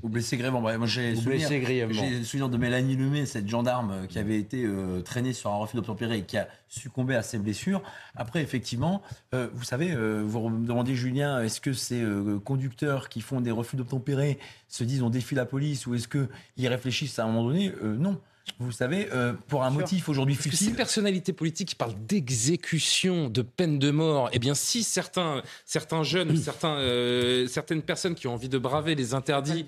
Ou 0.03 0.09
blessés 0.09 0.39
grièvement. 0.39 0.61
moi, 0.63 0.87
j'ai 0.87 1.11
le 1.11 2.25
souvenir 2.25 2.49
de 2.49 2.57
Mélanie 2.57 2.97
Lemay, 2.97 3.27
cette 3.27 3.49
gendarme 3.49 3.91
euh, 3.91 4.07
qui 4.07 4.19
avait 4.19 4.39
été 4.39 4.65
euh, 4.65 5.03
traînée 5.03 5.33
sur 5.33 5.51
un 5.51 5.57
refus 5.57 5.77
d'obtempérer 5.77 6.19
et 6.19 6.23
qui 6.23 6.39
a 6.39 6.49
succombé 6.69 7.17
à 7.17 7.23
ses 7.23 7.39
blessures. 7.39 7.83
Après, 8.15 8.41
effectivement, 8.41 9.03
vous 9.33 9.65
savez, 9.65 9.95
vous 10.23 10.49
me 10.49 10.67
demandez, 10.67 10.95
Julien, 10.95 11.43
est-ce 11.43 11.61
que 11.61 11.73
ces 11.73 12.03
conducteurs 12.45 13.09
qui 13.09 13.21
font 13.21 13.41
des 13.41 13.51
refus 13.51 13.77
d'obtempérer 13.77 14.39
se 14.69 14.85
disent 14.85 15.03
on 15.03 15.11
défie 15.11 15.35
la 15.35 15.45
police 15.45 15.87
ou 15.87 15.95
est-ce 15.95 16.07
qu'ils 16.07 16.69
réfléchissent 16.69 17.19
à 17.19 17.25
un 17.25 17.27
moment 17.27 17.49
donné? 17.49 17.73
Non 17.83 18.21
vous 18.59 18.73
savez, 18.73 19.09
euh, 19.13 19.33
pour 19.49 19.65
un 19.65 19.71
motif 19.71 20.09
aujourd'hui 20.09 20.35
futile. 20.35 20.69
ces 20.69 20.75
personnalités 20.75 21.33
politiques 21.33 21.71
qui 21.71 21.75
parlent 21.75 21.95
d'exécution, 22.07 23.29
de 23.29 23.43
peine 23.43 23.79
de 23.79 23.91
mort, 23.91 24.29
eh 24.33 24.39
bien, 24.39 24.55
si 24.55 24.83
certains, 24.83 25.43
certains 25.65 26.03
jeunes, 26.03 26.37
certains, 26.37 26.77
euh, 26.77 27.47
certaines 27.47 27.83
personnes 27.83 28.15
qui 28.15 28.27
ont 28.27 28.35
envie 28.35 28.49
de 28.49 28.59
braver 28.59 28.95
les 28.95 29.15
interdits 29.15 29.67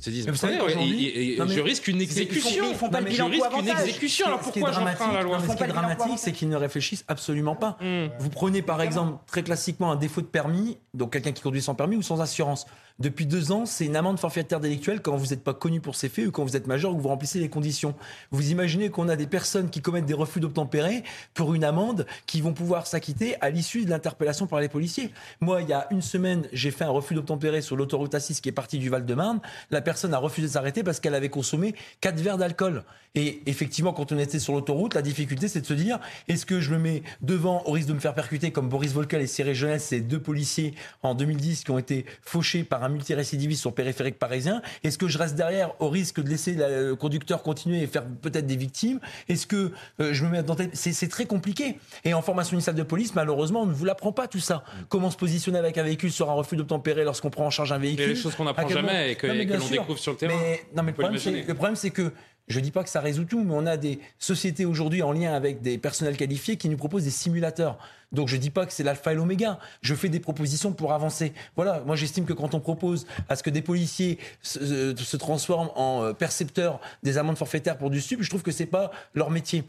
se 0.00 0.10
disent, 0.10 0.28
vous 0.28 0.34
savez, 0.34 0.58
je 0.58 1.60
risque 1.60 1.88
une 1.88 2.00
exécution. 2.00 2.64
Ils 2.70 2.74
font, 2.74 2.88
pas 2.88 3.00
je 3.00 3.22
risque 3.22 3.52
une 3.58 3.68
exécution. 3.68 4.26
Alors 4.26 4.40
pourquoi 4.40 4.72
j'enfreins 4.72 5.12
la 5.12 5.22
loi 5.22 5.38
Ce 5.40 5.56
qui 5.56 5.62
est 5.62 5.66
dramatique, 5.66 6.18
c'est 6.18 6.32
qu'ils 6.32 6.48
ne 6.48 6.56
réfléchissent 6.56 7.04
absolument 7.08 7.54
pas. 7.54 7.76
Hmm. 7.80 8.08
Vous 8.18 8.30
prenez 8.30 8.62
par 8.62 8.82
exemple 8.82 9.18
très 9.26 9.42
classiquement 9.42 9.92
un 9.92 9.96
défaut 9.96 10.20
de 10.20 10.26
permis, 10.26 10.78
donc 10.94 11.12
quelqu'un 11.12 11.32
qui 11.32 11.42
conduit 11.42 11.62
sans 11.62 11.74
permis 11.74 11.96
ou 11.96 12.02
sans 12.02 12.20
assurance. 12.20 12.66
Depuis 13.00 13.24
deux 13.24 13.50
ans, 13.50 13.64
c'est 13.64 13.86
une 13.86 13.96
amende 13.96 14.18
forfaitaire 14.18 14.60
délictuelle 14.60 15.00
quand 15.00 15.16
vous 15.16 15.28
n'êtes 15.28 15.42
pas 15.42 15.54
connu 15.54 15.80
pour 15.80 15.96
ces 15.96 16.10
faits 16.10 16.26
ou 16.26 16.30
quand 16.30 16.44
vous 16.44 16.54
êtes 16.54 16.66
majeur 16.66 16.92
ou 16.92 16.96
que 16.98 17.00
vous 17.00 17.08
remplissez 17.08 17.40
les 17.40 17.48
conditions. 17.48 17.94
Vous 18.30 18.50
imaginez 18.50 18.90
qu'on 18.90 19.08
a 19.08 19.16
des 19.16 19.26
personnes 19.26 19.70
qui 19.70 19.80
commettent 19.80 20.04
des 20.04 20.12
refus 20.12 20.38
d'obtempérer 20.38 21.02
pour 21.32 21.54
une 21.54 21.64
amende 21.64 22.06
qui 22.26 22.42
vont 22.42 22.52
pouvoir 22.52 22.86
s'acquitter 22.86 23.40
à 23.40 23.48
l'issue 23.48 23.86
de 23.86 23.90
l'interpellation 23.90 24.46
par 24.46 24.60
les 24.60 24.68
policiers. 24.68 25.10
Moi, 25.40 25.62
il 25.62 25.68
y 25.70 25.72
a 25.72 25.86
une 25.90 26.02
semaine, 26.02 26.46
j'ai 26.52 26.70
fait 26.70 26.84
un 26.84 26.90
refus 26.90 27.14
d'obtempérer 27.14 27.62
sur 27.62 27.74
l'autoroute 27.74 28.12
A6 28.12 28.42
qui 28.42 28.50
est 28.50 28.52
partie 28.52 28.78
du 28.78 28.90
Val-de-Marne. 28.90 29.40
La 29.70 29.80
personne 29.80 30.12
a 30.12 30.18
refusé 30.18 30.48
de 30.48 30.52
s'arrêter 30.52 30.82
parce 30.82 31.00
qu'elle 31.00 31.14
avait 31.14 31.30
consommé 31.30 31.74
quatre 32.02 32.20
verres 32.20 32.36
d'alcool. 32.36 32.84
Et 33.14 33.42
effectivement, 33.46 33.92
quand 33.92 34.12
on 34.12 34.18
était 34.18 34.38
sur 34.38 34.52
l'autoroute, 34.52 34.94
la 34.94 35.02
difficulté, 35.02 35.48
c'est 35.48 35.62
de 35.62 35.66
se 35.66 35.74
dire 35.74 35.98
est-ce 36.28 36.46
que 36.46 36.60
je 36.60 36.70
me 36.70 36.78
mets 36.78 37.02
devant 37.22 37.62
au 37.66 37.72
risque 37.72 37.88
de 37.88 37.94
me 37.94 37.98
faire 37.98 38.14
percuter 38.14 38.52
comme 38.52 38.68
Boris 38.68 38.92
Volkel 38.92 39.20
et 39.22 39.26
Cyril 39.26 39.54
Jeunesse, 39.54 39.86
ces 39.86 40.00
deux 40.00 40.20
policiers 40.20 40.74
en 41.02 41.14
2010 41.14 41.64
qui 41.64 41.70
ont 41.72 41.78
été 41.78 42.04
fauchés 42.22 42.62
par 42.62 42.84
un 42.84 42.89
multirécidiviste 42.90 43.60
sur 43.60 43.74
périphérique 43.74 44.18
parisien 44.18 44.62
Est-ce 44.84 44.98
que 44.98 45.08
je 45.08 45.18
reste 45.18 45.34
derrière 45.34 45.80
au 45.80 45.88
risque 45.88 46.20
de 46.20 46.28
laisser 46.28 46.54
le 46.54 46.94
conducteur 46.94 47.42
continuer 47.42 47.82
et 47.82 47.86
faire 47.86 48.04
peut-être 48.04 48.46
des 48.46 48.56
victimes? 48.56 49.00
Est-ce 49.28 49.46
que 49.46 49.72
euh, 50.00 50.12
je 50.12 50.24
me 50.24 50.30
mets 50.30 50.42
dans 50.42 50.54
tête 50.54 50.70
C'est 50.74 51.08
très 51.08 51.26
compliqué. 51.26 51.78
Et 52.04 52.14
en 52.14 52.22
formation 52.22 52.54
initiale 52.54 52.76
de 52.76 52.82
police, 52.82 53.14
malheureusement, 53.14 53.62
on 53.62 53.66
ne 53.66 53.72
vous 53.72 53.84
l'apprend 53.84 54.12
pas 54.12 54.28
tout 54.28 54.40
ça. 54.40 54.64
Comment 54.88 55.10
se 55.10 55.16
positionner 55.16 55.58
avec 55.58 55.78
un 55.78 55.82
véhicule 55.82 56.12
sur 56.12 56.30
un 56.30 56.34
refus 56.34 56.56
d'obtempérer 56.56 57.04
lorsqu'on 57.04 57.30
prend 57.30 57.46
en 57.46 57.50
charge 57.50 57.72
un 57.72 57.78
véhicule 57.78 58.00
a 58.04 58.08
des 58.08 58.16
choses 58.16 58.34
qu'on 58.34 58.44
n'apprend 58.44 58.68
jamais 58.68 59.12
et 59.12 59.16
que, 59.16 59.26
l'on 59.26 59.68
découvre 59.68 59.98
sur 59.98 60.12
le 60.12 60.18
terrain. 60.18 60.34
Mais, 60.36 60.62
non, 60.74 60.82
mais 60.82 60.92
le 60.92 61.54
problème, 61.54 61.76
c'est 61.76 61.90
que 61.90 62.12
je 62.48 62.58
ne 62.58 62.64
dis 62.64 62.70
pas 62.70 62.82
que 62.82 62.90
ça 62.90 63.00
résout 63.00 63.24
tout, 63.24 63.44
mais 63.44 63.54
on 63.54 63.66
a 63.66 63.76
des 63.76 64.00
sociétés 64.18 64.64
aujourd'hui 64.64 65.02
en 65.02 65.12
lien 65.12 65.32
avec 65.34 65.62
des 65.62 65.78
personnels 65.78 66.16
qualifiés 66.16 66.56
qui 66.56 66.68
nous 66.68 66.76
proposent 66.76 67.04
des 67.04 67.10
simulateurs. 67.10 67.78
Donc 68.12 68.28
je 68.28 68.36
ne 68.36 68.40
dis 68.40 68.50
pas 68.50 68.66
que 68.66 68.72
c'est 68.72 68.82
l'alpha 68.82 69.12
et 69.12 69.14
l'oméga. 69.14 69.58
Je 69.82 69.94
fais 69.94 70.08
des 70.08 70.18
propositions 70.18 70.72
pour 70.72 70.92
avancer. 70.92 71.32
Voilà, 71.54 71.82
moi 71.86 71.94
j'estime 71.94 72.24
que 72.24 72.32
quand 72.32 72.54
on 72.54 72.60
propose 72.60 73.06
à 73.28 73.36
ce 73.36 73.42
que 73.42 73.50
des 73.50 73.62
policiers 73.62 74.18
se, 74.42 74.94
se 74.96 75.16
transforment 75.16 75.70
en 75.76 76.02
euh, 76.02 76.12
percepteurs 76.12 76.80
des 77.02 77.18
amendes 77.18 77.38
forfaitaires 77.38 77.78
pour 77.78 77.90
du 77.90 78.00
sub, 78.00 78.22
je 78.22 78.28
trouve 78.28 78.42
que 78.42 78.50
c'est 78.50 78.66
pas 78.66 78.90
leur 79.14 79.30
métier. 79.30 79.62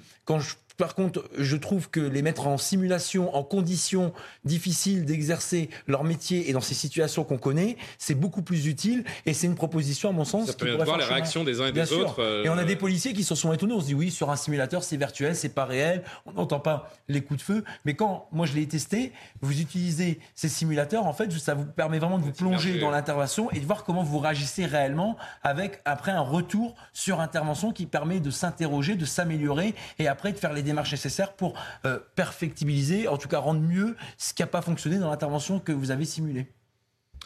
Par 0.81 0.95
contre, 0.95 1.23
je 1.37 1.55
trouve 1.55 1.91
que 1.91 1.99
les 1.99 2.23
mettre 2.23 2.47
en 2.47 2.57
simulation, 2.57 3.35
en 3.35 3.43
conditions 3.43 4.13
difficiles 4.45 5.05
d'exercer 5.05 5.69
leur 5.85 6.03
métier 6.03 6.49
et 6.49 6.53
dans 6.53 6.59
ces 6.59 6.73
situations 6.73 7.23
qu'on 7.23 7.37
connaît, 7.37 7.77
c'est 7.99 8.15
beaucoup 8.15 8.41
plus 8.41 8.65
utile 8.65 9.03
et 9.27 9.35
c'est 9.35 9.45
une 9.45 9.53
proposition, 9.53 10.09
à 10.09 10.11
mon 10.11 10.25
sens. 10.25 10.47
Ça 10.47 10.53
permet 10.53 10.79
de 10.79 10.83
voir 10.83 10.97
les 10.97 11.03
réactions 11.03 11.43
des 11.43 11.61
uns 11.61 11.67
et 11.67 11.71
des 11.71 11.93
autres. 11.93 12.19
Et 12.43 12.49
on 12.49 12.57
a 12.57 12.63
euh, 12.63 12.65
des 12.65 12.75
policiers 12.75 13.13
qui 13.13 13.23
se 13.23 13.35
sont 13.35 13.53
étonnés. 13.53 13.75
On 13.75 13.79
se 13.79 13.85
dit 13.85 13.93
oui, 13.93 14.09
sur 14.09 14.31
un 14.31 14.35
simulateur, 14.35 14.83
c'est 14.83 14.97
virtuel, 14.97 15.35
c'est 15.35 15.49
pas 15.49 15.65
réel, 15.65 16.01
on 16.25 16.31
n'entend 16.31 16.59
pas 16.59 16.91
les 17.07 17.21
coups 17.21 17.41
de 17.41 17.43
feu. 17.43 17.63
Mais 17.85 17.93
quand 17.93 18.27
moi 18.31 18.47
je 18.47 18.55
l'ai 18.55 18.67
testé, 18.67 19.11
vous 19.41 19.61
utilisez 19.61 20.19
ces 20.33 20.49
simulateurs, 20.49 21.05
en 21.05 21.13
fait, 21.13 21.31
ça 21.33 21.53
vous 21.53 21.65
permet 21.65 21.99
vraiment 21.99 22.17
de 22.17 22.23
vous 22.23 22.31
plonger 22.31 22.79
dans 22.79 22.89
l'intervention 22.89 23.51
et 23.51 23.59
de 23.59 23.65
voir 23.67 23.83
comment 23.83 24.01
vous 24.01 24.17
réagissez 24.17 24.65
réellement 24.65 25.15
avec 25.43 25.79
après 25.85 26.11
un 26.11 26.21
retour 26.21 26.73
sur 26.91 27.19
intervention 27.19 27.71
qui 27.71 27.85
permet 27.85 28.19
de 28.19 28.31
s'interroger, 28.31 28.95
de 28.95 29.05
s'améliorer 29.05 29.75
et 29.99 30.07
après 30.07 30.31
de 30.31 30.39
faire 30.39 30.53
les 30.53 30.63
démarches 30.71 30.91
nécessaires 30.91 31.33
pour 31.33 31.53
euh, 31.85 31.99
perfectibiliser, 32.15 33.07
en 33.07 33.17
tout 33.17 33.27
cas 33.27 33.39
rendre 33.39 33.61
mieux 33.61 33.95
ce 34.17 34.33
qui 34.33 34.41
n'a 34.41 34.47
pas 34.47 34.61
fonctionné 34.61 34.97
dans 34.97 35.09
l'intervention 35.09 35.59
que 35.59 35.71
vous 35.71 35.91
avez 35.91 36.05
simulée. 36.05 36.47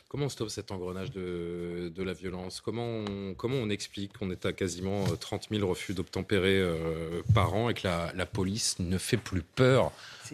Comment 0.07 0.27
on 0.27 0.29
stoppe 0.29 0.49
cet 0.49 0.71
engrenage 0.71 1.09
de, 1.09 1.91
de 1.93 2.03
la 2.03 2.13
violence? 2.13 2.61
Comment 2.61 2.85
on, 2.85 3.33
comment 3.33 3.55
on 3.55 3.71
explique 3.71 4.15
qu'on 4.15 4.29
est 4.29 4.45
à 4.45 4.53
quasiment 4.53 5.03
30 5.03 5.47
euh, 5.51 5.57
000 5.57 5.67
refus 5.67 5.95
d'obtempérer 5.95 6.59
euh, 6.59 7.23
par 7.33 7.55
an 7.55 7.69
et 7.69 7.73
que 7.73 7.87
la, 7.87 8.11
la, 8.13 8.27
police 8.27 8.77
ne 8.77 8.99
fait 8.99 9.17
plus 9.17 9.41
peur 9.41 9.91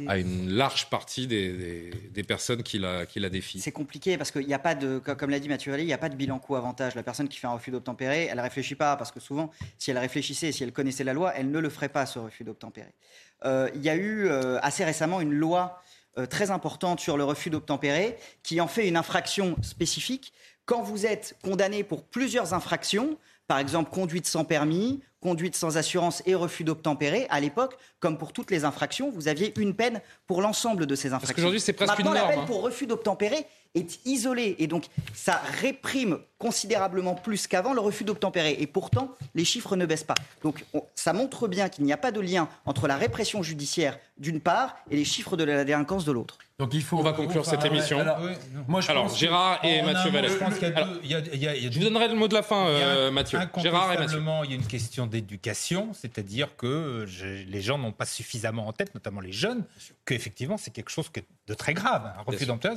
à 0.07 0.17
une 0.17 0.49
large 0.49 0.89
partie 0.89 1.25
des, 1.25 1.89
des, 2.11 2.23
personnes 2.23 2.63
qui 2.63 2.79
la, 2.79 3.05
qui 3.05 3.21
la 3.21 3.29
défient? 3.29 3.61
C'est 3.61 3.71
compliqué 3.71 4.17
parce 4.17 4.31
qu'il 4.31 4.45
n'y 4.45 4.53
a 4.53 4.59
pas 4.59 4.75
de, 4.75 4.99
comme 4.99 5.29
l'a 5.29 5.39
dit 5.39 5.47
Mathieu 5.47 5.71
Vallée, 5.71 5.83
il 5.83 5.87
n'y 5.87 5.93
a 5.93 5.97
pas 5.97 6.09
de 6.09 6.15
bilan 6.15 6.37
coût-avantage. 6.39 6.95
La 6.95 7.03
personne 7.03 7.29
qui 7.29 7.37
fait 7.37 7.47
un 7.47 7.53
refus 7.53 7.71
d'obtempérer, 7.71 8.25
elle 8.25 8.37
ne 8.37 8.43
réfléchit 8.43 8.75
pas 8.75 8.97
parce 8.97 9.13
que 9.13 9.21
souvent, 9.21 9.51
si 9.77 9.89
elle 9.89 9.97
réfléchissait, 9.97 10.51
si 10.51 10.63
elle 10.63 10.73
connaissait 10.73 11.05
la 11.05 11.13
loi, 11.13 11.31
elle 11.33 11.49
ne 11.49 11.59
le 11.59 11.69
ferait 11.69 11.89
pas, 11.89 12.05
ce 12.05 12.19
refus 12.19 12.43
d'obtempérer. 12.43 12.93
Euh, 13.45 13.69
il 13.73 13.81
y 13.81 13.89
a 13.89 13.95
eu 13.95 14.29
assez 14.61 14.83
récemment 14.83 15.21
une 15.21 15.33
loi 15.33 15.81
euh, 16.17 16.25
très 16.25 16.51
importante 16.51 16.99
sur 16.99 17.17
le 17.17 17.23
refus 17.23 17.49
d'obtempérer, 17.49 18.17
qui 18.43 18.59
en 18.59 18.67
fait 18.67 18.87
une 18.87 18.97
infraction 18.97 19.55
spécifique. 19.61 20.33
Quand 20.65 20.81
vous 20.81 21.05
êtes 21.05 21.37
condamné 21.43 21.83
pour 21.83 22.03
plusieurs 22.03 22.53
infractions, 22.53 23.17
par 23.47 23.59
exemple 23.59 23.91
conduite 23.91 24.27
sans 24.27 24.45
permis, 24.45 25.01
conduite 25.21 25.55
sans 25.55 25.77
assurance 25.77 26.21
et 26.25 26.35
refus 26.35 26.63
d'obtempérer, 26.63 27.27
à 27.29 27.39
l'époque, 27.39 27.77
comme 27.99 28.17
pour 28.17 28.33
toutes 28.33 28.51
les 28.51 28.65
infractions, 28.65 29.11
vous 29.11 29.27
aviez 29.27 29.53
une 29.59 29.75
peine 29.75 30.01
pour 30.27 30.41
l'ensemble 30.41 30.85
de 30.85 30.95
ces 30.95 31.09
infractions. 31.09 31.27
Parce 31.27 31.35
qu'aujourd'hui, 31.35 31.61
c'est 31.61 31.73
presque 31.73 31.91
Maintenant, 31.91 32.11
une 32.11 32.17
norme. 32.17 32.29
la 32.29 32.35
peine 32.35 32.43
hein. 32.43 32.47
pour 32.47 32.61
refus 32.61 32.87
d'obtempérer 32.87 33.45
est 33.75 33.99
isolé. 34.05 34.55
Et 34.59 34.67
donc, 34.67 34.85
ça 35.13 35.41
réprime 35.61 36.19
considérablement 36.37 37.15
plus 37.15 37.47
qu'avant 37.47 37.73
le 37.73 37.79
refus 37.79 38.03
d'obtempérer. 38.03 38.57
Et 38.59 38.67
pourtant, 38.67 39.15
les 39.35 39.45
chiffres 39.45 39.75
ne 39.75 39.85
baissent 39.85 40.03
pas. 40.03 40.15
Donc, 40.43 40.65
ça 40.95 41.13
montre 41.13 41.47
bien 41.47 41.69
qu'il 41.69 41.85
n'y 41.85 41.93
a 41.93 41.97
pas 41.97 42.11
de 42.11 42.19
lien 42.19 42.49
entre 42.65 42.87
la 42.87 42.97
répression 42.97 43.43
judiciaire 43.43 43.99
d'une 44.17 44.41
part 44.41 44.75
et 44.89 44.95
les 44.95 45.05
chiffres 45.05 45.37
de 45.37 45.43
la 45.43 45.63
délinquance 45.63 46.05
de 46.05 46.11
l'autre. 46.11 46.37
Donc 46.61 46.75
il 46.75 46.83
faut. 46.83 46.99
On 46.99 47.01
va 47.01 47.13
conclure 47.13 47.43
cette 47.43 47.65
émission. 47.65 47.99
Alors, 47.99 48.19
moi, 48.67 48.81
je 48.81 48.91
alors 48.91 49.09
Gérard 49.09 49.65
et 49.65 49.81
Mathieu 49.81 50.11
Vallée. 50.11 50.29
Je 50.29 51.73
vous 51.73 51.83
donnerai 51.83 52.07
le 52.07 52.13
mot 52.13 52.27
de 52.27 52.35
la 52.35 52.43
fin, 52.43 52.67
euh, 52.67 53.09
Mathieu. 53.09 53.39
Gérard 53.57 53.91
et 53.93 53.97
Mathieu. 53.97 54.21
Il 54.43 54.51
y 54.51 54.53
a 54.53 54.57
une 54.57 54.67
question 54.67 55.07
d'éducation, 55.07 55.89
c'est-à-dire 55.93 56.55
que 56.55 57.07
les 57.47 57.61
gens 57.61 57.79
n'ont 57.79 57.91
pas 57.91 58.05
suffisamment 58.05 58.67
en 58.67 58.73
tête, 58.73 58.93
notamment 58.93 59.21
les 59.21 59.31
jeunes, 59.31 59.63
qu'effectivement 60.05 60.57
c'est 60.57 60.69
quelque 60.69 60.91
chose 60.91 61.09
de 61.47 61.53
très 61.55 61.73
grave, 61.73 62.13
un 62.15 62.21
refus 62.21 62.45
d'emploi. 62.45 62.73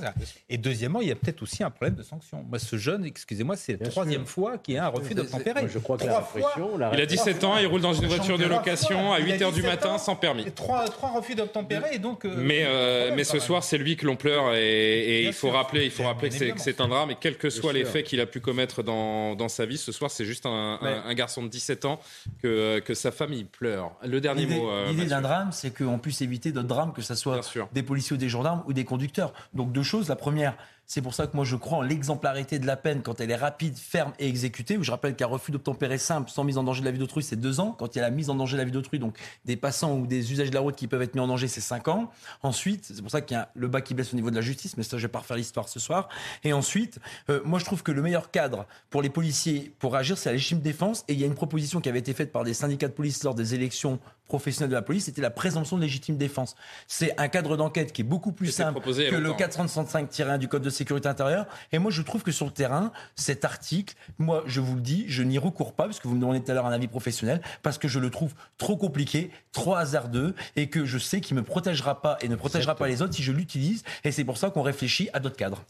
Et 0.48 0.56
deuxièmement, 0.56 1.02
il 1.02 1.08
y 1.08 1.12
a 1.12 1.14
peut-être 1.14 1.42
aussi 1.42 1.62
un 1.62 1.70
problème 1.70 1.94
de 1.94 2.02
sanction. 2.02 2.42
Moi, 2.48 2.58
ce 2.58 2.76
jeune, 2.76 3.04
excusez-moi, 3.04 3.56
c'est 3.56 3.78
la 3.78 3.90
troisième 3.90 4.24
fois 4.24 4.56
qu'il 4.56 4.74
y 4.74 4.78
a 4.78 4.86
un 4.86 4.88
refus 4.88 5.14
d'obtempérer. 5.14 5.68
Je 5.68 5.78
crois 5.78 5.98
que 5.98 6.06
la 6.06 6.20
répression. 6.20 6.70
Il 6.92 7.00
a 7.00 7.06
17 7.06 7.44
ans, 7.44 7.58
il 7.58 7.66
roule 7.66 7.82
dans 7.82 7.92
une 7.92 8.06
voiture 8.06 8.38
de 8.38 8.46
location 8.46 9.12
à 9.12 9.18
8 9.18 9.42
h 9.42 9.52
du 9.52 9.62
matin 9.62 9.98
sans 9.98 10.16
permis. 10.16 10.50
Trois 10.52 10.86
refus 11.14 11.34
d'obtempérer, 11.34 11.98
donc. 11.98 12.24
Euh, 12.24 12.48
euh, 12.64 13.12
mais 13.14 13.24
ce 13.24 13.38
soir, 13.38 13.62
c'est 13.62 13.73
lui 13.78 13.96
que 13.96 14.06
l'on 14.06 14.16
pleure 14.16 14.54
et, 14.54 15.24
il 15.24 15.32
faut 15.32 15.50
rappeler, 15.50 15.84
il 15.84 15.90
faut 15.90 16.04
rappeler 16.04 16.28
que 16.28 16.60
c'est 16.60 16.80
un 16.80 16.88
drame. 16.88 17.10
Et 17.10 17.16
quels 17.20 17.36
que 17.36 17.50
soient 17.50 17.72
les 17.72 17.84
faits 17.84 18.06
qu'il 18.06 18.20
a 18.20 18.26
pu 18.26 18.40
commettre 18.40 18.82
dans, 18.82 19.34
dans 19.34 19.48
sa 19.48 19.66
vie, 19.66 19.78
ce 19.78 19.92
soir, 19.92 20.10
c'est 20.10 20.24
juste 20.24 20.46
un, 20.46 20.78
un, 20.80 21.14
garçon 21.14 21.42
de 21.42 21.48
17 21.48 21.84
ans 21.84 22.00
que, 22.42 22.80
que 22.80 22.94
sa 22.94 23.10
famille 23.10 23.44
pleure. 23.44 23.92
Le 24.04 24.20
dernier 24.20 24.46
mot. 24.46 24.70
Euh, 24.70 24.90
l'idée 24.90 25.06
d'un 25.06 25.22
drame, 25.22 25.52
c'est 25.52 25.76
qu'on 25.76 25.98
puisse 25.98 26.20
éviter 26.22 26.52
d'autres 26.52 26.68
drames, 26.68 26.92
que 26.92 27.02
ce 27.02 27.14
soit 27.14 27.40
des 27.72 27.82
policiers 27.82 28.14
ou 28.14 28.18
des 28.18 28.28
gendarmes 28.28 28.62
ou 28.66 28.72
des 28.72 28.84
conducteurs. 28.84 29.32
Donc 29.52 29.72
deux 29.72 29.82
choses. 29.82 30.08
La 30.08 30.16
première, 30.16 30.56
c'est 30.86 31.02
pour 31.02 31.14
ça 31.14 31.26
que 31.26 31.36
moi 31.36 31.44
je 31.44 31.56
crois 31.56 31.78
en 31.78 31.82
l'exemplarité 31.82 32.58
de 32.58 32.66
la 32.66 32.76
peine 32.76 33.02
quand 33.02 33.20
elle 33.20 33.30
est 33.30 33.36
rapide, 33.36 33.76
ferme 33.76 34.12
et 34.18 34.28
exécutée. 34.28 34.78
Je 34.80 34.90
rappelle 34.90 35.16
qu'un 35.16 35.26
refus 35.26 35.52
d'obtempérer 35.52 35.98
simple 35.98 36.30
sans 36.30 36.44
mise 36.44 36.58
en 36.58 36.64
danger 36.64 36.80
de 36.80 36.86
la 36.86 36.92
vie 36.92 36.98
d'autrui, 36.98 37.22
c'est 37.22 37.36
deux 37.36 37.60
ans. 37.60 37.74
Quand 37.78 37.94
il 37.94 37.98
y 37.98 38.00
a 38.00 38.04
la 38.04 38.10
mise 38.10 38.30
en 38.30 38.34
danger 38.34 38.56
de 38.56 38.58
la 38.58 38.64
vie 38.64 38.72
d'autrui, 38.72 38.98
donc 38.98 39.18
des 39.44 39.56
passants 39.56 39.96
ou 39.96 40.06
des 40.06 40.32
usagers 40.32 40.50
de 40.50 40.54
la 40.54 40.60
route 40.60 40.76
qui 40.76 40.86
peuvent 40.86 41.02
être 41.02 41.14
mis 41.14 41.20
en 41.20 41.26
danger, 41.26 41.48
c'est 41.48 41.60
cinq 41.60 41.88
ans. 41.88 42.10
Ensuite, 42.42 42.84
c'est 42.86 43.00
pour 43.02 43.10
ça 43.10 43.20
qu'il 43.20 43.36
y 43.36 43.40
a 43.40 43.50
le 43.54 43.68
bas 43.68 43.80
qui 43.80 43.94
baisse 43.94 44.12
au 44.12 44.16
niveau 44.16 44.30
de 44.30 44.36
la 44.36 44.42
justice, 44.42 44.76
mais 44.76 44.82
ça 44.82 44.98
je 44.98 45.02
vais 45.02 45.08
pas 45.08 45.20
refaire 45.20 45.36
l'histoire 45.36 45.68
ce 45.68 45.80
soir. 45.80 46.08
Et 46.42 46.52
ensuite, 46.52 46.98
euh, 47.30 47.40
moi 47.44 47.58
je 47.58 47.64
trouve 47.64 47.82
que 47.82 47.92
le 47.92 48.02
meilleur 48.02 48.30
cadre 48.30 48.66
pour 48.90 49.02
les 49.02 49.10
policiers 49.10 49.72
pour 49.78 49.96
agir, 49.96 50.18
c'est 50.18 50.28
la 50.28 50.34
légitime 50.34 50.60
défense. 50.60 51.04
Et 51.08 51.14
il 51.14 51.20
y 51.20 51.24
a 51.24 51.26
une 51.26 51.34
proposition 51.34 51.80
qui 51.80 51.88
avait 51.88 51.98
été 51.98 52.12
faite 52.12 52.32
par 52.32 52.44
des 52.44 52.54
syndicats 52.54 52.88
de 52.88 52.92
police 52.92 53.24
lors 53.24 53.34
des 53.34 53.54
élections 53.54 53.98
professionnelles 54.26 54.70
de 54.70 54.74
la 54.74 54.82
police, 54.82 55.04
c'était 55.04 55.22
la 55.22 55.30
présomption 55.30 55.76
de 55.76 55.82
légitime 55.82 56.16
défense. 56.16 56.56
C'est 56.86 57.18
un 57.20 57.28
cadre 57.28 57.56
d'enquête 57.56 57.92
qui 57.92 58.02
est 58.02 58.04
beaucoup 58.04 58.32
plus 58.32 58.50
simple 58.50 58.80
que 58.80 59.16
le 59.16 59.30
465-1 59.32 60.38
du 60.38 60.48
Code 60.48 60.62
de 60.62 60.70
sécurité 60.70 61.08
intérieure 61.08 61.46
et 61.72 61.78
moi, 61.78 61.90
je 61.90 62.02
trouve 62.02 62.22
que 62.22 62.32
sur 62.32 62.46
le 62.46 62.52
terrain, 62.52 62.92
cet 63.14 63.44
article, 63.44 63.94
moi, 64.18 64.42
je 64.46 64.60
vous 64.60 64.76
le 64.76 64.80
dis, 64.80 65.04
je 65.08 65.22
n'y 65.22 65.38
recours 65.38 65.72
pas, 65.72 65.84
parce 65.84 66.00
que 66.00 66.08
vous 66.08 66.14
me 66.14 66.20
demandez 66.20 66.42
tout 66.42 66.50
à 66.50 66.54
l'heure 66.54 66.66
un 66.66 66.72
avis 66.72 66.88
professionnel, 66.88 67.40
parce 67.62 67.78
que 67.78 67.88
je 67.88 67.98
le 67.98 68.10
trouve 68.10 68.34
trop 68.58 68.76
compliqué, 68.76 69.30
trop 69.52 69.74
hasardeux, 69.74 70.34
et 70.56 70.68
que 70.68 70.84
je 70.84 70.98
sais 70.98 71.20
qu'il 71.20 71.36
ne 71.36 71.40
me 71.40 71.46
protégera 71.46 72.00
pas 72.00 72.18
et 72.20 72.28
ne 72.28 72.36
protégera 72.36 72.74
pas 72.74 72.88
les 72.88 73.02
autres 73.02 73.14
si 73.14 73.22
je 73.22 73.32
l'utilise. 73.32 73.82
Et 74.04 74.12
c'est 74.12 74.24
pour 74.24 74.38
ça 74.38 74.50
qu'on 74.50 74.62
réfléchit 74.62 75.08
à 75.12 75.20
d'autres 75.20 75.36
cadres. 75.36 75.64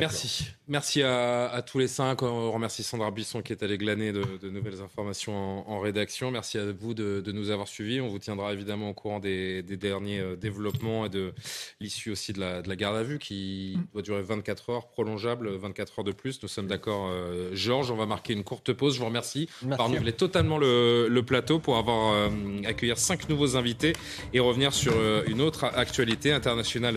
Merci. 0.00 0.50
Merci 0.68 1.02
à, 1.02 1.62
tous 1.66 1.78
les 1.78 1.88
cinq. 1.88 2.22
On 2.22 2.52
remercie 2.52 2.82
Sandra 2.82 3.10
Buisson 3.10 3.42
qui 3.42 3.52
est 3.52 3.62
allée 3.62 3.78
glaner 3.78 4.12
de, 4.12 4.50
nouvelles 4.50 4.80
informations 4.80 5.68
en, 5.68 5.80
rédaction. 5.80 6.30
Merci 6.30 6.58
à 6.58 6.72
vous 6.72 6.94
de, 6.94 7.32
nous 7.32 7.50
avoir 7.50 7.68
suivis. 7.68 7.89
On 7.98 8.08
vous 8.08 8.18
tiendra 8.18 8.52
évidemment 8.52 8.90
au 8.90 8.94
courant 8.94 9.18
des, 9.18 9.62
derniers 9.62 10.20
euh, 10.20 10.36
développements 10.36 11.06
et 11.06 11.08
de 11.08 11.32
l'issue 11.80 12.10
aussi 12.10 12.32
de 12.32 12.40
la, 12.40 12.62
de 12.62 12.68
la 12.68 12.76
garde 12.76 12.96
à 12.96 13.02
vue 13.02 13.18
qui 13.18 13.76
mm. 13.76 13.82
doit 13.94 14.02
durer 14.02 14.22
24 14.22 14.70
heures 14.70 14.88
prolongeable, 14.88 15.50
24 15.56 15.98
heures 15.98 16.04
de 16.04 16.12
plus. 16.12 16.42
Nous 16.42 16.48
sommes 16.48 16.66
d'accord, 16.66 17.08
euh, 17.10 17.50
Georges. 17.54 17.90
On 17.90 17.96
va 17.96 18.06
marquer 18.06 18.32
une 18.32 18.44
courte 18.44 18.72
pause. 18.72 18.94
Je 18.94 19.00
vous 19.00 19.06
remercie. 19.06 19.48
Merci. 19.62 19.82
Renouveler 19.82 20.12
totalement 20.12 20.58
le, 20.58 21.20
plateau 21.26 21.58
pour 21.58 21.76
avoir 21.76 22.14
euh, 22.14 22.28
accueillir 22.64 22.98
cinq 22.98 23.28
nouveaux 23.28 23.56
invités 23.56 23.92
et 24.32 24.40
revenir 24.40 24.72
sur 24.72 24.94
euh, 24.96 25.22
une 25.26 25.40
autre 25.40 25.64
actualité 25.64 26.32
internationale, 26.32 26.96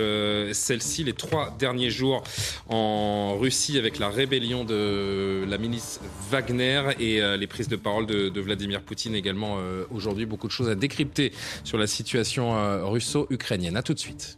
celle-ci, 0.54 1.04
les 1.04 1.14
trois 1.14 1.54
derniers 1.60 1.89
jours 1.89 2.24
en 2.70 3.38
Russie 3.38 3.78
avec 3.78 4.00
la 4.00 4.10
rébellion 4.10 4.64
de 4.64 5.44
la 5.48 5.58
milice 5.58 6.00
Wagner 6.32 6.82
et 7.00 7.22
les 7.38 7.48
prises 7.48 7.68
de 7.68 7.76
parole 7.76 8.06
de, 8.06 8.30
de 8.30 8.41
Vladimir 8.41 8.82
Poutine 8.82 9.14
également 9.14 9.58
aujourd'hui. 9.91 10.26
Beaucoup 10.26 10.48
de 10.48 10.54
choses 10.54 10.70
à 10.70 10.76
décrypter 10.84 11.32
sur 11.64 11.78
la 11.78 11.88
situation 11.88 12.46
russo-ukrainienne. 12.90 13.78
À 13.78 13.84
tout 13.84 13.94
de 13.94 14.00
suite. 14.00 14.38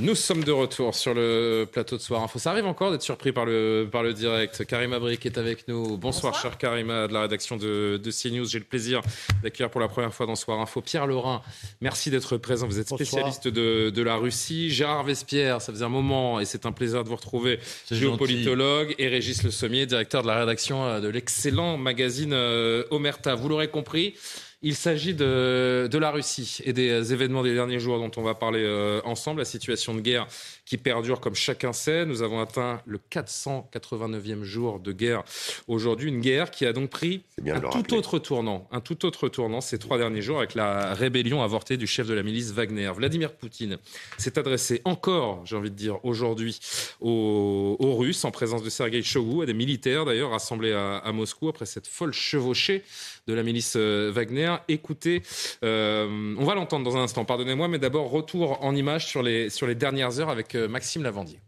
Nous 0.00 0.14
sommes 0.14 0.42
de 0.44 0.52
retour 0.52 0.94
sur 0.94 1.12
le 1.12 1.68
plateau 1.70 1.98
de 1.98 2.00
Soir 2.00 2.22
Info. 2.22 2.38
Ça 2.38 2.52
arrive 2.52 2.64
encore 2.64 2.90
d'être 2.90 3.02
surpris 3.02 3.32
par 3.32 3.44
le, 3.44 3.86
par 3.90 4.02
le 4.02 4.14
direct. 4.14 4.64
Karima 4.64 4.98
Brick 4.98 5.26
est 5.26 5.36
avec 5.36 5.68
nous. 5.68 5.98
Bonsoir, 5.98 6.34
cher 6.40 6.56
Karima 6.56 7.06
de 7.06 7.12
la 7.12 7.20
rédaction 7.22 7.58
de, 7.58 8.00
de 8.02 8.10
CNews. 8.10 8.46
J'ai 8.46 8.60
le 8.60 8.64
plaisir 8.64 9.02
d'accueillir 9.42 9.70
pour 9.70 9.78
la 9.78 9.88
première 9.88 10.14
fois 10.14 10.24
dans 10.24 10.36
Soir 10.36 10.58
Info 10.58 10.80
Pierre 10.80 11.06
Lorrain. 11.06 11.42
Merci 11.82 12.10
d'être 12.10 12.38
présent. 12.38 12.66
Vous 12.66 12.78
êtes 12.78 12.88
spécialiste 12.88 13.46
de, 13.46 13.90
de, 13.90 14.02
la 14.02 14.16
Russie. 14.16 14.70
Gérard 14.70 15.04
Vespierre, 15.04 15.60
ça 15.60 15.70
faisait 15.70 15.84
un 15.84 15.90
moment 15.90 16.40
et 16.40 16.46
c'est 16.46 16.64
un 16.64 16.72
plaisir 16.72 17.04
de 17.04 17.10
vous 17.10 17.16
retrouver. 17.16 17.58
Géopolitologue 17.90 18.94
et 18.98 19.08
Régis 19.08 19.42
Le 19.42 19.50
Sommier, 19.50 19.84
directeur 19.84 20.22
de 20.22 20.28
la 20.28 20.40
rédaction 20.40 20.82
euh, 20.82 21.00
de 21.00 21.08
l'excellent 21.08 21.76
magazine 21.76 22.32
euh, 22.32 22.84
Omerta. 22.90 23.34
Vous 23.34 23.50
l'aurez 23.50 23.68
compris. 23.68 24.14
Il 24.62 24.74
s'agit 24.74 25.14
de, 25.14 25.88
de, 25.90 25.98
la 25.98 26.10
Russie 26.10 26.58
et 26.64 26.74
des 26.74 27.14
événements 27.14 27.42
des 27.42 27.54
derniers 27.54 27.78
jours 27.78 27.98
dont 27.98 28.10
on 28.18 28.22
va 28.22 28.34
parler 28.34 28.62
euh, 28.62 29.00
ensemble, 29.04 29.38
la 29.38 29.46
situation 29.46 29.94
de 29.94 30.00
guerre 30.00 30.26
qui 30.66 30.76
perdure 30.76 31.20
comme 31.20 31.34
chacun 31.34 31.72
sait. 31.72 32.04
Nous 32.04 32.20
avons 32.20 32.40
atteint 32.40 32.82
le 32.84 33.00
489e 33.10 34.42
jour 34.42 34.78
de 34.78 34.92
guerre 34.92 35.24
aujourd'hui, 35.66 36.10
une 36.10 36.20
guerre 36.20 36.50
qui 36.50 36.66
a 36.66 36.74
donc 36.74 36.90
pris 36.90 37.22
un 37.46 37.58
tout 37.58 37.94
autre 37.94 38.18
tournant, 38.18 38.68
un 38.70 38.82
tout 38.82 39.06
autre 39.06 39.30
tournant 39.30 39.62
ces 39.62 39.78
trois 39.78 39.96
derniers 39.96 40.20
jours 40.20 40.38
avec 40.38 40.54
la 40.54 40.92
rébellion 40.92 41.42
avortée 41.42 41.78
du 41.78 41.86
chef 41.86 42.06
de 42.06 42.12
la 42.12 42.22
milice 42.22 42.52
Wagner. 42.52 42.92
Vladimir 42.94 43.32
Poutine 43.32 43.78
s'est 44.18 44.38
adressé 44.38 44.82
encore, 44.84 45.40
j'ai 45.46 45.56
envie 45.56 45.70
de 45.70 45.76
dire 45.76 46.04
aujourd'hui, 46.04 46.60
aux, 47.00 47.96
Russes 47.96 48.26
en 48.26 48.30
présence 48.30 48.62
de 48.62 48.68
Sergei 48.68 49.02
Shoigu, 49.02 49.42
à 49.42 49.46
des 49.46 49.54
militaires 49.54 50.04
d'ailleurs 50.04 50.30
rassemblés 50.30 50.72
à, 50.72 50.98
à 50.98 51.12
Moscou 51.12 51.48
après 51.48 51.66
cette 51.66 51.86
folle 51.86 52.12
chevauchée 52.12 52.84
de 53.26 53.34
la 53.34 53.42
milice 53.42 53.74
euh, 53.76 54.10
Wagner. 54.14 54.56
Écoutez, 54.68 55.22
euh, 55.64 56.34
on 56.38 56.44
va 56.44 56.54
l'entendre 56.54 56.84
dans 56.84 56.96
un 56.96 57.02
instant, 57.02 57.24
pardonnez-moi, 57.24 57.68
mais 57.68 57.78
d'abord 57.78 58.10
retour 58.10 58.62
en 58.64 58.74
image 58.74 59.06
sur 59.06 59.22
les, 59.22 59.50
sur 59.50 59.66
les 59.66 59.74
dernières 59.74 60.20
heures 60.20 60.30
avec 60.30 60.54
euh, 60.54 60.68
Maxime 60.68 61.02
Lavandier. 61.02 61.40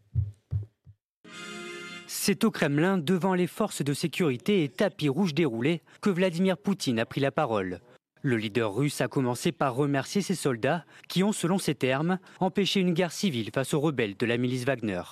C'est 2.07 2.45
au 2.45 2.51
Kremlin, 2.51 2.99
devant 2.99 3.35
les 3.35 3.47
forces 3.47 3.83
de 3.83 3.95
sécurité 3.95 4.63
et 4.63 4.69
tapis 4.69 5.09
rouges 5.09 5.35
déroulés, 5.35 5.81
que 6.01 6.11
Vladimir 6.11 6.57
Poutine 6.57 6.99
a 7.01 7.07
pris 7.07 7.21
la 7.21 7.33
parole. 7.33 7.81
Le 8.21 8.37
leader 8.37 8.73
russe 8.73 9.01
a 9.01 9.09
commencé 9.09 9.51
par 9.51 9.75
remercier 9.75 10.23
ses 10.23 10.37
soldats 10.37 10.85
qui 11.09 11.25
ont, 11.25 11.33
selon 11.33 11.59
ses 11.59 11.75
termes, 11.75 12.19
empêché 12.39 12.79
une 12.79 12.95
guerre 12.95 13.11
civile 13.11 13.51
face 13.53 13.75
aux 13.75 13.81
rebelles 13.81 14.17
de 14.17 14.27
la 14.27 14.37
milice 14.37 14.65
Wagner. 14.65 15.03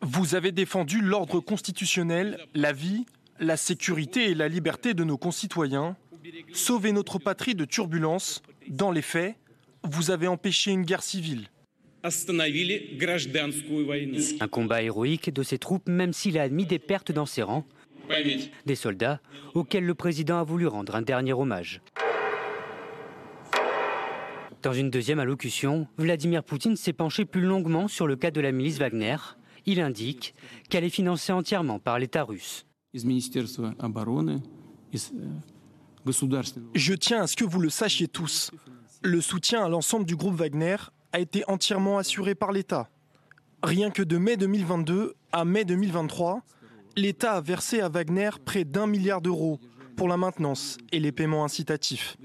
Vous 0.00 0.34
avez 0.34 0.50
défendu 0.50 1.00
l'ordre 1.00 1.38
constitutionnel, 1.38 2.40
la 2.54 2.72
vie, 2.72 3.06
la 3.42 3.56
sécurité 3.56 4.30
et 4.30 4.34
la 4.34 4.48
liberté 4.48 4.94
de 4.94 5.04
nos 5.04 5.18
concitoyens, 5.18 5.96
sauver 6.52 6.92
notre 6.92 7.18
patrie 7.18 7.54
de 7.54 7.64
turbulences. 7.64 8.42
Dans 8.68 8.92
les 8.92 9.02
faits, 9.02 9.34
vous 9.82 10.12
avez 10.12 10.28
empêché 10.28 10.70
une 10.70 10.84
guerre 10.84 11.02
civile. 11.02 11.48
Un 12.04 12.10
combat 14.48 14.82
héroïque 14.82 15.32
de 15.32 15.42
ses 15.42 15.58
troupes, 15.58 15.88
même 15.88 16.12
s'il 16.12 16.38
a 16.38 16.42
admis 16.42 16.66
des 16.66 16.78
pertes 16.78 17.12
dans 17.12 17.26
ses 17.26 17.42
rangs. 17.42 17.66
Des 18.66 18.74
soldats 18.74 19.20
auxquels 19.54 19.84
le 19.84 19.94
président 19.94 20.38
a 20.38 20.44
voulu 20.44 20.66
rendre 20.66 20.94
un 20.94 21.02
dernier 21.02 21.32
hommage. 21.32 21.80
Dans 24.62 24.72
une 24.72 24.90
deuxième 24.90 25.18
allocution, 25.18 25.88
Vladimir 25.98 26.44
Poutine 26.44 26.76
s'est 26.76 26.92
penché 26.92 27.24
plus 27.24 27.40
longuement 27.40 27.88
sur 27.88 28.06
le 28.06 28.14
cas 28.14 28.30
de 28.30 28.40
la 28.40 28.52
milice 28.52 28.78
Wagner. 28.78 29.16
Il 29.66 29.80
indique 29.80 30.34
qu'elle 30.68 30.84
est 30.84 30.90
financée 30.90 31.32
entièrement 31.32 31.80
par 31.80 31.98
l'État 31.98 32.22
russe. 32.22 32.64
Э, 32.94 32.98
Je 36.74 36.94
tiens 36.94 37.22
à 37.22 37.26
ce 37.26 37.36
que 37.36 37.44
vous 37.44 37.60
le 37.60 37.70
sachiez 37.70 38.08
tous. 38.08 38.50
Le 39.02 39.20
soutien 39.20 39.64
à 39.64 39.68
l'ensemble 39.68 40.04
du 40.04 40.14
groupe 40.14 40.34
Wagner 40.34 40.76
a 41.12 41.20
été 41.20 41.42
entièrement 41.48 41.98
assuré 41.98 42.34
par 42.34 42.52
l'État. 42.52 42.88
Rien 43.62 43.90
que 43.90 44.02
de 44.02 44.18
mai 44.18 44.36
2022 44.36 45.14
à 45.32 45.44
mai 45.44 45.64
2023, 45.64 46.42
l'État 46.96 47.32
a 47.32 47.40
versé 47.40 47.80
à 47.80 47.88
Wagner 47.88 48.30
près 48.44 48.64
d'un 48.64 48.86
milliard 48.86 49.22
d'euros 49.22 49.58
pour 49.96 50.08
la 50.08 50.16
maintenance 50.16 50.78
et 50.90 51.00
les 51.00 51.12
paiements 51.12 51.44
incitatifs. 51.44 52.16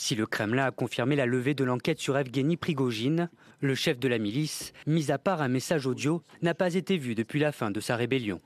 Si 0.00 0.14
le 0.14 0.26
Kremlin 0.26 0.66
a 0.66 0.70
confirmé 0.70 1.16
la 1.16 1.26
levée 1.26 1.54
de 1.54 1.64
l'enquête 1.64 1.98
sur 1.98 2.16
Evgeny 2.16 2.56
Prigogine, 2.56 3.28
le 3.60 3.74
chef 3.74 3.98
de 3.98 4.06
la 4.06 4.18
milice, 4.18 4.72
mis 4.86 5.10
à 5.10 5.18
part 5.18 5.42
un 5.42 5.48
message 5.48 5.88
audio, 5.88 6.22
n'a 6.40 6.54
pas 6.54 6.74
été 6.74 6.96
vu 6.96 7.16
depuis 7.16 7.40
la 7.40 7.50
fin 7.50 7.72
de 7.72 7.80
sa 7.80 7.96
rébellion. 7.96 8.40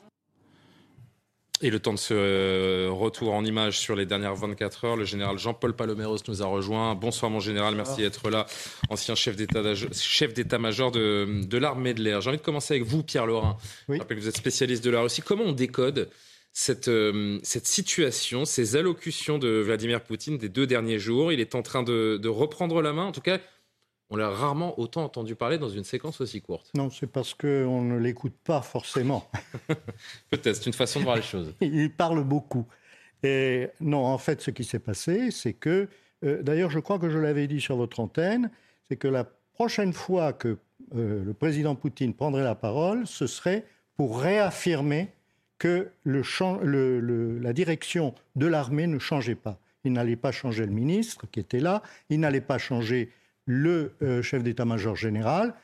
Et 1.61 1.69
le 1.69 1.79
temps 1.79 1.93
de 1.93 1.99
ce 1.99 2.15
euh, 2.15 2.89
retour 2.91 3.35
en 3.35 3.45
image 3.45 3.79
sur 3.79 3.95
les 3.95 4.07
dernières 4.07 4.35
24 4.35 4.85
heures, 4.87 4.97
le 4.97 5.05
général 5.05 5.39
Jean-Paul 5.39 5.77
Paloméros 5.77 6.17
nous 6.27 6.43
a 6.43 6.47
rejoint. 6.47 6.95
Bonsoir 6.95 7.31
mon 7.31 7.39
général, 7.39 7.75
merci 7.75 8.01
d'être 8.01 8.31
là, 8.31 8.47
ancien 8.89 9.15
chef 9.15 9.37
d'état-major 9.37 10.91
de, 10.91 11.45
de 11.45 11.59
l'armée 11.59 11.93
de 11.93 12.03
l'air. 12.03 12.23
J'ai 12.23 12.31
envie 12.31 12.39
de 12.39 12.43
commencer 12.43 12.73
avec 12.73 12.87
vous, 12.87 13.03
Pierre 13.03 13.27
Laurin. 13.27 13.59
Je 13.91 13.99
rappelle 13.99 14.17
que 14.17 14.23
vous 14.23 14.29
êtes 14.29 14.39
spécialiste 14.39 14.83
de 14.83 14.91
la 14.91 15.03
Russie. 15.03 15.21
Comment 15.21 15.45
on 15.45 15.53
décode 15.53 16.09
cette, 16.53 16.89
euh, 16.89 17.39
cette 17.43 17.67
situation, 17.67 18.45
ces 18.45 18.77
allocutions 18.77 19.39
de 19.39 19.49
Vladimir 19.49 20.03
Poutine 20.03 20.37
des 20.39 20.49
deux 20.49 20.67
derniers 20.67 20.99
jours 20.99 21.33
Il 21.33 21.41
est 21.41 21.55
en 21.55 21.63
train 21.63 21.83
de, 21.83 22.19
de 22.21 22.29
reprendre 22.29 22.83
la 22.83 22.93
main. 22.93 23.05
En 23.05 23.13
tout 23.13 23.23
cas, 23.23 23.39
on 24.11 24.17
l'a 24.17 24.29
rarement 24.29 24.79
autant 24.79 25.05
entendu 25.05 25.35
parler 25.35 25.57
dans 25.57 25.71
une 25.71 25.85
séquence 25.85 26.21
aussi 26.21 26.43
courte. 26.43 26.71
Non, 26.75 26.91
c'est 26.91 27.07
parce 27.07 27.33
qu'on 27.33 27.81
ne 27.81 27.99
l'écoute 27.99 28.35
pas 28.45 28.61
forcément. 28.61 29.31
Peut-être, 30.31 30.57
c'est 30.57 30.67
une 30.67 30.75
façon 30.75 31.01
de 31.01 31.05
voir 31.05 31.17
les 31.17 31.23
choses. 31.23 31.55
Il 31.63 31.91
parle 31.91 32.23
beaucoup. 32.23 32.67
Et 33.23 33.69
non, 33.81 34.05
en 34.05 34.19
fait, 34.19 34.43
ce 34.43 34.51
qui 34.51 34.65
s'est 34.65 34.81
passé, 34.81 35.31
c'est 35.31 35.55
que, 35.55 35.89
euh, 36.25 36.43
d'ailleurs, 36.43 36.71
je 36.71 36.79
crois 36.79 36.99
que 36.99 37.09
je 37.09 37.19
l'avais 37.19 37.47
dit 37.47 37.61
sur 37.61 37.77
votre 37.77 38.01
antenne, 38.01 38.51
c'est 38.87 38.97
que 38.97 39.09
la 39.09 39.25
prochaine 39.55 39.95
fois 39.95 40.35
que 40.35 40.59
euh, 40.95 41.25
le 41.25 41.33
président 41.33 41.75
Poutine 41.75 42.13
prendrait 42.13 42.45
la 42.45 42.55
parole, 42.55 43.07
ce 43.07 43.27
serait 43.27 43.65
pour 43.97 44.21
réaffirmer 44.21 45.09
que 45.63 45.93
la 46.05 47.53
direction 47.53 48.15
de 48.35 48.47
l'armée 48.47 48.89
ne 48.89 48.99
changeait 48.99 49.37
pas. 49.37 49.61
Il 49.85 49.93
n'allait 49.93 50.17
pas 50.17 50.33
changer 50.33 50.67
le 50.67 50.73
ministre 50.73 51.29
qui 51.31 51.39
était 51.39 51.61
là, 51.61 51.85
il 52.11 52.19
n'allait 52.19 52.41
pas 52.41 52.59
changer 52.59 53.13
le 53.47 53.93
euh, 54.03 54.23
chef 54.23 54.43
d'état-major 54.43 54.97
général, 54.97 55.55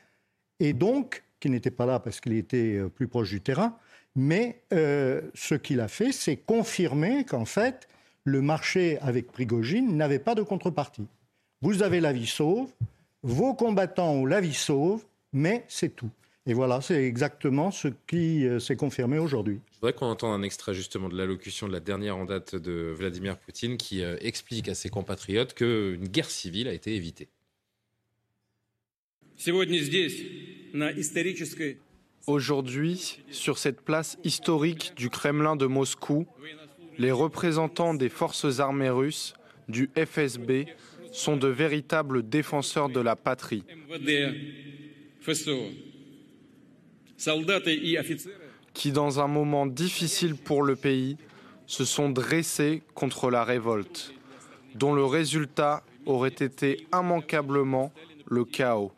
et 0.61 0.71
donc, 0.71 1.23
qui 1.41 1.49
n'était 1.49 1.69
pas 1.69 1.85
là 1.85 1.99
parce 1.99 2.21
qu'il 2.21 2.31
était 2.31 2.77
euh, 2.77 2.87
plus 2.87 3.09
proche 3.09 3.29
du 3.29 3.41
terrain, 3.41 3.77
mais 4.15 4.61
euh, 4.71 5.19
ce 5.33 5.55
qu'il 5.55 5.81
a 5.81 5.89
fait, 5.89 6.13
c'est 6.13 6.37
confirmer 6.37 7.25
qu'en 7.25 7.43
fait, 7.43 7.89
le 8.23 8.41
marché 8.41 8.99
avec 9.01 9.33
Prigogine 9.33 9.97
n'avait 9.97 10.19
pas 10.19 10.33
de 10.33 10.43
contrepartie. 10.43 11.07
Vous 11.61 11.83
avez 11.83 11.99
la 11.99 12.13
vie 12.13 12.27
sauve, 12.27 12.71
vos 13.21 13.53
combattants 13.53 14.13
ont 14.13 14.25
la 14.25 14.39
vie 14.39 14.53
sauve, 14.53 15.03
mais 15.33 15.65
c'est 15.67 15.93
tout. 15.93 16.11
Et 16.49 16.53
voilà, 16.55 16.81
c'est 16.81 17.05
exactement 17.05 17.69
ce 17.69 17.89
qui 18.07 18.43
s'est 18.59 18.75
confirmé 18.75 19.19
aujourd'hui. 19.19 19.59
Je 19.71 19.75
voudrais 19.75 19.93
qu'on 19.93 20.07
entende 20.07 20.33
un 20.33 20.41
extrait 20.41 20.73
justement 20.73 21.07
de 21.07 21.15
l'allocution 21.15 21.67
de 21.67 21.71
la 21.71 21.79
dernière 21.79 22.17
en 22.17 22.25
date 22.25 22.55
de 22.55 22.91
Vladimir 22.97 23.37
Poutine 23.37 23.77
qui 23.77 24.01
explique 24.01 24.67
à 24.67 24.73
ses 24.73 24.89
compatriotes 24.89 25.53
qu'une 25.53 26.07
guerre 26.07 26.31
civile 26.31 26.67
a 26.67 26.73
été 26.73 26.95
évitée. 26.95 27.27
Aujourd'hui, 32.25 33.19
sur 33.29 33.59
cette 33.59 33.81
place 33.81 34.17
historique 34.23 34.93
du 34.97 35.11
Kremlin 35.11 35.55
de 35.55 35.67
Moscou, 35.67 36.25
les 36.97 37.11
représentants 37.11 37.93
des 37.93 38.09
forces 38.09 38.59
armées 38.59 38.89
russes, 38.89 39.35
du 39.67 39.91
FSB, 39.95 40.65
sont 41.11 41.37
de 41.37 41.47
véritables 41.47 42.27
défenseurs 42.27 42.89
de 42.89 43.01
la 43.01 43.15
patrie. 43.15 43.63
Qui, 48.73 48.91
dans 48.91 49.19
un 49.19 49.27
moment 49.27 49.65
difficile 49.65 50.35
pour 50.35 50.63
le 50.63 50.75
pays, 50.75 51.17
se 51.65 51.85
sont 51.85 52.09
dressés 52.09 52.81
contre 52.95 53.29
la 53.29 53.43
révolte, 53.43 54.13
dont 54.75 54.93
le 54.93 55.05
résultat 55.05 55.83
aurait 56.05 56.29
été 56.29 56.87
immanquablement 56.93 57.93
le 58.27 58.45
chaos. 58.45 58.91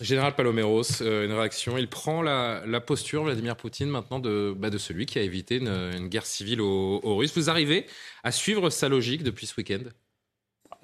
Général 0.00 0.34
Paloméros, 0.34 1.00
euh, 1.00 1.24
une 1.24 1.32
réaction. 1.32 1.78
Il 1.78 1.88
prend 1.88 2.20
la, 2.20 2.80
posture, 2.80 3.24
Vladimir 3.24 3.56
Poutine, 3.56 3.88
maintenant 3.88 4.18
de, 4.18 4.54
bah, 4.56 4.68
de 4.68 4.78
celui 4.78 5.06
qui 5.06 5.18
a 5.18 5.22
évité 5.22 5.56
une, 5.56 6.08
guerre 6.08 6.26
civile 6.26 6.60
aux, 6.60 7.16
Russes. 7.16 7.36
Vous 7.36 7.48
arrivez 7.48 7.86
à 8.22 8.30
suivre 8.30 8.68
sa 8.68 8.88
logique 8.88 9.22
depuis 9.22 9.46
ce 9.46 9.54
week-end? 9.56 9.84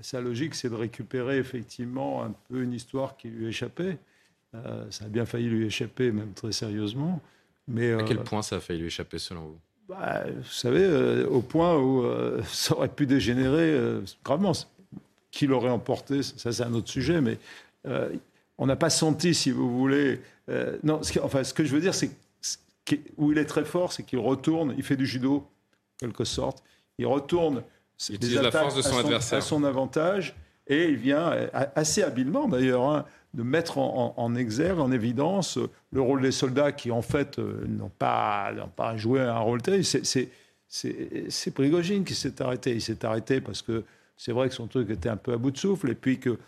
Sa 0.03 0.21
logique, 0.21 0.55
c'est 0.55 0.69
de 0.69 0.75
récupérer 0.75 1.39
effectivement 1.39 2.23
un 2.23 2.35
peu 2.49 2.63
une 2.63 2.73
histoire 2.73 3.17
qui 3.17 3.29
lui 3.29 3.49
échappait. 3.49 3.99
Euh, 4.55 4.85
ça 4.91 5.07
a 5.07 5.09
bien 5.09 5.25
failli 5.25 5.49
lui 5.49 5.67
échapper, 5.67 6.13
même 6.13 6.33
très 6.35 6.53
sérieusement. 6.53 7.21
Mais, 7.69 7.93
à 7.93 8.03
quel 8.03 8.19
euh, 8.19 8.23
point 8.23 8.43
ça 8.43 8.57
a 8.57 8.61
failli 8.61 8.81
lui 8.81 8.89
échapper, 8.89 9.19
selon 9.19 9.43
vous? 9.43 9.59
Bah, 9.89 10.25
Vous 10.27 10.45
savez, 10.45 11.25
au 11.25 11.41
point 11.41 11.79
où 11.79 12.05
ça 12.45 12.77
aurait 12.77 12.89
pu 12.89 13.07
dégénérer 13.07 14.01
gravement 14.25 14.53
qui 15.33 15.47
l'aurait 15.47 15.71
emporté, 15.71 16.23
ça 16.23 16.53
c'est 16.53 16.63
un 16.63 16.75
autre 16.75 16.91
sujet, 16.91 17.21
mais 17.21 17.39
euh, 17.87 18.15
on 18.59 18.67
n'a 18.67 18.77
pas 18.77 18.91
senti, 18.91 19.35
si 19.35 19.51
vous 19.51 19.77
voulez. 19.77 20.21
Euh, 20.49 20.79
non, 20.85 21.03
ce 21.03 21.19
enfin, 21.19 21.43
ce 21.43 21.55
que 21.55 21.65
je 21.65 21.75
veux 21.75 21.81
dire, 21.81 21.95
c'est 21.95 22.11
où 23.17 23.33
il 23.33 23.39
est 23.39 23.47
très 23.47 23.65
fort, 23.65 23.93
c'est 23.93 24.03
qu'il 24.05 24.19
retourne, 24.19 24.75
il 24.77 24.85
fait 24.85 24.97
du 24.97 25.07
judo, 25.07 25.37
en 25.37 26.07
quelque 26.07 26.25
sorte, 26.25 26.63
il 26.99 27.07
retourne 27.07 27.63
il 28.09 28.19
des 28.19 28.35
la 28.35 28.51
force 28.51 28.75
de 28.75 28.83
son, 28.83 28.99
adversaire. 28.99 29.39
à 29.39 29.41
son 29.41 29.65
avantage, 29.65 30.35
et 30.67 30.85
il 30.85 30.97
vient 30.97 31.33
euh, 31.33 31.49
assez 31.75 32.03
habilement 32.03 32.49
d'ailleurs. 32.49 32.85
Hein, 32.85 33.05
de 33.35 33.43
mettre 33.43 33.79
en, 33.79 34.35
exergue, 34.35 34.79
en 34.79 34.93
évidence, 34.93 35.59
le 35.91 36.01
rôle 36.03 36.21
des 36.21 36.33
soldats 36.33 36.71
qui, 36.71 36.91
en 36.91 37.01
fait, 37.01 37.39
n'ont 37.39 37.91
pas, 37.99 38.53
pas 38.77 38.97
joué 38.99 39.21
un 39.21 39.39
rôle 39.39 39.63
tel. 39.63 39.83
C'est 39.85 41.51
Prigogine 41.55 42.05
qui 42.05 42.15
s'est 42.15 42.43
arrêté. 42.43 42.73
Il 42.75 42.83
s'est 42.83 43.05
arrêté 43.05 43.41
parce 43.41 43.63
que 43.63 43.85
c'est 44.17 44.33
vrai 44.33 44.49
que 44.49 44.55
son 44.55 44.67
truc 44.67 44.91
était 44.91 45.09
un 45.09 45.17
peu 45.17 45.33
à 45.33 45.37
bout 45.37 45.51
de 45.51 45.59
souffle, 45.59 45.91
et 45.91 45.95
puis 45.95 46.19
que, 46.19 46.39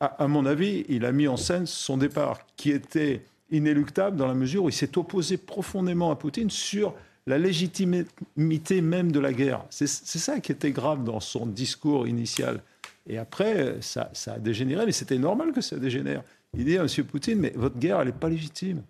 à, 0.00 0.28
mon 0.28 0.44
avis, 0.44 0.84
il 0.88 1.04
a 1.04 1.12
mis 1.12 1.28
en 1.28 1.36
scène 1.36 1.66
son 1.66 1.96
départ, 1.96 2.40
qui 2.56 2.70
était 2.70 3.22
inéluctable 3.50 4.16
dans 4.16 4.26
la 4.26 4.34
mesure 4.34 4.64
où 4.64 4.68
il 4.68 4.74
s'est 4.74 4.98
opposé 4.98 5.36
profondément 5.36 6.10
à 6.10 6.16
Poutine 6.16 6.50
sur 6.50 6.94
la 7.26 7.38
légitimité 7.38 8.80
même 8.80 9.12
de 9.12 9.20
la 9.20 9.32
guerre. 9.32 9.64
C'est 9.70 9.86
ça 9.86 10.40
qui 10.40 10.52
était 10.52 10.72
grave 10.72 11.04
dans 11.04 11.20
son 11.20 11.46
discours 11.46 12.06
initial. 12.06 12.62
Et 13.06 13.18
après, 13.18 13.78
ça, 13.80 14.10
a 14.26 14.38
dégénéré, 14.38 14.86
mais 14.86 14.92
c'était 14.92 15.18
normal 15.18 15.52
que 15.52 15.60
ça 15.60 15.76
dégénère. 15.76 16.22
Il 16.56 16.64
dit 16.64 16.78
à 16.78 16.82
M. 16.82 17.04
Poutine, 17.04 17.38
mais 17.38 17.52
votre 17.56 17.78
guerre, 17.78 18.00
elle 18.00 18.08
n'est 18.08 18.12
pas 18.12 18.28
légitime. 18.28 18.82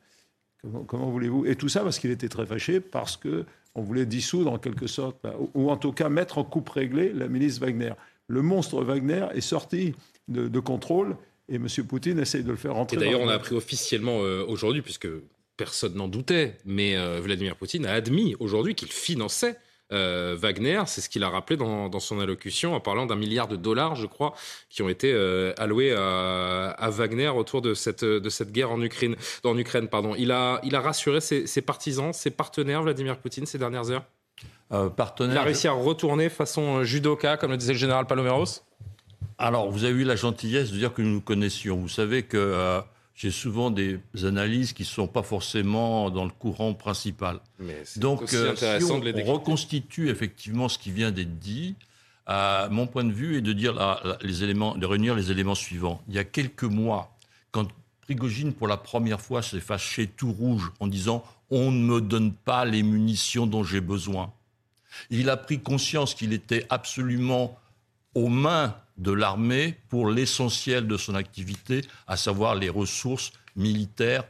Comment, 0.87 1.11
voulez-vous? 1.11 1.47
Et 1.47 1.57
tout 1.57 1.69
ça 1.69 1.83
parce 1.83 1.99
qu'il 1.99 2.11
était 2.11 2.29
très 2.29 2.47
fâché, 2.47 2.81
parce 2.81 3.17
qu'on 3.17 3.83
voulait 3.83 4.07
dissoudre 4.07 4.53
en 4.53 4.59
quelque 4.59 4.87
sorte, 4.87 5.17
ou 5.55 5.71
en 5.71 5.77
tout 5.77 5.93
cas 5.93 6.09
mettre 6.09 6.39
en 6.39 6.45
coupe 6.45 6.69
réglée 6.71 7.13
la 7.13 7.29
milice 7.29 7.59
Wagner 7.59 7.93
le 8.29 8.43
monstre 8.43 8.83
Wagner 8.83 9.27
est 9.35 9.41
sorti 9.41 9.95
de, 10.29 10.61
contrôle 10.61 11.17
et 11.49 11.57
M. 11.57 11.67
Poutine 11.87 12.19
essaye 12.19 12.43
de 12.43 12.51
le 12.51 12.57
faire 12.57 12.75
rentrer. 12.75 12.97
Et 12.97 13.01
d'ailleurs, 13.01 13.21
on 13.21 13.29
a 13.29 13.35
appris 13.35 13.55
officiellement 13.55 14.23
euh, 14.23 14.45
aujourd'hui, 14.47 14.83
puisque 14.83 15.09
personne 15.57 15.95
n'en 15.95 16.09
doutait, 16.09 16.59
mais 16.65 16.97
euh, 16.97 17.21
Vladimir 17.21 17.57
Poutine 17.57 17.87
a 17.87 17.93
admis 17.93 18.35
aujourd'hui 18.41 18.75
qu'il 18.75 18.91
finançait 18.93 19.57
euh, 19.93 20.37
Wagner. 20.39 20.83
C'est 20.87 21.01
ce 21.01 21.09
qu'il 21.09 21.23
a 21.23 21.29
rappelé 21.29 21.57
dans, 21.57 22.01
son 22.01 22.21
allocution 22.21 22.75
en 22.75 22.81
parlant 22.81 23.07
d'un 23.07 23.17
milliard 23.17 23.49
de 23.49 23.57
dollars, 23.57 23.95
je 23.95 24.07
crois, 24.07 24.35
qui 24.71 24.83
ont 24.83 24.89
été 24.89 25.13
alloués 25.59 25.93
à, 25.93 26.91
Wagner 26.91 27.29
autour 27.29 27.63
de 27.63 27.75
cette, 27.75 28.05
de 28.05 28.29
cette 28.29 28.53
guerre 28.53 28.73
en 28.73 28.81
Ukraine. 28.83 29.17
En 29.45 29.57
Ukraine 29.57 29.89
pardon. 29.89 30.15
Il, 30.17 30.33
a, 30.33 30.61
il 30.65 30.75
a 30.75 30.81
rassuré 30.81 31.21
ses, 31.21 31.47
ses 31.47 31.63
partisans, 31.63 32.13
ses 32.13 32.31
partenaires, 32.31 32.83
Vladimir 32.83 33.19
Poutine, 33.19 33.47
ces 33.47 33.59
dernières 33.59 33.91
heures? 33.91 34.05
Euh, 34.73 34.89
Il 35.21 35.37
a 35.37 35.43
réussi 35.43 35.69
à 35.69 35.73
retourner 35.73 36.29
façon 36.29 36.79
euh, 36.79 36.85
judoka, 36.85 37.37
comme 37.37 37.51
le 37.51 37.57
disait 37.57 37.75
le 37.75 37.79
général 37.79 38.07
Paloméros 38.07 38.63
Alors, 39.39 39.71
vous 39.71 39.85
avez 39.85 40.01
eu 40.01 40.05
la 40.05 40.17
gentillesse 40.17 40.73
de 40.73 40.79
dire 40.79 40.93
que 40.93 41.03
nous 41.03 41.11
nous 41.11 41.21
connaissions. 41.21 41.77
Vous 41.77 41.89
savez 41.89 42.23
que 42.23 42.37
euh, 42.37 42.81
j'ai 43.15 43.31
souvent 43.31 43.71
des 43.71 44.01
analyses 44.25 44.73
qui 44.73 44.83
ne 44.83 44.89
sont 44.89 45.07
pas 45.07 45.23
forcément 45.23 46.11
dans 46.11 46.25
le 46.25 46.31
courant 46.31 46.75
principal. 46.75 47.41
Donc, 47.97 48.29
si 48.29 48.37
on, 48.91 49.01
reconstitue 49.01 50.09
effectivement 50.09 50.69
ce 50.69 50.79
qui 50.79 50.91
vient 50.91 51.13
d'être 51.13 51.39
dit, 51.39 51.77
mon 52.29 52.87
point 52.87 53.05
de 53.05 53.13
vue 53.13 53.37
est 53.37 53.41
de 53.41 53.53
dire 53.53 53.75
les 54.21 54.43
éléments, 54.43 54.75
de 54.75 54.87
réunir 54.87 55.15
les 55.15 55.31
éléments 55.31 55.55
suivants. 55.55 56.03
Il 56.09 56.15
y 56.15 56.19
a 56.19 56.25
quelques 56.25 56.65
mois, 56.65 57.17
quand 57.53 57.69
Prigogine, 58.03 58.53
pour 58.53 58.69
la 58.69 58.77
première 58.77 59.21
fois, 59.21 59.41
s'est 59.41 59.61
fâché 59.61 60.07
tout 60.07 60.31
rouge 60.31 60.71
en 60.79 60.87
disant 60.87 61.25
on 61.51 61.71
ne 61.71 61.83
me 61.83 62.01
donne 62.01 62.35
pas 62.35 62.65
les 62.65 62.83
munitions 62.83 63.47
dont 63.47 63.65
j'ai 63.65 63.81
besoin. 63.81 64.33
Il 65.09 65.31
a 65.31 65.37
pris 65.37 65.61
conscience 65.61 66.15
qu'il 66.15 66.33
était 66.33 66.67
absolument 66.69 67.59
aux 68.15 68.29
mains 68.29 68.77
de 68.97 69.13
l'armée 69.13 69.79
pour 69.89 70.09
l'essentiel 70.09 70.87
de 70.87 70.97
son 70.97 71.15
activité, 71.15 71.83
à 72.07 72.17
savoir 72.17 72.55
les 72.55 72.69
ressources 72.69 73.33
militaires, 73.57 74.25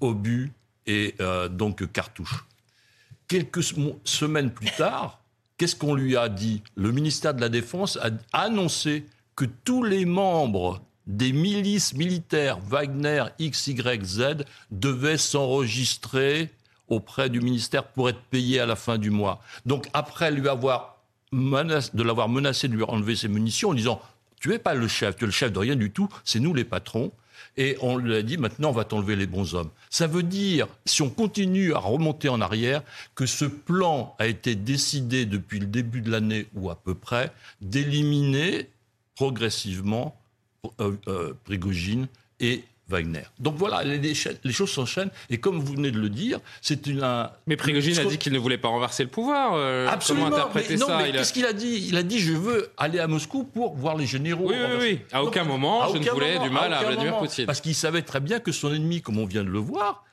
obus 0.00 0.52
et 0.86 1.14
euh, 1.20 1.48
donc 1.48 1.90
cartouches. 1.92 2.44
Quelques 3.26 3.62
semaines 4.04 4.50
plus 4.50 4.70
tard, 4.70 5.20
qu'est-ce 5.56 5.76
qu'on 5.76 5.94
lui 5.94 6.16
a 6.16 6.28
dit? 6.28 6.62
Le 6.76 6.92
ministère 6.92 7.34
de 7.34 7.40
la 7.40 7.48
Défense 7.48 7.98
a 8.00 8.10
annoncé 8.32 9.06
que 9.36 9.44
tous 9.44 9.82
les 9.82 10.04
membres 10.04 10.80
des 11.06 11.32
milices 11.32 11.94
militaires 11.94 12.58
Wagner 12.60 13.24
XYZ 13.40 14.44
devaient 14.70 15.18
s'enregistrer 15.18 16.50
auprès 16.88 17.28
du 17.28 17.40
ministère 17.40 17.84
pour 17.84 18.08
être 18.08 18.20
payés 18.30 18.60
à 18.60 18.66
la 18.66 18.76
fin 18.76 18.98
du 18.98 19.10
mois. 19.10 19.40
Donc 19.66 19.88
après 19.92 20.30
lui 20.30 20.48
avoir 20.48 20.97
de 21.32 22.02
l'avoir 22.02 22.28
menacé 22.28 22.68
de 22.68 22.74
lui 22.74 22.84
enlever 22.84 23.16
ses 23.16 23.28
munitions 23.28 23.70
en 23.70 23.74
disant 23.74 24.00
tu 24.40 24.52
es 24.52 24.58
pas 24.58 24.74
le 24.74 24.88
chef, 24.88 25.16
tu 25.16 25.24
es 25.24 25.26
le 25.26 25.32
chef 25.32 25.52
de 25.52 25.58
rien 25.58 25.76
du 25.76 25.90
tout, 25.90 26.08
c'est 26.24 26.40
nous 26.40 26.54
les 26.54 26.64
patrons. 26.64 27.12
Et 27.56 27.76
on 27.80 27.96
lui 27.96 28.14
a 28.14 28.22
dit, 28.22 28.36
maintenant, 28.36 28.70
on 28.70 28.72
va 28.72 28.84
t'enlever 28.84 29.16
les 29.16 29.26
bons 29.26 29.54
hommes. 29.54 29.70
Ça 29.90 30.06
veut 30.06 30.22
dire, 30.22 30.68
si 30.86 31.02
on 31.02 31.10
continue 31.10 31.74
à 31.74 31.78
remonter 31.78 32.28
en 32.28 32.40
arrière, 32.40 32.82
que 33.16 33.26
ce 33.26 33.44
plan 33.44 34.14
a 34.18 34.28
été 34.28 34.54
décidé 34.54 35.26
depuis 35.26 35.58
le 35.58 35.66
début 35.66 36.00
de 36.00 36.10
l'année, 36.10 36.46
ou 36.54 36.70
à 36.70 36.76
peu 36.76 36.94
près, 36.94 37.32
d'éliminer 37.60 38.68
progressivement 39.16 40.16
euh, 40.80 40.96
euh, 41.08 41.34
Prigogine 41.44 42.06
et 42.38 42.64
Wagner. 42.88 43.22
Donc 43.38 43.56
voilà, 43.56 43.84
les, 43.84 44.14
choses 44.14 44.70
s'enchaînent. 44.70 45.10
Et 45.28 45.38
comme 45.38 45.60
vous 45.60 45.74
venez 45.74 45.90
de 45.90 45.98
le 45.98 46.08
dire, 46.08 46.40
c'est 46.62 46.86
une. 46.86 47.06
Mais 47.46 47.56
Prigogine 47.56 47.98
a 47.98 48.04
dit 48.04 48.16
qu'il 48.16 48.32
ne 48.32 48.38
voulait 48.38 48.56
pas 48.56 48.68
renverser 48.68 49.02
le 49.02 49.10
pouvoir. 49.10 49.52
Euh, 49.54 49.86
Absolument. 49.88 50.30
Comment 50.30 50.36
interpréter 50.36 50.74
mais 50.74 50.80
non, 50.80 50.86
ça 50.86 50.98
mais 50.98 51.12
qu'est-ce 51.12 51.32
qu'il 51.34 51.44
a 51.44 51.52
dit? 51.52 51.86
Il 51.88 51.96
a 51.96 52.02
dit 52.02 52.18
je 52.18 52.32
veux 52.32 52.70
aller 52.78 52.98
à 52.98 53.06
Moscou 53.06 53.44
pour 53.44 53.76
voir 53.76 53.96
les 53.96 54.06
généraux. 54.06 54.48
Oui, 54.48 54.56
oui, 54.56 54.76
oui. 54.80 55.00
À 55.12 55.22
aucun 55.22 55.44
moment, 55.44 55.92
je 55.92 55.98
ne 55.98 56.10
voulais 56.10 56.38
du 56.38 56.50
mal 56.50 56.72
à, 56.72 56.82
Vladimir 56.82 57.18
Poutine. 57.18 57.46
Parce 57.46 57.60
qu'il 57.60 57.74
savait 57.74 58.02
très 58.02 58.20
bien 58.20 58.40
que 58.40 58.52
son 58.52 58.72
ennemi, 58.72 59.02
comme 59.02 59.18
on 59.18 59.26
vient 59.26 59.44
de 59.44 59.50
le 59.50 59.58
voir, 59.58 60.04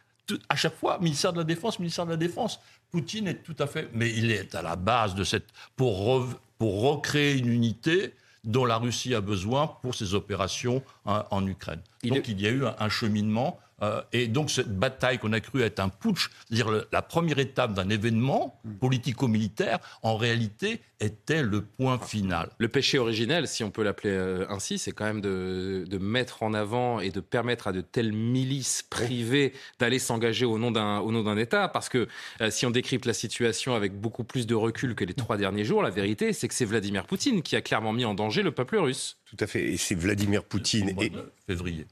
à 0.49 0.55
chaque 0.55 0.75
fois, 0.75 0.97
ministère 0.99 1.31
de 1.31 1.37
la 1.37 1.43
Défense, 1.43 1.79
ministère 1.79 2.05
de 2.05 2.11
la 2.11 2.17
Défense. 2.17 2.59
Poutine 2.91 3.27
est 3.27 3.43
tout 3.43 3.55
à 3.59 3.67
fait. 3.67 3.89
Mais 3.93 4.09
il 4.09 4.31
est 4.31 4.53
à 4.53 4.61
la 4.61 4.75
base 4.75 5.15
de 5.15 5.23
cette. 5.23 5.45
Pour, 5.77 6.25
pour 6.57 6.81
recréer 6.81 7.37
une 7.37 7.47
unité 7.47 8.13
dont 8.45 8.65
la 8.65 8.77
Russie 8.77 9.13
a 9.13 9.21
besoin 9.21 9.67
pour 9.81 9.95
ses 9.95 10.13
opérations 10.13 10.83
hein, 11.05 11.25
en 11.31 11.45
Ukraine. 11.45 11.81
Donc 12.03 12.27
il 12.27 12.39
y 12.39 12.47
a 12.47 12.51
eu 12.51 12.63
un 12.65 12.89
cheminement 12.89 13.59
euh, 13.81 14.01
et 14.13 14.27
donc 14.27 14.49
cette 14.49 14.77
bataille 14.77 15.19
qu'on 15.19 15.33
a 15.33 15.39
cru 15.39 15.61
être 15.61 15.79
un 15.79 15.89
putsch, 15.89 16.29
c'est-à-dire 16.47 16.85
la 16.91 17.01
première 17.01 17.39
étape 17.39 17.73
d'un 17.73 17.89
événement 17.89 18.61
politico-militaire, 18.79 19.79
en 20.01 20.15
réalité 20.15 20.81
était 21.01 21.43
le 21.43 21.61
point 21.61 21.99
final. 21.99 22.49
Le 22.57 22.69
péché 22.69 22.97
originel, 22.97 23.47
si 23.47 23.63
on 23.63 23.71
peut 23.71 23.83
l'appeler 23.83 24.13
euh, 24.13 24.45
ainsi, 24.49 24.77
c'est 24.77 24.91
quand 24.91 25.05
même 25.05 25.21
de, 25.21 25.85
mettre 25.99 26.43
en 26.43 26.53
avant 26.53 26.99
et 26.99 27.09
de 27.09 27.19
permettre 27.19 27.67
à 27.67 27.71
de 27.71 27.81
telles 27.81 28.13
milices 28.13 28.83
privées 28.83 29.53
d'aller 29.79 29.99
s'engager 29.99 30.45
au 30.45 30.57
nom 30.57 30.71
d'un 30.71 31.37
État. 31.37 31.67
Parce 31.67 31.89
que 31.89 32.07
euh, 32.41 32.49
si 32.51 32.65
on 32.65 32.71
décrypte 32.71 33.05
la 33.05 33.13
situation 33.13 33.75
avec 33.75 33.99
beaucoup 33.99 34.23
plus 34.23 34.47
de 34.47 34.55
recul 34.55 34.95
que 34.95 35.03
les 35.03 35.13
trois 35.13 35.37
derniers 35.37 35.65
jours, 35.65 35.81
la 35.81 35.89
vérité, 35.89 36.33
c'est 36.33 36.47
que 36.47 36.53
c'est 36.53 36.65
Vladimir 36.65 37.05
Poutine 37.05 37.41
qui 37.41 37.55
a 37.55 37.61
clairement 37.61 37.93
mis 37.93 38.05
en 38.05 38.13
danger 38.13 38.43
le 38.43 38.51
peuple 38.51 38.77
russe. 38.77 39.17
Tout 39.25 39.37
à 39.39 39.47
fait. 39.47 39.73
Et 39.73 39.77
c'est 39.77 39.95
Vladimir 39.95 40.43
Poutine. 40.43 40.89
Et... 41.01 41.11
Février. 41.47 41.87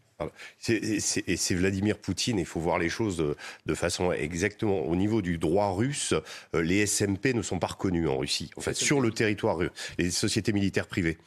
Et 0.69 0.99
c'est 0.99 1.55
Vladimir 1.55 1.97
Poutine, 1.97 2.39
il 2.39 2.45
faut 2.45 2.59
voir 2.59 2.79
les 2.79 2.89
choses 2.89 3.17
de, 3.65 3.75
façon 3.75 4.11
exactement. 4.11 4.81
Au 4.81 4.95
niveau 4.95 5.21
du 5.21 5.37
droit 5.37 5.73
russe, 5.73 6.13
euh, 6.55 6.61
les 6.61 6.85
SMP 6.85 7.33
ne 7.33 7.41
sont 7.41 7.59
pas 7.59 7.67
reconnus 7.67 8.07
en 8.07 8.17
Russie. 8.17 8.51
En 8.55 8.61
fait, 8.61 8.75
sur 8.75 9.01
le 9.01 9.11
territoire 9.11 9.57
russe, 9.57 9.71
les 9.97 10.11
sociétés 10.11 10.53
militaires 10.53 10.87
privées, 10.87 11.17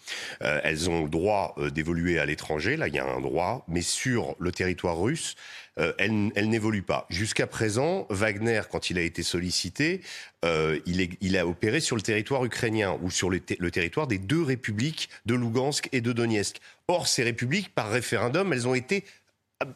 euh, 0.43 0.61
elles 0.63 0.89
ont 0.89 1.05
le 1.05 1.09
droit 1.09 1.55
euh, 1.59 1.71
d'évoluer 1.71 2.19
à 2.19 2.27
l'étranger, 2.27 2.77
là 2.77 2.89
il 2.89 2.95
y 2.95 2.99
a 2.99 3.07
un 3.07 3.21
droit, 3.21 3.65
mais 3.69 3.83
sur 3.83 4.37
le 4.39 4.53
territoire 4.53 4.99
russe, 4.99 5.35
euh, 5.79 5.93
elle, 5.99 6.33
elle 6.35 6.49
n'évolue 6.49 6.83
pas. 6.83 7.07
Jusqu'à 7.11 7.47
présent, 7.47 8.07
Wagner, 8.11 8.63
quand 8.71 8.91
il 8.91 8.99
a 8.99 9.03
été 9.03 9.23
sollicité, 9.23 10.01
euh, 10.45 10.79
il, 10.87 11.01
est, 11.01 11.11
il, 11.21 11.37
a 11.37 11.47
opéré 11.47 11.81
sur 11.81 11.97
le 11.97 12.03
territoire 12.03 12.45
ukrainien 12.45 12.99
ou 13.03 13.11
sur 13.11 13.29
le, 13.31 13.41
le, 13.59 13.71
territoire 13.71 14.07
des 14.07 14.19
deux 14.19 14.43
républiques 14.43 15.11
de 15.27 15.35
Lugansk 15.35 15.89
et 15.93 16.01
de 16.01 16.13
Donetsk. 16.13 16.57
Or, 16.89 17.09
ces 17.09 17.25
républiques, 17.25 17.75
par 17.75 17.91
référendum, 17.91 18.53
elles 18.53 18.67
ont 18.67 18.75
été 18.75 19.05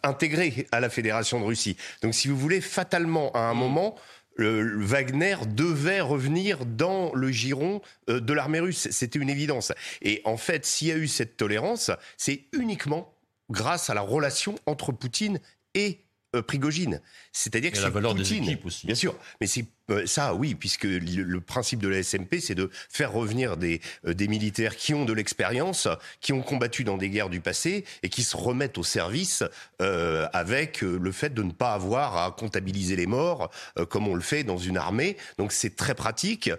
intégrées 0.03 0.67
à 0.73 0.81
la 0.81 0.91
Fédération 0.91 1.41
de 1.41 1.45
Russie. 1.45 1.77
Donc, 2.03 2.15
si 2.15 2.29
vous 2.29 2.37
voulez, 2.37 2.61
fatalement, 2.61 3.33
à 3.33 3.41
un 3.41 3.55
mmh. 3.55 3.59
moment, 3.59 3.97
le, 4.37 4.85
Wagner 4.85 5.37
devait 5.49 6.01
revenir 6.01 6.65
dans 6.65 7.13
le 7.15 7.31
giron 7.31 7.83
euh, 8.09 8.21
de 8.21 8.33
l'armée 8.33 8.61
russe. 8.61 8.89
C'était 8.91 9.19
une 9.19 9.31
évidence. 9.31 9.73
Et 10.03 10.23
en 10.25 10.37
fait, 10.37 10.65
s'il 10.65 10.89
y 10.89 10.93
a 10.93 10.97
eu 10.97 11.09
cette 11.09 11.37
tolérance, 11.37 11.91
c'est 12.17 12.45
uniquement 12.53 13.13
grâce 13.51 13.91
à 13.91 13.95
la 13.95 14.01
relation 14.01 14.55
entre 14.67 14.93
Poutine 14.93 15.41
et 15.75 16.05
euh, 16.37 16.43
Prigogine. 16.43 17.01
C'est-à-dire 17.33 17.71
que 17.71 17.77
c'est 17.77 17.83
la 17.83 17.91
valeur 17.91 18.15
Poutine, 18.15 18.45
des 18.45 18.51
équipes 18.51 18.67
aussi. 18.67 18.87
Bien 18.87 18.95
sûr, 18.95 19.17
mais 19.41 19.47
c'est 19.47 19.67
ça, 20.07 20.35
oui, 20.35 20.55
puisque 20.55 20.85
le, 20.85 21.41
principe 21.41 21.81
de 21.81 21.89
la 21.89 22.03
SMP, 22.03 22.37
c'est 22.41 22.55
de 22.55 22.71
faire 22.89 23.13
revenir 23.13 23.57
des, 23.57 23.81
euh, 24.07 24.15
des 24.15 24.29
militaires 24.29 24.77
qui 24.77 24.95
ont 24.95 25.05
de 25.05 25.13
l'expérience, 25.13 25.89
qui 26.21 26.33
ont 26.33 26.43
combattu 26.43 26.85
dans 26.85 26.97
des 26.97 27.11
guerres 27.11 27.31
du 27.31 27.41
passé 27.41 27.85
et 28.03 28.09
qui 28.09 28.23
se 28.23 28.37
remettent 28.37 28.79
au 28.79 28.83
service 28.83 29.43
euh, 29.81 30.29
avec 30.33 30.83
le 30.83 31.13
fait 31.13 31.33
de 31.35 31.43
ne 31.43 31.53
pas 31.53 31.73
avoir 31.73 32.17
à 32.17 32.31
comptabiliser 32.31 32.97
les 32.97 33.07
morts 33.07 33.51
comme 33.89 34.09
on 34.09 34.15
le 34.15 34.21
fait 34.21 34.45
dans 34.45 34.59
une 34.59 34.77
armée. 34.77 35.17
Donc 35.39 35.53
c'est 35.53 35.77
très 35.77 35.95
pratique. 35.95 36.51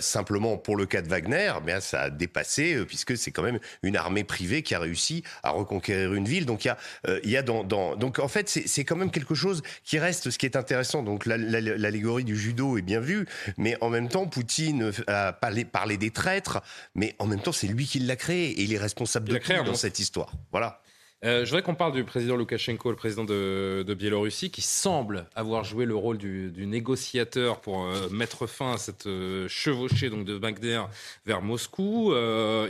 simplement 0.00 0.56
pour 0.56 0.76
le 0.76 0.86
cas 0.86 1.02
de 1.02 1.08
Wagner, 1.08 1.52
mais 1.64 1.80
ça 1.80 2.02
a 2.02 2.10
dépassé 2.10 2.84
puisque 2.86 3.16
c'est 3.16 3.30
quand 3.30 3.42
même 3.42 3.58
une 3.82 3.96
armée 3.96 4.24
privée 4.24 4.62
qui 4.62 4.74
a 4.74 4.78
réussi 4.78 5.22
à 5.42 5.50
reconquérir 5.50 6.14
une 6.14 6.26
ville. 6.26 6.46
Donc 6.46 6.64
il 6.64 6.68
y 6.68 6.70
a, 6.70 6.78
il 7.24 7.30
y 7.30 7.36
a 7.36 7.42
donc 7.42 8.18
en 8.18 8.28
fait 8.28 8.48
c'est 8.48 8.84
quand 8.84 8.96
même 8.96 9.10
quelque 9.10 9.34
chose 9.34 9.62
qui 9.84 9.98
reste. 9.98 10.30
Ce 10.30 10.38
qui 10.38 10.46
est 10.46 10.56
intéressant, 10.56 11.02
donc 11.02 11.26
l'allégorie 11.26 12.24
du 12.24 12.36
judo 12.36 12.75
est 12.78 12.82
bien 12.82 13.00
vu, 13.00 13.26
mais 13.56 13.76
en 13.80 13.88
même 13.88 14.08
temps, 14.08 14.26
Poutine 14.26 14.92
a 15.06 15.32
parlé, 15.32 15.96
des 15.96 16.10
traîtres, 16.10 16.62
mais 16.94 17.14
en 17.18 17.26
même 17.26 17.40
temps, 17.40 17.52
c'est 17.52 17.66
lui 17.66 17.86
qui 17.86 17.98
l'a 18.00 18.16
créé 18.16 18.50
et 18.50 18.62
il 18.62 18.72
est 18.72 18.78
responsable 18.78 19.28
de 19.28 19.38
tout 19.38 19.52
dans 19.64 19.74
cette 19.74 19.98
histoire. 19.98 20.32
Voilà. 20.50 20.80
Euh, 21.26 21.44
je 21.44 21.50
voudrais 21.50 21.62
qu'on 21.62 21.74
parle 21.74 21.92
du 21.92 22.04
président 22.04 22.36
Loukachenko, 22.36 22.88
le 22.90 22.96
président 22.96 23.24
de, 23.24 23.94
Biélorussie, 23.98 24.50
qui 24.50 24.62
semble 24.62 25.26
avoir 25.34 25.64
joué 25.64 25.84
le 25.84 25.96
rôle 25.96 26.18
du, 26.18 26.52
négociateur 26.56 27.60
pour 27.60 27.84
euh, 27.84 28.08
mettre 28.10 28.46
fin 28.46 28.74
à 28.74 28.78
cette 28.78 29.08
euh, 29.08 29.48
chevauchée 29.48 30.08
donc, 30.08 30.24
de 30.24 30.34
Wagner 30.34 30.82
vers 31.24 31.42
Moscou. 31.42 32.14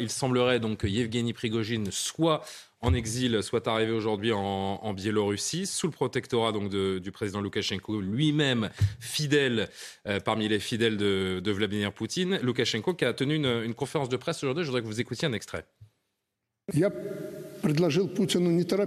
il 0.01 0.11
semblerait 0.11 0.59
donc 0.59 0.79
que 0.79 0.87
Yevgeny 0.87 1.35
Prigogine 1.35 1.91
soit 1.91 2.43
en 2.81 2.95
exil 2.95 3.43
soit 3.43 3.67
arrivé 3.69 3.93
aujourd'hui 3.93 4.33
en, 4.33 4.95
Biélorussie, 4.95 5.67
sous 5.67 5.87
le 5.87 5.93
protectorat 5.93 6.53
donc 6.53 6.71
du 6.71 7.11
président 7.11 7.41
Loukachenko, 7.41 8.01
lui-même 8.01 8.71
fidèle 9.01 9.69
parmi 10.25 10.49
les 10.49 10.61
fidèles 10.61 10.97
de, 10.97 11.51
Vladimir 11.51 11.93
Poutine. 11.93 12.39
Loukachenko 12.43 12.95
qui 12.95 13.05
a 13.05 13.13
tenu 13.13 13.35
une, 13.35 13.75
conférence 13.75 14.09
de 14.09 14.17
presse 14.17 14.43
aujourd'hui. 14.45 14.65
Je 14.65 14.69
voudrais 14.69 14.83
que 14.83 14.87
vous 14.87 15.01
écoutiez 15.01 15.27
un 15.27 15.33
extrait. 15.33 15.65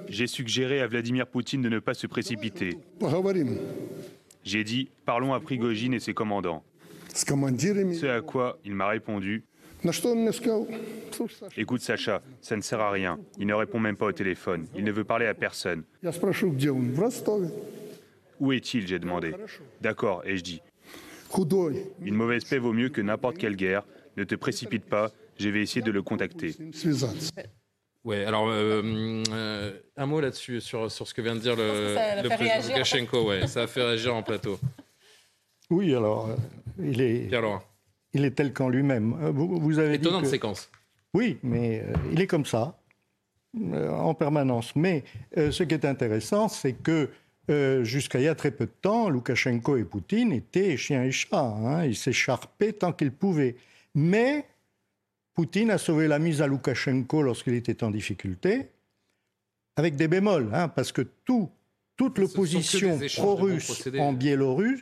J'ai 0.10 0.27
suggéré 0.27 0.81
à 0.81 0.88
Vladimir 0.88 1.27
Poutine 1.27 1.61
de 1.61 1.69
ne 1.69 1.80
pas 1.80 1.93
se 1.93 2.07
précipiter. 2.07 2.77
J'ai 4.43 4.64
dit 4.65 4.89
parlons 5.06 5.34
à 5.34 5.39
Prigogine 5.39 5.93
et 5.93 5.99
ses 5.99 6.14
commandants. 6.14 6.64
Ce 7.14 8.06
à 8.06 8.22
quoi 8.22 8.60
il 8.65 8.76
m'a 8.76 8.88
répondu 8.89 9.43
Écoute 11.56 11.81
Sacha, 11.81 12.22
ça 12.41 12.57
ne 12.57 12.61
sert 12.61 12.81
à 12.81 12.91
rien. 12.91 13.18
Il 13.38 13.47
ne 13.47 13.53
répond 13.53 13.80
même 13.80 13.95
pas 13.95 14.07
au 14.07 14.11
téléphone. 14.11 14.68
Il 14.76 14.84
ne 14.84 14.91
veut 14.91 15.06
parler 15.06 15.26
à 15.26 15.34
personne. 15.34 15.84
Où 18.41 18.51
est-il 18.51 18.88
j'ai 18.88 18.99
demandé. 18.99 19.34
D'accord, 19.80 20.22
et 20.26 20.35
je 20.35 20.43
dis. 20.43 20.61
Une 22.03 22.15
mauvaise 22.15 22.43
paix 22.43 22.57
vaut 22.57 22.73
mieux 22.73 22.89
que 22.89 23.01
n'importe 23.01 23.38
quelle 23.38 23.56
guerre. 23.56 23.85
Ne 24.18 24.26
te 24.26 24.35
précipite 24.35 24.84
pas, 24.84 25.11
je 25.38 25.47
vais 25.47 25.61
essayer 25.61 25.81
de 25.81 25.91
le 25.91 26.01
contacter. 26.01 26.56
Ouais, 28.10 28.26
alors 28.26 28.48
euh, 28.49 28.81
euh, 29.31 29.72
un 29.95 30.06
mot 30.06 30.19
là-dessus 30.19 30.61
sur, 30.61 30.91
sur 30.91 31.07
ce 31.07 31.14
que 31.14 31.22
vient 31.22 31.36
de 31.36 31.41
dire 31.41 31.56
le, 31.56 31.95
le 32.23 32.30
président 32.30 32.68
Lukashenko. 32.68 33.30
Ouais, 33.30 33.48
ça 33.48 33.64
a 33.64 33.68
fait 33.68 33.84
réagir 33.84 34.15
en 34.15 34.23
plateau. 34.23 34.60
Oui, 35.69 35.94
alors 35.94 36.30
euh, 36.30 36.36
il 36.80 37.02
est. 37.02 37.27
Pierre 37.27 37.44
Laurent 37.44 37.61
il 38.14 38.26
est 38.26 38.31
tel 38.31 38.53
qu'en 38.53 38.69
lui-même. 38.69 39.15
Euh, 39.22 39.31
vous, 39.31 39.80
avez 39.80 39.95
Étonnante 39.95 40.23
dit 40.23 40.30
séquence. 40.30 40.69
Oui, 41.14 41.38
mais 41.44 41.81
euh, 41.81 41.94
il 42.11 42.22
est 42.22 42.27
comme 42.27 42.45
ça, 42.45 42.80
euh, 43.73 43.90
en 43.91 44.14
permanence. 44.14 44.76
Mais 44.76 45.03
ce 45.36 45.64
qui 45.64 45.73
est 45.73 45.86
intéressant, 45.86 46.48
c'est 46.48 46.73
que 46.73 47.10
jusqu'à 47.84 48.19
il 48.19 48.26
y 48.26 48.27
a 48.27 48.36
très 48.36 48.52
peu 48.52 48.65
de 48.65 48.72
temps, 48.81 49.10
Loukachenko 49.10 49.77
et 49.77 49.84
Poutine 49.84 50.31
étaient 50.31 50.77
chien 50.77 51.03
et 51.03 51.11
chat. 51.11 51.40
Hein. 51.40 51.86
Ils 51.86 51.95
s'écharpaient 51.95 52.73
tant 52.73 52.94
qu'ils 52.94 53.11
pouvaient. 53.11 53.56
Mais 53.95 54.45
Poutine 55.39 55.71
a 55.71 55.77
sauvé 55.77 56.09
la 56.09 56.19
mise 56.19 56.41
à 56.41 56.47
Loukachenko 56.47 57.21
lorsqu'il 57.21 57.53
était 57.53 57.81
en 57.85 57.91
difficulté, 57.91 58.71
avec 59.77 59.95
des 59.95 60.09
bémols, 60.09 60.49
hein, 60.53 60.67
parce 60.67 60.91
que 60.91 61.01
tout, 61.01 61.49
toute 61.95 62.17
l'opposition 62.17 62.99
pro-russe 63.15 63.87
en, 63.97 64.17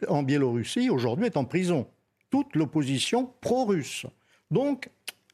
en 0.07 0.23
Biélorussie 0.23 0.89
aujourd'hui 0.89 1.27
est 1.27 1.38
en 1.38 1.45
prison 1.45 1.85
toute 2.31 2.55
l'opposition 2.55 3.31
pro-russe. 3.39 4.07
Donc, 4.49 4.89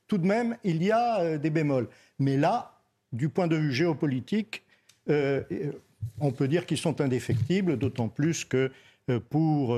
tout 0.08 0.18
de 0.18 0.28
même, 0.28 0.58
il 0.66 0.84
y 0.84 0.92
a 0.92 1.22
euh, 1.22 1.38
des 1.38 1.52
bémols. 1.52 1.88
Mais 2.20 2.36
là, 2.36 2.82
du 3.14 3.30
point 3.30 3.48
de 3.48 3.56
vue 3.56 3.72
géopolitique, 3.72 4.64
euh, 5.10 5.42
on 6.20 6.34
peut 6.34 6.50
dire 6.50 6.66
qu'ils 6.66 6.78
sont 6.78 7.00
indéfectibles, 7.00 7.78
d'autant 7.78 8.10
plus 8.10 8.44
que 8.44 8.70
euh, 9.10 9.22
pour 9.30 9.78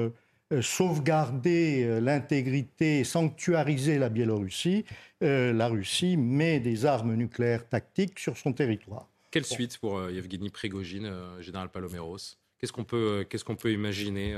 sauvegarder 0.62 2.00
l'intégrité, 2.02 3.04
sanctuariser 3.04 3.98
la 3.98 4.10
Biélorussie, 4.10 4.86
la 5.22 5.68
Russie 5.68 6.18
met 6.18 6.60
des 6.60 6.86
armes 6.86 7.16
nucléaires 7.16 7.68
tactiques 7.68 8.20
sur 8.20 8.38
son 8.38 8.54
territoire. 8.54 9.08
Quelle 9.32 9.46
suite 9.46 9.78
pour 9.80 10.10
Yevgeny 10.10 10.50
Prigogine, 10.50 11.12
général 11.40 11.70
Paloméros 11.70 12.38
Qu'est-ce 12.60 12.72
qu'on 12.72 12.84
peut, 12.84 13.26
qu'est-ce 13.30 13.44
qu'on 13.44 13.56
peut 13.56 13.72
imaginer 13.72 14.36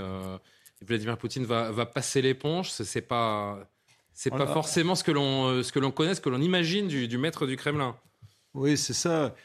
Vladimir 0.82 1.18
Poutine 1.18 1.46
va, 1.46 1.86
passer 1.86 2.22
l'éponge? 2.22 2.72
C'est 2.72 3.02
pas 3.02 3.70
c'est 4.14 4.32
pas 4.32 4.48
forcément 4.48 4.96
ce 4.96 5.04
que 5.04 5.12
l'on 5.12 5.62
ce 5.62 5.72
que 5.72 5.80
l'on 5.80 5.92
connaît, 5.92 6.16
ce 6.16 6.22
que 6.22 6.30
l'on 6.30 6.42
imagine 6.42 6.88
du, 6.88 7.18
maître 7.18 7.46
du 7.46 7.58
Kremlin. 7.58 7.96
Oui, 8.54 8.78
c'est 8.78 8.94
ça. 8.94 9.36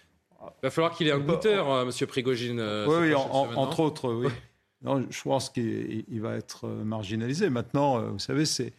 Il 0.40 0.64
va 0.64 0.70
falloir 0.70 0.92
qu'il 0.96 1.06
ait 1.06 1.12
un 1.12 1.18
goûteur, 1.18 1.80
M. 1.80 1.86
Monsieur 1.86 2.06
Prigogine. 2.06 2.60
oui, 2.88 3.14
entre 3.14 3.80
autres, 3.80 4.12
oui. 4.12 4.28
Non, 4.82 5.06
je 5.08 5.22
pense 5.22 5.50
qu'il 5.50 6.20
va 6.20 6.36
être 6.36 6.66
marginalisé. 6.68 7.50
Maintenant, 7.50 8.00
vous 8.10 8.18
savez, 8.18 8.44
ces 8.44 8.72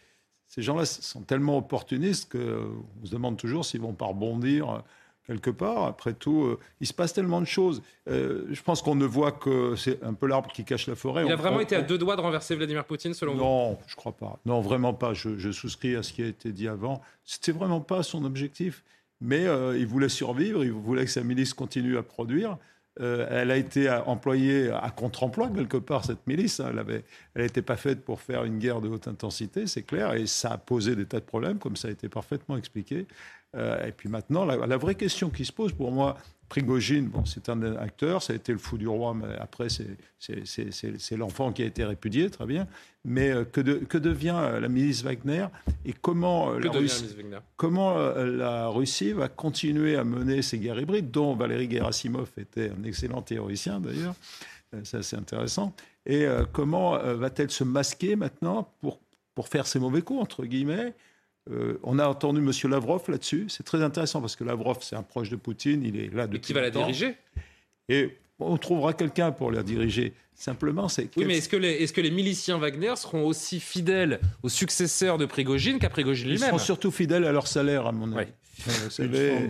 gens-là 0.58 0.86
sont 0.86 1.22
tellement 1.22 1.58
opportunistes 1.58 2.32
qu'on 2.32 3.06
se 3.06 3.12
demande 3.12 3.38
toujours 3.38 3.66
s'ils 3.66 3.82
vont 3.82 3.94
pas 3.94 4.06
rebondir 4.06 4.84
quelque 5.26 5.50
part. 5.50 5.86
Après 5.86 6.14
tout, 6.14 6.44
euh, 6.44 6.60
il 6.82 6.88
se 6.88 6.94
passe 6.94 7.14
tellement 7.14 7.42
de 7.42 7.46
choses. 7.46 7.82
Euh, 8.10 8.46
je 8.52 8.62
pense 8.62 8.82
qu'on 8.82 8.96
ne 8.96 9.06
voit 9.06 9.32
que 9.32 9.76
c'est 9.76 10.04
un 10.04 10.14
peu 10.14 10.28
l'arbre 10.28 10.52
qui 10.52 10.64
cache 10.64 10.88
la 10.88 10.96
forêt. 10.96 11.26
Il 11.26 11.32
a 11.32 11.36
vraiment 11.36 11.60
été 11.60 11.76
à 11.76 11.82
deux 11.82 11.98
doigts 11.98 12.16
de 12.16 12.22
renverser 12.22 12.56
Vladimir 12.56 12.86
Poutine, 12.86 13.14
selon 13.14 13.34
vous? 13.34 13.40
Non, 13.40 13.78
je 13.88 13.96
crois 13.96 14.12
pas. 14.12 14.40
Non, 14.46 14.62
vraiment 14.62 14.94
pas. 14.94 15.14
Je, 15.14 15.52
souscris 15.52 15.96
à 15.96 16.04
ce 16.04 16.14
qui 16.14 16.24
a 16.24 16.28
été 16.28 16.52
dit 16.52 16.68
avant. 16.68 17.02
C'était 17.24 17.52
vraiment 17.52 17.82
pas 17.82 18.04
son 18.04 18.26
objectif. 18.26 18.84
Mais 19.22 19.46
euh, 19.48 19.78
il 19.78 19.88
voulait 19.88 20.10
survivre, 20.10 20.66
il 20.66 20.72
voulait 20.72 21.06
que 21.06 21.12
sa 21.12 21.24
milice 21.24 21.54
continue 21.54 21.98
à 21.98 22.04
produire. 22.04 22.58
Euh, 23.00 23.28
elle 23.30 23.50
a 23.50 23.58
été 23.58 23.90
employée 23.90 24.70
à 24.70 24.92
contre-emploi 24.92 25.50
quelque 25.50 25.78
part, 25.78 26.06
cette 26.06 26.26
milice. 26.28 26.60
Hein. 26.60 26.74
Elle 27.34 27.42
n'était 27.42 27.64
pas 27.64 27.76
faite 27.76 28.06
pour 28.06 28.22
faire 28.22 28.44
une 28.44 28.60
guerre 28.60 28.82
de 28.82 28.88
haute 28.88 29.08
intensité, 29.08 29.66
c'est 29.66 29.82
clair, 29.82 30.14
et 30.14 30.28
ça 30.28 30.52
a 30.52 30.58
posé 30.58 30.96
des 30.96 31.06
tas 31.06 31.20
de 31.20 31.26
problèmes, 31.26 31.58
comme 31.58 31.76
ça 31.76 31.88
a 31.88 31.92
été 31.92 32.08
parfaitement 32.08 32.56
expliqué. 32.56 33.08
Euh, 33.56 33.86
et 33.86 33.92
puis 33.92 34.10
maintenant, 34.10 34.46
la, 34.46 34.78
vraie 34.78 34.96
question 34.96 35.30
qui 35.30 35.46
se 35.46 35.52
pose 35.52 35.74
pour 35.74 35.92
moi, 35.92 36.18
Prigogine, 36.50 37.08
bon, 37.08 37.26
c'est 37.26 37.50
un 37.50 37.76
acteur, 37.78 38.22
ça 38.22 38.34
a 38.34 38.36
été 38.36 38.52
le 38.52 38.58
fou 38.58 38.78
du 38.78 38.88
roi, 38.88 39.16
mais 39.16 39.36
après, 39.40 39.68
c'est 39.70 41.16
l'enfant 41.18 41.52
qui 41.52 41.64
a 41.64 41.66
été 41.66 41.84
répudié, 41.84 42.30
très 42.30 42.46
bien. 42.46 42.68
Mais 43.06 43.32
euh, 43.32 43.44
que, 43.44 43.62
que, 43.62 43.98
devient 43.98 44.36
euh, 44.38 44.60
la 44.60 44.70
milice 44.70 45.04
Wagner 45.04 45.48
et 45.86 45.94
comment, 45.94 46.52
la 46.52 46.72
Russie, 46.72 47.16
comment 47.58 47.98
la 47.98 48.68
Russie 48.68 49.12
va 49.12 49.30
continuer 49.30 49.98
à 49.98 50.04
mener 50.04 50.42
ces 50.42 50.60
guerres 50.60 50.80
hybrides, 50.80 51.12
dont 51.12 51.36
Valéry 51.36 51.70
Gerasimov 51.70 52.30
était 52.38 52.70
un 52.70 52.84
excellent 52.84 53.22
théoricien 53.22 53.80
d'ailleurs, 53.80 54.16
c'est 54.84 54.98
assez 54.98 55.16
intéressant. 55.16 55.74
Et 56.06 56.26
comment 56.52 56.98
va-t-elle 56.98 57.52
se 57.52 57.64
masquer 57.64 58.16
maintenant 58.16 58.70
pour, 58.82 59.00
pour 59.36 59.48
faire 59.48 59.68
ses 59.68 59.80
mauvais 59.80 60.02
coups, 60.02 60.22
entre 60.22 60.46
guillemets? 60.46 60.94
Euh, 61.52 61.78
on 61.84 62.00
a 62.00 62.08
entendu 62.08 62.40
M. 62.40 62.52
Lavrov 62.72 63.04
là-dessus. 63.10 63.48
C'est 63.50 63.64
très 63.64 63.82
intéressant 63.84 64.22
parce 64.22 64.36
que 64.36 64.44
Lavrov, 64.44 64.78
c'est 64.82 64.96
un 64.96 65.04
proche 65.04 65.30
de 65.30 65.36
Poutine. 65.36 65.84
Il 65.84 66.00
est 66.00 66.14
là 66.14 66.26
depuis. 66.28 66.38
Et 66.38 66.42
qui 66.42 66.54
va 66.54 66.62
la 66.62 66.70
diriger? 66.70 67.16
Et 67.90 68.18
on 68.40 68.58
trouvera 68.58 68.94
quelqu'un 68.94 69.32
pour 69.32 69.52
la 69.52 69.64
diriger. 69.64 70.14
Simplement, 70.36 70.90
c'est. 70.90 71.10
Oui, 71.16 71.26
mais 71.26 71.38
est-ce 71.38 71.50
que, 71.50 71.58
les, 71.58 71.84
est 71.84 71.94
que 71.94 72.02
les 72.02 72.12
miliciens 72.12 72.58
Wagner 72.58 72.96
seront 72.96 73.26
aussi 73.26 73.60
fidèles 73.60 74.20
aux 74.42 74.50
successeurs 74.50 75.18
de 75.18 75.26
Prigogine 75.26 75.80
qu'à 75.80 75.90
Prigogine 75.90 76.30
lui-même? 76.30 76.44
Ils 76.44 76.48
seront 76.48 76.58
surtout 76.58 76.92
fidèles 76.92 77.26
à 77.26 77.32
leur 77.32 77.48
salaire, 77.48 77.88
à 77.88 77.92
mon 77.92 78.16
avis. 78.16 78.32
Euh, 79.00 79.48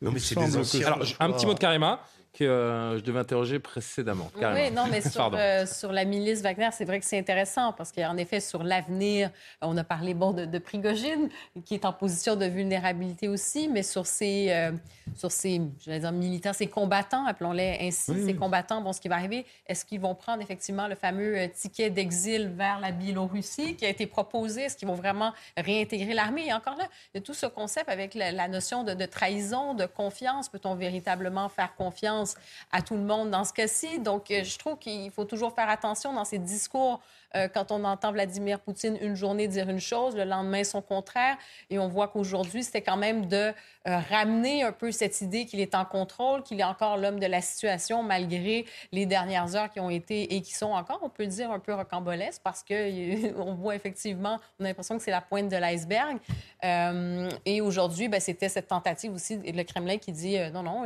non, 0.00 0.10
mais 0.10 0.18
c'est 0.18 0.34
des 0.34 0.56
anciens. 0.56 0.86
Alors, 0.86 1.06
un 1.20 1.30
petit 1.30 1.44
mot 1.44 1.52
de 1.52 1.58
Karima 1.58 2.02
que 2.34 2.44
euh, 2.44 2.98
je 2.98 3.04
devais 3.04 3.20
interroger 3.20 3.60
précédemment. 3.60 4.30
Oui, 4.36 4.70
non, 4.72 4.86
mais 4.90 5.00
sur, 5.08 5.30
euh, 5.32 5.64
sur, 5.66 5.92
la 5.92 6.04
milice 6.04 6.42
Wagner, 6.42 6.68
c'est 6.72 6.84
vrai 6.84 6.98
que 6.98 7.06
c'est 7.06 7.18
intéressant 7.18 7.72
parce 7.72 7.92
qu'en 7.92 8.16
effet, 8.16 8.40
sur 8.40 8.64
l'avenir, 8.64 9.30
on 9.62 9.76
a 9.76 9.84
parlé 9.84 10.14
bon, 10.14 10.32
de, 10.32 10.44
de, 10.44 10.58
Prigogine, 10.58 11.28
qui 11.64 11.74
est 11.74 11.84
en 11.84 11.92
position 11.92 12.34
de 12.34 12.46
vulnérabilité 12.46 13.28
aussi, 13.28 13.68
mais 13.68 13.84
sur 13.84 14.06
ces, 14.06 14.48
euh, 14.50 14.72
sur 15.14 15.30
ces 15.30 15.60
je 15.84 15.90
vais 15.90 16.00
dire, 16.00 16.10
militaires, 16.10 16.54
ces 16.54 16.66
combattants, 16.66 17.24
appelons-les 17.24 17.78
ainsi, 17.80 18.24
ces 18.24 18.34
combattants, 18.34 18.80
bon, 18.80 18.92
ce 18.92 19.00
qui 19.00 19.08
va 19.08 19.14
arriver, 19.14 19.46
est-ce 19.66 19.84
qu'ils 19.84 20.00
vont 20.00 20.16
prendre 20.16 20.42
effectivement 20.42 20.88
le 20.88 20.96
fameux 20.96 21.48
ticket 21.54 21.90
d'exil 21.90 22.48
vers 22.48 22.80
la 22.80 22.90
Biélorussie 22.90 23.76
qui 23.76 23.86
a 23.86 23.88
été 23.88 24.06
proposé? 24.06 24.62
Est-ce 24.62 24.76
qu'ils 24.76 24.88
vont 24.88 24.94
vraiment 24.94 25.32
réintégrer 25.56 26.14
l'armée? 26.14 26.48
Et 26.48 26.52
encore 26.52 26.76
là, 26.76 26.88
il 27.12 27.18
y 27.18 27.20
a 27.20 27.20
tout 27.20 27.34
ce 27.34 27.46
concept 27.46 27.88
avec 27.88 28.14
la, 28.14 28.32
la 28.32 28.48
notion 28.48 28.82
de, 28.82 28.94
de 28.94 29.06
trahison, 29.06 29.74
de 29.74 29.86
confiance. 29.86 30.48
Peut-on 30.48 30.74
véritablement 30.74 31.48
faire 31.48 31.76
confiance? 31.76 32.23
À 32.72 32.82
tout 32.82 32.94
le 32.94 33.02
monde 33.02 33.30
dans 33.30 33.44
ce 33.44 33.52
cas-ci. 33.52 33.98
Donc, 33.98 34.30
euh, 34.30 34.44
je 34.44 34.58
trouve 34.58 34.78
qu'il 34.78 35.10
faut 35.10 35.24
toujours 35.24 35.54
faire 35.54 35.68
attention 35.68 36.12
dans 36.12 36.24
ces 36.24 36.38
discours 36.38 37.00
euh, 37.36 37.48
quand 37.48 37.72
on 37.72 37.84
entend 37.84 38.12
Vladimir 38.12 38.60
Poutine 38.60 38.96
une 39.00 39.16
journée 39.16 39.48
dire 39.48 39.68
une 39.68 39.80
chose, 39.80 40.16
le 40.16 40.24
lendemain 40.24 40.64
son 40.64 40.82
contraire. 40.82 41.36
Et 41.70 41.78
on 41.78 41.88
voit 41.88 42.08
qu'aujourd'hui, 42.08 42.62
c'était 42.62 42.82
quand 42.82 42.96
même 42.96 43.26
de 43.26 43.52
euh, 43.86 43.98
ramener 44.10 44.62
un 44.62 44.72
peu 44.72 44.92
cette 44.92 45.20
idée 45.20 45.44
qu'il 45.46 45.60
est 45.60 45.74
en 45.74 45.84
contrôle, 45.84 46.42
qu'il 46.42 46.60
est 46.60 46.64
encore 46.64 46.96
l'homme 46.96 47.18
de 47.18 47.26
la 47.26 47.40
situation 47.40 48.02
malgré 48.02 48.66
les 48.92 49.06
dernières 49.06 49.56
heures 49.56 49.70
qui 49.70 49.80
ont 49.80 49.90
été 49.90 50.34
et 50.34 50.42
qui 50.42 50.54
sont 50.54 50.72
encore, 50.72 51.00
on 51.02 51.08
peut 51.08 51.26
dire, 51.26 51.50
un 51.50 51.58
peu 51.58 51.74
rocambolesques 51.74 52.42
parce 52.42 52.62
qu'on 52.62 53.54
voit 53.58 53.74
effectivement, 53.74 54.38
on 54.60 54.64
a 54.64 54.68
l'impression 54.68 54.96
que 54.96 55.02
c'est 55.02 55.10
la 55.10 55.20
pointe 55.20 55.48
de 55.48 55.56
l'iceberg. 55.56 56.18
Euh, 56.64 57.28
et 57.44 57.60
aujourd'hui, 57.60 58.08
ben, 58.08 58.20
c'était 58.20 58.48
cette 58.48 58.68
tentative 58.68 59.12
aussi, 59.12 59.38
de 59.38 59.56
le 59.56 59.64
Kremlin 59.64 59.98
qui 59.98 60.12
dit 60.12 60.38
non, 60.52 60.62
non, 60.62 60.84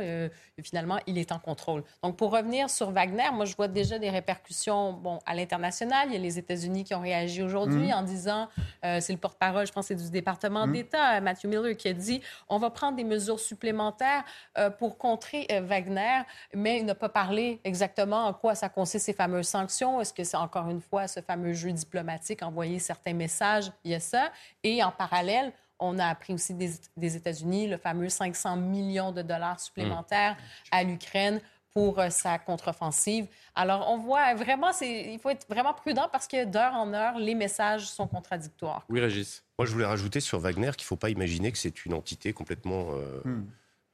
finalement, 0.63 0.99
il 1.07 1.17
est 1.17 1.31
en 1.31 1.39
contrôle. 1.39 1.83
Donc, 2.03 2.17
pour 2.17 2.31
revenir 2.31 2.69
sur 2.69 2.91
Wagner, 2.91 3.29
moi, 3.31 3.45
je 3.45 3.55
vois 3.55 3.67
déjà 3.67 3.99
des 3.99 4.09
répercussions 4.09 4.93
bon, 4.93 5.19
à 5.25 5.35
l'international. 5.35 6.07
Il 6.09 6.13
y 6.13 6.17
a 6.17 6.19
les 6.19 6.38
États-Unis 6.39 6.83
qui 6.83 6.95
ont 6.95 7.01
réagi 7.01 7.41
aujourd'hui 7.43 7.87
mhm. 7.87 7.93
en 7.93 8.01
disant, 8.03 8.49
euh, 8.83 8.99
c'est 8.99 9.13
le 9.13 9.19
porte-parole, 9.19 9.67
je 9.67 9.71
pense, 9.71 9.87
c'est 9.87 9.95
du 9.95 10.09
département 10.09 10.65
mhm. 10.65 10.73
d'État, 10.73 11.21
Matthew 11.21 11.45
Miller, 11.45 11.77
qui 11.77 11.87
a 11.87 11.93
dit, 11.93 12.21
on 12.47 12.57
va 12.57 12.69
prendre 12.69 12.97
des 12.97 13.03
mesures 13.03 13.39
supplémentaires 13.39 14.23
euh, 14.57 14.69
pour 14.69 14.97
contrer 14.97 15.47
euh, 15.51 15.61
Wagner, 15.61 16.21
mais 16.53 16.79
il 16.79 16.85
n'a 16.85 16.95
pas 16.95 17.09
parlé 17.09 17.59
exactement 17.63 18.25
en 18.25 18.33
quoi 18.33 18.55
ça 18.55 18.69
consiste 18.69 19.05
ces 19.05 19.13
fameuses 19.13 19.47
sanctions. 19.47 20.01
Est-ce 20.01 20.13
que 20.13 20.23
c'est 20.23 20.37
encore 20.37 20.69
une 20.69 20.81
fois 20.81 21.07
ce 21.07 21.21
fameux 21.21 21.53
jeu 21.53 21.71
diplomatique, 21.71 22.43
envoyer 22.43 22.79
certains 22.79 23.13
messages, 23.13 23.71
il 23.83 23.91
y 23.91 23.95
a 23.95 23.99
ça. 23.99 24.31
Et 24.63 24.83
en 24.83 24.91
parallèle, 24.91 25.53
on 25.79 25.97
a 25.97 26.07
appris 26.07 26.33
aussi 26.33 26.53
des, 26.53 27.15
États-Unis 27.15 27.67
le 27.67 27.77
fameux 27.77 28.09
500 28.09 28.57
millions 28.57 29.11
de 29.11 29.21
dollars 29.21 29.59
supplémentaires 29.59 30.33
mmh. 30.33 30.67
à 30.71 30.83
l'Ukraine 30.83 31.41
pour 31.73 31.99
euh, 31.99 32.09
sa 32.09 32.39
contre-offensive. 32.39 33.27
Alors, 33.55 33.89
on 33.89 33.97
voit 33.97 34.33
vraiment, 34.33 34.71
il 34.81 35.19
faut 35.19 35.29
être 35.29 35.47
vraiment 35.49 35.73
prudent 35.73 36.09
parce 36.11 36.27
que 36.27 36.45
d'heure 36.45 36.73
en 36.73 36.93
heure, 36.93 37.17
les 37.17 37.35
messages 37.35 37.87
sont 37.87 38.07
contradictoires. 38.07 38.85
Oui, 38.89 38.99
Régis. 38.99 39.43
Moi, 39.57 39.65
je 39.65 39.71
voulais 39.71 39.85
rajouter 39.85 40.19
sur 40.19 40.39
Wagner 40.39 40.71
qu'il 40.77 40.83
ne 40.83 40.87
faut 40.87 40.95
pas 40.95 41.09
imaginer 41.09 41.51
que 41.51 41.57
c'est 41.57 41.85
une 41.85 41.93
entité 41.93 42.33
complètement 42.33 42.89
euh, 42.93 43.21
hmm. 43.25 43.45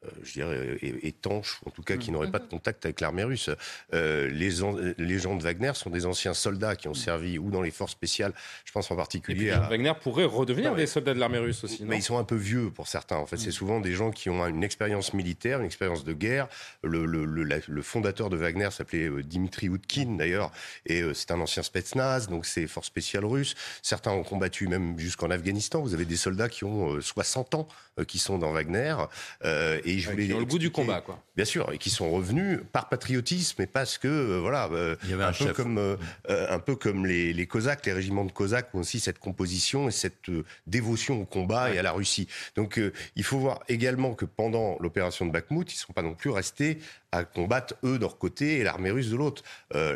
Euh, 0.06 0.11
je 0.23 0.34
dirais, 0.34 0.77
étanches, 1.03 1.60
en 1.65 1.69
tout 1.69 1.84
cas 1.84 1.98
qui 1.98 2.11
n'auraient 2.11 2.32
pas 2.32 2.40
de 2.40 2.45
mhm. 2.45 2.49
contact 2.49 2.86
avec 2.86 3.02
l'armée 3.02 3.23
russe. 3.23 3.49
Euh, 3.94 4.27
les, 4.27 4.49
les, 4.98 5.19
gens 5.19 5.36
de 5.36 5.44
Wagner 5.44 5.72
sont 5.73 5.90
des 5.90 6.06
anciens 6.06 6.34
soldats 6.34 6.76
qui 6.76 6.88
ont 6.88 6.94
servi 6.94 7.38
ou 7.38 7.52
dans 7.52 7.61
les 7.61 7.72
forces 7.72 7.91
spéciales, 7.91 8.34
je 8.65 8.72
pense 8.72 8.90
en 8.91 8.95
particulier 8.95 9.52
à... 9.52 9.60
Wagner 9.69 9.94
pourrait 10.02 10.26
redevenir 10.26 10.76
des 10.76 10.88
soldats 10.88 11.14
de 11.14 11.19
l'armée 11.19 11.38
russe 11.38 11.64
aussi, 11.64 11.84
Mais 11.86 11.98
ils 11.98 12.03
sont 12.03 12.18
un 12.18 12.23
peu 12.23 12.36
vieux 12.36 12.69
pour 12.69 12.88
certains, 12.88 13.18
en 13.18 13.26
fait. 13.26 13.38
C'est 13.38 13.49
mm. 13.49 13.53
souvent 13.53 13.80
des 13.80 13.94
gens 13.94 14.11
qui 14.11 14.30
ont 14.30 14.45
une 14.45 14.64
expérience 14.64 15.14
militaire, 15.14 15.60
une 15.60 15.65
expérience 15.65 16.03
de 16.03 16.14
guerre. 16.14 16.48
Le, 16.84 17.06
le, 17.06 17.26
le, 17.26 17.82
fondateur 17.82 18.30
de 18.30 18.38
Wagner 18.38 18.69
s'appelait 18.72 19.10
euh, 19.10 19.23
Dimitri 19.23 19.68
Utkin, 19.68 20.15
d'ailleurs, 20.18 20.52
et 20.86 21.03
c'est 21.14 21.32
un 21.32 21.40
ancien 21.40 21.64
Spetsnaz, 21.64 22.27
donc 22.27 22.45
c'est 22.45 22.68
forces 22.68 22.88
spéciales 22.88 23.26
russes. 23.26 23.56
Certains 23.82 24.11
ont 24.11 24.23
combattu 24.23 24.68
même 24.68 24.98
jusqu'en 24.98 25.30
Afghanistan. 25.30 25.82
Vous 25.82 25.94
avez 25.94 26.06
des 26.06 26.18
soldats 26.18 26.49
qui 26.49 26.64
ont 26.64 26.99
60 27.02 27.56
ans, 27.56 27.68
qui 28.07 28.19
sont 28.19 28.38
dans 28.38 28.52
Wagner, 28.52 28.95
et 29.44 29.95
je 30.00 30.10
voulais. 30.10 30.28
le 30.28 30.46
goût 30.46 30.60
du 30.60 30.72
combat, 30.72 31.02
quoi. 31.02 31.24
Bien 31.36 31.46
sûr, 31.46 31.72
et 31.74 31.78
qui 31.78 31.90
sont 31.90 32.10
revenus 32.12 32.60
par 32.72 32.88
patriotisme 32.88 33.62
et 33.62 33.68
parce 33.68 33.98
que, 33.98 34.08
euh, 34.08 34.40
voilà, 34.40 34.70
euh, 34.72 34.96
Il 35.04 35.10
y 35.10 35.14
avait 35.14 35.24
un, 35.24 35.34
peu 35.34 35.54
comme, 35.54 35.78
euh, 35.78 35.98
un 36.28 36.60
peu 36.60 36.76
comme 36.76 37.06
les, 37.06 37.34
les 37.34 37.48
Cosaques, 37.48 37.86
les 37.86 37.94
régiments 37.94 38.26
de 38.26 38.32
Cosaques 38.32 38.74
ont 38.74 38.80
aussi 38.80 39.00
cette 39.00 39.20
composition 39.20 39.88
et 39.88 39.92
cette 39.92 40.32
dévotion 40.66 41.22
au 41.22 41.26
combat 41.26 41.74
et 41.74 41.78
à 41.78 41.84
la 41.84 41.92
Russie. 41.92 42.28
Donc, 42.56 42.80
il 43.16 43.24
faut 43.24 43.38
voir 43.38 43.60
également 43.68 44.14
que 44.14 44.26
pendant 44.26 44.78
l'opération 44.80 45.26
de 45.26 45.32
Bakhmut, 45.32 45.72
ils 45.72 45.76
ne 45.76 45.80
sont 45.80 45.94
pas 45.94 46.02
non 46.02 46.14
plus 46.14 46.30
restés 46.30 46.80
à 47.16 47.24
combattre 47.24 47.76
eux 47.84 47.98
de 47.98 48.02
leur 48.02 48.18
côté 48.18 48.58
et 48.58 48.64
l'armée 48.64 48.92
russe 48.92 49.10
de 49.10 49.16
l'autre. 49.16 49.44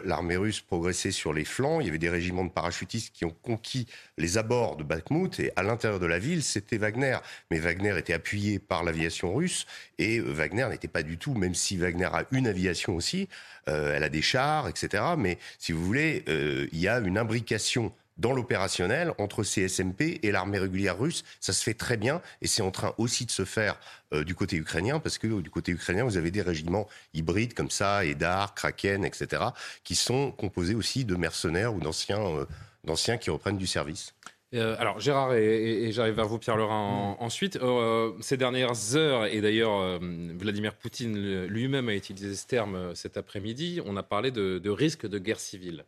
l'armée 0.06 0.38
russe 0.38 0.62
progressait 0.62 1.12
sur 1.12 1.34
les 1.34 1.46
flancs, 1.46 1.80
il 1.82 1.88
y 1.88 1.90
avait 1.90 1.98
des 1.98 2.10
régiments 2.10 2.46
de 2.46 2.50
parachutistes 2.50 3.14
qui 3.14 3.26
ont 3.26 3.36
conquis 3.42 3.88
les 4.18 4.38
abords 4.38 4.78
de 4.78 4.84
Bakhmut 4.84 5.40
et 5.40 5.52
à 5.56 5.64
l'intérieur 5.64 6.00
de 6.00 6.06
la 6.06 6.20
ville, 6.20 6.44
c'était 6.44 6.78
Wagner. 6.78 7.18
Mais 7.52 7.60
Wagner 7.60 7.98
était 7.98 8.14
appuyé 8.14 8.60
par 8.60 8.84
l'aviation 8.84 9.34
russe 9.34 9.66
et 9.98 10.20
Wagner 10.20 10.68
n'était 10.70 10.88
pas 10.88 11.04
du 11.04 11.18
tout, 11.18 11.34
même 11.34 11.56
si 11.56 11.78
Wagner 11.78 12.06
a 12.06 12.26
une 12.32 12.48
aviation 12.48 12.96
aussi, 12.96 13.28
euh, 13.68 13.96
elle 13.96 14.04
a 14.04 14.10
des 14.10 14.22
chars, 14.22 14.68
etc. 14.68 15.04
Mais 15.18 15.38
si 15.58 15.72
vous 15.72 15.84
voulez, 15.86 16.24
euh, 16.28 16.68
il 16.72 16.80
y 16.80 16.88
a 16.88 17.00
une 17.00 17.18
imbrication 17.18 17.94
dans 18.20 18.34
l'opérationnel 18.34 19.14
entre 19.18 19.44
CSMP 19.44 20.20
et 20.24 20.32
l'armée 20.32 20.60
régulière 20.60 21.00
russe. 21.00 21.24
Ça 21.40 21.54
se 21.54 21.64
fait 21.64 21.74
très 21.74 21.98
bien 21.98 22.22
et 22.42 22.48
c'est 22.48 22.62
en 22.62 22.72
train 22.72 22.94
aussi 22.98 23.26
de 23.26 23.32
se 23.32 23.46
faire 23.46 23.80
euh, 24.14 24.24
du 24.24 24.36
côté 24.36 24.56
ukrainien 24.58 25.00
parce 25.00 25.18
que 25.18 25.42
du 25.42 25.50
côté 25.50 25.72
ukrainien, 25.72 26.04
vous 26.04 26.18
avez 26.18 26.32
des 26.32 26.42
régiments 26.42 26.88
hybrides 27.14 27.54
comme 27.54 27.72
ça, 27.72 28.06
Edar, 28.06 28.54
Kraken, 28.54 29.04
etc., 29.04 29.44
qui 29.84 29.96
sont 29.96 30.32
composés 30.32 30.76
aussi 30.76 31.06
de 31.06 31.16
mercenaires 31.16 31.74
ou 31.74 31.80
d'anciens, 31.80 32.46
d'anciens 32.84 33.18
qui 33.18 33.30
reprennent 33.30 33.58
du 33.58 33.68
service. 33.68 34.14
Euh, 34.56 34.76
alors 34.80 35.00
Gérard 35.00 35.36
et, 35.36 35.92
j'arrive 35.92 36.16
vers 36.16 36.28
vous 36.28 36.40
Pierre 36.40 36.58
Lerin 36.58 37.16
mm. 37.20 37.24
ensuite. 37.24 37.58
Euh, 37.58 38.14
ces 38.20 38.38
dernières 38.38 38.96
heures 38.96 39.26
et 39.26 39.42
d'ailleurs 39.42 39.80
euh, 39.80 40.00
Vladimir 40.38 40.74
Poutine 40.76 41.46
lui-même 41.46 41.90
a 41.90 41.96
utilisé 41.96 42.36
ce 42.36 42.48
terme 42.48 42.96
cet 42.96 43.18
après-midi. 43.18 43.82
On 43.86 43.96
a 43.96 44.04
parlé 44.04 44.32
de, 44.32 44.70
risque 44.70 45.08
de 45.08 45.20
guerre 45.20 45.40
civile. 45.40 45.86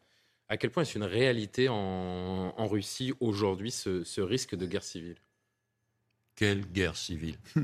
À 0.51 0.57
quel 0.57 0.69
point 0.69 0.83
est-ce 0.83 0.97
une 0.97 1.05
réalité 1.05 1.69
en, 1.69 2.67
Russie 2.67 3.13
aujourd'hui 3.21 3.71
ce, 3.71 4.19
risque 4.19 4.53
de 4.53 4.65
guerre 4.65 4.83
civile? 4.83 5.15
Quelle 6.35 6.65
guerre 6.65 6.97
civile? 6.97 7.37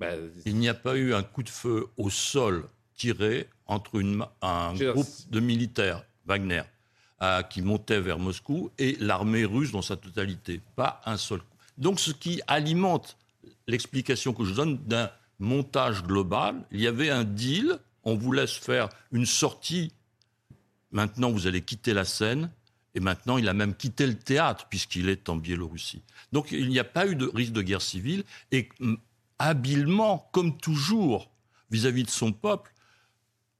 Bah, 0.00 0.14
il 0.46 0.56
n'y 0.56 0.68
a 0.68 0.74
pas 0.74 0.96
eu 0.96 1.14
un 1.14 1.22
coup 1.22 1.44
de 1.44 1.48
feu 1.48 1.86
au 1.96 2.10
sol 2.10 2.68
tiré 2.96 3.48
entre 3.66 4.00
une, 4.00 4.24
un 4.40 4.74
groupe 4.74 5.06
de 5.30 5.38
militaires, 5.38 6.04
Wagner, 6.26 6.62
qui 7.50 7.62
montait 7.62 8.00
vers 8.00 8.18
Moscou, 8.18 8.72
et 8.78 8.96
l'armée 8.98 9.44
russe 9.44 9.70
dans 9.70 9.82
sa 9.82 9.96
totalité. 9.96 10.60
Pas 10.74 11.02
un 11.04 11.16
seul 11.16 11.38
coup. 11.38 11.56
Donc 11.78 12.00
ce 12.00 12.10
qui 12.10 12.40
alimente 12.48 13.16
l'explication 13.68 14.32
que 14.32 14.44
je 14.44 14.54
donne 14.54 14.78
d'un 14.78 15.08
montage 15.38 16.02
global, 16.02 16.64
il 16.72 16.80
y 16.80 16.88
avait 16.88 17.10
un 17.10 17.22
deal, 17.22 17.78
on 18.02 18.16
vous 18.16 18.32
laisse 18.32 18.56
faire 18.56 18.88
une 19.12 19.26
sortie, 19.26 19.92
maintenant 20.92 21.30
vous 21.30 21.46
allez 21.46 21.62
quitter 21.62 21.94
la 21.94 22.04
scène, 22.04 22.50
et 22.94 23.00
maintenant 23.00 23.38
il 23.38 23.48
a 23.48 23.54
même 23.54 23.74
quitté 23.74 24.06
le 24.06 24.14
théâtre 24.14 24.66
puisqu'il 24.68 25.08
est 25.08 25.28
en 25.28 25.36
Biélorussie. 25.36 26.02
Donc 26.32 26.52
il 26.52 26.68
n'y 26.68 26.78
a 26.78 26.84
pas 26.84 27.06
eu 27.06 27.16
de 27.16 27.30
risque 27.34 27.52
de 27.52 27.62
guerre 27.62 27.82
civile, 27.82 28.24
et 28.50 28.68
hum, 28.80 28.98
habilement, 29.38 30.28
comme 30.32 30.56
toujours, 30.58 31.30
vis-à-vis 31.70 32.02
-vis 32.02 32.06
de 32.06 32.10
son 32.10 32.32
peuple, 32.32 32.71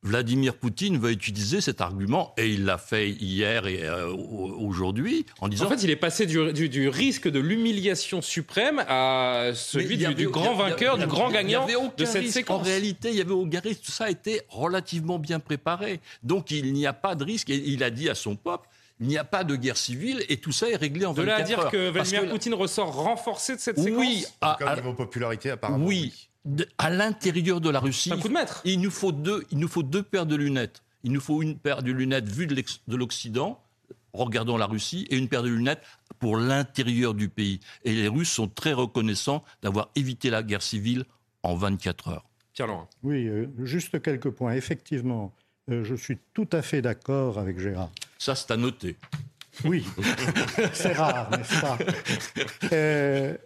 Vladimir 0.05 0.55
Poutine 0.55 0.99
va 0.99 1.13
utiliser 1.13 1.61
cet 1.61 1.81
argument, 1.81 2.35
et 2.37 2.49
il 2.49 2.65
l'a 2.65 2.79
fait 2.79 3.11
hier 3.11 3.69
et 3.69 3.85
euh, 3.85 4.09
aujourd'hui, 4.09 5.27
en 5.41 5.49
disant... 5.49 5.67
En 5.67 5.69
fait, 5.69 5.85
il 5.85 5.91
est 5.91 5.97
passé 5.97 6.27
du, 6.27 6.89
risque 6.89 7.29
de 7.29 7.39
l'humiliation 7.39 8.21
suprême 8.21 8.83
à 8.89 9.51
celui 9.55 9.97
du, 9.97 10.29
grand 10.29 10.55
vainqueur, 10.55 10.99
du 10.99 11.07
grand 11.07 11.31
gagnant 11.31 11.67
de 11.97 12.05
cette 12.05 12.29
séquence. 12.29 12.61
En 12.61 12.65
réalité, 12.65 13.11
il 13.11 13.17
y 13.17 13.21
avait 13.21 13.31
aucun 13.31 13.61
risque. 13.61 13.83
Tout 13.83 13.93
ça 13.93 14.05
a 14.05 14.11
été 14.11 14.43
relativement 14.49 15.21
bien 15.21 15.39
préparé. 15.39 16.01
Donc, 16.25 16.51
il 16.51 16.73
n'y 16.73 16.87
a 16.87 16.93
pas 16.93 17.15
de 17.15 17.23
risque. 17.23 17.51
Et 17.51 17.63
il 17.65 17.85
a 17.85 17.91
dit 17.91 18.09
à 18.11 18.17
son 18.17 18.35
peuple, 18.35 18.69
il 19.03 19.09
n'y 19.09 19.19
a 19.19 19.25
pas 19.25 19.45
de 19.45 19.57
guerre 19.57 19.77
civile 19.77 20.25
et 20.29 20.39
tout 20.39 20.53
ça 20.53 20.71
est 20.71 20.77
réglé 20.77 21.05
en 21.05 21.13
24 21.13 21.19
heures. 21.19 21.25
De 21.25 21.43
là 21.43 21.57
à 21.59 21.63
dire 21.63 21.71
que 21.71 21.91
Vladimir 21.91 22.31
Poutine 22.31 22.55
ressort 22.55 22.95
renforcé 22.95 23.57
de 23.57 23.61
cette 23.61 23.79
séquence 23.79 23.99
Oui. 23.99 24.25
À, 24.41 24.53
à, 24.65 24.77
niveau 24.77 24.95
popularité, 24.95 25.51
apparemment. 25.51 25.85
oui 25.85 26.29
à 26.79 26.91
l'intérieur 26.91 27.61
de 27.61 27.71
la 27.71 27.79
Russie, 27.81 28.13
il 28.65 28.81
nous 28.81 28.91
faut 28.91 29.13
deux, 29.13 29.45
il 29.53 29.59
nous 29.59 29.69
faut 29.69 29.83
deux 29.83 30.03
paires 30.03 30.27
de 30.27 30.35
lunettes. 30.35 30.83
Il 31.05 31.13
nous 31.13 31.21
faut 31.21 31.43
une 31.43 31.57
paire 31.57 31.83
de 31.83 31.93
lunettes 31.93 32.29
vues 32.29 32.47
de 32.47 32.97
l'Occident, 32.97 33.61
regardons 34.13 34.57
la 34.57 34.67
Russie, 34.67 35.07
et 35.11 35.17
une 35.17 35.29
paire 35.29 35.43
de 35.43 35.49
lunettes 35.49 35.83
pour 36.19 36.37
l'intérieur 36.37 37.15
du 37.15 37.29
pays. 37.29 37.61
Et 37.85 37.93
les 37.93 38.09
Russes 38.09 38.31
sont 38.31 38.49
très 38.49 38.73
reconnaissants 38.73 39.45
d'avoir 39.63 39.91
évité 39.97 40.31
la 40.31 40.43
guerre 40.43 40.63
civile 40.63 41.05
en 41.43 41.55
24 41.55 42.09
heures. 42.09 42.25
Pierre 42.53 42.67
Laurent. 42.69 42.89
Oui, 43.03 43.27
euh, 43.29 43.47
juste 43.65 44.01
quelques 44.03 44.31
points. 44.31 44.53
Effectivement, 44.53 45.33
euh, 45.71 45.85
je 45.85 45.95
suis 45.95 46.19
tout 46.35 46.49
à 46.53 46.63
fait 46.63 46.83
d'accord 46.83 47.39
avec 47.39 47.59
Gérard. 47.59 47.91
Ça, 48.19 48.35
c'est 48.35 48.51
à 48.51 48.57
noter. 48.57 48.97
Oui, 49.65 49.87
c'est 50.73 50.93
rare, 50.93 51.31
n'est-ce 51.31 51.61
pas? 51.61 51.79
Euh, 52.73 53.37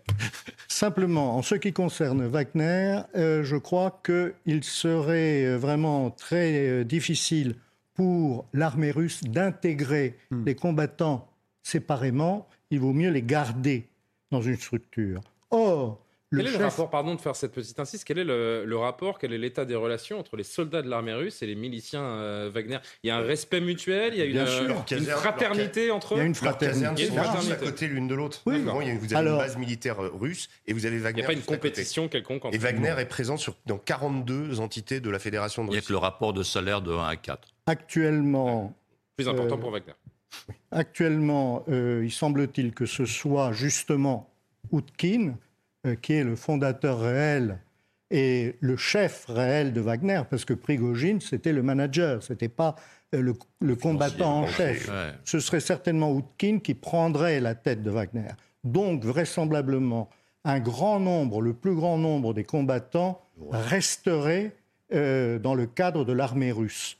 Simplement, 0.76 1.38
en 1.38 1.42
ce 1.42 1.54
qui 1.54 1.72
concerne 1.72 2.26
Wagner, 2.26 3.00
euh, 3.16 3.42
je 3.42 3.56
crois 3.56 4.02
qu'il 4.04 4.62
serait 4.62 5.56
vraiment 5.56 6.10
très 6.10 6.68
euh, 6.68 6.84
difficile 6.84 7.54
pour 7.94 8.44
l'armée 8.52 8.90
russe 8.90 9.24
d'intégrer 9.24 10.18
hmm. 10.30 10.44
les 10.44 10.54
combattants 10.54 11.32
séparément. 11.62 12.46
Il 12.70 12.80
vaut 12.80 12.92
mieux 12.92 13.08
les 13.08 13.22
garder 13.22 13.88
dans 14.30 14.42
une 14.42 14.58
structure. 14.58 15.22
Or, 15.50 15.98
quel 16.32 16.46
est 16.46 16.58
le 16.58 16.64
rapport, 16.64 16.90
pardon 16.90 17.14
de 17.14 17.20
faire 17.20 17.36
cette 17.36 17.52
petite 17.52 17.78
insiste, 17.78 18.04
quel 18.04 18.18
est 18.18 18.24
le, 18.24 18.76
rapport, 18.76 19.18
quel 19.18 19.32
est 19.32 19.38
l'état 19.38 19.64
des 19.64 19.76
relations 19.76 20.18
entre 20.18 20.36
les 20.36 20.42
soldats 20.42 20.82
de 20.82 20.88
l'armée 20.88 21.14
russe 21.14 21.42
et 21.42 21.46
les 21.46 21.54
miliciens 21.54 22.02
euh, 22.02 22.50
Wagner? 22.52 22.78
Il 23.02 23.08
y 23.08 23.10
a 23.10 23.16
un 23.16 23.22
respect 23.22 23.60
mutuel, 23.60 24.14
il 24.14 24.18
y 24.18 24.22
a 24.22 24.24
une, 24.24 24.38
euh, 24.38 25.16
fraternité 25.16 25.90
entre 25.90 26.14
eux? 26.14 26.16
Il 26.16 26.20
y 26.20 26.22
a 26.22 26.26
une 26.26 26.34
fraternité. 26.34 26.80
Il 26.80 26.82
y 26.82 26.86
a 26.86 27.12
une 27.12 27.18
fraternité. 27.18 27.52
à 27.52 27.56
côté 27.56 27.86
l'une 27.86 28.08
de 28.08 28.14
l'autre. 28.14 28.42
Oui. 28.46 28.60
vous 28.62 29.14
avez 29.14 29.28
une 29.28 29.36
base 29.36 29.56
militaire 29.56 30.02
euh, 30.02 30.10
russe 30.12 30.48
et 30.66 30.72
vous 30.72 30.84
avez 30.84 30.98
Wagner. 30.98 31.20
Il 31.20 31.22
n'y 31.22 31.24
a 31.24 31.28
pas 31.28 31.32
une 31.34 31.42
compétition 31.42 32.08
quelconque 32.08 32.44
entre 32.44 32.54
Et 32.54 32.58
Wagner 32.58 32.94
est 32.98 33.06
présent 33.06 33.36
sur, 33.36 33.54
dans 33.66 33.78
42 33.78 34.60
entités 34.60 35.00
de 35.00 35.10
la 35.10 35.18
Fédération 35.18 35.64
de 35.64 35.70
Russie. 35.70 35.78
Il 35.78 35.82
y 35.82 35.84
a 35.84 35.88
que 35.88 35.92
le 35.92 35.98
rapport 35.98 36.32
de 36.32 36.42
salaire 36.42 36.82
de 36.82 36.92
1 36.92 37.06
à 37.06 37.16
4. 37.16 37.48
Actuellement. 37.66 38.74
Plus 39.16 39.28
important 39.28 39.58
pour 39.58 39.70
Wagner. 39.70 39.92
Actuellement, 40.72 41.64
il 41.68 42.10
semble-t-il 42.10 42.72
que 42.72 42.84
ce 42.84 43.06
soit 43.06 43.52
justement 43.52 44.28
Outkin 44.72 45.28
euh, 45.28 45.32
qui 45.94 46.14
est 46.14 46.24
le 46.24 46.36
fondateur 46.36 47.00
réel 47.00 47.58
et 48.10 48.56
le 48.60 48.76
chef 48.76 49.26
réel 49.28 49.72
de 49.72 49.80
Wagner, 49.80 50.22
parce 50.28 50.44
que 50.44 50.54
Prigogine, 50.54 51.20
c'était 51.20 51.52
le 51.52 51.62
manager, 51.62 52.22
ce 52.22 52.32
n'était 52.32 52.48
pas 52.48 52.76
euh, 53.14 53.34
le, 53.60 53.76
combattant 53.76 54.42
en 54.42 54.46
chef. 54.46 54.90
Ce 55.24 55.40
serait 55.40 55.60
certainement 55.60 56.12
Outkin 56.12 56.58
qui 56.60 56.74
prendrait 56.74 57.40
la 57.40 57.54
tête 57.54 57.82
de 57.82 57.90
Wagner. 57.90 58.30
Donc, 58.64 59.04
vraisemblablement, 59.04 60.08
un 60.44 60.60
grand 60.60 61.00
nombre, 61.00 61.40
le 61.40 61.52
plus 61.52 61.74
grand 61.74 61.98
nombre 61.98 62.34
des 62.34 62.44
combattants 62.44 63.20
resteraient 63.50 64.52
euh, 64.92 65.38
dans 65.38 65.54
le 65.54 65.66
cadre 65.66 66.04
de 66.04 66.12
l'armée 66.12 66.52
russe. 66.52 66.98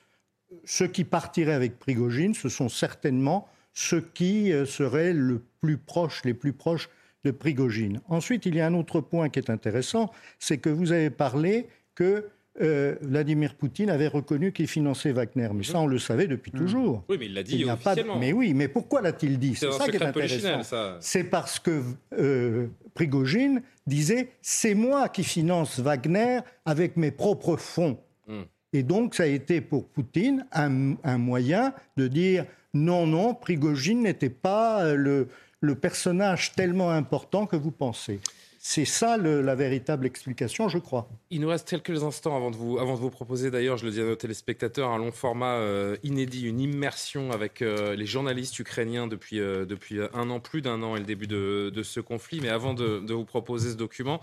Ceux 0.65 0.89
qui 0.89 1.05
partiraient 1.05 1.55
avec 1.55 1.79
Prigogine, 1.79 2.35
ce 2.35 2.49
sont 2.49 2.69
certainement 2.69 3.49
ceux 3.73 4.01
qui 4.01 4.53
seraient 4.65 5.13
le 5.13 5.43
plus 5.61 5.77
proches, 5.77 6.25
les 6.25 6.33
plus 6.33 6.55
proches 6.55 6.89
de 7.27 7.33
Prigogine. 7.33 8.01
Ensuite, 8.09 8.47
il 8.47 8.55
y 8.55 8.61
a 8.61 8.67
un 8.67 8.75
autre 8.75 9.01
point 9.01 9.29
qui 9.29 9.39
est 9.41 9.51
intéressant, 9.51 10.11
c'est 10.39 10.59
que 10.59 10.71
vous 10.71 10.93
avez 10.93 11.11
parlé 11.11 11.67
que 11.95 12.29
euh, 12.63 12.95
Vladimir 13.03 13.55
Poutine 13.55 13.91
avait 13.91 14.07
reconnu 14.07 14.53
qu'il 14.53 14.69
finançait 14.69 15.13
Wagner. 15.13 15.49
Mais 15.53 15.65
ça, 15.65 15.79
on 15.81 15.87
le 15.87 15.99
savait 15.99 16.27
depuis 16.27 16.53
mmh. 16.55 16.59
toujours. 16.59 17.05
Oui, 17.09 17.17
mais 17.19 17.27
il 17.27 17.35
l'a 17.35 17.43
dit 17.43 17.65
officiellement. 17.65 18.19
Mais 18.19 18.33
oui, 18.33 18.55
mais 18.55 18.69
pourquoi 18.69 19.03
l'a-t-il 19.03 19.39
dit 19.39 19.55
C'est 19.57 19.73
ça 19.73 19.89
qui 19.89 19.97
est 19.97 20.03
intéressant. 20.03 20.97
C'est 21.01 21.25
parce 21.25 21.59
que 21.59 21.83
euh, 22.19 22.69
Prigogine 22.95 23.61
disait 23.87 24.31
c'est 24.41 24.75
moi 24.75 25.09
qui 25.09 25.25
finance 25.25 25.81
Wagner 25.81 26.41
avec 26.65 26.97
mes 26.97 27.11
propres 27.11 27.57
fonds. 27.57 27.99
Mmh. 28.27 28.43
Et 28.73 28.83
donc, 28.83 29.15
ça 29.15 29.25
a 29.25 29.27
été 29.27 29.61
pour 29.61 29.89
Poutine 29.89 30.47
un, 30.53 30.95
un 31.03 31.19
moyen 31.19 31.75
de 31.97 32.09
dire 32.09 32.47
non, 32.73 33.07
non, 33.07 33.35
Prigogine 33.35 34.03
n'était 34.03 34.31
pas 34.31 34.95
le, 34.95 35.29
le 35.67 35.75
personnage 35.75 36.53
tellement 36.53 36.91
important 36.91 37.47
que 37.47 37.57
vous 37.57 37.73
pensez. 37.73 38.21
C'est 38.69 38.85
ça 38.85 39.17
la 39.17 39.55
véritable 39.55 40.07
explication, 40.07 40.69
je 40.69 40.79
crois. 40.79 41.09
Il 41.31 41.41
nous 41.41 41.49
reste 41.49 41.69
quelques 41.69 42.03
instants 42.03 42.35
avant 42.35 42.51
de 42.51 42.57
vous, 42.57 43.11
proposer, 43.11 43.53
d'ailleurs, 43.53 43.77
je 43.77 43.85
le 43.85 43.93
dis 43.93 44.01
à 44.01 44.05
nos 44.05 44.17
téléspectateurs, 44.17 44.91
un 44.91 44.99
long 44.99 45.13
format 45.13 45.55
euh, 45.55 45.97
inédit, 46.03 46.49
une 46.49 46.59
immersion 46.59 47.31
avec 47.31 47.63
euh, 47.63 47.95
les 47.95 48.07
journalistes 48.07 48.59
ukrainiens 48.59 49.07
depuis, 49.07 49.39
euh, 49.39 49.67
depuis 49.67 50.01
un 50.13 50.31
an, 50.31 50.41
plus 50.41 50.63
d'un 50.63 50.83
an 50.83 50.97
et 50.97 50.99
le 50.99 51.05
début 51.05 51.29
de, 51.29 51.83
ce 51.85 52.01
conflit. 52.01 52.41
Mais 52.41 52.49
avant 52.49 52.75
de, 52.75 52.99
de, 52.99 53.15
vous 53.15 53.25
proposer 53.25 53.71
ce 53.71 53.77
document, 53.77 54.21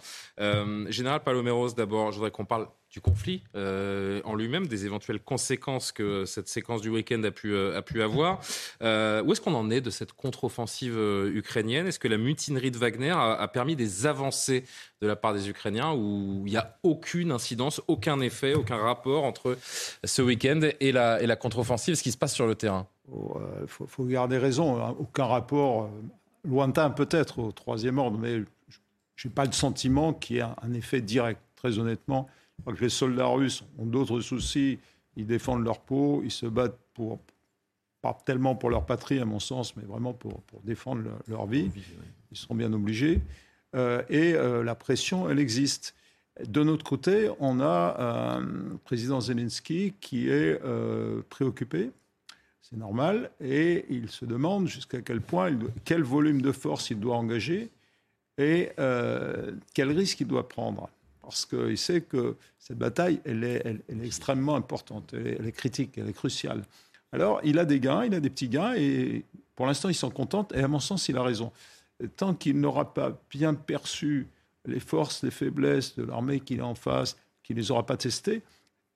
Général 0.90 1.24
Paloméros, 1.24 1.72
d'abord, 1.72 2.12
je 2.12 2.18
voudrais 2.18 2.32
qu'on 2.32 2.44
parle 2.44 2.68
du 2.94 3.02
conflit 3.02 3.42
euh, 3.56 4.22
en 4.24 4.36
lui-même, 4.36 4.68
des 4.68 4.86
éventuelles 4.86 5.20
conséquences 5.20 5.92
que 5.92 6.26
cette 6.26 6.48
séquence 6.48 6.80
du 6.82 6.90
week-end 6.90 7.24
a 7.24 7.32
pu, 7.32 7.52
euh, 7.56 7.82
avoir. 8.04 8.40
Euh, 8.84 9.24
où 9.24 9.32
est-ce 9.32 9.42
qu'on 9.42 9.56
en 9.56 9.72
est 9.72 9.82
de 9.82 9.90
cette 9.90 10.14
contre-offensive 10.14 10.96
ukrainienne? 11.34 11.88
Est-ce 11.88 11.98
que 11.98 12.08
la 12.08 12.20
mutinerie 12.20 12.70
de 12.70 12.78
Wagner 12.78 13.10
a, 13.10 13.48
permis 13.48 13.76
des 13.76 14.06
avancées 14.06 14.64
de 15.02 15.08
la 15.08 15.16
part 15.16 15.34
des 15.34 15.50
Ukrainiens 15.50 15.94
où 15.94 16.44
il 16.46 16.52
n'y 16.52 16.58
a 16.58 16.78
aucune 16.84 17.32
incidence, 17.32 17.82
aucun 17.88 18.22
effet, 18.22 18.54
aucun 18.54 18.78
rapport 18.78 19.24
entre 19.24 19.58
ce 20.04 20.22
week-end 20.22 20.60
et 20.80 20.92
la, 20.92 21.20
et 21.20 21.26
la 21.26 21.36
contre-offensive, 21.36 21.96
ce 21.96 22.04
qui 22.04 22.12
se 22.12 22.18
passe 22.18 22.36
sur 22.36 22.46
le 22.46 22.54
terrain? 22.54 22.86
Il 23.08 23.16
oh, 23.16 23.42
faut, 23.88 24.06
garder 24.06 24.38
raison. 24.38 24.80
Hein. 24.80 24.96
Aucun 25.00 25.26
rapport, 25.26 25.90
lointain 26.48 26.92
peut-être 26.92 27.40
au 27.40 27.52
troisième 27.52 27.98
ordre, 27.98 28.20
mais 28.20 28.44
je 29.16 29.28
n'ai 29.28 29.34
pas 29.34 29.46
le 29.46 29.52
sentiment 29.52 30.14
qu'il 30.14 30.36
y 30.36 30.40
ait 30.40 30.44
un 30.44 30.74
effet 30.74 31.02
direct, 31.02 31.42
très 31.56 31.80
honnêtement 31.80 32.30
que 32.66 32.82
les 32.82 32.90
soldats 32.90 33.28
russes 33.28 33.64
ont 33.78 33.86
d'autres 33.86 34.22
soucis. 34.22 34.80
Ils 35.16 35.28
défendent 35.28 35.64
leur 35.64 35.80
peau, 35.80 36.22
ils 36.24 36.32
se 36.32 36.46
battent 36.46 36.80
pour, 36.94 37.20
pas 38.02 38.18
tellement 38.26 38.56
pour 38.56 38.70
leur 38.70 38.86
patrie, 38.86 39.20
à 39.20 39.26
mon 39.26 39.40
sens, 39.40 39.76
mais 39.76 39.84
vraiment 39.84 40.14
pour, 40.14 40.42
pour 40.44 40.62
défendre 40.62 41.04
leur, 41.28 41.46
vie. 41.46 41.70
Ils 42.32 42.38
seront 42.38 42.56
bien 42.56 42.72
obligés. 42.74 43.22
Euh, 43.76 44.04
et 44.10 44.34
euh, 44.34 44.64
la 44.64 44.76
pression, 44.76 45.30
elle 45.30 45.40
existe. 45.40 45.96
De 46.48 46.64
notre 46.64 46.84
côté, 46.84 47.30
on 47.40 47.60
a 47.60 48.40
un 48.40 48.78
président 48.84 49.22
Zelensky 49.22 49.94
qui 50.00 50.30
est 50.30 50.60
euh, 50.64 51.22
préoccupé. 51.30 51.92
C'est 52.62 52.78
normal. 52.78 53.30
Et 53.40 53.86
il 53.90 54.10
se 54.10 54.26
demande 54.26 54.68
jusqu'à 54.68 55.02
quel 55.02 55.22
point, 55.22 55.52
quel 55.86 56.02
volume 56.02 56.42
de 56.42 56.52
force 56.52 56.90
il 56.90 57.00
doit 57.00 57.18
engager 57.18 57.70
et 58.40 58.72
quel 59.76 59.92
risque 59.92 60.22
il 60.22 60.28
doit 60.28 60.50
prendre 60.50 60.90
parce 61.24 61.46
qu'il 61.46 61.78
sait 61.78 62.02
que 62.02 62.36
cette 62.60 62.78
bataille, 62.78 63.20
elle 63.26 63.44
est, 63.44 63.82
extrêmement 64.04 64.56
importante, 64.56 65.14
elle 65.14 65.48
est, 65.48 65.52
critique, 65.52 65.98
elle 65.98 66.10
est 66.10 66.14
cruciale. 66.14 66.64
Alors, 67.12 67.40
il 67.44 67.58
a 67.60 67.66
des 67.66 67.80
gains, 67.80 68.04
il 68.06 68.14
a 68.14 68.20
des 68.20 68.30
petits 68.30 68.50
gains, 68.50 68.74
et 68.76 69.24
pour 69.56 69.66
l'instant, 69.66 69.90
il 69.90 69.96
s'en 69.96 70.10
contente, 70.10 70.54
et 70.54 70.60
à 70.60 70.68
mon 70.68 70.80
sens, 70.80 71.08
il 71.10 71.18
a 71.18 71.24
raison. 71.24 71.52
Tant 72.18 72.34
qu'il 72.34 72.60
n'aura 72.60 72.94
pas 72.94 73.18
bien 73.32 73.54
perçu 73.54 74.28
les 74.66 74.80
forces, 74.80 75.24
les 75.24 75.32
faiblesses 75.32 75.96
de 75.96 76.04
l'armée 76.04 76.42
qu'il 76.42 76.60
a 76.60 76.66
en 76.66 76.76
face, 76.76 77.18
qu'il 77.42 77.56
ne 77.56 77.62
les 77.62 77.72
aura 77.72 77.86
pas 77.86 77.98
testées, 77.98 78.42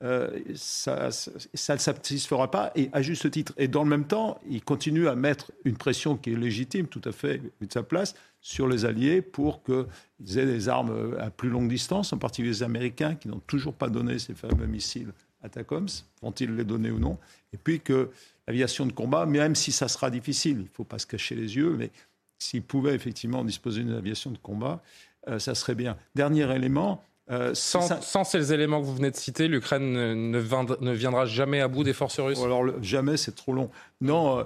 euh, 0.04 0.40
ça 0.56 1.08
ne 1.08 1.78
satisfera 1.80 2.52
pas, 2.52 2.72
et 2.76 2.90
à 2.92 3.02
juste 3.02 3.32
titre. 3.32 3.54
Et 3.58 3.68
dans 3.68 3.84
le 3.84 3.90
même 3.90 4.06
temps, 4.06 4.40
il 4.50 4.64
continue 4.64 5.08
à 5.08 5.16
mettre 5.16 5.52
une 5.64 5.78
pression 5.78 6.18
qui 6.18 6.34
est 6.34 6.36
légitime, 6.36 6.88
tout 6.88 7.02
à 7.06 7.12
fait 7.12 7.42
de 7.62 7.72
sa 7.72 7.84
place, 7.84 8.16
sur 8.42 8.68
les 8.68 8.86
Alliés 8.86 9.22
pour 9.22 9.64
qu'ils 9.64 10.38
aient 10.38 10.46
des 10.46 10.70
armes 10.70 11.16
à 11.20 11.30
plus 11.30 11.50
longue 11.50 11.70
distance, 11.70 12.14
en 12.14 12.18
particulier 12.18 12.52
les 12.52 12.64
Américains 12.64 13.16
qui 13.16 13.28
n'ont 13.28 13.42
toujours 13.46 13.74
pas 13.74 13.90
donné 13.90 14.20
ces 14.20 14.34
fameux 14.34 14.68
missiles 14.68 15.12
ATACOMS, 15.44 15.88
vont-ils 16.22 16.56
les 16.56 16.64
donner 16.64 16.92
ou 16.92 17.00
non 17.00 17.18
Et 17.54 17.58
puis 17.58 17.80
que 17.80 18.10
l'aviation 18.48 18.86
de 18.86 18.92
combat, 18.92 19.26
même 19.26 19.56
si 19.56 19.72
ça 19.72 19.88
sera 19.88 20.10
difficile, 20.10 20.58
il 20.58 20.64
ne 20.64 20.74
faut 20.74 20.84
pas 20.84 21.00
se 21.00 21.06
cacher 21.06 21.36
les 21.36 21.56
yeux, 21.56 21.76
mais 21.78 21.92
s'ils 22.40 22.64
pouvaient 22.64 22.96
effectivement 22.96 23.44
disposer 23.44 23.84
d'une 23.84 23.94
aviation 23.94 24.32
de 24.32 24.38
combat, 24.38 24.82
euh, 25.28 25.40
ça 25.40 25.56
serait 25.56 25.76
bien. 25.76 25.98
Dernier 26.16 26.54
élément, 26.56 27.04
euh, 27.30 27.54
sans, 27.54 28.24
ces 28.24 28.54
éléments 28.54 28.80
que 28.80 28.86
vous 28.86 28.96
venez 28.96 29.12
de 29.12 29.16
citer, 29.16 29.48
l'Ukraine 29.48 29.94
ne, 30.32 30.92
viendra 30.94 31.26
jamais 31.26 31.60
à 31.60 31.68
bout 31.68 31.84
des 31.84 31.94
forces 31.94 32.20
russes? 32.20 32.42
Alors, 32.42 32.82
jamais, 32.82 33.18
c'est 33.18 33.36
trop 33.36 33.54
long. 33.54 33.70
Non, 34.00 34.40
euh, 34.40 34.44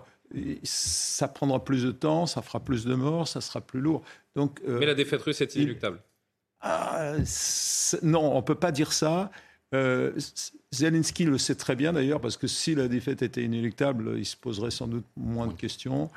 ça 0.63 1.27
prendra 1.27 1.63
plus 1.63 1.83
de 1.83 1.91
temps, 1.91 2.25
ça 2.25 2.41
fera 2.41 2.59
plus 2.59 2.85
de 2.85 2.95
morts, 2.95 3.27
ça 3.27 3.41
sera 3.41 3.61
plus 3.61 3.81
lourd. 3.81 4.03
Donc, 4.35 4.59
euh, 4.67 4.79
Mais 4.79 4.85
la 4.85 4.93
défaite 4.93 5.21
russe 5.21 5.41
est 5.41 5.55
inéluctable 5.55 5.99
ah, 6.61 7.15
Non, 8.01 8.33
on 8.33 8.37
ne 8.37 8.41
peut 8.41 8.55
pas 8.55 8.71
dire 8.71 8.93
ça. 8.93 9.31
Zelensky 10.71 11.23
le 11.23 11.37
sait 11.37 11.55
très 11.55 11.75
bien 11.75 11.93
d'ailleurs, 11.93 12.19
parce 12.19 12.37
que 12.37 12.47
si 12.47 12.75
la 12.75 12.87
défaite 12.87 13.21
était 13.21 13.43
inéluctable, 13.43 14.15
il 14.17 14.25
se 14.25 14.35
poserait 14.35 14.71
sans 14.71 14.87
doute 14.87 15.05
moins 15.15 15.47
de 15.47 15.53
questions. 15.53 16.09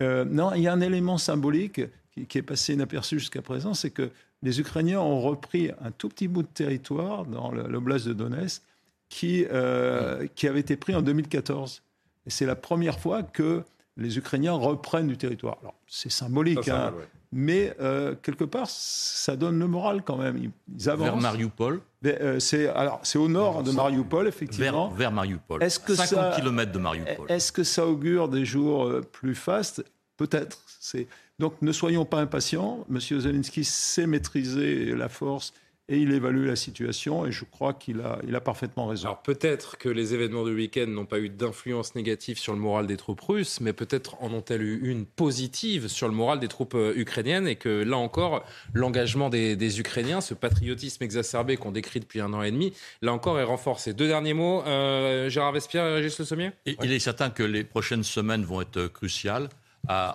non, 0.00 0.52
il 0.54 0.62
y 0.62 0.68
a 0.68 0.72
un 0.72 0.80
élément 0.80 1.18
symbolique 1.18 1.80
qui, 2.12 2.26
qui 2.26 2.38
est 2.38 2.42
passé 2.42 2.74
inaperçu 2.74 3.18
jusqu'à 3.18 3.42
présent, 3.42 3.74
c'est 3.74 3.90
que 3.90 4.10
les 4.42 4.60
Ukrainiens 4.60 5.00
ont 5.00 5.20
repris 5.20 5.70
un 5.80 5.90
tout 5.90 6.08
petit 6.08 6.28
bout 6.28 6.42
de 6.42 6.48
territoire 6.48 7.24
dans 7.24 7.52
l'oblast 7.52 8.08
de 8.08 8.12
Donetsk 8.12 8.62
qui, 9.08 9.46
euh, 9.50 10.26
qui 10.34 10.48
avait 10.48 10.60
été 10.60 10.76
pris 10.76 10.94
en 10.94 11.02
2014. 11.02 11.82
Et 12.26 12.30
c'est 12.30 12.46
la 12.46 12.56
première 12.56 12.98
fois 12.98 13.22
que 13.22 13.62
les 13.96 14.18
Ukrainiens 14.18 14.52
reprennent 14.52 15.08
du 15.08 15.16
territoire. 15.16 15.58
Alors, 15.60 15.74
c'est 15.86 16.10
symbolique, 16.10 16.68
hein, 16.68 16.94
mais 17.30 17.74
euh, 17.80 18.14
quelque 18.22 18.44
part, 18.44 18.66
ça 18.68 19.36
donne 19.36 19.58
le 19.58 19.66
moral 19.66 20.02
quand 20.02 20.16
même. 20.16 20.38
Ils, 20.38 20.88
avancent. 20.88 21.06
Vers 21.06 21.16
Mariupol 21.16 21.80
euh, 22.04 22.40
c'est, 22.40 22.68
alors, 22.68 23.00
c'est 23.02 23.18
au 23.18 23.28
nord 23.28 23.62
de 23.62 23.70
Mariupol, 23.72 24.28
effectivement. 24.28 24.88
Vers, 24.88 24.96
vers 24.96 25.12
Mariupol. 25.12 25.62
Est-ce 25.62 25.78
que 25.78 25.94
50 25.94 26.36
km 26.36 26.72
de 26.72 26.78
Mariupol. 26.78 27.30
Est-ce 27.30 27.52
que 27.52 27.64
ça 27.64 27.86
augure 27.86 28.28
des 28.28 28.44
jours 28.44 28.90
plus 29.12 29.34
fastes? 29.34 29.84
Peut-être. 30.16 30.58
C'est, 30.80 31.06
donc 31.38 31.54
ne 31.62 31.72
soyons 31.72 32.04
pas 32.04 32.20
impatients. 32.20 32.84
Monsieur 32.88 33.20
Zelensky 33.20 33.64
sait 33.64 34.06
maîtriser 34.06 34.94
la 34.94 35.08
force 35.08 35.52
et 35.88 35.98
il 35.98 36.12
évalue 36.12 36.46
la 36.46 36.56
situation 36.56 37.26
et 37.26 37.32
je 37.32 37.44
crois 37.44 37.74
qu'il 37.74 38.00
a, 38.00 38.18
il 38.26 38.34
a 38.36 38.40
parfaitement 38.40 38.86
raison. 38.86 39.08
Alors 39.08 39.22
peut-être 39.22 39.78
que 39.78 39.88
les 39.88 40.14
événements 40.14 40.44
du 40.44 40.54
week-end 40.54 40.86
n'ont 40.86 41.06
pas 41.06 41.18
eu 41.18 41.28
d'influence 41.28 41.94
négative 41.94 42.38
sur 42.38 42.52
le 42.52 42.58
moral 42.58 42.86
des 42.86 42.96
troupes 42.96 43.20
russes, 43.20 43.60
mais 43.60 43.72
peut-être 43.72 44.16
en 44.22 44.32
ont-elles 44.32 44.62
eu 44.62 44.80
une 44.88 45.04
positive 45.06 45.88
sur 45.88 46.08
le 46.08 46.14
moral 46.14 46.38
des 46.38 46.48
troupes 46.48 46.74
euh, 46.74 46.92
ukrainiennes 46.96 47.48
et 47.48 47.56
que 47.56 47.82
là 47.82 47.96
encore, 47.96 48.44
l'engagement 48.74 49.28
des, 49.28 49.80
Ukrainiens, 49.80 50.20
ce 50.20 50.34
patriotisme 50.34 51.02
exacerbé 51.02 51.56
qu'on 51.56 51.72
décrit 51.72 52.00
depuis 52.00 52.20
un 52.20 52.32
an 52.32 52.42
et 52.42 52.50
demi, 52.50 52.72
là 53.00 53.12
encore 53.12 53.38
est 53.40 53.44
renforcé. 53.44 53.92
Deux 53.92 54.08
derniers 54.08 54.34
mots, 54.34 54.62
euh, 54.66 55.28
Gérard 55.28 55.52
Vespierre 55.52 55.86
et 55.86 55.94
Régis 55.94 56.18
Le 56.18 56.24
Sommier? 56.24 56.50
Il 56.66 56.92
est 56.92 56.98
certain 56.98 57.30
que 57.30 57.42
les 57.42 57.64
prochaines 57.64 58.04
semaines 58.04 58.44
vont 58.44 58.60
être 58.60 58.86
cruciales 58.88 59.48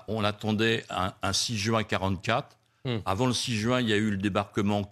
on 0.08 0.24
attendait 0.24 0.84
un, 0.90 1.34
6 1.34 1.58
juin 1.58 1.84
44. 1.84 2.57
Hmm. 2.88 3.00
Avant 3.06 3.28
le 3.28 3.34
6 3.34 3.58
juin, 3.58 3.82
il 3.82 3.90
y 3.90 3.94
a 3.94 3.98
eu 3.98 4.12
le 4.12 4.16
débarquement 4.16 4.88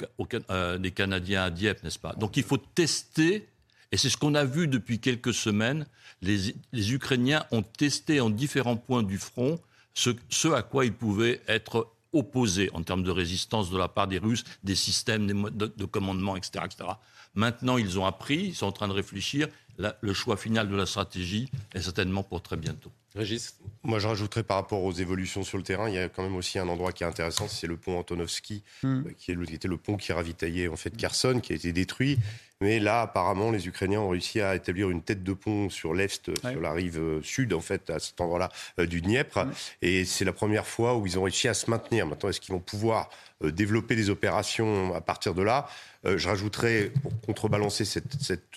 euh, 0.49 0.77
des 0.77 0.91
Canadiens 0.91 1.43
à 1.43 1.49
Dieppe, 1.49 1.81
n'est-ce 1.81 1.97
pas? 1.97 2.11
Donc 2.15 2.35
il 2.35 2.43
faut 2.43 2.57
tester, 2.57 3.47
et 3.93 3.95
c'est 3.95 4.09
ce 4.09 4.17
qu'on 4.17 4.35
a 4.35 4.43
vu 4.43 4.67
depuis 4.67 4.99
quelques 4.99 5.33
semaines, 5.33 5.85
les, 6.21 6.91
Ukrainiens 6.91 7.45
ont 7.51 7.61
testé 7.61 8.19
en 8.19 8.29
différents 8.29 8.75
points 8.75 9.01
du 9.01 9.17
front 9.17 9.61
ce, 9.93 10.09
à 10.51 10.61
quoi 10.61 10.83
ils 10.83 10.91
pouvaient 10.91 11.41
être 11.47 11.87
opposés 12.11 12.69
en 12.73 12.83
termes 12.83 13.03
de 13.03 13.11
résistance 13.11 13.71
de 13.71 13.77
la 13.77 13.87
part 13.87 14.09
des 14.09 14.17
Russes, 14.17 14.43
des 14.65 14.75
systèmes 14.75 15.49
de, 15.51 15.85
commandement, 15.85 16.35
etc., 16.35 16.65
etc. 16.65 16.89
Maintenant, 17.33 17.77
ils 17.77 17.97
ont 17.97 18.05
appris, 18.05 18.47
ils 18.47 18.55
sont 18.55 18.65
en 18.65 18.73
train 18.73 18.89
de 18.89 18.93
réfléchir. 18.93 19.47
le 19.77 20.13
choix 20.13 20.35
final 20.35 20.67
de 20.67 20.75
la 20.75 20.85
stratégie 20.85 21.49
est 21.73 21.81
certainement 21.81 22.23
pour 22.23 22.41
très 22.41 22.57
bientôt. 22.57 22.91
Régis 23.15 23.57
Moi, 23.83 23.99
je 23.99 24.07
rajouterais 24.07 24.43
par 24.43 24.57
rapport 24.57 24.83
aux 24.83 24.91
évolutions 24.91 25.43
sur 25.43 25.57
le 25.57 25.63
terrain, 25.63 25.87
il 25.87 25.95
y 25.95 25.99
a 25.99 26.09
quand 26.09 26.21
même 26.21 26.35
aussi 26.35 26.59
un 26.59 26.67
endroit 26.67 26.91
qui 26.91 27.03
est 27.03 27.07
intéressant, 27.07 27.47
c'est 27.47 27.67
le 27.67 27.77
pont 27.77 27.97
Antonovski, 27.97 28.63
hmm. 28.83 29.03
qui, 29.17 29.31
était 29.31 29.67
le 29.69 29.77
pont 29.77 29.95
qui 29.95 30.11
ravitaillait 30.11 30.67
en 30.67 30.75
fait 30.75 30.95
Kherson, 30.95 31.39
qui 31.41 31.53
a 31.53 31.55
été 31.55 31.71
détruit. 31.71 32.19
Mais 32.61 32.79
là, 32.79 33.01
apparemment, 33.01 33.51
les 33.51 33.67
Ukrainiens 33.67 33.99
ont 34.01 34.09
réussi 34.09 34.41
à 34.41 34.55
établir 34.55 34.89
une 34.89 35.01
tête 35.01 35.23
de 35.23 35.33
pont 35.33 35.69
sur 35.69 35.93
l'est, 35.93 36.31
sur 36.39 36.61
la 36.61 36.71
rive 36.71 36.99
euh, 36.99 37.21
sud, 37.21 37.53
en 37.53 37.59
fait, 37.59 37.89
à 37.89 37.99
cet 37.99 38.19
endroit-là 38.21 38.49
euh, 38.79 38.85
du 38.85 39.01
Dniepr. 39.01 39.45
Et 39.81 40.05
c'est 40.05 40.25
la 40.25 40.33
première 40.33 40.65
fois 40.65 40.95
où 40.95 41.05
ils 41.05 41.19
ont 41.19 41.23
réussi 41.23 41.47
à 41.47 41.53
se 41.53 41.69
maintenir. 41.69 42.05
Maintenant, 42.05 42.29
est-ce 42.29 42.39
qu'ils 42.39 42.53
vont 42.53 42.61
pouvoir 42.61 43.09
développer 43.41 43.95
des 43.95 44.09
opérations 44.09 44.95
à 44.95 45.01
partir 45.01 45.33
de 45.33 45.43
là? 45.43 45.67
Euh, 46.05 46.17
je 46.17 46.27
rajouterais, 46.27 46.91
pour 47.01 47.19
contrebalancer 47.21 47.83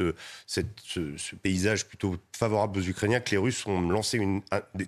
euh, 0.01 0.13
ce, 0.47 1.35
paysage 1.37 1.87
plutôt 1.87 2.17
favorable 2.33 2.79
aux 2.79 2.83
Ukrainiens, 2.83 3.21
que 3.21 3.31
les 3.31 3.39
Russes 3.39 3.67
ont 3.67 3.81
lancé 3.81 4.21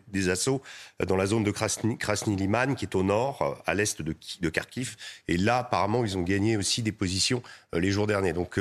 des, 0.08 0.28
assauts 0.28 0.62
dans 1.06 1.16
la 1.16 1.26
zone 1.26 1.44
de 1.44 1.50
Krasny, 1.50 2.36
Liman, 2.36 2.74
qui 2.74 2.84
est 2.84 2.94
au 2.94 3.02
nord, 3.02 3.62
à 3.66 3.74
l'est 3.74 4.02
de, 4.02 4.14
de 4.40 4.48
Kharkiv. 4.48 4.96
Et 5.28 5.36
là, 5.36 5.58
apparemment, 5.58 6.04
ils 6.04 6.18
ont 6.18 6.22
gagné 6.22 6.56
aussi 6.56 6.82
des 6.82 6.92
positions 6.92 7.42
euh, 7.74 7.80
les 7.80 7.90
jours 7.90 8.06
derniers. 8.06 8.32
Donc, 8.32 8.58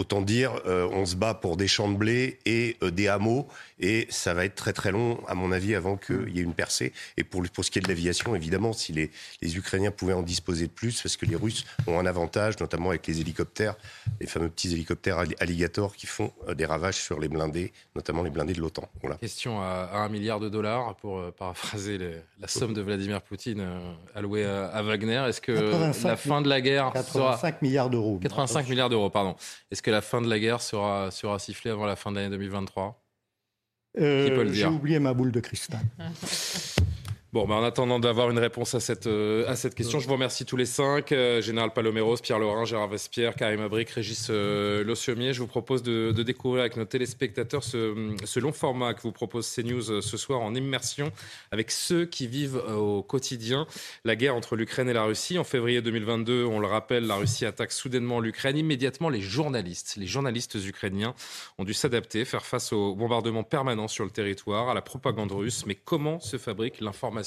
Autant 0.00 0.22
dire, 0.22 0.52
euh, 0.64 0.88
on 0.92 1.04
se 1.04 1.14
bat 1.14 1.34
pour 1.34 1.58
des 1.58 1.68
champs 1.68 1.90
de 1.90 1.94
blé 1.94 2.38
et 2.46 2.78
euh, 2.82 2.90
des 2.90 3.06
hameaux, 3.06 3.46
et 3.80 4.06
ça 4.08 4.32
va 4.32 4.46
être 4.46 4.54
très 4.54 4.72
très 4.72 4.92
long, 4.92 5.20
à 5.28 5.34
mon 5.34 5.52
avis, 5.52 5.74
avant 5.74 5.98
qu'il 5.98 6.34
y 6.34 6.38
ait 6.38 6.42
une 6.42 6.54
percée. 6.54 6.94
Et 7.18 7.22
pour, 7.22 7.42
pour 7.52 7.66
ce 7.66 7.70
qui 7.70 7.80
est 7.80 7.82
de 7.82 7.88
l'aviation, 7.88 8.34
évidemment, 8.34 8.72
si 8.72 8.94
les, 8.94 9.10
les, 9.42 9.58
Ukrainiens 9.58 9.90
pouvaient 9.90 10.14
en 10.14 10.22
disposer 10.22 10.68
de 10.68 10.72
plus, 10.72 11.02
parce 11.02 11.18
que 11.18 11.26
les 11.26 11.36
Russes 11.36 11.66
ont 11.86 11.98
un 11.98 12.06
avantage, 12.06 12.58
notamment 12.60 12.88
avec 12.88 13.06
les 13.08 13.20
hélicoptères, 13.20 13.74
les 14.22 14.26
fameux 14.26 14.48
petits 14.48 14.72
hélicoptères 14.72 15.18
alligators 15.38 15.94
qui 15.94 16.06
font 16.06 16.32
euh, 16.48 16.54
des 16.54 16.64
ravages 16.64 16.96
sur 16.96 17.20
les 17.20 17.28
blindés, 17.28 17.70
notamment 17.94 18.22
les 18.22 18.30
blindés 18.30 18.54
de 18.54 18.60
l'OTAN. 18.62 18.88
Voilà. 19.02 19.16
Question 19.16 19.60
à, 19.60 19.90
un 19.92 20.08
milliard 20.08 20.40
de 20.40 20.48
dollars, 20.48 20.96
pour 20.96 21.30
paraphraser 21.34 21.98
la 22.40 22.48
somme 22.48 22.72
de 22.72 22.80
Vladimir 22.80 23.20
Poutine 23.20 23.68
allouée 24.14 24.46
à, 24.46 24.82
Wagner. 24.82 25.26
Est-ce 25.28 25.42
que 25.42 25.52
la 26.06 26.16
fin 26.16 26.40
de 26.40 26.48
la 26.48 26.62
guerre 26.62 26.90
85 26.94 27.60
milliards 27.60 27.90
d'euros. 27.90 28.18
85 28.22 28.66
milliards 28.66 28.88
d'euros, 28.88 29.10
pardon. 29.10 29.36
Est-ce 29.70 29.82
que 29.82 29.89
la 29.90 30.00
fin 30.00 30.20
de 30.20 30.28
la 30.28 30.38
guerre 30.38 30.60
sera, 30.60 31.10
sera 31.10 31.38
sifflée 31.38 31.70
avant 31.70 31.86
la 31.86 31.96
fin 31.96 32.10
de 32.10 32.16
l'année 32.16 32.30
2023 32.30 33.02
euh, 33.98 34.52
J'ai 34.52 34.66
oublié 34.66 34.98
ma 34.98 35.14
boule 35.14 35.32
de 35.32 35.40
cristal. 35.40 35.80
Bon, 37.32 37.46
ben 37.46 37.54
en 37.54 37.62
attendant 37.62 38.00
d'avoir 38.00 38.28
une 38.32 38.40
réponse 38.40 38.74
à 38.74 38.80
cette, 38.80 39.06
euh, 39.06 39.48
à 39.48 39.54
cette 39.54 39.76
question, 39.76 40.00
je 40.00 40.08
vous 40.08 40.14
remercie 40.14 40.44
tous 40.44 40.56
les 40.56 40.66
cinq. 40.66 41.12
Euh, 41.12 41.40
Général 41.40 41.72
Paloméros, 41.72 42.16
Pierre 42.16 42.40
Laurin, 42.40 42.64
Gérard 42.64 42.88
Vespierre, 42.88 43.36
Karim 43.36 43.60
Abric, 43.60 43.88
Régis 43.90 44.26
euh. 44.30 44.82
Je 44.84 45.38
vous 45.38 45.46
propose 45.46 45.84
de, 45.84 46.10
découvrir 46.10 46.62
avec 46.62 46.76
nos 46.76 46.86
téléspectateurs 46.86 47.62
ce, 47.62 48.16
ce, 48.24 48.40
long 48.40 48.50
format 48.50 48.94
que 48.94 49.02
vous 49.02 49.12
propose 49.12 49.48
CNews 49.48 49.92
euh, 49.92 50.00
ce 50.00 50.16
soir 50.16 50.40
en 50.40 50.56
immersion 50.56 51.12
avec 51.52 51.70
ceux 51.70 52.04
qui 52.04 52.26
vivent 52.26 52.60
au 52.76 53.04
quotidien 53.04 53.68
la 54.04 54.16
guerre 54.16 54.34
entre 54.34 54.56
l'Ukraine 54.56 54.88
et 54.88 54.92
la 54.92 55.04
Russie. 55.04 55.38
En 55.38 55.44
février 55.44 55.82
2022, 55.82 56.44
on 56.44 56.58
le 56.58 56.66
rappelle, 56.66 57.06
la 57.06 57.14
Russie 57.14 57.46
attaque 57.46 57.70
soudainement 57.70 58.18
l'Ukraine. 58.18 58.56
Immédiatement, 58.56 59.08
les 59.08 59.20
journalistes, 59.20 59.94
les 59.96 60.06
journalistes 60.06 60.56
ukrainiens 60.66 61.14
ont 61.58 61.64
dû 61.64 61.74
s'adapter, 61.74 62.24
faire 62.24 62.44
face 62.44 62.72
au 62.72 62.96
bombardement 62.96 63.44
permanent 63.44 63.86
sur 63.86 64.02
le 64.02 64.10
territoire, 64.10 64.68
à 64.68 64.74
la 64.74 64.82
propagande 64.82 65.30
russe. 65.30 65.64
Mais 65.64 65.76
comment 65.76 66.18
se 66.18 66.36
fabrique 66.36 66.80
l'information 66.80 67.19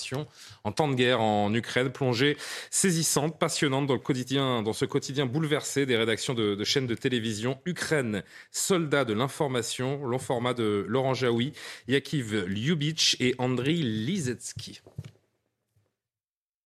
en 0.64 0.72
temps 0.72 0.88
de 0.88 0.96
guerre 0.96 1.22
en 1.22 1.54
Ukraine, 1.54 1.92
plongée 1.92 2.38
saisissante, 2.70 3.40
passionnante 3.40 3.88
dans, 3.88 4.74
ce 4.74 4.86
quotidien 4.86 5.26
bouleversé 5.26 5.86
des 5.86 5.98
rédactions 5.98 6.34
de, 6.34 6.64
chaînes 6.64 6.88
de 6.88 6.96
télévision. 6.96 7.60
Ukraine, 7.66 8.24
soldats 8.52 9.06
de 9.06 9.14
l'information, 9.14 10.06
long 10.06 10.20
format 10.20 10.54
de 10.54 10.86
Laurent 10.88 11.14
Jaoui, 11.14 11.54
Yakiv 11.88 12.46
Lyubich 12.46 13.16
et 13.20 13.36
Andriy 13.38 13.84
Lizetsky. 13.84 14.82